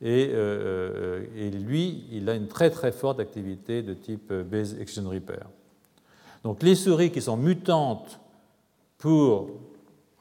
et, 0.00 0.30
euh, 0.32 1.24
lui, 1.50 2.04
il 2.12 2.28
a 2.28 2.34
une 2.34 2.46
très 2.46 2.70
très 2.70 2.92
forte 2.92 3.18
activité 3.18 3.82
de 3.82 3.94
type 3.94 4.32
base 4.32 4.76
action 4.80 5.08
repair. 5.08 5.46
Donc 6.44 6.62
les 6.62 6.76
souris 6.76 7.10
qui 7.10 7.20
sont 7.20 7.36
mutantes 7.36 8.20
pour 8.96 9.50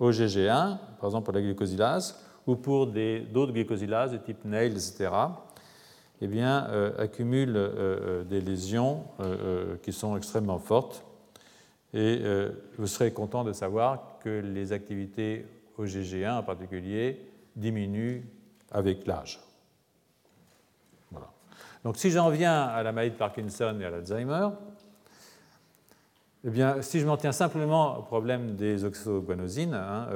OGG1, 0.02 0.78
par 1.00 1.06
exemple 1.06 1.26
pour 1.26 1.34
la 1.34 1.42
glycosylase, 1.42 2.20
ou 2.48 2.56
pour 2.56 2.88
d'autres 2.88 3.52
glycosylases 3.52 4.14
de 4.14 4.18
type 4.18 4.44
NAIL, 4.46 4.72
etc., 4.72 5.10
eh 6.20 6.28
bien, 6.28 6.66
euh, 6.70 6.92
accumulent 6.98 7.54
euh, 7.56 8.24
des 8.24 8.42
lésions 8.42 9.04
qui 9.84 9.94
sont 9.94 10.18
extrêmement 10.18 10.58
fortes. 10.58 11.04
Et 11.94 12.22
vous 12.78 12.86
serez 12.86 13.12
content 13.12 13.44
de 13.44 13.54
savoir 13.54 14.20
que 14.22 14.42
les 14.42 14.74
activités 14.74 15.46
OGG1 15.80 16.40
en 16.40 16.44
particulier 16.44 17.22
diminuent 17.56 18.24
avec 18.72 19.08
l'âge. 19.08 19.40
Donc 21.84 21.96
si 21.96 22.12
j'en 22.12 22.30
viens 22.30 22.64
à 22.64 22.84
la 22.84 22.92
maladie 22.92 23.14
de 23.14 23.18
Parkinson 23.18 23.78
et 23.80 23.86
à 23.86 23.90
l'Alzheimer, 23.90 24.50
eh 26.44 26.50
bien, 26.50 26.82
si 26.82 27.00
je 27.00 27.06
m'en 27.06 27.18
tiens 27.18 27.32
simplement 27.32 28.00
au 28.00 28.02
problème 28.02 28.56
des 28.56 28.84
oxoguanosines, 28.84 29.74
hein, 29.74 30.08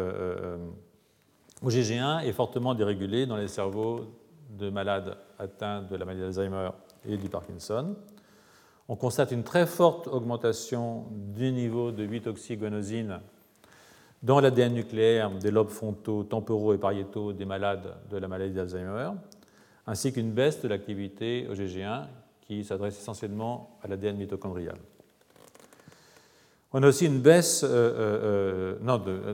euh 1.63 1.67
OGG1 1.67 2.23
est 2.25 2.31
fortement 2.31 2.73
dérégulé 2.75 3.25
dans 3.25 3.37
les 3.37 3.47
cerveaux 3.47 4.01
de 4.49 4.69
malades 4.69 5.17
atteints 5.39 5.83
de 5.83 5.95
la 5.95 6.05
maladie 6.05 6.21
d'Alzheimer 6.21 6.69
et 7.05 7.17
du 7.17 7.29
Parkinson. 7.29 7.95
On 8.87 8.95
constate 8.95 9.31
une 9.31 9.43
très 9.43 9.65
forte 9.65 10.07
augmentation 10.07 11.05
du 11.11 11.51
niveau 11.51 11.91
de 11.91 12.05
8-oxyguanosine 12.05 13.19
dans 14.23 14.39
l'ADN 14.39 14.73
nucléaire 14.73 15.31
des 15.31 15.51
lobes 15.51 15.69
frontaux, 15.69 16.23
temporaux 16.23 16.73
et 16.73 16.77
pariétaux 16.77 17.33
des 17.33 17.45
malades 17.45 17.95
de 18.09 18.17
la 18.17 18.27
maladie 18.27 18.53
d'Alzheimer 18.53 19.11
ainsi 19.87 20.13
qu'une 20.13 20.31
baisse 20.31 20.61
de 20.61 20.67
l'activité 20.67 21.47
OGG1 21.51 22.05
qui 22.41 22.63
s'adresse 22.63 22.99
essentiellement 22.99 23.77
à 23.83 23.87
l'ADN 23.87 24.17
mitochondrial. 24.17 24.77
On 26.73 26.83
a 26.83 26.87
aussi 26.87 27.05
une 27.05 27.19
baisse, 27.19 27.63
euh, 27.63 27.67
euh, 27.67 28.75
euh, 28.83 29.33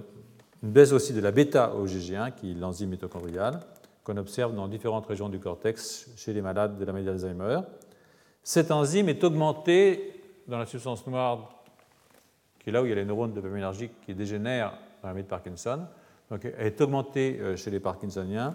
une 0.64 0.72
baisse 0.72 0.92
aussi 0.92 1.14
de 1.14 1.20
la 1.20 1.32
bêta-OGG1, 1.32 2.34
qui 2.34 2.52
est 2.52 2.54
l'enzyme 2.56 2.90
mitochondriale, 2.90 3.60
qu'on 4.04 4.18
observe 4.18 4.56
dans 4.56 4.68
différentes 4.68 5.06
régions 5.06 5.30
du 5.30 5.40
cortex 5.40 6.10
chez 6.16 6.34
les 6.34 6.42
malades 6.42 6.78
de 6.78 6.86
la 6.86 6.94
maladie 6.94 7.08
d'Alzheimer. 7.08 7.62
Cette 8.44 8.72
enzyme 8.72 9.10
est 9.10 9.24
augmentée 9.24 10.22
dans 10.48 10.58
la 10.58 10.66
substance 10.66 11.06
noire, 11.06 11.64
qui 12.60 12.70
est 12.70 12.74
là 12.74 12.82
où 12.82 12.86
il 12.86 12.90
y 12.90 12.92
a 12.94 12.96
les 12.96 13.06
neurones 13.06 13.34
dopaminergiques 13.34 14.00
qui 14.06 14.14
dégénèrent 14.14 14.72
dans 15.02 15.10
la 15.10 15.14
maladie 15.14 15.26
de 15.26 15.30
Parkinson. 15.30 15.82
Donc, 16.32 16.46
elle 16.46 16.68
est 16.68 16.82
augmentée 16.82 17.40
chez 17.56 17.72
les 17.72 17.80
Parkinsoniens 17.80 18.54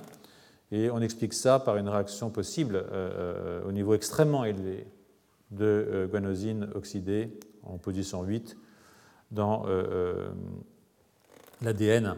et 0.73 0.91
on 0.91 1.01
explique 1.01 1.35
ça 1.35 1.61
par 1.61 1.77
une 1.77 1.89
réaction 1.89 2.31
possible 2.31 2.77
euh, 2.77 2.83
euh, 2.93 3.69
au 3.69 3.73
niveau 3.73 3.95
extrêmement 3.95 4.45
élevé 4.45 4.87
de 5.51 5.65
euh, 5.66 6.07
guanosine 6.07 6.66
oxydée 6.74 7.39
en 7.62 7.77
position 7.77 8.23
8 8.23 8.57
dans 9.31 9.65
l'ADN 11.63 12.17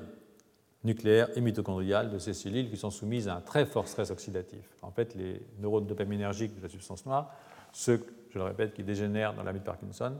nucléaire 0.85 1.29
et 1.37 1.41
mitochondrial 1.41 2.11
de 2.11 2.19
ces 2.19 2.35
cellules 2.35 2.69
qui 2.71 2.77
sont 2.77 2.91
soumises 2.91 3.29
à 3.29 3.37
un 3.37 3.41
très 3.41 3.65
fort 3.65 3.89
stress 3.89 4.11
oxydatif. 4.11 4.69
En 4.83 4.91
fait, 4.91 5.15
les 5.15 5.41
neurones 5.61 5.87
dopaminergiques 5.87 6.57
de 6.57 6.63
la 6.63 6.69
substance 6.69 7.07
noire, 7.07 7.33
ceux, 7.73 8.05
je 8.31 8.39
le 8.39 8.45
répète, 8.45 8.75
qui 8.75 8.83
dégénèrent 8.83 9.35
dans 9.35 9.43
la 9.43 9.53
de 9.53 9.59
Parkinson, 9.59 10.15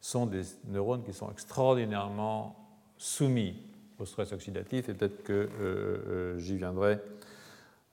sont 0.00 0.26
des 0.26 0.42
neurones 0.68 1.02
qui 1.02 1.12
sont 1.12 1.30
extraordinairement 1.30 2.56
soumis 2.96 3.56
au 3.98 4.04
stress 4.04 4.32
oxydatif, 4.32 4.88
et 4.88 4.94
peut-être 4.94 5.22
que 5.22 6.36
j'y 6.38 6.56
viendrai 6.56 6.98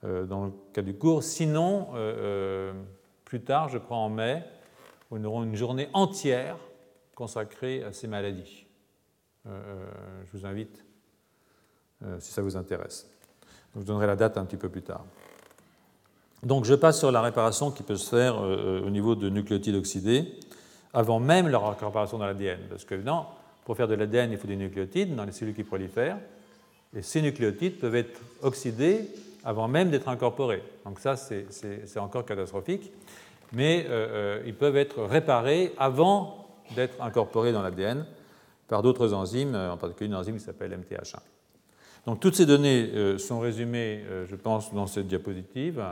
euh, 0.04 0.26
dans 0.26 0.46
le 0.46 0.52
cas 0.72 0.82
du 0.82 0.94
cours. 0.94 1.22
Sinon, 1.22 1.88
euh, 1.94 2.72
euh, 2.72 2.72
plus 3.24 3.40
tard, 3.40 3.70
je 3.70 3.78
crois 3.78 3.96
en 3.96 4.10
mai, 4.10 4.42
nous 5.10 5.24
aurons 5.24 5.44
une 5.44 5.54
journée 5.54 5.88
entière 5.94 6.56
consacrée 7.14 7.82
à 7.84 7.92
ces 7.92 8.06
maladies. 8.06 8.63
Je 9.46 10.38
vous 10.38 10.46
invite, 10.46 10.84
si 12.18 12.32
ça 12.32 12.42
vous 12.42 12.56
intéresse. 12.56 13.06
je 13.76 13.82
donnerai 13.82 14.06
la 14.06 14.16
date 14.16 14.38
un 14.38 14.44
petit 14.44 14.56
peu 14.56 14.68
plus 14.68 14.82
tard. 14.82 15.04
Donc 16.42 16.64
je 16.64 16.74
passe 16.74 16.98
sur 16.98 17.12
la 17.12 17.20
réparation 17.22 17.70
qui 17.70 17.82
peut 17.82 17.96
se 17.96 18.08
faire 18.08 18.40
au 18.40 18.90
niveau 18.90 19.14
de 19.14 19.28
nucléotides 19.28 19.74
oxydés 19.74 20.38
avant 20.94 21.18
même 21.18 21.48
leur 21.48 21.68
incorporation 21.68 22.18
dans 22.18 22.26
l'ADN. 22.26 22.60
Parce 22.70 22.84
que 22.84 22.94
non, 22.94 23.26
pour 23.64 23.76
faire 23.76 23.88
de 23.88 23.94
l'ADN, 23.94 24.30
il 24.30 24.38
faut 24.38 24.46
des 24.46 24.56
nucléotides 24.56 25.14
dans 25.14 25.24
les 25.24 25.32
cellules 25.32 25.54
qui 25.54 25.64
prolifèrent. 25.64 26.18
Et 26.96 27.02
ces 27.02 27.20
nucléotides 27.20 27.78
peuvent 27.78 27.96
être 27.96 28.20
oxydés 28.42 29.08
avant 29.44 29.68
même 29.68 29.90
d'être 29.90 30.08
incorporés. 30.08 30.62
Donc 30.84 31.00
ça, 31.00 31.16
c'est 31.16 31.98
encore 31.98 32.24
catastrophique. 32.24 32.92
Mais 33.52 33.86
euh, 33.88 34.38
euh, 34.38 34.42
ils 34.46 34.54
peuvent 34.54 34.76
être 34.76 35.02
réparés 35.02 35.72
avant 35.76 36.46
d'être 36.74 37.00
incorporés 37.02 37.52
dans 37.52 37.62
l'ADN 37.62 38.06
par 38.68 38.82
d'autres 38.82 39.12
enzymes, 39.12 39.54
en 39.54 39.76
particulier 39.76 40.08
une 40.08 40.16
enzyme 40.16 40.36
qui 40.36 40.44
s'appelle 40.44 40.72
MTH1. 40.72 41.18
Donc 42.06 42.20
toutes 42.20 42.34
ces 42.34 42.46
données 42.46 43.18
sont 43.18 43.40
résumées, 43.40 44.04
je 44.26 44.36
pense, 44.36 44.72
dans 44.74 44.86
cette 44.86 45.06
diapositive, 45.06 45.82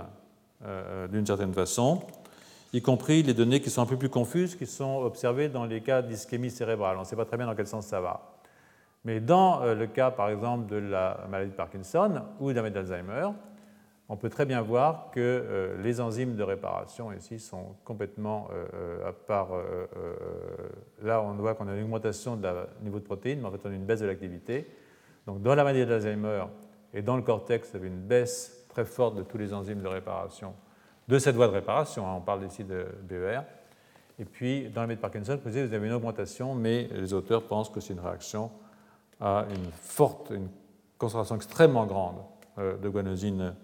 d'une 1.11 1.27
certaine 1.27 1.55
façon 1.55 2.03
y 2.73 2.81
compris 2.81 3.23
les 3.23 3.35
données 3.35 3.61
qui 3.61 3.71
sont 3.71 3.83
un 3.83 3.87
peu 3.87 3.97
plus 3.97 4.09
confuses, 4.09 4.57
qui 4.57 4.67
sont 4.67 5.03
observées 5.03 5.49
dans 5.49 5.67
les 5.67 5.83
cas 5.83 6.03
d'ischémie 6.03 6.51
cérébrale. 6.51 6.97
On 6.97 7.01
ne 7.01 7.05
sait 7.05 7.17
pas 7.17 7.25
très 7.25 7.37
bien 7.37 7.47
dans 7.47 7.55
quel 7.55 7.67
sens 7.67 7.87
ça 7.87 8.01
va. 8.01 8.33
Mais 9.05 9.21
dans 9.21 9.63
euh, 9.63 9.75
le 9.75 9.87
cas, 9.87 10.11
par 10.11 10.31
exemple, 10.31 10.67
de 10.71 10.77
la 10.77 11.27
maladie 11.29 11.51
de 11.51 11.57
Parkinson 11.57 12.23
ou 12.41 12.53
de 12.53 12.69
d'Alzheimer, 12.69 13.29
on 14.09 14.17
peut 14.17 14.29
très 14.29 14.47
bien 14.47 14.61
voir 14.61 15.11
que 15.13 15.21
euh, 15.21 15.83
les 15.83 16.01
enzymes 16.01 16.37
de 16.37 16.43
réparation 16.43 17.13
ici 17.13 17.39
sont 17.39 17.77
complètement 17.85 18.49
euh, 18.53 19.09
à 19.09 19.13
part. 19.13 19.51
là, 21.03 21.23
on 21.23 21.35
voit 21.35 21.55
qu'on 21.55 21.69
a 21.69 21.75
une 21.75 21.85
augmentation 21.85 22.37
du 22.37 22.47
niveau 22.83 22.99
de 22.99 23.05
protéines, 23.05 23.41
mais 23.41 23.49
en 23.49 23.53
fait, 23.53 23.61
on 23.65 23.71
a 23.71 23.75
une 23.75 23.85
baisse 23.87 24.01
de 24.01 24.07
l'activité. 24.07 24.69
Donc, 25.27 25.43
dans 25.43 25.55
la 25.55 25.65
maladie 25.65 25.87
d'Alzheimer 25.87 26.45
et 26.93 27.03
dans 27.03 27.17
le 27.17 27.23
cortex, 27.23 27.73
y 27.73 27.77
avait 27.77 27.89
une 27.89 28.01
baisse 28.01 28.67
très 28.69 28.85
forte 28.85 29.17
de 29.17 29.23
tous 29.23 29.39
les 29.39 29.55
enzymes 29.55 29.81
de 29.81 29.89
réparation 29.89 30.55
de 31.09 31.19
cette 31.19 31.37
voie 31.37 31.47
de 31.47 31.53
réparation. 31.53 32.07
Hein, 32.07 32.15
on 32.17 32.21
parle 32.21 32.45
ici 32.45 32.65
de 32.65 32.87
BER. 33.03 33.43
Et 34.19 34.25
puis, 34.25 34.69
dans 34.69 34.83
la 34.83 34.89
de 34.89 35.01
Parkinson, 35.01 35.39
vous 35.45 35.57
avez 35.57 35.87
une 35.87 35.93
augmentation, 35.93 36.55
mais 36.55 36.89
les 36.93 37.13
auteurs 37.13 37.43
pensent 37.43 37.71
que 37.71 37.81
c'est 37.81 37.93
une 37.93 38.01
réaction 38.01 38.51
à 39.21 39.47
une 39.51 39.71
forte, 39.73 40.31
une 40.31 40.49
concentration 40.99 41.37
extrêmement 41.37 41.87
grande 41.87 42.17
euh, 42.59 42.77
de 42.77 42.89
guanosine 42.89 43.55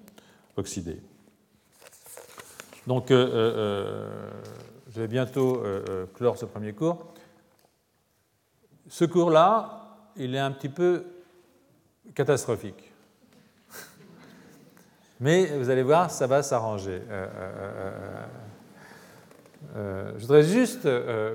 Donc, 2.87 3.11
euh, 3.11 3.29
euh, 3.33 4.31
je 4.91 5.01
vais 5.01 5.09
bientôt 5.09 5.63
clore 6.15 6.39
ce 6.39 6.47
premier 6.47 6.73
cours. 6.73 7.13
Ce 8.89 9.05
cours-là, 9.05 9.79
il 10.17 10.35
est 10.35 10.39
un 10.39 10.51
petit 10.51 10.71
peu 10.71 11.05
catastrophique. 12.15 12.93
Mais 15.21 15.47
vous 15.59 15.69
allez 15.69 15.83
voir, 15.83 16.11
ça 16.11 16.27
va 16.27 16.43
s'arranger. 16.43 17.03
Euh, 17.11 17.27
euh, 17.37 17.93
euh, 19.77 20.13
je 20.17 20.21
voudrais 20.23 20.45
juste, 20.45 20.89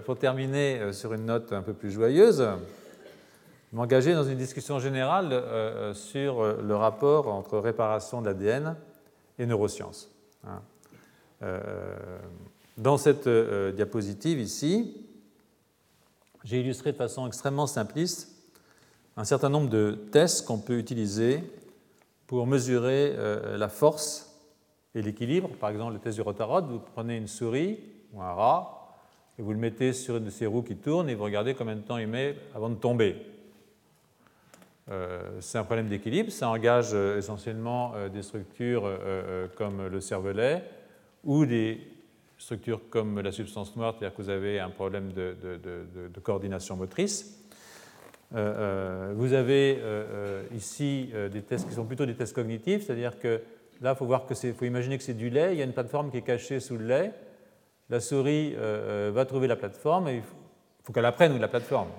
pour 0.05 0.17
terminer 0.17 0.93
sur 0.93 1.13
une 1.13 1.25
note 1.25 1.51
un 1.53 1.61
peu 1.61 1.73
plus 1.73 1.91
joyeuse, 1.91 2.47
m'engager 3.73 4.13
dans 4.13 4.23
une 4.23 4.37
discussion 4.37 4.79
générale 4.79 5.43
sur 5.93 6.43
le 6.61 6.75
rapport 6.75 7.27
entre 7.27 7.59
réparation 7.59 8.21
de 8.21 8.27
l'ADN 8.27 8.75
et 9.39 9.45
neurosciences. 9.45 10.10
Hein. 10.45 10.61
Dans 12.77 12.97
cette 12.97 13.27
diapositive 13.27 14.39
ici, 14.39 14.95
j'ai 16.43 16.60
illustré 16.60 16.91
de 16.91 16.97
façon 16.97 17.27
extrêmement 17.27 17.68
simpliste 17.68 18.34
un 19.15 19.23
certain 19.23 19.49
nombre 19.49 19.69
de 19.69 19.97
tests 20.11 20.45
qu'on 20.45 20.60
peut 20.60 20.77
utiliser 20.77 21.43
pour 22.27 22.47
mesurer 22.47 23.14
euh, 23.15 23.57
la 23.57 23.69
force 23.69 24.39
et 24.95 25.01
l'équilibre. 25.01 25.49
Par 25.60 25.69
exemple, 25.69 25.93
le 25.93 25.99
test 25.99 26.15
du 26.15 26.22
rotarod, 26.22 26.65
vous 26.65 26.80
prenez 26.80 27.18
une 27.18 27.27
souris 27.27 27.80
ou 28.11 28.22
un 28.22 28.34
rat 28.34 28.97
et 29.38 29.41
vous 29.41 29.51
le 29.51 29.60
mettez 29.60 29.93
sur 29.93 30.18
une 30.18 30.26
de 30.26 30.30
ces 30.30 30.45
roues 30.45 30.64
qui 30.64 30.76
tournent 30.76 31.10
et 31.10 31.15
vous 31.15 31.23
regardez 31.23 31.53
combien 31.53 31.76
de 31.76 31.81
temps 31.81 31.97
il 31.97 32.07
met 32.07 32.35
avant 32.55 32.69
de 32.69 32.76
tomber. 32.76 33.15
Euh, 34.89 35.39
c'est 35.39 35.57
un 35.57 35.64
problème 35.64 35.88
d'équilibre, 35.88 36.31
ça 36.31 36.49
engage 36.49 36.89
euh, 36.93 37.18
essentiellement 37.18 37.93
des 38.14 38.22
structures 38.22 38.89
comme 39.55 39.88
le 39.88 40.01
cervelet 40.01 40.64
ou 41.23 41.45
des 41.45 41.80
structures 42.38 42.81
comme 42.89 43.22
la 43.22 43.31
substance 43.31 43.76
noire, 43.76 43.95
c'est-à-dire 43.97 44.15
que 44.15 44.22
vous 44.22 44.30
avez 44.30 44.60
un 44.60 44.69
problème 44.69 45.14
de, 45.14 46.19
coordination 46.22 46.76
motrice. 46.76 47.39
Euh, 48.35 48.38
euh, 48.38 49.14
vous 49.15 49.34
avez 49.34 49.77
euh, 49.80 50.43
ici 50.55 51.11
des 51.31 51.41
tests 51.41 51.68
qui 51.68 51.76
sont 51.76 51.85
plutôt 51.85 52.05
des 52.05 52.15
tests 52.15 52.34
cognitifs, 52.34 52.85
c'est-à-dire 52.85 53.19
que 53.19 53.41
là, 53.81 53.95
il 53.95 53.97
faut, 53.97 54.07
faut 54.07 54.65
imaginer 54.65 54.97
que 54.97 55.03
c'est 55.03 55.14
du 55.14 55.30
lait, 55.30 55.53
il 55.53 55.60
y 55.60 55.61
a 55.61 55.65
une 55.65 55.73
plateforme 55.73 56.11
qui 56.11 56.18
est 56.18 56.22
cachée 56.22 56.60
sous 56.60 56.77
le 56.77 56.85
lait, 56.85 57.11
la 57.89 57.99
souris 57.99 58.55
va 58.55 59.26
trouver 59.26 59.47
la 59.47 59.55
plateforme 59.55 60.07
et 60.07 60.15
il 60.18 60.23
faut, 60.84 60.93
qu'elle 60.93 61.05
apprenne 61.05 61.34
où 61.34 61.35
est 61.35 61.39
la 61.39 61.47
plateforme. 61.47 61.89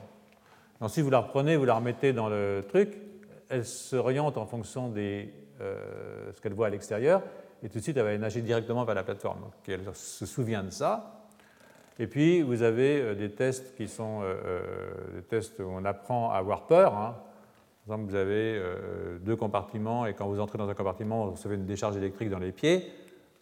Ensuite, 0.80 1.04
vous 1.04 1.10
la 1.10 1.20
reprenez, 1.20 1.56
vous 1.56 1.64
la 1.64 1.74
remettez 1.74 2.12
dans 2.12 2.28
le 2.28 2.64
truc, 2.68 3.00
elle 3.48 3.64
s'oriente 3.64 4.36
en 4.36 4.46
fonction 4.46 4.88
de 4.88 5.24
ce 5.60 6.40
qu'elle 6.40 6.52
voit 6.52 6.66
à 6.66 6.70
l'extérieur, 6.70 7.22
et 7.62 7.68
tout 7.68 7.78
de 7.78 7.82
suite, 7.82 7.96
elle 7.96 8.04
va 8.04 8.18
nager 8.18 8.42
directement 8.42 8.84
vers 8.84 8.94
la 8.94 9.04
plateforme. 9.04 9.40
Donc, 9.40 9.52
elle 9.68 9.94
se 9.94 10.26
souvient 10.26 10.62
de 10.62 10.70
ça, 10.70 11.14
et 11.98 12.08
puis, 12.08 12.42
vous 12.42 12.62
avez 12.62 13.00
euh, 13.00 13.14
des 13.14 13.30
tests 13.30 13.76
qui 13.76 13.86
sont 13.86 14.22
euh, 14.22 14.34
euh, 14.44 14.60
des 15.14 15.22
tests 15.22 15.60
où 15.60 15.68
on 15.68 15.84
apprend 15.84 16.30
à 16.30 16.36
avoir 16.36 16.66
peur. 16.66 16.94
Hein. 16.94 17.16
Par 17.86 17.96
exemple, 17.96 18.10
vous 18.10 18.16
avez 18.16 18.62
deux 19.20 19.36
compartiments 19.36 20.06
et 20.06 20.14
quand 20.14 20.26
vous 20.26 20.40
entrez 20.40 20.56
dans 20.56 20.70
un 20.70 20.74
compartiment, 20.74 21.26
vous 21.26 21.32
recevez 21.32 21.56
une 21.56 21.66
décharge 21.66 21.98
électrique 21.98 22.30
dans 22.30 22.38
les 22.38 22.50
pieds. 22.50 22.90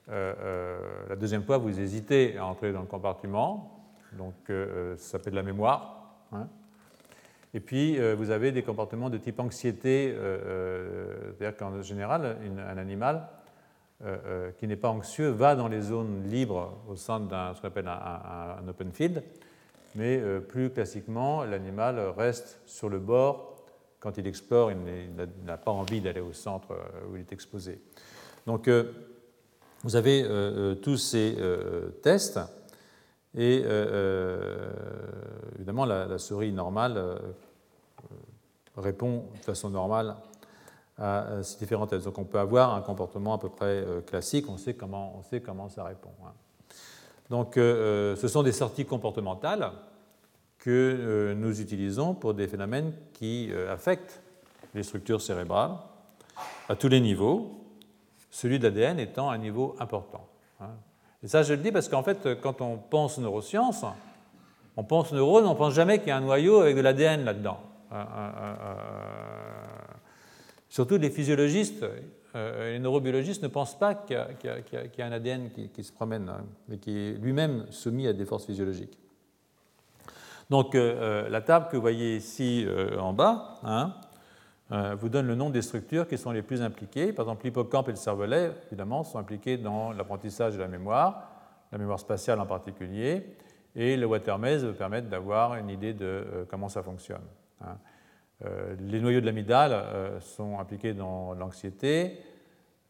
la 0.09 1.15
deuxième 1.15 1.45
fois, 1.45 1.59
vous 1.59 1.79
hésitez 1.79 2.37
à 2.37 2.47
entrer 2.47 2.73
dans 2.73 2.81
le 2.81 2.89
compartiment. 2.89 3.87
Donc, 4.19 4.35
ça 4.49 4.97
s'appelle 4.97 5.35
de 5.35 5.37
la 5.37 5.45
mémoire. 5.45 6.17
Hein. 6.33 6.49
Et 7.55 7.61
puis, 7.61 7.99
vous 8.15 8.31
avez 8.31 8.51
des 8.51 8.63
comportements 8.63 9.11
de 9.11 9.19
type 9.19 9.39
anxiété, 9.39 10.15
c'est-à-dire 10.15 11.57
qu'en 11.57 11.83
général, 11.83 12.39
un 12.59 12.79
animal 12.79 13.29
euh, 14.05 14.17
euh, 14.27 14.51
qui 14.59 14.67
n'est 14.67 14.75
pas 14.75 14.89
anxieux 14.89 15.29
va 15.29 15.55
dans 15.55 15.69
les 15.69 15.81
zones 15.81 16.25
libres 16.29 16.77
au 16.89 16.97
sein 16.97 17.21
d'un 17.21 17.55
ce 17.55 17.61
qu'on 17.61 17.69
appelle 17.69 17.87
un, 17.87 18.67
open 18.67 18.91
field, 18.91 19.23
mais 19.95 20.19
euh, 20.19 20.41
plus 20.41 20.71
classiquement, 20.71 21.45
l'animal 21.45 22.01
reste 22.17 22.59
sur 22.67 22.89
le 22.89 22.99
bord. 22.99 23.63
Quand 24.01 24.19
il 24.19 24.27
explore, 24.27 24.73
il 24.73 24.79
n'a 25.45 25.57
pas 25.57 25.71
envie 25.71 26.01
d'aller 26.01 26.21
au 26.21 26.33
centre 26.33 26.77
où 27.09 27.15
il 27.15 27.21
est 27.21 27.33
exposé. 27.33 27.81
Donc, 28.45 28.69
vous 29.85 29.95
avez 29.95 30.27
tous 30.83 30.97
ces 30.97 31.37
tests, 32.03 32.41
et 33.35 33.65
évidemment, 35.57 35.85
la, 35.85 36.19
souris 36.19 36.53
normale 36.53 37.19
répond 38.77 39.25
de 39.39 39.45
façon 39.45 39.71
normale 39.71 40.17
à 40.99 41.43
ces 41.43 41.59
différentes 41.59 41.91
tests. 41.91 42.05
Donc 42.05 42.19
on 42.19 42.25
peut 42.25 42.39
avoir 42.39 42.75
un 42.75 42.81
comportement 42.81 43.35
à 43.35 43.39
peu 43.39 43.49
près 43.49 43.67
euh, 43.67 44.01
classique, 44.01 44.49
on 44.49 44.57
sait 44.57 44.75
comment, 44.75 45.17
on 45.19 45.23
sait 45.23 45.41
comment 45.41 45.69
ça 45.69 45.85
répond. 45.85 46.13
Hein. 46.25 46.33
Donc 47.31 47.57
euh, 47.57 47.63
euh, 48.13 48.17
ce 48.17 48.29
sont 48.29 48.43
des 48.43 48.53
sorties 48.53 48.85
comportementales 48.85 49.73
que 50.59 51.35
nous 51.37 51.61
utilisons 51.61 52.15
pour 52.15 52.35
des 52.35 52.47
phénomènes 52.47 52.93
qui 53.15 53.51
affectent 53.69 54.23
les 54.75 54.85
structures 54.85 55.21
cérébrales 55.21 55.73
à 56.69 56.77
tous 56.77 56.87
les 56.87 57.01
niveaux, 57.01 57.51
celui 58.31 58.61
de 58.61 58.69
l'ADN 58.69 59.01
étant 59.01 59.29
un 59.29 59.39
niveau 59.39 59.75
important. 59.81 60.25
Hein. 60.61 60.71
Et 61.23 61.29
ça, 61.29 61.43
je 61.43 61.55
le 61.55 61.61
dis 61.61 61.73
parce 61.73 61.89
qu'en 61.89 62.03
fait, 62.03 62.41
quand 62.41 62.61
on 62.61 62.77
pense 62.77 63.19
neurosciences, 63.19 63.85
on 64.77 64.85
pense 64.85 65.13
neurones, 65.13 65.47
on 65.47 65.53
ne 65.53 65.59
pense 65.59 65.75
jamais 65.75 65.99
qu'il 65.99 66.09
y 66.09 66.11
a 66.11 66.17
un 66.17 66.23
noyau 66.23 66.61
avec 66.61 66.77
de 66.77 66.81
l'ADN 66.81 67.25
là-dedans. 67.25 67.61
Surtout 70.69 70.97
les 70.97 71.11
physiologistes 71.11 71.85
euh, 72.35 72.73
les 72.73 72.79
neurobiologistes 72.79 73.43
ne 73.43 73.49
pensent 73.49 73.79
pas 73.79 73.95
qu'il 73.95 74.17
y, 74.17 75.03
a 75.03 75.07
un 75.07 75.13
ADN 75.13 75.51
qui, 75.51 75.85
se 75.85 75.93
promène, 75.93 76.29
hein, 76.29 76.45
mais 76.69 76.79
qui 76.79 76.97
est 76.97 77.13
lui-même 77.13 77.67
soumis 77.71 78.07
à 78.07 78.15
des 78.15 78.25
forces 78.25 78.47
physiologiques. 78.47 78.99
Donc 80.49 80.75
euh, 80.75 81.25
euh, 81.25 81.29
la 81.29 81.43
table 81.43 81.69
que 81.71 81.77
vous 81.77 81.83
voyez 81.83 82.17
ici 82.17 82.67
en 82.99 83.13
bas 83.13 83.59
hein, 83.65 83.95
vous 84.99 85.11
donne 85.11 85.27
le 85.27 85.35
nom 85.35 85.51
des 85.51 85.61
structures 85.61 86.09
qui 86.09 86.17
sont 86.17 86.31
les 86.31 86.41
plus 86.41 86.63
impliquées. 86.63 87.13
Par 87.13 87.27
exemple, 87.27 87.45
l'hippocampe 87.45 87.89
et 87.89 87.93
le 87.93 87.97
cervelet, 87.97 88.53
évidemment, 88.69 89.05
sont 89.05 89.19
impliqués 89.19 89.59
dans 89.59 89.93
l'apprentissage 89.93 90.55
de 90.55 90.61
la 90.61 90.69
mémoire, 90.69 91.29
la 91.73 91.79
mémoire 91.79 92.01
spatiale 92.01 92.41
en 92.41 92.47
particulier, 92.47 93.37
et 93.77 93.97
le 93.97 94.07
watermaze 94.07 94.67
permet 94.79 95.03
d'avoir 95.03 95.57
une 95.57 95.69
idée 95.69 95.93
de 95.93 96.47
comment 96.49 96.71
ça 96.71 96.83
fonctionne. 96.83 97.21
Hein. 97.61 97.77
Euh, 98.45 98.75
les 98.81 99.01
noyaux 99.01 99.21
de 99.21 99.27
l'amygdale 99.27 99.73
euh, 99.73 100.21
sont 100.21 100.59
impliqués 100.59 100.95
dans 100.95 101.35
l'anxiété, 101.35 102.19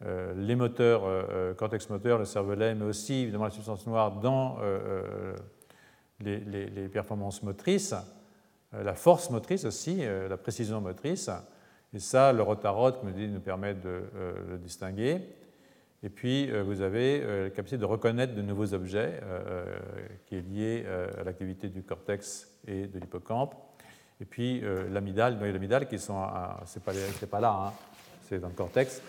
euh, 0.04 0.32
les 0.34 0.56
moteurs, 0.56 1.02
cortex 1.56 1.88
moteur, 1.90 2.18
le 2.18 2.24
cervelet, 2.24 2.74
mais 2.74 2.84
aussi 2.84 3.14
évidemment 3.14 3.44
la 3.44 3.50
substance 3.50 3.86
noire 3.86 4.12
dans 4.12 4.58
les, 6.20 6.88
performances 6.88 7.42
motrices, 7.42 7.94
la 8.72 8.94
force 8.94 9.30
motrice 9.30 9.64
aussi, 9.64 10.02
la 10.28 10.36
précision 10.36 10.80
motrice. 10.80 11.30
Et 11.94 11.98
ça, 11.98 12.32
le 12.32 12.42
rotarod, 12.42 12.98
comme 12.98 13.10
je 13.10 13.14
dis, 13.14 13.28
nous 13.28 13.40
permet 13.40 13.74
de 13.74 14.02
le 14.50 14.58
distinguer. 14.58 15.20
Et 16.02 16.08
puis, 16.08 16.50
vous 16.62 16.80
avez 16.80 17.44
la 17.44 17.50
capacité 17.50 17.78
de 17.78 17.84
reconnaître 17.84 18.34
de 18.34 18.42
nouveaux 18.42 18.72
objets, 18.74 19.20
qui 20.26 20.36
est 20.36 20.40
liée 20.40 20.86
à 21.18 21.22
l'activité 21.22 21.68
du 21.68 21.82
cortex 21.82 22.48
et 22.66 22.86
de 22.86 22.98
l'hippocampe. 22.98 23.54
Et 24.20 24.24
puis, 24.24 24.62
l'amidale, 24.90 25.38
le 25.38 25.50
l'amidale, 25.50 25.86
qui 25.86 25.98
sont, 25.98 26.26
c'est 26.64 26.82
pas, 26.82 26.92
pas 27.30 27.40
là, 27.40 27.66
hein, 27.66 27.72
c'est 28.22 28.38
dans 28.38 28.48
le 28.48 28.54
cortex, 28.54 29.02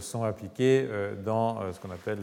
sont 0.00 0.24
appliqués 0.24 0.86
dans 1.24 1.72
ce 1.72 1.80
qu'on 1.80 1.90
appelle 1.90 2.22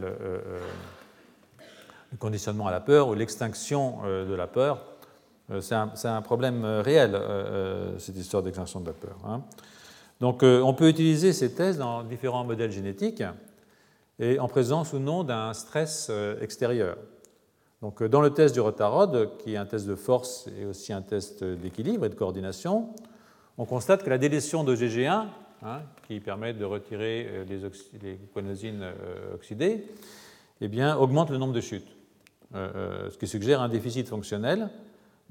le 2.12 2.18
conditionnement 2.20 2.68
à 2.68 2.72
la 2.72 2.82
peur 2.82 3.08
ou 3.08 3.16
l'extinction 3.16 4.04
de 4.04 4.34
la 4.34 4.48
peur. 4.48 4.91
C'est 5.60 5.76
un, 5.76 6.22
problème 6.22 6.64
réel, 6.66 7.20
cette 7.98 8.18
histoire 8.18 8.44
d'extinction 8.44 8.80
de 8.80 8.88
la 8.88 8.94
peur. 8.94 9.18
Hein. 9.26 9.42
Donc 10.22 10.44
euh, 10.44 10.62
on 10.62 10.74
peut 10.76 10.88
utiliser 10.88 11.34
ces 11.34 11.52
thèses 11.52 11.80
dans 11.80 12.04
différents 12.04 12.46
modèles 12.46 12.72
génétiques 12.72 13.24
et 14.20 14.40
en 14.40 14.48
présence 14.48 14.94
ou 14.94 15.00
non 15.00 15.24
d'un 15.24 15.52
stress 15.54 16.08
euh, 16.12 16.40
extérieur. 16.42 16.96
Donc 17.82 18.02
euh, 18.02 18.08
dans 18.08 18.22
le 18.22 18.30
test 18.30 18.54
du 18.54 18.62
Rotarod, 18.62 19.32
qui 19.40 19.56
est 19.56 19.58
un 19.58 19.66
test 19.66 19.88
de 19.88 19.96
force 19.96 20.48
et 20.60 20.66
aussi 20.66 20.94
un 20.94 21.02
test 21.02 21.44
d'équilibre 21.44 22.06
et 22.06 22.10
de 22.10 22.14
coordination, 22.14 22.90
on 23.58 23.66
constate 23.66 24.04
que 24.04 24.12
la 24.12 24.20
délétion 24.20 24.64
de 24.64 24.76
GG1, 24.76 25.26
hein, 25.64 25.82
qui 26.08 26.20
permet 26.20 26.54
de 26.54 26.66
retirer 26.66 27.44
les, 27.50 27.58
les 27.58 28.20
oxydées, 29.34 29.88
eh 30.62 30.68
bien, 30.68 30.96
augmente 30.98 31.32
le 31.32 31.38
nombre 31.38 31.54
de 31.54 31.62
chutes, 31.62 31.88
ce 32.54 33.18
qui 33.18 33.28
suggère 33.28 33.62
un 33.62 33.70
déficit 33.70 34.08
fonctionnel 34.08 34.70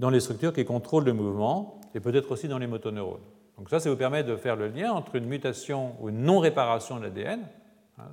dans 0.01 0.09
les 0.09 0.21
structures 0.21 0.55
qui 0.55 0.65
contrôlent 0.65 1.05
le 1.05 1.13
mouvement 1.13 1.79
et 1.95 2.01
peut-être 2.01 2.33
aussi 2.33 2.49
dans 2.49 2.59
les 2.59 2.67
motoneurones. 2.67 3.21
Donc 3.59 3.69
ça, 3.69 3.79
ça 3.81 3.91
vous 3.91 3.97
permet 3.97 4.25
de 4.25 4.35
faire 4.35 4.57
le 4.57 4.69
lien 4.69 4.93
entre 4.93 5.17
une 5.17 5.27
mutation 5.27 5.95
ou 6.01 6.09
une 6.09 6.23
non-réparation 6.23 6.97
de 6.97 7.03
l'ADN 7.03 7.41
hein, 7.99 8.05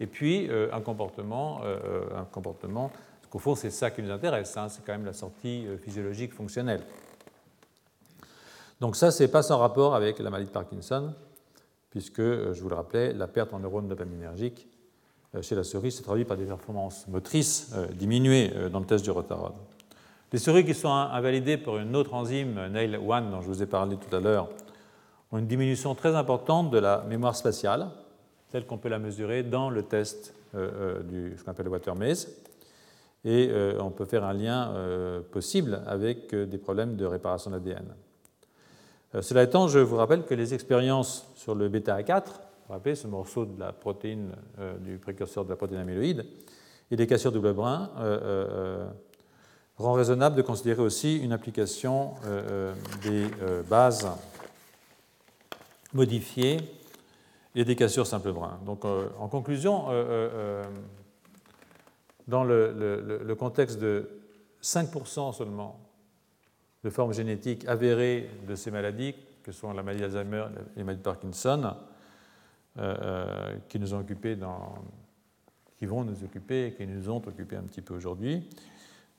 et 0.00 0.06
puis 0.06 0.48
euh, 0.48 0.68
un 0.72 0.80
comportement, 0.80 1.60
euh, 1.62 1.76
euh, 1.84 2.20
un 2.20 2.24
comportement, 2.24 2.88
parce 2.88 3.30
qu'au 3.30 3.38
fond, 3.38 3.54
c'est 3.54 3.70
ça 3.70 3.90
qui 3.90 4.02
nous 4.02 4.10
intéresse, 4.10 4.56
hein, 4.56 4.70
c'est 4.70 4.82
quand 4.82 4.92
même 4.92 5.04
la 5.04 5.12
sortie 5.12 5.66
physiologique 5.84 6.32
fonctionnelle. 6.32 6.80
Donc 8.80 8.96
ça, 8.96 9.10
c'est 9.10 9.28
pas 9.28 9.42
sans 9.42 9.58
rapport 9.58 9.94
avec 9.94 10.18
la 10.18 10.30
maladie 10.30 10.48
de 10.48 10.54
Parkinson, 10.54 11.12
puisque, 11.90 12.22
je 12.22 12.60
vous 12.62 12.68
le 12.70 12.76
rappelais, 12.76 13.12
la 13.12 13.28
perte 13.28 13.52
en 13.52 13.58
neurones 13.58 13.88
dopaminergiques 13.88 14.68
chez 15.42 15.54
la 15.54 15.64
souris 15.64 15.92
se 15.92 16.02
traduit 16.02 16.24
par 16.24 16.38
des 16.38 16.46
performances 16.46 17.06
motrices 17.08 17.74
diminuées 17.92 18.50
dans 18.70 18.80
le 18.80 18.86
test 18.86 19.04
du 19.04 19.10
Rotarod. 19.10 19.52
Les 20.32 20.40
souris 20.40 20.64
qui 20.64 20.74
sont 20.74 20.88
invalidées 20.88 21.56
pour 21.56 21.78
une 21.78 21.94
autre 21.94 22.12
enzyme, 22.12 22.58
NAIL1, 22.58 23.30
dont 23.30 23.40
je 23.42 23.46
vous 23.46 23.62
ai 23.62 23.66
parlé 23.66 23.96
tout 23.96 24.14
à 24.14 24.18
l'heure, 24.18 24.48
ont 25.30 25.38
une 25.38 25.46
diminution 25.46 25.94
très 25.94 26.16
importante 26.16 26.70
de 26.70 26.78
la 26.78 27.04
mémoire 27.08 27.36
spatiale, 27.36 27.86
telle 28.50 28.66
qu'on 28.66 28.76
peut 28.76 28.88
la 28.88 28.98
mesurer 28.98 29.44
dans 29.44 29.70
le 29.70 29.84
test 29.84 30.34
euh, 30.56 30.70
euh, 30.74 31.02
du, 31.04 31.36
ce 31.38 31.44
qu'on 31.44 31.70
water 31.70 31.94
maze. 31.94 32.28
Et 33.24 33.48
euh, 33.50 33.78
on 33.80 33.90
peut 33.90 34.04
faire 34.04 34.24
un 34.24 34.32
lien 34.32 34.74
possible 35.30 35.80
avec 35.86 36.34
des 36.34 36.58
problèmes 36.58 36.96
de 36.96 37.04
réparation 37.04 37.52
d'ADN. 37.52 37.94
cela 39.20 39.44
étant, 39.44 39.68
je 39.68 39.78
vous 39.78 39.96
rappelle 39.96 40.24
que 40.24 40.34
les 40.34 40.54
expériences 40.54 41.30
sur 41.36 41.54
le 41.54 41.68
bêta-A4, 41.68 42.24
vous 42.24 42.32
vous 42.66 42.72
rappelez 42.72 42.96
ce 42.96 43.06
morceau 43.06 43.44
de 43.44 43.60
la 43.60 43.72
protéine, 43.72 44.32
du 44.80 44.98
précurseur 44.98 45.44
de 45.44 45.50
la 45.50 45.56
protéine 45.56 45.80
amyloïde, 45.80 46.26
et 46.90 46.96
des 46.96 47.06
cassures 47.06 47.32
double 47.32 47.52
brun, 47.52 47.90
rend 49.78 49.92
raisonnable 49.92 50.36
de 50.36 50.42
considérer 50.42 50.82
aussi 50.82 51.18
une 51.18 51.32
application 51.32 52.14
des 53.02 53.26
bases 53.68 54.08
modifiées 55.92 56.60
et 57.56 57.64
des 57.64 57.74
cassures 57.74 58.06
simple 58.06 58.32
brun. 58.32 58.60
Donc, 58.64 58.84
euh, 58.84 59.08
en 59.18 59.28
conclusion, 59.28 59.86
euh, 59.88 59.92
euh, 59.92 60.64
dans 62.28 62.44
le, 62.44 63.34
contexte 63.38 63.80
de 63.80 64.08
5% 64.62 65.32
seulement 65.32 65.80
de 66.84 66.90
formes 66.90 67.14
génétiques 67.14 67.66
avérées 67.66 68.28
de 68.46 68.54
ces 68.54 68.70
maladies, 68.70 69.14
que 69.42 69.52
sont 69.52 69.72
la 69.72 69.82
maladie 69.82 70.02
d'Alzheimer 70.02 70.46
et 70.76 70.78
la 70.80 70.84
maladie 70.84 71.00
de 71.00 71.04
Parkinson, 71.04 71.74
qui 73.68 73.78
nous 73.78 73.94
ont 73.94 74.00
occupés 74.00 74.36
dans, 74.36 74.74
qui 75.78 75.86
vont 75.86 76.04
nous 76.04 76.24
occuper 76.24 76.66
et 76.66 76.74
qui 76.74 76.86
nous 76.86 77.08
ont 77.08 77.22
occupés 77.26 77.56
un 77.56 77.62
petit 77.62 77.80
peu 77.80 77.94
aujourd'hui, 77.94 78.46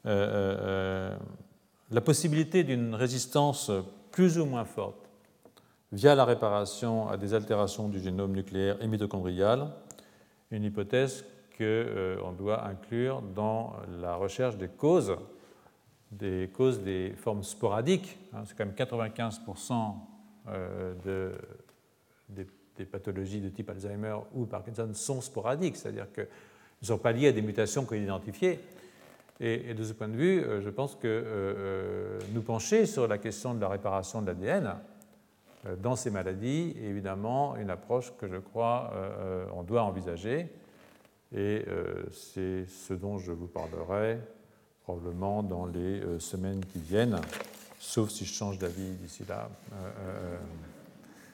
la 0.08 2.02
possibilité 2.02 2.64
d'une 2.64 2.96
résistance 2.96 3.72
plus 4.12 4.40
ou 4.40 4.46
moins 4.46 4.66
forte 4.66 5.08
via 5.92 6.16
la 6.16 6.26
réparation 6.26 7.08
à 7.08 7.18
des 7.18 7.34
altérations 7.34 7.88
du 7.88 8.00
génome 8.00 8.34
nucléaire 8.34 8.82
et 8.82 8.88
mitochondrial, 8.88 9.70
une 10.52 10.64
hypothèse 10.64 11.24
qu'on 11.58 11.64
euh, 11.64 12.32
doit 12.38 12.66
inclure 12.66 13.22
dans 13.22 13.74
la 14.02 14.16
recherche 14.16 14.58
des 14.58 14.68
causes, 14.68 15.16
des 16.12 16.50
causes 16.54 16.82
des 16.82 17.14
formes 17.18 17.44
sporadiques. 17.44 18.18
Hein. 18.34 18.44
C'est 18.46 18.56
quand 18.56 18.66
même 18.66 18.76
95% 18.76 19.96
euh, 20.50 20.94
de, 21.04 21.32
des, 22.30 22.86
pathologies 22.86 23.42
de 23.42 23.50
type 23.50 23.70
Alzheimer 23.70 24.18
ou 24.34 24.46
Parkinson 24.46 24.90
sont 24.94 25.22
sporadiques, 25.22 25.78
c'est-à-dire 25.78 26.12
qu'elles 26.14 26.28
ne 26.82 26.88
sont 26.88 27.00
pas 27.00 27.12
liées 27.12 27.30
à 27.30 27.32
des 27.32 27.42
mutations 27.42 27.86
qu'on 27.86 27.96
a 27.96 27.98
identifiées. 27.98 28.60
Et, 29.40 29.74
de 29.74 29.84
ce 29.84 29.94
point 29.94 30.08
de 30.08 30.16
vue, 30.16 30.40
euh, 30.42 30.62
je 30.62 30.70
pense 30.70 30.96
que 30.96 32.18
nous 32.34 32.42
pencher 32.42 32.86
sur 32.86 33.08
la 33.08 33.18
question 33.18 33.54
de 33.54 33.62
la 33.62 33.70
réparation 33.70 34.22
de 34.22 34.28
l'ADN, 34.28 34.76
euh, 35.66 35.76
dans 35.76 35.96
ces 35.96 36.12
maladies, 36.12 36.76
évidemment 36.82 37.56
une 37.58 37.70
approche 37.70 38.14
que 38.18 38.28
je 38.28 38.38
crois 38.38 38.92
euh, 38.94 39.46
on 39.54 39.64
doit 39.64 39.84
envisager. 39.84 40.50
Et 41.34 41.66
euh, 41.68 42.06
c'est 42.12 42.66
ce 42.68 42.94
dont 42.94 43.18
je 43.18 43.32
vous 43.32 43.48
parlerai 43.48 44.20
probablement 44.84 45.44
dans 45.44 45.66
les 45.66 46.02
semaines 46.20 46.64
qui 46.64 46.80
viennent, 46.80 47.20
sauf 47.78 48.10
si 48.10 48.24
je 48.24 48.34
change 48.34 48.58
d'avis 48.58 48.94
d'ici 48.94 49.26
là, 49.28 49.50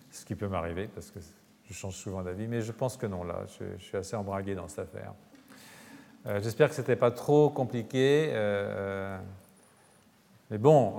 ce 0.09 0.25
qui 0.25 0.33
peut 0.33 0.47
m'arriver 0.47 0.87
parce 0.87 1.11
que 1.11 1.19
je 1.65 1.73
change 1.73 1.93
souvent 1.93 2.23
d'avis, 2.23 2.47
mais 2.47 2.61
je 2.61 2.71
pense 2.71 2.97
que 2.97 3.05
non, 3.05 3.23
là, 3.23 3.45
je, 3.59 3.83
suis 3.83 3.95
assez 3.95 4.15
embragué 4.15 4.55
dans 4.55 4.67
cette 4.67 4.79
affaire. 4.79 5.13
J'espère 6.41 6.69
que 6.69 6.75
ce 6.75 6.81
n'était 6.81 6.95
pas 6.95 7.11
trop 7.11 7.49
compliqué. 7.49 8.31
mais 10.49 10.57
bon, 10.57 10.95